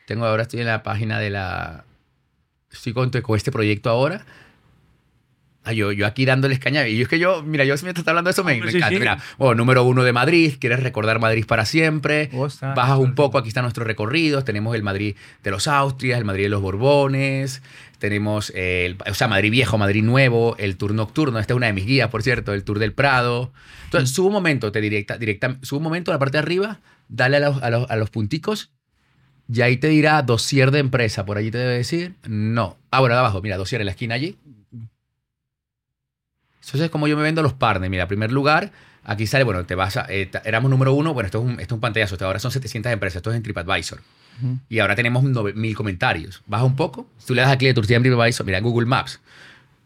[0.06, 1.84] Tengo ahora, estoy en la página de la...
[2.72, 4.24] Estoy con, con este proyecto ahora.
[5.66, 6.86] Ah, yo, yo aquí dándoles caña.
[6.86, 8.66] Y yo es que yo, mira, yo si me estás hablando de eso, me, Hombre,
[8.66, 8.94] me sí, encanta.
[8.94, 9.00] sí.
[9.00, 12.28] Mira, bueno, número uno de Madrid, quieres recordar Madrid para siempre.
[12.34, 14.44] Ostras, Bajas un poco, aquí están nuestros recorridos.
[14.44, 17.62] Tenemos el Madrid de los Austrias, el Madrid de los Borbones.
[17.98, 21.38] Tenemos, eh, el, o sea, Madrid Viejo, Madrid Nuevo, el Tour Nocturno.
[21.38, 23.52] Esta es una de mis guías, por cierto, el Tour del Prado.
[23.84, 24.14] Entonces, Mm.
[24.14, 27.38] sube un momento, te directa, directa, sube un momento a la parte de arriba, dale
[27.38, 28.70] a los, a los, a los punticos
[29.50, 31.24] y ahí te dirá dossier de empresa.
[31.24, 32.76] Por allí te debe decir, no.
[32.90, 34.36] Ah, bueno, de abajo, mira, dossier en la esquina allí.
[36.66, 37.90] Entonces es como yo me vendo los partners.
[37.90, 38.72] Mira, en primer lugar,
[39.04, 41.62] aquí sale, bueno, te vas a, eh, éramos número uno, bueno, esto es un, esto
[41.62, 44.00] es un pantallazo, ahora son 700 empresas, esto es en TripAdvisor.
[44.68, 46.42] Y ahora tenemos 9000 comentarios.
[46.46, 48.86] Baja un poco, si tú le das a clic de Turquía en TripAdvisor, mira, Google
[48.86, 49.20] Maps.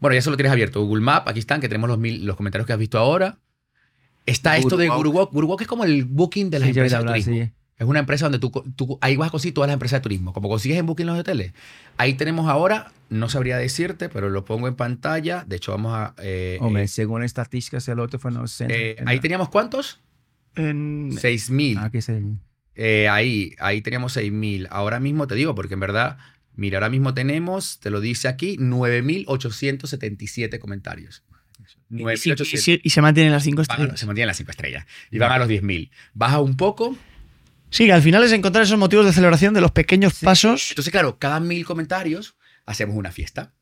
[0.01, 2.67] Bueno, ya solo tienes abierto Google Maps, aquí están, que tenemos los, mil, los comentarios
[2.67, 3.37] que has visto ahora.
[4.25, 4.89] Está esto de.
[4.89, 5.33] Guruwalk.
[5.33, 7.35] Guruwalk es como el booking de las Sí, empresas de turismo.
[7.35, 7.51] sí.
[7.79, 10.33] Es una empresa donde tú, tú- ahí vas a conseguir todas las empresas de turismo.
[10.33, 11.53] Como consigues en Booking los hoteles.
[11.97, 15.45] Ahí tenemos ahora, no sabría decirte, pero lo pongo en pantalla.
[15.47, 16.15] De hecho, vamos a...
[16.21, 18.67] eh, Hombre, eh, según estadísticas, el otro fue no sé.
[18.69, 20.01] eh, ahí teníamos cuántos?
[20.57, 21.77] En- 6.000.
[21.79, 22.21] Ah, Aquí se.
[22.75, 24.67] Eh, ahí, ahí teníamos 6.000.
[24.71, 26.19] Ahora mismo te digo, porque en verdad,
[26.57, 31.23] mira, ahora mismo tenemos, te lo dice aquí, 9.877 comentarios.
[31.91, 32.61] y, 9.800.
[32.61, 34.01] se- y se mantienen las cinco Van a- estrellas.
[34.01, 34.87] se mantienen las 5 estrellas.
[35.11, 35.91] Y van a los 10.000.
[36.15, 36.97] Baja un poco.
[37.71, 40.71] Sí, al final es encontrar esos motivos de celebración de los pequeños pasos.
[40.71, 42.35] Entonces, claro, cada mil comentarios
[42.67, 43.53] hacemos una fiesta.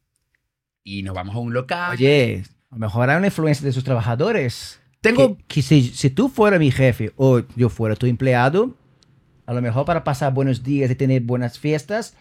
[0.85, 1.93] Y nos vamos a un local.
[1.95, 4.81] Oye, a lo mejor hay una influencia de sus trabajadores.
[5.01, 5.37] tengo...
[5.37, 8.77] Que, que si, si tú fueras mi jefe o yo fuera tu empleado,
[9.47, 12.15] a lo mejor para pasar buenos días y tener buenas fiestas,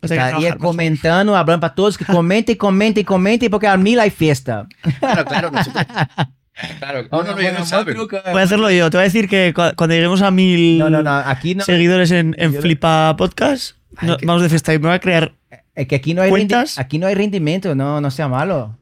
[0.00, 4.66] Pues estaría comentando, hablando para todos que comente, comente, comente, porque al mil hay fiesta.
[4.98, 5.84] Claro, claro, nosotros-
[6.78, 7.34] Claro, no, no, no.
[7.36, 8.90] Voy a hacerlo yo.
[8.90, 11.64] Te voy a decir que cu- cuando lleguemos a mil No, no, no, aquí no.
[11.64, 15.32] seguidores en, Flipa Podcast, Ay, no- que- vamos de fiesta y me voy a crear.
[15.74, 16.78] Es que aquí no hay, rendi- ¿Cuentas?
[16.78, 18.76] aquí no hay rendimiento, no, no sea malo.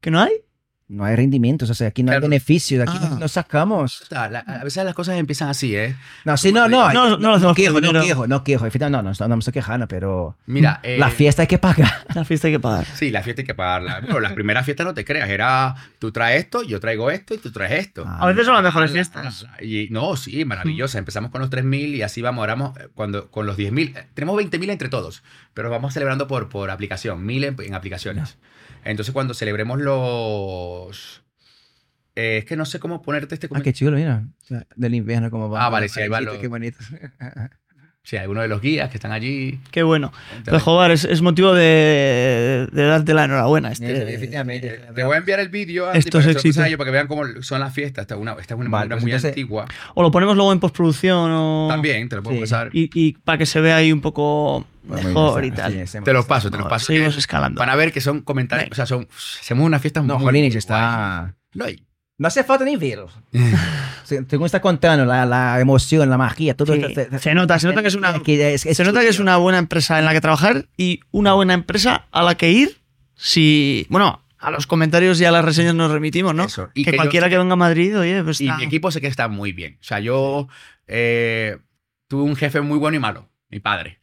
[0.00, 0.32] ¿Que no hay?
[0.92, 2.24] No hay rendimientos, o sea, aquí no Claro.
[2.26, 3.08] hay beneficios, aquí Ah.
[3.12, 4.02] no, no sacamos.
[4.02, 5.96] Está, la- A veces las cosas empiezan así, ¿eh?
[6.26, 8.68] No, sí, no, no, No, no lo hacemos quejo, no quejo, no quejo.
[8.90, 11.90] No, no, no, no me estoy quejando, pero Mira, eh, la fiesta hay que pagar.
[12.14, 12.84] La fiesta hay que pagar.
[12.94, 14.00] Sí, la fiesta hay que pagarla.
[14.02, 17.38] Bueno, las primeras fiestas no te creas, era tú traes esto, yo traigo esto y
[17.38, 18.04] tú traes esto.
[18.06, 18.18] Ah.
[18.20, 19.46] A veces son las mejores fiestas.
[19.62, 20.98] Y no, sí, maravillosa.
[20.98, 23.96] Empezamos con los 3.000 y así vamos, ahora vamos, eh, cuando, con los 10.000.
[23.96, 25.22] eh, Tenemos 20.000 entre todos,
[25.54, 28.36] pero vamos celebrando por, por aplicación, 1.000 en, en aplicaciones.
[28.84, 31.22] Entonces, cuando celebremos los...
[32.16, 33.72] eh, es que no sé cómo ponerte este Ah, comentario.
[33.72, 34.24] qué chulo, mira.
[34.42, 35.64] O sea, Del invierno, como va.
[35.66, 36.78] Ah, vale, sí, ahí va lo- Qué bonito.
[38.04, 39.60] Sí, algunos de los guías que están allí.
[39.70, 40.12] Qué bueno.
[40.44, 43.70] Pero, joder, es, es motivo de, de darte la enhorabuena.
[43.70, 43.86] Este.
[43.94, 47.72] Te voy a enviar el vídeo Andy, Esto es para que vean cómo son las
[47.72, 48.02] fiestas.
[48.02, 49.66] Esta es una, esta es una Vale, pues muy entonces- antigua.
[49.94, 51.68] O lo ponemos luego en postproducción o...
[51.70, 52.40] También, te lo puedo Sí.
[52.40, 52.70] pasar.
[52.72, 55.86] Y, y para que se vea ahí un poco Bueno, mejor y tal.
[55.86, 56.86] sí, Te los paso, te los No, paso.
[56.86, 57.60] seguimos escalando.
[57.60, 59.06] Van a ver que son comentarios, o sea, son,
[59.40, 61.36] hacemos una fiesta No, muy, que está...
[61.54, 61.76] guay.
[61.76, 61.86] No, y-
[62.22, 62.78] No hace falta ni.
[64.04, 66.74] Se- Según está contando, la, la emoción, la magia, todo.
[66.74, 69.08] Sí, se- se- se nota, se nota que es una, es- es se nota que
[69.08, 72.50] es una buena empresa en la que trabajar y una buena empresa a la que
[72.52, 72.80] ir
[73.14, 73.86] si...
[73.90, 76.44] Bueno, a los comentarios y a las reseñas nos remitimos, ¿no?
[76.44, 76.70] Eso.
[76.74, 78.90] Y que, que yo- cualquiera que venga a Madrid, oye, pues y está- mi equipo
[78.90, 79.78] sé que está muy bien.
[79.80, 80.48] O sea, yo
[80.86, 81.58] eh,
[82.08, 84.00] tuve un jefe muy bueno y malo, mi padre.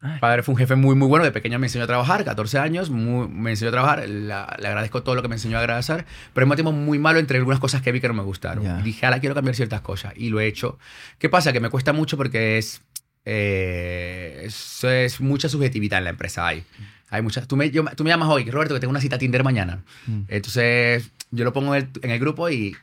[0.00, 0.18] Ay.
[0.20, 1.24] Padre fue un jefe muy, muy bueno.
[1.24, 4.08] De pequeño me enseñó a trabajar, 14 años, muy- me enseñó a trabajar.
[4.08, 6.04] La- le agradezco todo lo que me enseñó a agradecer,
[6.34, 8.62] pero al mismo tiempo muy malo entre algunas cosas que vi que no me gustaron.
[8.64, 8.78] Ya.
[8.80, 10.12] Y dije, ahora quiero cambiar ciertas cosas.
[10.16, 10.78] Y lo he hecho.
[11.18, 11.52] ¿Qué pasa?
[11.52, 12.82] Que me cuesta mucho porque es,
[13.24, 16.46] eh, es, es mucha subjetividad en la empresa.
[16.46, 16.64] Hay,
[17.10, 17.48] hay muchas.
[17.48, 19.82] Tú me, yo- tú me llamas hoy, Roberto, que tengo una cita Tinder mañana.
[20.06, 20.22] Mm.
[20.28, 22.76] Entonces, yo lo pongo en el, en el grupo y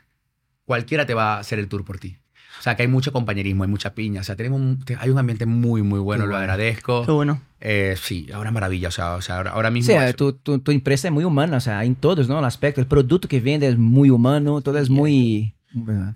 [0.64, 2.16] cualquiera te va a hacer el tour por ti.
[2.58, 4.20] O sea, que hay mucho compañerismo, hay mucha piña.
[4.22, 7.04] O sea, tenemos un- hay un ambiente muy, muy bueno, lo agradezco.
[7.04, 7.42] Qué bueno.
[7.60, 8.88] Eh, sí, ahora maravilla.
[8.88, 9.92] O sea, o sea, ahora, ahora O mismo.
[9.92, 10.16] sea, eso.
[10.16, 12.38] tu, tu, tu empresa es muy humana, o sea, en todos, ¿no?
[12.38, 15.54] El aspecto, el producto que vende es muy humano, todo es muy...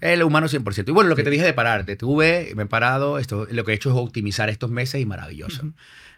[0.01, 0.89] El humano 100%.
[0.89, 3.73] Y bueno, lo que te dije de parar, detuve, me he parado, esto, lo que
[3.73, 5.73] he hecho es optimizar estos meses y maravilloso.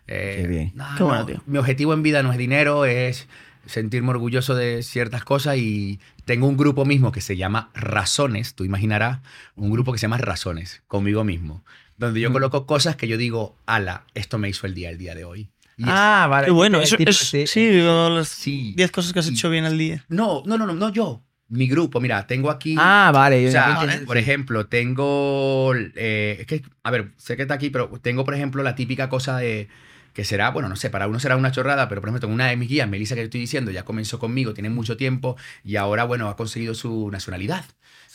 [0.07, 0.73] Eh, Qué bien.
[0.75, 1.43] no, Qué bueno, no, tío.
[1.47, 3.29] Mi objetivo en vida no es dinero, es
[3.67, 8.63] sentirme orgulloso de ciertas cosas y tengo un grupo mismo que se llama Razones, tú
[8.63, 9.19] imaginarás,
[9.57, 11.65] un grupo que se llama Razones, conmigo mismo,
[11.99, 15.17] donde yo coloco cosas que yo digo, ala, esto me hizo el día, el día
[15.17, 15.51] de hoy.
[15.83, 16.45] Ah, vale.
[16.45, 16.81] Qué bueno.
[16.81, 17.49] Eso, es, sí.
[17.49, 18.75] sí, digo, las Sí.
[18.77, 20.05] 10 cosas que has hecho bien al día.
[20.09, 22.77] No, no, no, no, no yo, mi grupo, mira, tengo aquí...
[22.79, 23.49] Ah, vale.
[23.49, 25.75] O sea, por ejemplo, tengo.
[25.97, 29.09] eh, es que, a ver, sé que está aquí, pero tengo, por ejemplo, la típica
[29.09, 29.67] cosa de.
[30.13, 32.47] Que será, bueno, no sé, para uno será una chorrada, pero por ejemplo, tengo una
[32.49, 36.05] de mis guías, Melissa, que estoy diciendo, ya comenzó conmigo, tiene mucho tiempo y ahora,
[36.05, 37.65] bueno, ha conseguido su nacionalidad.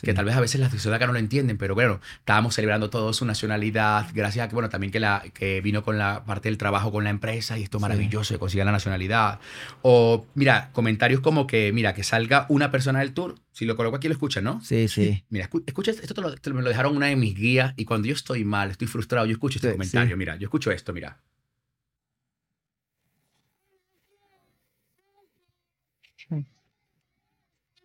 [0.02, 2.90] Que tal vez a veces las personas acá no lo entienden, pero bueno, estábamos celebrando
[2.90, 6.50] todo su nacionalidad, gracias a que, bueno, también que, la, que vino con la parte
[6.50, 9.40] del trabajo con la empresa y esto maravilloso de conseguir la nacionalidad.
[9.82, 13.96] O, mira, comentarios como que, mira, que salga una persona del tour, si lo coloco
[13.96, 14.62] aquí lo escuchan, ¿no?
[14.62, 15.24] Sí, sí.
[15.30, 17.86] Mira, escu- escucha, esto te lo, te me lo dejaron una de mis guías y
[17.86, 20.18] cuando yo estoy mal, estoy frustrado, yo escucho este Sí, comentario, sí.
[20.20, 21.18] mira, yo escucho esto, mira.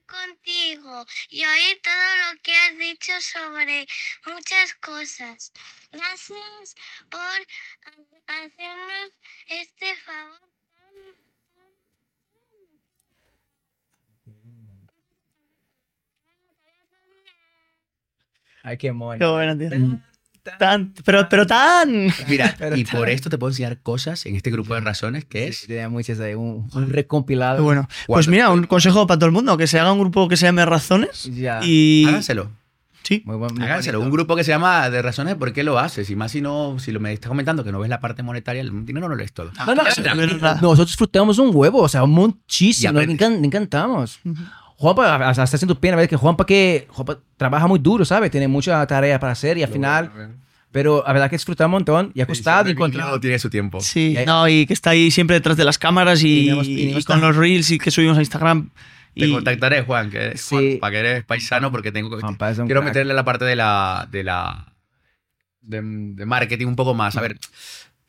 [0.07, 3.87] Contigo y oír todo lo que has dicho sobre
[4.27, 5.53] muchas cosas.
[5.93, 6.75] Gracias
[7.11, 9.12] por ha- hacernos
[9.47, 10.41] este favor.
[18.62, 19.19] Ay, qué mono.
[19.19, 19.71] Qué buena, tío.
[20.59, 22.13] Tan, pero, pero tan.
[22.29, 25.25] Mira, Pero y está- por esto te puedo enseñar cosas en este grupo de razones
[25.25, 25.59] que es...
[25.61, 27.63] Sí, tenía muchas ahí, un, un recompilado.
[27.63, 27.89] Bueno.
[28.07, 30.47] Pues mira, un consejo para todo el mundo: que se haga un grupo que se
[30.47, 31.25] llame Razones.
[31.35, 31.61] Ya.
[31.63, 32.07] Y.
[32.09, 32.51] Háganselo,
[33.03, 33.23] Sí.
[33.25, 33.99] Muy buen, muy háganselo.
[33.99, 34.07] bonito.
[34.09, 36.11] Un grupo que se llama de razones por qué lo haces.
[36.11, 38.61] Y más si no, si lo me estás comentando que no ves la parte monetaria,
[38.63, 39.51] el dinero no lo es todo.
[39.67, 40.61] No, no, Es verdad.
[40.61, 42.93] nosotros disfrutamos un huevo, o sea, muchísimo.
[42.93, 43.29] Nos aprendes.
[43.29, 44.21] encan- encantamos.
[44.81, 48.31] Juanpa, hasta está haciendo pena ver que Juanpa, que Juanpa trabaja muy duro, ¿sabes?
[48.31, 50.11] Tiene mucha tarea para hacer y al final,
[50.73, 53.09] pero la verdad que disfruta un montón y ha costado encontrar.
[53.09, 53.81] Todo tiene su tiempo.
[53.82, 56.44] Sí, Y hay- no, y que está ahí siempre detrás de las cámaras y, Y
[56.47, 58.70] tenemos- y y tenemos con los reels y que subimos a Instagram.
[59.15, 60.55] Te Y, contactaré, Juan, que, Sí.
[60.55, 62.94] Juan, para que eres paisano, porque tengo que- Juanpa es un quiero crack.
[62.94, 64.73] meterle la parte de la de la
[65.61, 67.16] de, de marketing un poco más.
[67.19, 67.36] A ver,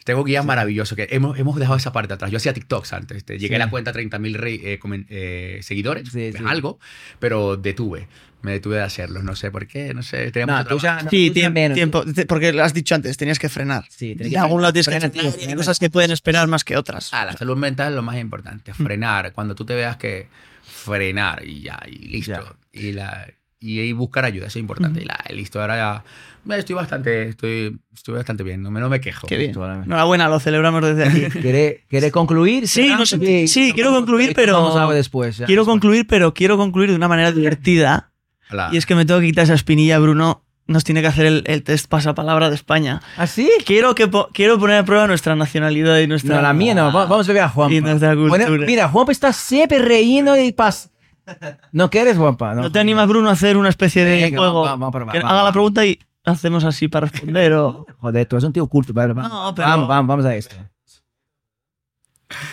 [0.03, 2.31] tengo guías maravillosos que hemos, hemos dejado esa parte atrás.
[2.31, 3.61] Yo hacía TikToks antes, este, llegué Sí.
[3.61, 4.79] a la cuenta 30.000 rey- eh,
[5.09, 6.43] eh, seguidores, Sí, sí.
[6.45, 6.79] algo,
[7.19, 8.07] pero detuve.
[8.41, 10.31] Me detuve de hacerlos, no sé por qué, no sé.
[10.33, 13.37] Mucho tú ya- no, Sí, tú tiemp- también, tiempo, porque lo has dicho antes, tenías
[13.37, 13.85] que frenar.
[13.89, 16.63] Sí, De algún lado tienes que frena, frenar, tío, hay cosas que pueden esperar más
[16.63, 17.13] que otras.
[17.13, 18.83] Ah, la salud mental es lo más importante, Mm.
[18.83, 19.33] frenar.
[19.33, 20.27] Cuando tú te veas que
[20.63, 22.31] frenar y ya, y listo.
[22.73, 22.79] Ya.
[22.81, 23.27] Y, la,
[23.59, 25.01] y, y buscar ayuda, eso es importante.
[25.01, 25.05] Ujú.
[25.05, 26.03] Y la, listo, ahora ya
[26.49, 29.27] estoy bastante, estoy, estoy bastante bien, no me, no me quejo.
[29.27, 29.51] Qué bien.
[29.51, 31.39] Enhorabuena, lo celebramos desde aquí.
[31.41, 32.67] ¿Quiere, quiere concluir?
[32.67, 35.37] Sí, no sé- sí, quiero concluir, pero- Vamos algo después.
[35.37, 35.45] ya.
[35.45, 38.11] quiero concluir, pero quiero concluir de una manera divertida.
[38.51, 38.69] Hola.
[38.71, 40.43] Y es que me tengo que quitar esa espinilla, Bruno.
[40.67, 43.01] Nos tiene que hacer el, el test pasapalabra de España.
[43.17, 43.49] ¿Ah, sí?
[43.65, 46.35] Quiero, que po- quiero poner a prueba nuestra nacionalidad y nuestra.
[46.37, 46.93] No, la mía no.
[46.93, 47.73] Va- Vamos a ver a Juanpa.
[47.73, 48.45] Y nuestra cultura.
[48.47, 50.89] Bueno, mira, Juanpa está siempre reíndo y pas.
[51.71, 52.53] ¿No quieres, Juanpa?
[52.55, 54.61] ¿No te animas, Bruno, a hacer una especie de Venga, juego?
[54.63, 57.53] vamos, vamos a vamos, haga la pregunta y hacemos así para responder.
[57.53, 57.85] O...
[57.99, 58.93] Joder, tú eres un tío culto.
[58.93, 60.55] Vale, vamos, No, pero- vamos, vamos, vamos a esto.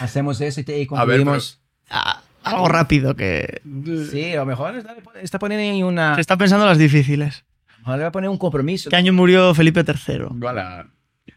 [0.00, 1.60] Hacemos eso y, te, y A ver, concluimos.
[1.88, 3.60] Ah, algo rápido que.
[4.10, 6.14] Sí, a lo mejor está, está poniendo ahí una.
[6.16, 7.44] Se está pensando las difíciles.
[7.68, 8.90] A lo mejor le va a poner un compromiso.
[8.90, 10.24] ¿Qué año murió Felipe III?
[10.42, 10.88] Hola.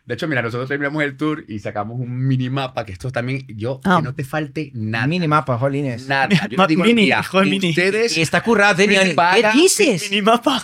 [0.06, 3.80] De hecho, mira, nosotros terminamos el tour y sacamos un minimapa, que esto también, yo,
[3.84, 3.98] Ah.
[3.98, 5.06] que no te falte nada.
[5.06, 6.08] Minimapa, jolines.
[6.08, 6.28] Nada.
[6.50, 7.70] Yo digo mini, joder, mini.
[7.70, 8.82] ustedes Y está currado.
[8.82, 8.88] ¿eh?
[8.88, 10.10] ¿Qué dices?
[10.10, 10.64] Minimapa.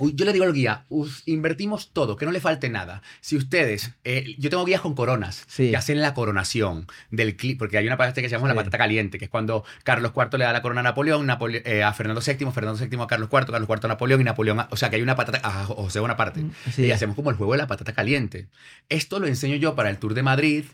[0.00, 0.84] Yo le digo al guía,
[1.26, 3.02] invertimos todo, que no le falte nada.
[3.20, 5.70] Si ustedes, eh, yo tengo guías con coronas, Sí.
[5.70, 8.78] que hacen la coronación del clip, porque hay una parte que se llama la patata
[8.78, 11.92] caliente, que es cuando Carlos IV le da la corona a Napoleón, Napole- eh, a
[11.94, 14.76] Fernando VII, Fernando VII a Carlos IV, Carlos IV a Napoleón y Napoleón, a- o
[14.76, 16.44] sea que hay una patata, a José Bonaparte.
[16.72, 16.84] Sí.
[16.84, 18.46] Y hacemos como el juego de la patata caliente.
[18.88, 20.64] Esto lo enseño yo para el Tour de Madrid,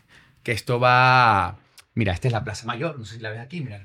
[0.43, 1.57] que esto va...
[1.95, 3.81] Mira, esta es la Plaza Mayor, no sé si la ves aquí, mira,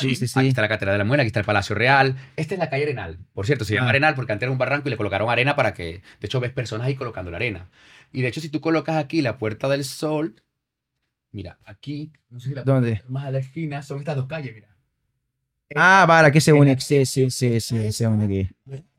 [0.00, 0.38] Sí, sí, sí.
[0.38, 2.16] Aquí está la Catedral de la Muela, aquí está el Palacio Real.
[2.36, 3.18] Esta es la calle Arenal.
[3.32, 3.90] Por cierto, se llama Ah.
[3.90, 6.02] Arenal porque antes era un barranco y le colocaron arena para que...
[6.20, 7.70] De hecho, ves personas ahí colocando la arena.
[8.12, 10.42] Y de hecho, si tú colocas aquí la Puerta del Sol,
[11.30, 13.02] mira, aquí, no sé si la ¿Dónde?
[13.08, 14.68] más a la esquina, son estas dos calles, mira.
[15.74, 16.78] Ah, vale, aquí se une.
[16.78, 18.50] Sí, sí, sí, sí, se une aquí.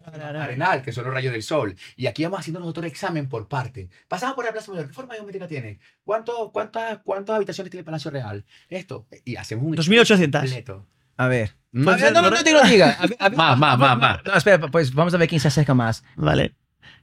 [0.05, 1.75] Arenal, que son los rayos del sol.
[1.95, 3.89] Y aquí vamos haciendo nosotros examen por parte.
[4.07, 4.87] Pasamos por la Plaza Mayor.
[4.87, 5.79] ¿Qué forma geométrica tiene?
[6.03, 8.45] ¿Cuánto, cuántas, ¿Cuántas habitaciones tiene el Palacio Real?
[8.69, 9.07] Esto.
[9.25, 10.41] Y hacemos un 2800.
[10.41, 10.87] completo.
[11.17, 11.55] A ver.
[11.71, 12.91] Más, no, no, no, no te lo diga.
[12.99, 13.37] A ver, a ver.
[13.37, 14.19] más, más, más, más.
[14.25, 16.03] No, espera, pues vamos a ver quién se acerca más.
[16.15, 16.55] Vale.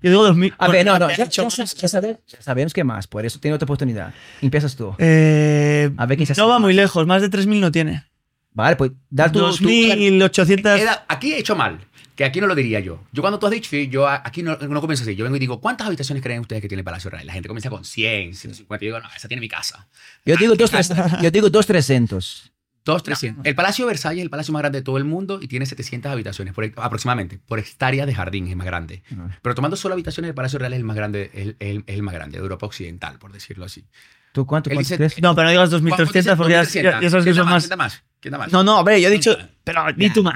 [0.03, 0.55] Yo digo 2000.
[0.59, 3.65] A ver, no, no, ya, ya- ya ya sabemos que más, por eso tiene otra
[3.65, 4.15] oportunidad.
[4.41, 4.95] Empiezas tú.
[4.99, 8.05] Eh, A ver quién se no acerca va muy lejos, más de 3000 no tiene.
[8.53, 9.39] Vale, pues dar tu...
[9.41, 10.81] tu- 2800.
[10.81, 11.79] Era- aquí he hecho mal.
[12.21, 13.03] Que aquí no lo diría yo.
[13.13, 15.17] Yo cuando tú has dicho, yo aquí no, no comienzo así.
[15.17, 17.27] Yo vengo y digo, ¿cuántas habitaciones creen ustedes que tiene el Palacio Real?
[17.27, 18.85] La gente comienza con 100, 150.
[18.85, 19.89] Y yo digo, no, esa tiene mi casa.
[20.27, 20.93] Yo digo dos, tres,
[21.23, 22.53] yo digo dos trescientos.
[22.85, 23.47] Dos, 300.
[23.47, 25.65] El Palacio de Versalles es el palacio más grande de todo el mundo y tiene
[25.65, 29.03] 700 habitaciones, por, aproximadamente, por hectárea de jardín, es más grande.
[29.41, 32.03] Pero tomando solo habitaciones, el Palacio Real es el más grande, es el, es el
[32.03, 33.87] más grande de Europa Occidental, por decirlo así.
[34.33, 35.21] ¿Tú cuánto, cuánto dice-?
[35.21, 36.37] No, pero no digas ¿Cuánto 2300 dice?
[36.37, 36.93] porque ya, 2300.
[36.95, 37.63] ya- ya sabes que ¿Quién da son más.
[37.63, 38.03] ¿Quién da más?
[38.21, 38.53] ¿Quién da más?
[38.53, 39.37] No, no, hombre, yo he dicho.
[39.65, 40.35] Pero di tu más.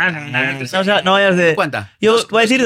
[0.74, 1.54] O sea, no vayas de.
[1.54, 1.92] ¿Cuánta?
[2.00, 2.62] Yo voy a decir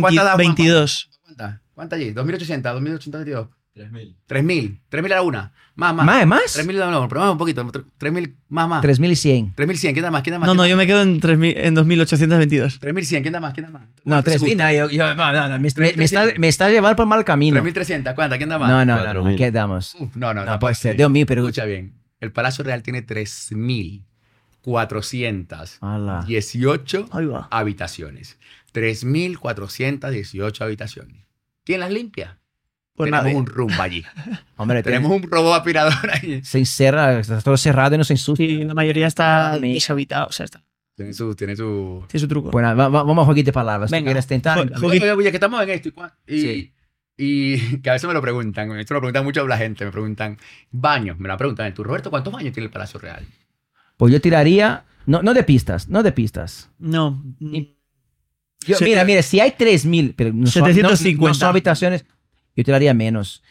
[0.00, 0.62] ¿Cuánta da Juanpa?
[0.62, 1.10] 2822.
[1.24, 1.62] ¿Cuánta?
[1.74, 2.10] ¿Cuánta allí?
[2.12, 3.48] 2800, 2822.
[4.28, 4.80] 3.000.
[4.90, 5.52] 3.000 a la una.
[5.76, 6.04] Más, más.
[6.06, 6.26] ¿Más?
[6.26, 6.58] ¿Más?
[6.58, 7.64] 3.000 no, no, pero más un poquito.
[7.64, 8.82] 3.000 más, más.
[8.82, 9.54] 3100.
[9.56, 9.92] 3.100.
[9.92, 10.22] ¿Quién da más?
[10.22, 10.46] ¿Quién da más?
[10.48, 12.80] No, no, ¿Quién yo me quedo en, 3000 en 2822.
[12.80, 12.94] da más?
[12.94, 13.22] 3.100.
[13.22, 13.54] ¿Quién da más?
[13.54, 13.82] ¿Quién da más?
[14.04, 14.54] No, ¿Cuánto se 3000.
[14.56, 14.64] gusta?
[14.64, 15.96] No, yo, yo- no, no, no, me, me, 3.300.
[15.96, 17.62] me está, me está llevando por mal camino.
[17.62, 18.14] 3.300.
[18.14, 18.36] ¿Cuánta?
[18.36, 18.68] ¿Quién da más?
[18.68, 19.04] No, no, no, no.
[19.22, 19.36] 4000.
[19.38, 19.94] ¿Qué damos?
[19.98, 20.96] Uf, no, no, No puede ser.
[20.96, 21.42] Dios mío, pero.
[21.42, 21.94] Escucha bien.
[22.20, 23.06] El Palacio Real tiene
[24.64, 26.26] 3.418 Ala.
[27.12, 27.48] Ahí va.
[27.50, 28.38] habitaciones.
[28.74, 31.26] 3.418 habitaciones.
[31.64, 32.38] ¿Quién las limpia?
[33.00, 33.38] Pues Tenemos nada.
[33.38, 34.04] un rumbo allí.
[34.56, 36.42] Hombre, Tenemos un robot aspirador ahí.
[36.44, 38.46] se encerra, está todo cerrado y no se ensucia.
[38.46, 39.74] Sí, la mayoría está mía.
[39.74, 40.26] deshabitado.
[40.28, 40.62] O sea, está.
[40.96, 41.34] Tiene su...
[41.34, 42.04] Tiene su...
[42.08, 42.50] Tiene su truco.
[42.50, 43.90] Bueno, va- va- vamos a jueguito de palabras.
[43.90, 44.08] ¿Tú Venga.
[44.08, 44.58] quieres tentar?
[44.82, 45.88] Oye, oye, que estamos en esto
[46.26, 46.72] y, y, Sí.
[47.16, 49.90] y que a veces me lo preguntan, esto me lo preguntan mucho la gente, me
[49.90, 50.36] preguntan,
[50.70, 53.24] baños, me lo preguntan, ¿tú Roberto cuántos baños tiene el Palacio Real?
[53.96, 54.84] Pues yo tiraría.
[55.06, 56.70] No, no de pistas, no de pistas.
[56.78, 57.22] No.
[57.40, 57.76] Y-
[58.66, 61.28] Yo- Se- mira, mira, si hay 3000, pero no son, no- 750.
[61.28, 62.04] no son habitaciones,
[62.56, 63.42] yo tiraría menos.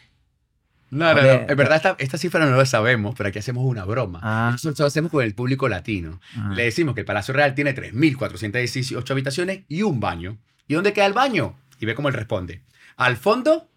[0.92, 3.84] No, no, no, en verdad esta, esta cifra no la sabemos, pero aquí hacemos una
[3.84, 4.18] broma.
[4.24, 4.48] Ah.
[4.52, 6.20] Nosotros lo hacemos con el público latino.
[6.36, 6.52] Ah.
[6.56, 10.38] Le decimos que el Palacio Real tiene 3.418 habitaciones y un baño.
[10.66, 11.56] ¿Y dónde queda el baño?
[11.78, 12.62] Y ve cómo él responde.
[12.96, 13.68] Al fondo,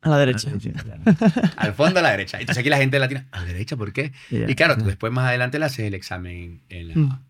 [0.00, 0.48] A la derecha.
[1.56, 2.38] al fondo a la derecha.
[2.38, 4.12] Entonces aquí la gente latina, ¿a la derecha por qué?
[4.30, 4.48] Ya.
[4.48, 6.62] Y claro, tú después más adelante le haces el examen.
[6.68, 7.20] En la- Mm.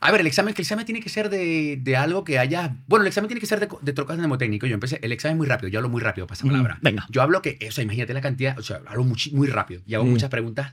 [0.00, 2.76] A ver, el examen, que el examen tiene que ser de, de algo que haya...
[2.86, 4.66] Bueno, el examen tiene que ser de, de trocas mnemotécnico.
[4.66, 6.78] Yo empecé, el examen es muy rápido, yo hablo muy rápido, pasa palabra.
[6.82, 7.06] Venga.
[7.10, 9.94] Yo hablo que, o sea, imagínate la cantidad, o sea, hablo muchi- muy rápido y
[9.94, 10.10] hago Sí.
[10.10, 10.72] muchas preguntas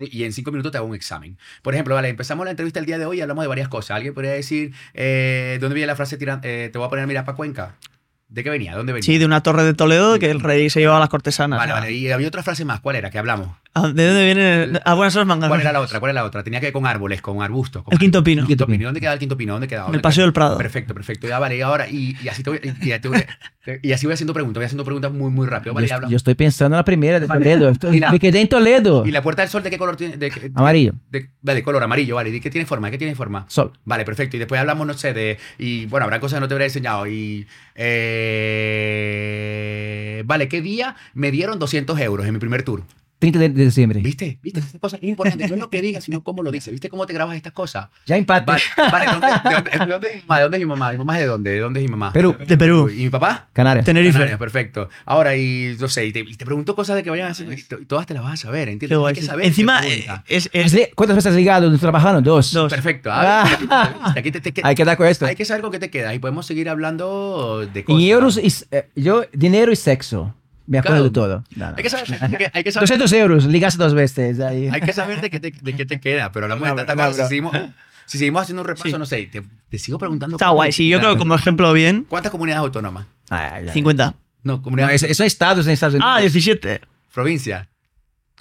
[0.00, 1.36] y en cinco minutos te hago un examen.
[1.62, 3.96] Por ejemplo, vale, empezamos la entrevista el día de hoy y hablamos de varias cosas.
[3.96, 7.06] Alguien podría decir, eh, ¿dónde viene la frase tiran- eh, te voy a poner a
[7.06, 7.74] mirar para Cuenca?
[8.28, 8.76] ¿De qué venía?
[8.76, 9.04] ¿Dónde venía?
[9.06, 11.58] Sí, de una torre de Toledo que el rey se llevaba a las cortesanas.
[11.58, 11.92] Vale, vale.
[11.92, 12.80] Y había otra frase más.
[12.80, 13.08] ¿Cuál era?
[13.10, 13.56] Que hablamos.
[13.74, 14.80] ¿De dónde viene?
[14.84, 15.48] Ah, buenas horas, mangas.
[15.48, 16.00] ¿Cuál era la otra?
[16.00, 16.42] ¿Cuál era la otra?
[16.42, 17.84] Tenía que ver con árboles, con arbustos.
[17.84, 18.40] Con El quinto pino.
[18.42, 18.84] El quinto pino.
[18.86, 19.52] ¿Dónde queda el quinto pino?
[19.52, 19.80] ¿Dónde queda?
[19.80, 20.58] En ¿Dónde el Paseo del Prado.
[20.58, 21.28] Perfecto, perfecto.
[21.28, 23.24] Ya vale, y ahora, y, y así te voy, y, ya te voy-
[23.64, 25.74] te- y así voy haciendo preguntas, voy haciendo preguntas muy, muy rápido.
[25.74, 27.56] Vale, y Yo, habla- yo estoy pensando en la primera de Vale.
[27.56, 27.72] Toledo.
[28.10, 29.06] Me quedé en Toledo.
[29.06, 30.16] ¿Y la puerta del sol de qué color tiene?
[30.16, 30.94] De, qué- Amarillo.
[31.10, 32.32] de, de color amarillo, vale.
[32.32, 32.88] ¿De qué tiene forma?
[32.88, 33.44] ¿De qué tiene forma?
[33.48, 33.70] Sol.
[33.84, 34.34] Vale, perfecto.
[34.36, 35.38] Y después hablamos, no sé, de.
[35.56, 37.06] Y bueno, habrá cosas que no te habré enseñado.
[37.06, 37.46] Y.
[38.48, 42.82] eh, vale, ¿qué día me dieron 200 euros en mi primer tour?
[43.18, 44.00] 30 de, de diciembre.
[44.00, 44.38] ¿Viste?
[44.42, 44.60] ¿Viste?
[44.60, 45.48] Estas cosas es importante.
[45.48, 46.70] No es lo que digas, sino cómo lo dices.
[46.72, 47.88] ¿Viste cómo te grabas estas cosas?
[48.06, 48.44] Ya empate.
[48.46, 48.62] Vale,
[48.92, 49.06] vale.
[49.08, 50.38] ¿De dónde, de dónde- de dónde es mi mamá?
[50.38, 50.92] ¿De dónde es mi mamá?
[50.92, 51.50] ¿Mi mamá es de dónde?
[51.50, 52.12] ¿De dónde es mi mamá?
[52.12, 52.36] Perú.
[52.46, 52.88] De Perú.
[52.88, 53.48] ¿Y mi papá?
[53.52, 53.84] Canarias.
[53.84, 54.12] Tenerife.
[54.12, 54.88] Canarias, perfecto.
[55.04, 57.52] Ahora, y no sé, y te, y te pregunto cosas de que vayan a hacer,
[57.52, 58.98] y to- y todas te las vas a saber, ¿entiendes?
[59.04, 59.46] Hay que saber.
[59.46, 61.76] Encima, eh, es, ¿Has es- li- ¿Cuántas veces has ligado?
[61.78, 62.22] ¿Trabajaron?
[62.22, 62.52] Dos.
[62.52, 62.72] Dos.
[62.72, 63.10] Perfecto.
[63.12, 64.14] A ver, Ah.
[64.16, 65.26] aquí te, te- te- Hay que dar con esto.
[65.26, 68.02] hay que saber con qué te quedas y podemos seguir hablando de cosas.
[68.02, 70.34] euros, y, eh, yo, dinero y sexo.
[70.68, 71.04] Me acuerdo Claro.
[71.04, 71.44] de todo.
[71.56, 71.76] No, no.
[71.78, 74.38] Hay que saber, hay que, hay que saber, 200 euros, ligaste dos veces.
[74.40, 74.68] Ahí.
[74.70, 76.96] hay que saber de, qué te, de qué te queda, pero hablamos de cosas.
[76.96, 77.12] bro.
[77.14, 77.56] Si seguimos,
[78.06, 78.92] si seguimos haciendo un repaso, Sí.
[78.98, 80.36] no sé, te, te sigo preguntando.
[80.36, 80.70] está guay.
[80.72, 83.06] Sí, yo creo que como ejemplo bien, ¿Cuántas comunidades autónomas?
[83.30, 83.72] Ah, ya.
[83.72, 84.14] 50.
[84.44, 85.02] No, No, comunidades.
[85.02, 86.10] es- estados en Estados Unidos.
[86.16, 86.80] Ah, 17.
[87.12, 87.68] provincia,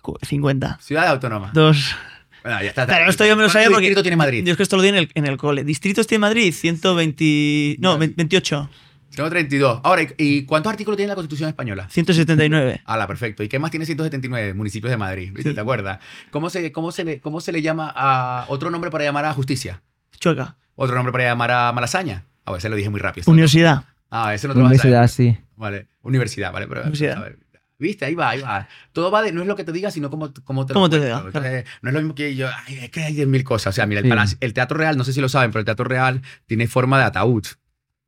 [0.02, 0.78] Cu- 50.
[0.82, 1.54] ciudades autónomas.
[1.54, 1.96] Dos.
[2.44, 2.86] Bueno, ya está.
[2.86, 3.88] Claro, esto yo me lo sabía ¿Cuánto porque.
[3.88, 4.44] distrito tiene Madrid?
[4.46, 5.64] Yo es que esto lo di en el, en el cole.
[5.64, 6.54] ¿Distritos tiene Madrid?
[6.54, 7.78] 120.
[7.80, 8.14] No, Vale.
[8.16, 8.70] 28.
[9.18, 9.82] Tengo 32.
[9.84, 11.88] Ahora, ¿y- ¿y cuántos artículos tiene la Constitución Española?
[11.90, 12.82] 179.
[12.86, 13.44] Ala, perfecto.
[13.44, 15.32] ¿Y qué más tiene 179 municipios de Madrid?
[15.34, 15.54] ¿Viste?
[15.54, 16.00] ¿Te acuerdas?
[16.32, 19.34] ¿Cómo se, cómo, se le, ¿Cómo se le llama a otro nombre para llamar a
[19.34, 19.82] justicia?
[20.20, 20.56] Chueca.
[20.76, 22.26] ¿Otro nombre para llamar a malasaña?
[22.46, 23.30] A ver, se lo dije muy rápido.
[23.32, 23.84] Universidad.
[24.12, 25.38] Ah, ese no te lo vas a Universidad, sí.
[25.56, 26.68] Vale, universidad, vale.
[26.68, 27.18] Pero, Universidad.
[27.18, 27.40] a ver,
[27.80, 28.06] ¿Viste?
[28.06, 28.68] Ahí va, ahí va.
[28.92, 30.90] Todo va de, no es lo que te diga, sino cómo, cómo te lo Cómo
[30.90, 31.06] te cuento.
[31.18, 33.74] diga, Entonces, No es lo mismo que yo, ay, es que hay 10.000 cosas.
[33.74, 34.36] O sea, mira, el, Sí.
[34.40, 37.06] el Teatro Real, no sé si lo saben, pero el Teatro Real tiene forma de
[37.06, 37.46] ataúd.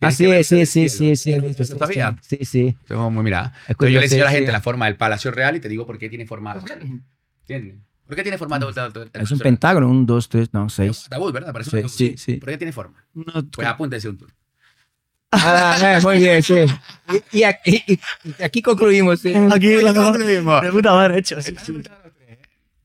[0.01, 1.33] Ah, sí, sí, sí, sí, sí.
[1.33, 2.15] he visto, ¿Eso sabía?
[2.21, 2.59] Sí, sí.
[2.67, 4.37] Entonces, como, mira, Es entonces yo le enseño a la sí.
[4.37, 6.53] gente la forma del Palacio Real y te digo por qué tiene forma.
[7.41, 7.75] ¿Entiendes?
[8.07, 9.03] ¿Por qué tiene forma de ataúd?
[9.03, 9.23] el Mm.
[9.23, 11.07] Es un pentágono, un, dos, tres, no, Es un seis.
[11.33, 11.51] ¿verdad?
[11.53, 12.33] Parece un Sí, sí, sí.
[12.37, 13.05] ¿Por qué tiene forma?
[13.13, 14.31] No, Pues apúntense un tour.
[15.31, 16.55] Ah, eh, muy bien, sí.
[17.33, 17.99] Y, y aquí, y-
[18.39, 19.19] y aquí concluimos.
[19.19, 19.33] sí.
[19.51, 19.93] Aquí la
[20.25, 20.59] mismo.
[20.59, 21.35] De puta madre hecho.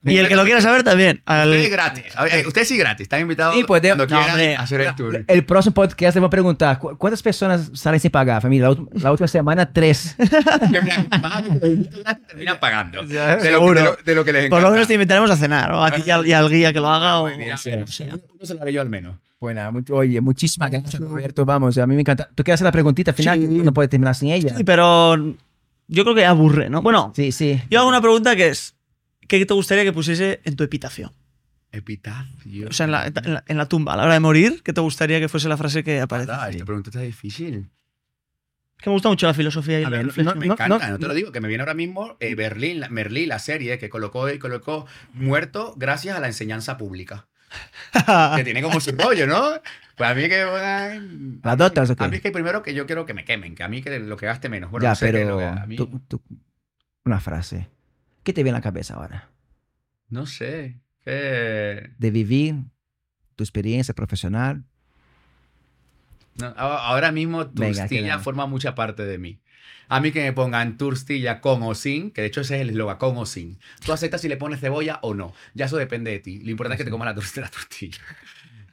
[0.05, 0.15] Sí, sí.
[0.15, 1.23] Y el que lo quiera saber también.
[1.27, 2.05] al- Usted es gratis.
[2.17, 3.05] A Usted sí gratis.
[3.05, 4.57] Están invitados Sí, pues, de- cuando no, quieran hombre.
[4.57, 5.25] hacer el tour.
[5.27, 8.69] El próximo podcast le voy a preguntar, ¿cu- ¿cuántas personas salen sin pagar, familia?
[8.69, 10.15] La, la última semana, tres.
[12.29, 13.05] Terminan pagando.
[13.05, 14.71] Ya, De lo, que- de, lo, de lo que les Por lo encanta.
[14.73, 15.73] menos te invitaremos a cenar.
[15.73, 17.21] O aquí ya, ya al guía que lo haga.
[17.21, 18.15] O, Mira, sea, o sea.
[18.15, 19.17] uno se lo haré yo al menos.
[19.41, 21.45] Bueno, mucho- oye, muchísimas gracias, Roberto.
[21.45, 22.29] Vamos, a mí me encanta.
[22.35, 23.39] ¿Tú quieres hacer la preguntita final?
[23.41, 23.47] Sí.
[23.47, 24.57] No puedes terminar sin ella.
[24.57, 26.81] Sí, pero yo creo que aburre, ¿no?
[26.83, 27.61] Bueno, Sí, sí.
[27.71, 28.75] yo hago una pregunta que es:
[29.29, 31.13] ¿qué te gustaría que pusiese en tu epitafio?
[31.73, 32.69] Epitafio.
[32.69, 34.73] O sea, en la, en la- en la tumba, a la hora de morir, ¿qué
[34.73, 36.31] te gustaría que fuese la frase que aparece?
[36.33, 37.69] Ah, esta pregunta está difícil.
[38.79, 40.39] Que me gusta mucho la filosofía y A la ver, reflexión.
[40.39, 40.99] Me No, encanta, no, no.
[40.99, 43.89] te lo digo, que me viene ahora mismo eh, Berlín, la- Merlí, la serie que
[43.89, 47.27] colocó y colocó muerto gracias a la enseñanza pública.
[48.37, 49.43] que tiene como su rollo, ¿no?
[49.97, 50.45] Pues a mí que...
[50.45, 52.05] bueno, ¿La dotas o qué?
[52.05, 53.99] A mí es que primero que yo quiero que me quemen, que a mí que
[54.01, 54.71] lo que gaste menos.
[54.71, 56.23] Bueno, ya, no sé, que pero lo que a mí- tú, tú-
[57.05, 57.69] una frase.
[58.25, 59.29] ¿Qué te viene a la cabeza ahora?
[60.09, 60.81] No sé.
[61.05, 61.91] ¿Qué?
[61.99, 62.57] De vivir
[63.37, 64.65] tu experiencia profesional.
[66.37, 69.41] No, ahora mismo Turstilla forma mucha parte de mí.
[69.89, 72.71] A mí que me pongan Turstilla con o sin, que de hecho ese es el
[72.71, 73.59] eslogan, con o sin.
[73.85, 75.35] Tú aceptas si le pones cebolla o no.
[75.53, 76.41] Ya eso depende de ti.
[76.41, 77.99] Lo importante es que te comas la, la tortilla.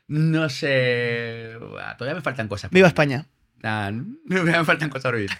[0.07, 1.57] No sé.
[1.97, 2.71] Todavía me faltan cosas.
[2.71, 2.87] Viva.
[2.87, 3.25] España.
[3.63, 3.91] Ah,
[4.27, 5.31] todavía me faltan cosas por vivir.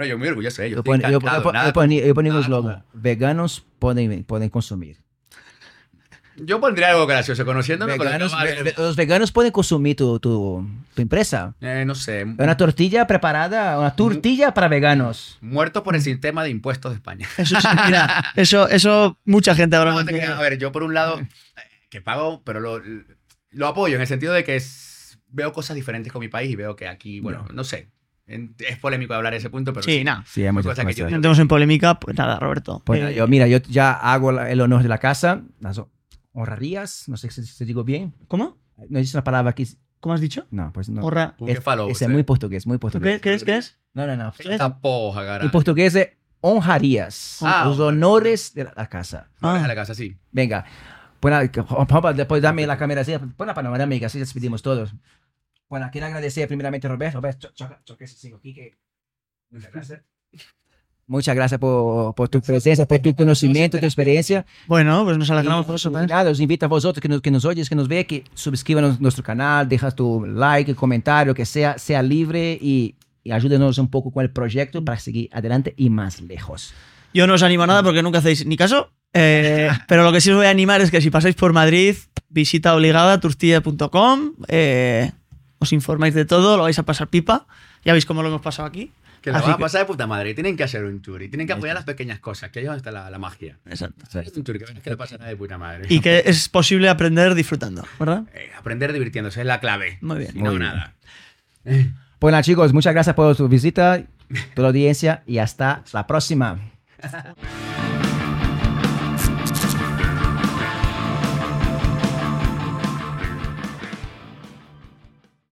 [0.00, 0.76] No, yo muy orgulloso de ello.
[0.76, 1.20] Yo pon- yo- yo-
[1.52, 4.96] nada yo ponía- yo ponía un nada como- Veganos pueden, pueden consumir.
[6.36, 7.98] Yo pondría algo gracioso, conociéndome.
[7.98, 11.54] con Veganos- no vale- ve- ve- los veganos pueden consumir tu, tu, tu empresa.
[11.60, 12.24] Eh, no sé.
[12.24, 15.36] Una tortilla preparada, una tortilla para veganos.
[15.42, 17.28] Muertos por el sistema de impuestos de España.
[17.36, 20.34] Eso sí, mira, eso, eso mucha gente ahora No, no.
[20.34, 21.20] A ver, yo por un lado,
[21.90, 22.80] que pago, pero lo,
[23.50, 26.56] lo apoyo en el sentido de que es- veo cosas diferentes con mi país y
[26.56, 27.90] veo que aquí, bueno, no, sé.
[28.58, 30.24] Es polémico hablar de ese punto, pero Sí, nada.
[30.26, 31.10] Sí, hay muchas Cosa que yo.
[31.10, 32.82] No en polémica, pues nada, Roberto.
[32.84, 35.80] Pues, Eh, yo, mira, yo ya hago el honor de la casa, las
[36.32, 38.14] honrarías, no sé si se digo bien.
[38.28, 38.58] ¿Cómo?
[38.88, 39.66] No dice una palabra aquí.
[40.00, 40.46] ¿Cómo has dicho?
[40.50, 41.02] No, pues no.
[41.02, 41.34] Horra.
[41.46, 43.20] Es, falo, es muy portugués, muy ¿Qué, portugués.
[43.20, 43.44] qué es?
[43.44, 43.78] ¿Qué es?
[43.92, 44.32] No, no, no.
[44.38, 45.44] Esta poja, cara.
[45.44, 46.08] En portugués es
[46.40, 47.38] honrarías.
[47.42, 49.28] Ah, los honores de la, casa.
[49.42, 49.54] Ah.
[49.54, 50.16] deja la casa así.
[50.32, 50.64] Venga.
[51.22, 51.50] La-
[51.86, 53.12] Papa, después dame la cámara así.
[53.36, 54.94] Pon la panorámica, así despedimos todos.
[55.70, 57.16] Bueno, quiero agradecer primeramente a Roberto.
[57.18, 58.74] Roberto, cho- choca, choca ese cinco aquí que-
[59.50, 60.02] Muchas gracias.
[61.06, 64.46] Muchas gracias por, por tu presencia, por tu conocimiento, tu experiencia.
[64.68, 67.44] Bueno, pues nos alegramos por eso nada, os invito a vosotros que nos, que nos
[67.44, 71.78] oyes, que nos ve, que suscriban a nuestro canal, dejas tu like, comentario, que sea,
[71.78, 72.94] sea libre y,
[73.24, 76.72] y ayúdenos un poco con el proyecto para seguir adelante y más lejos.
[77.12, 78.92] Yo no os animo a nada porque nunca hacéis ni caso.
[79.12, 81.96] eh, pero lo que sí os voy a animar es que si pasáis por Madrid,
[82.28, 84.34] visita obligada turstilla.com.
[84.46, 85.10] eh,
[85.60, 87.46] os informáis de todo, lo vais a pasar pipa.
[87.84, 88.90] Ya veis cómo lo hemos pasado aquí.
[89.22, 90.32] Que lo van a que- pasar de puta madre.
[90.34, 92.68] Tienen que hacer un tour y tienen que apoyar las pequeñas cosas, que ahí es
[92.68, 93.58] donde está la, la magia.
[93.66, 94.04] Exacto.
[94.18, 95.84] Haz un tour que verás que lo pasará de puta madre.
[95.90, 98.24] Y que es posible aprender disfrutando, ¿verdad?
[98.34, 99.98] Eh, aprender divirtiéndose es la clave.
[100.00, 100.32] Muy bien.
[100.32, 100.62] Si Muy no, bien.
[100.62, 100.94] nada.
[102.18, 104.02] Pues nada, chicos, muchas gracias por su visita,
[104.54, 106.58] por la audiencia y hasta la próxima.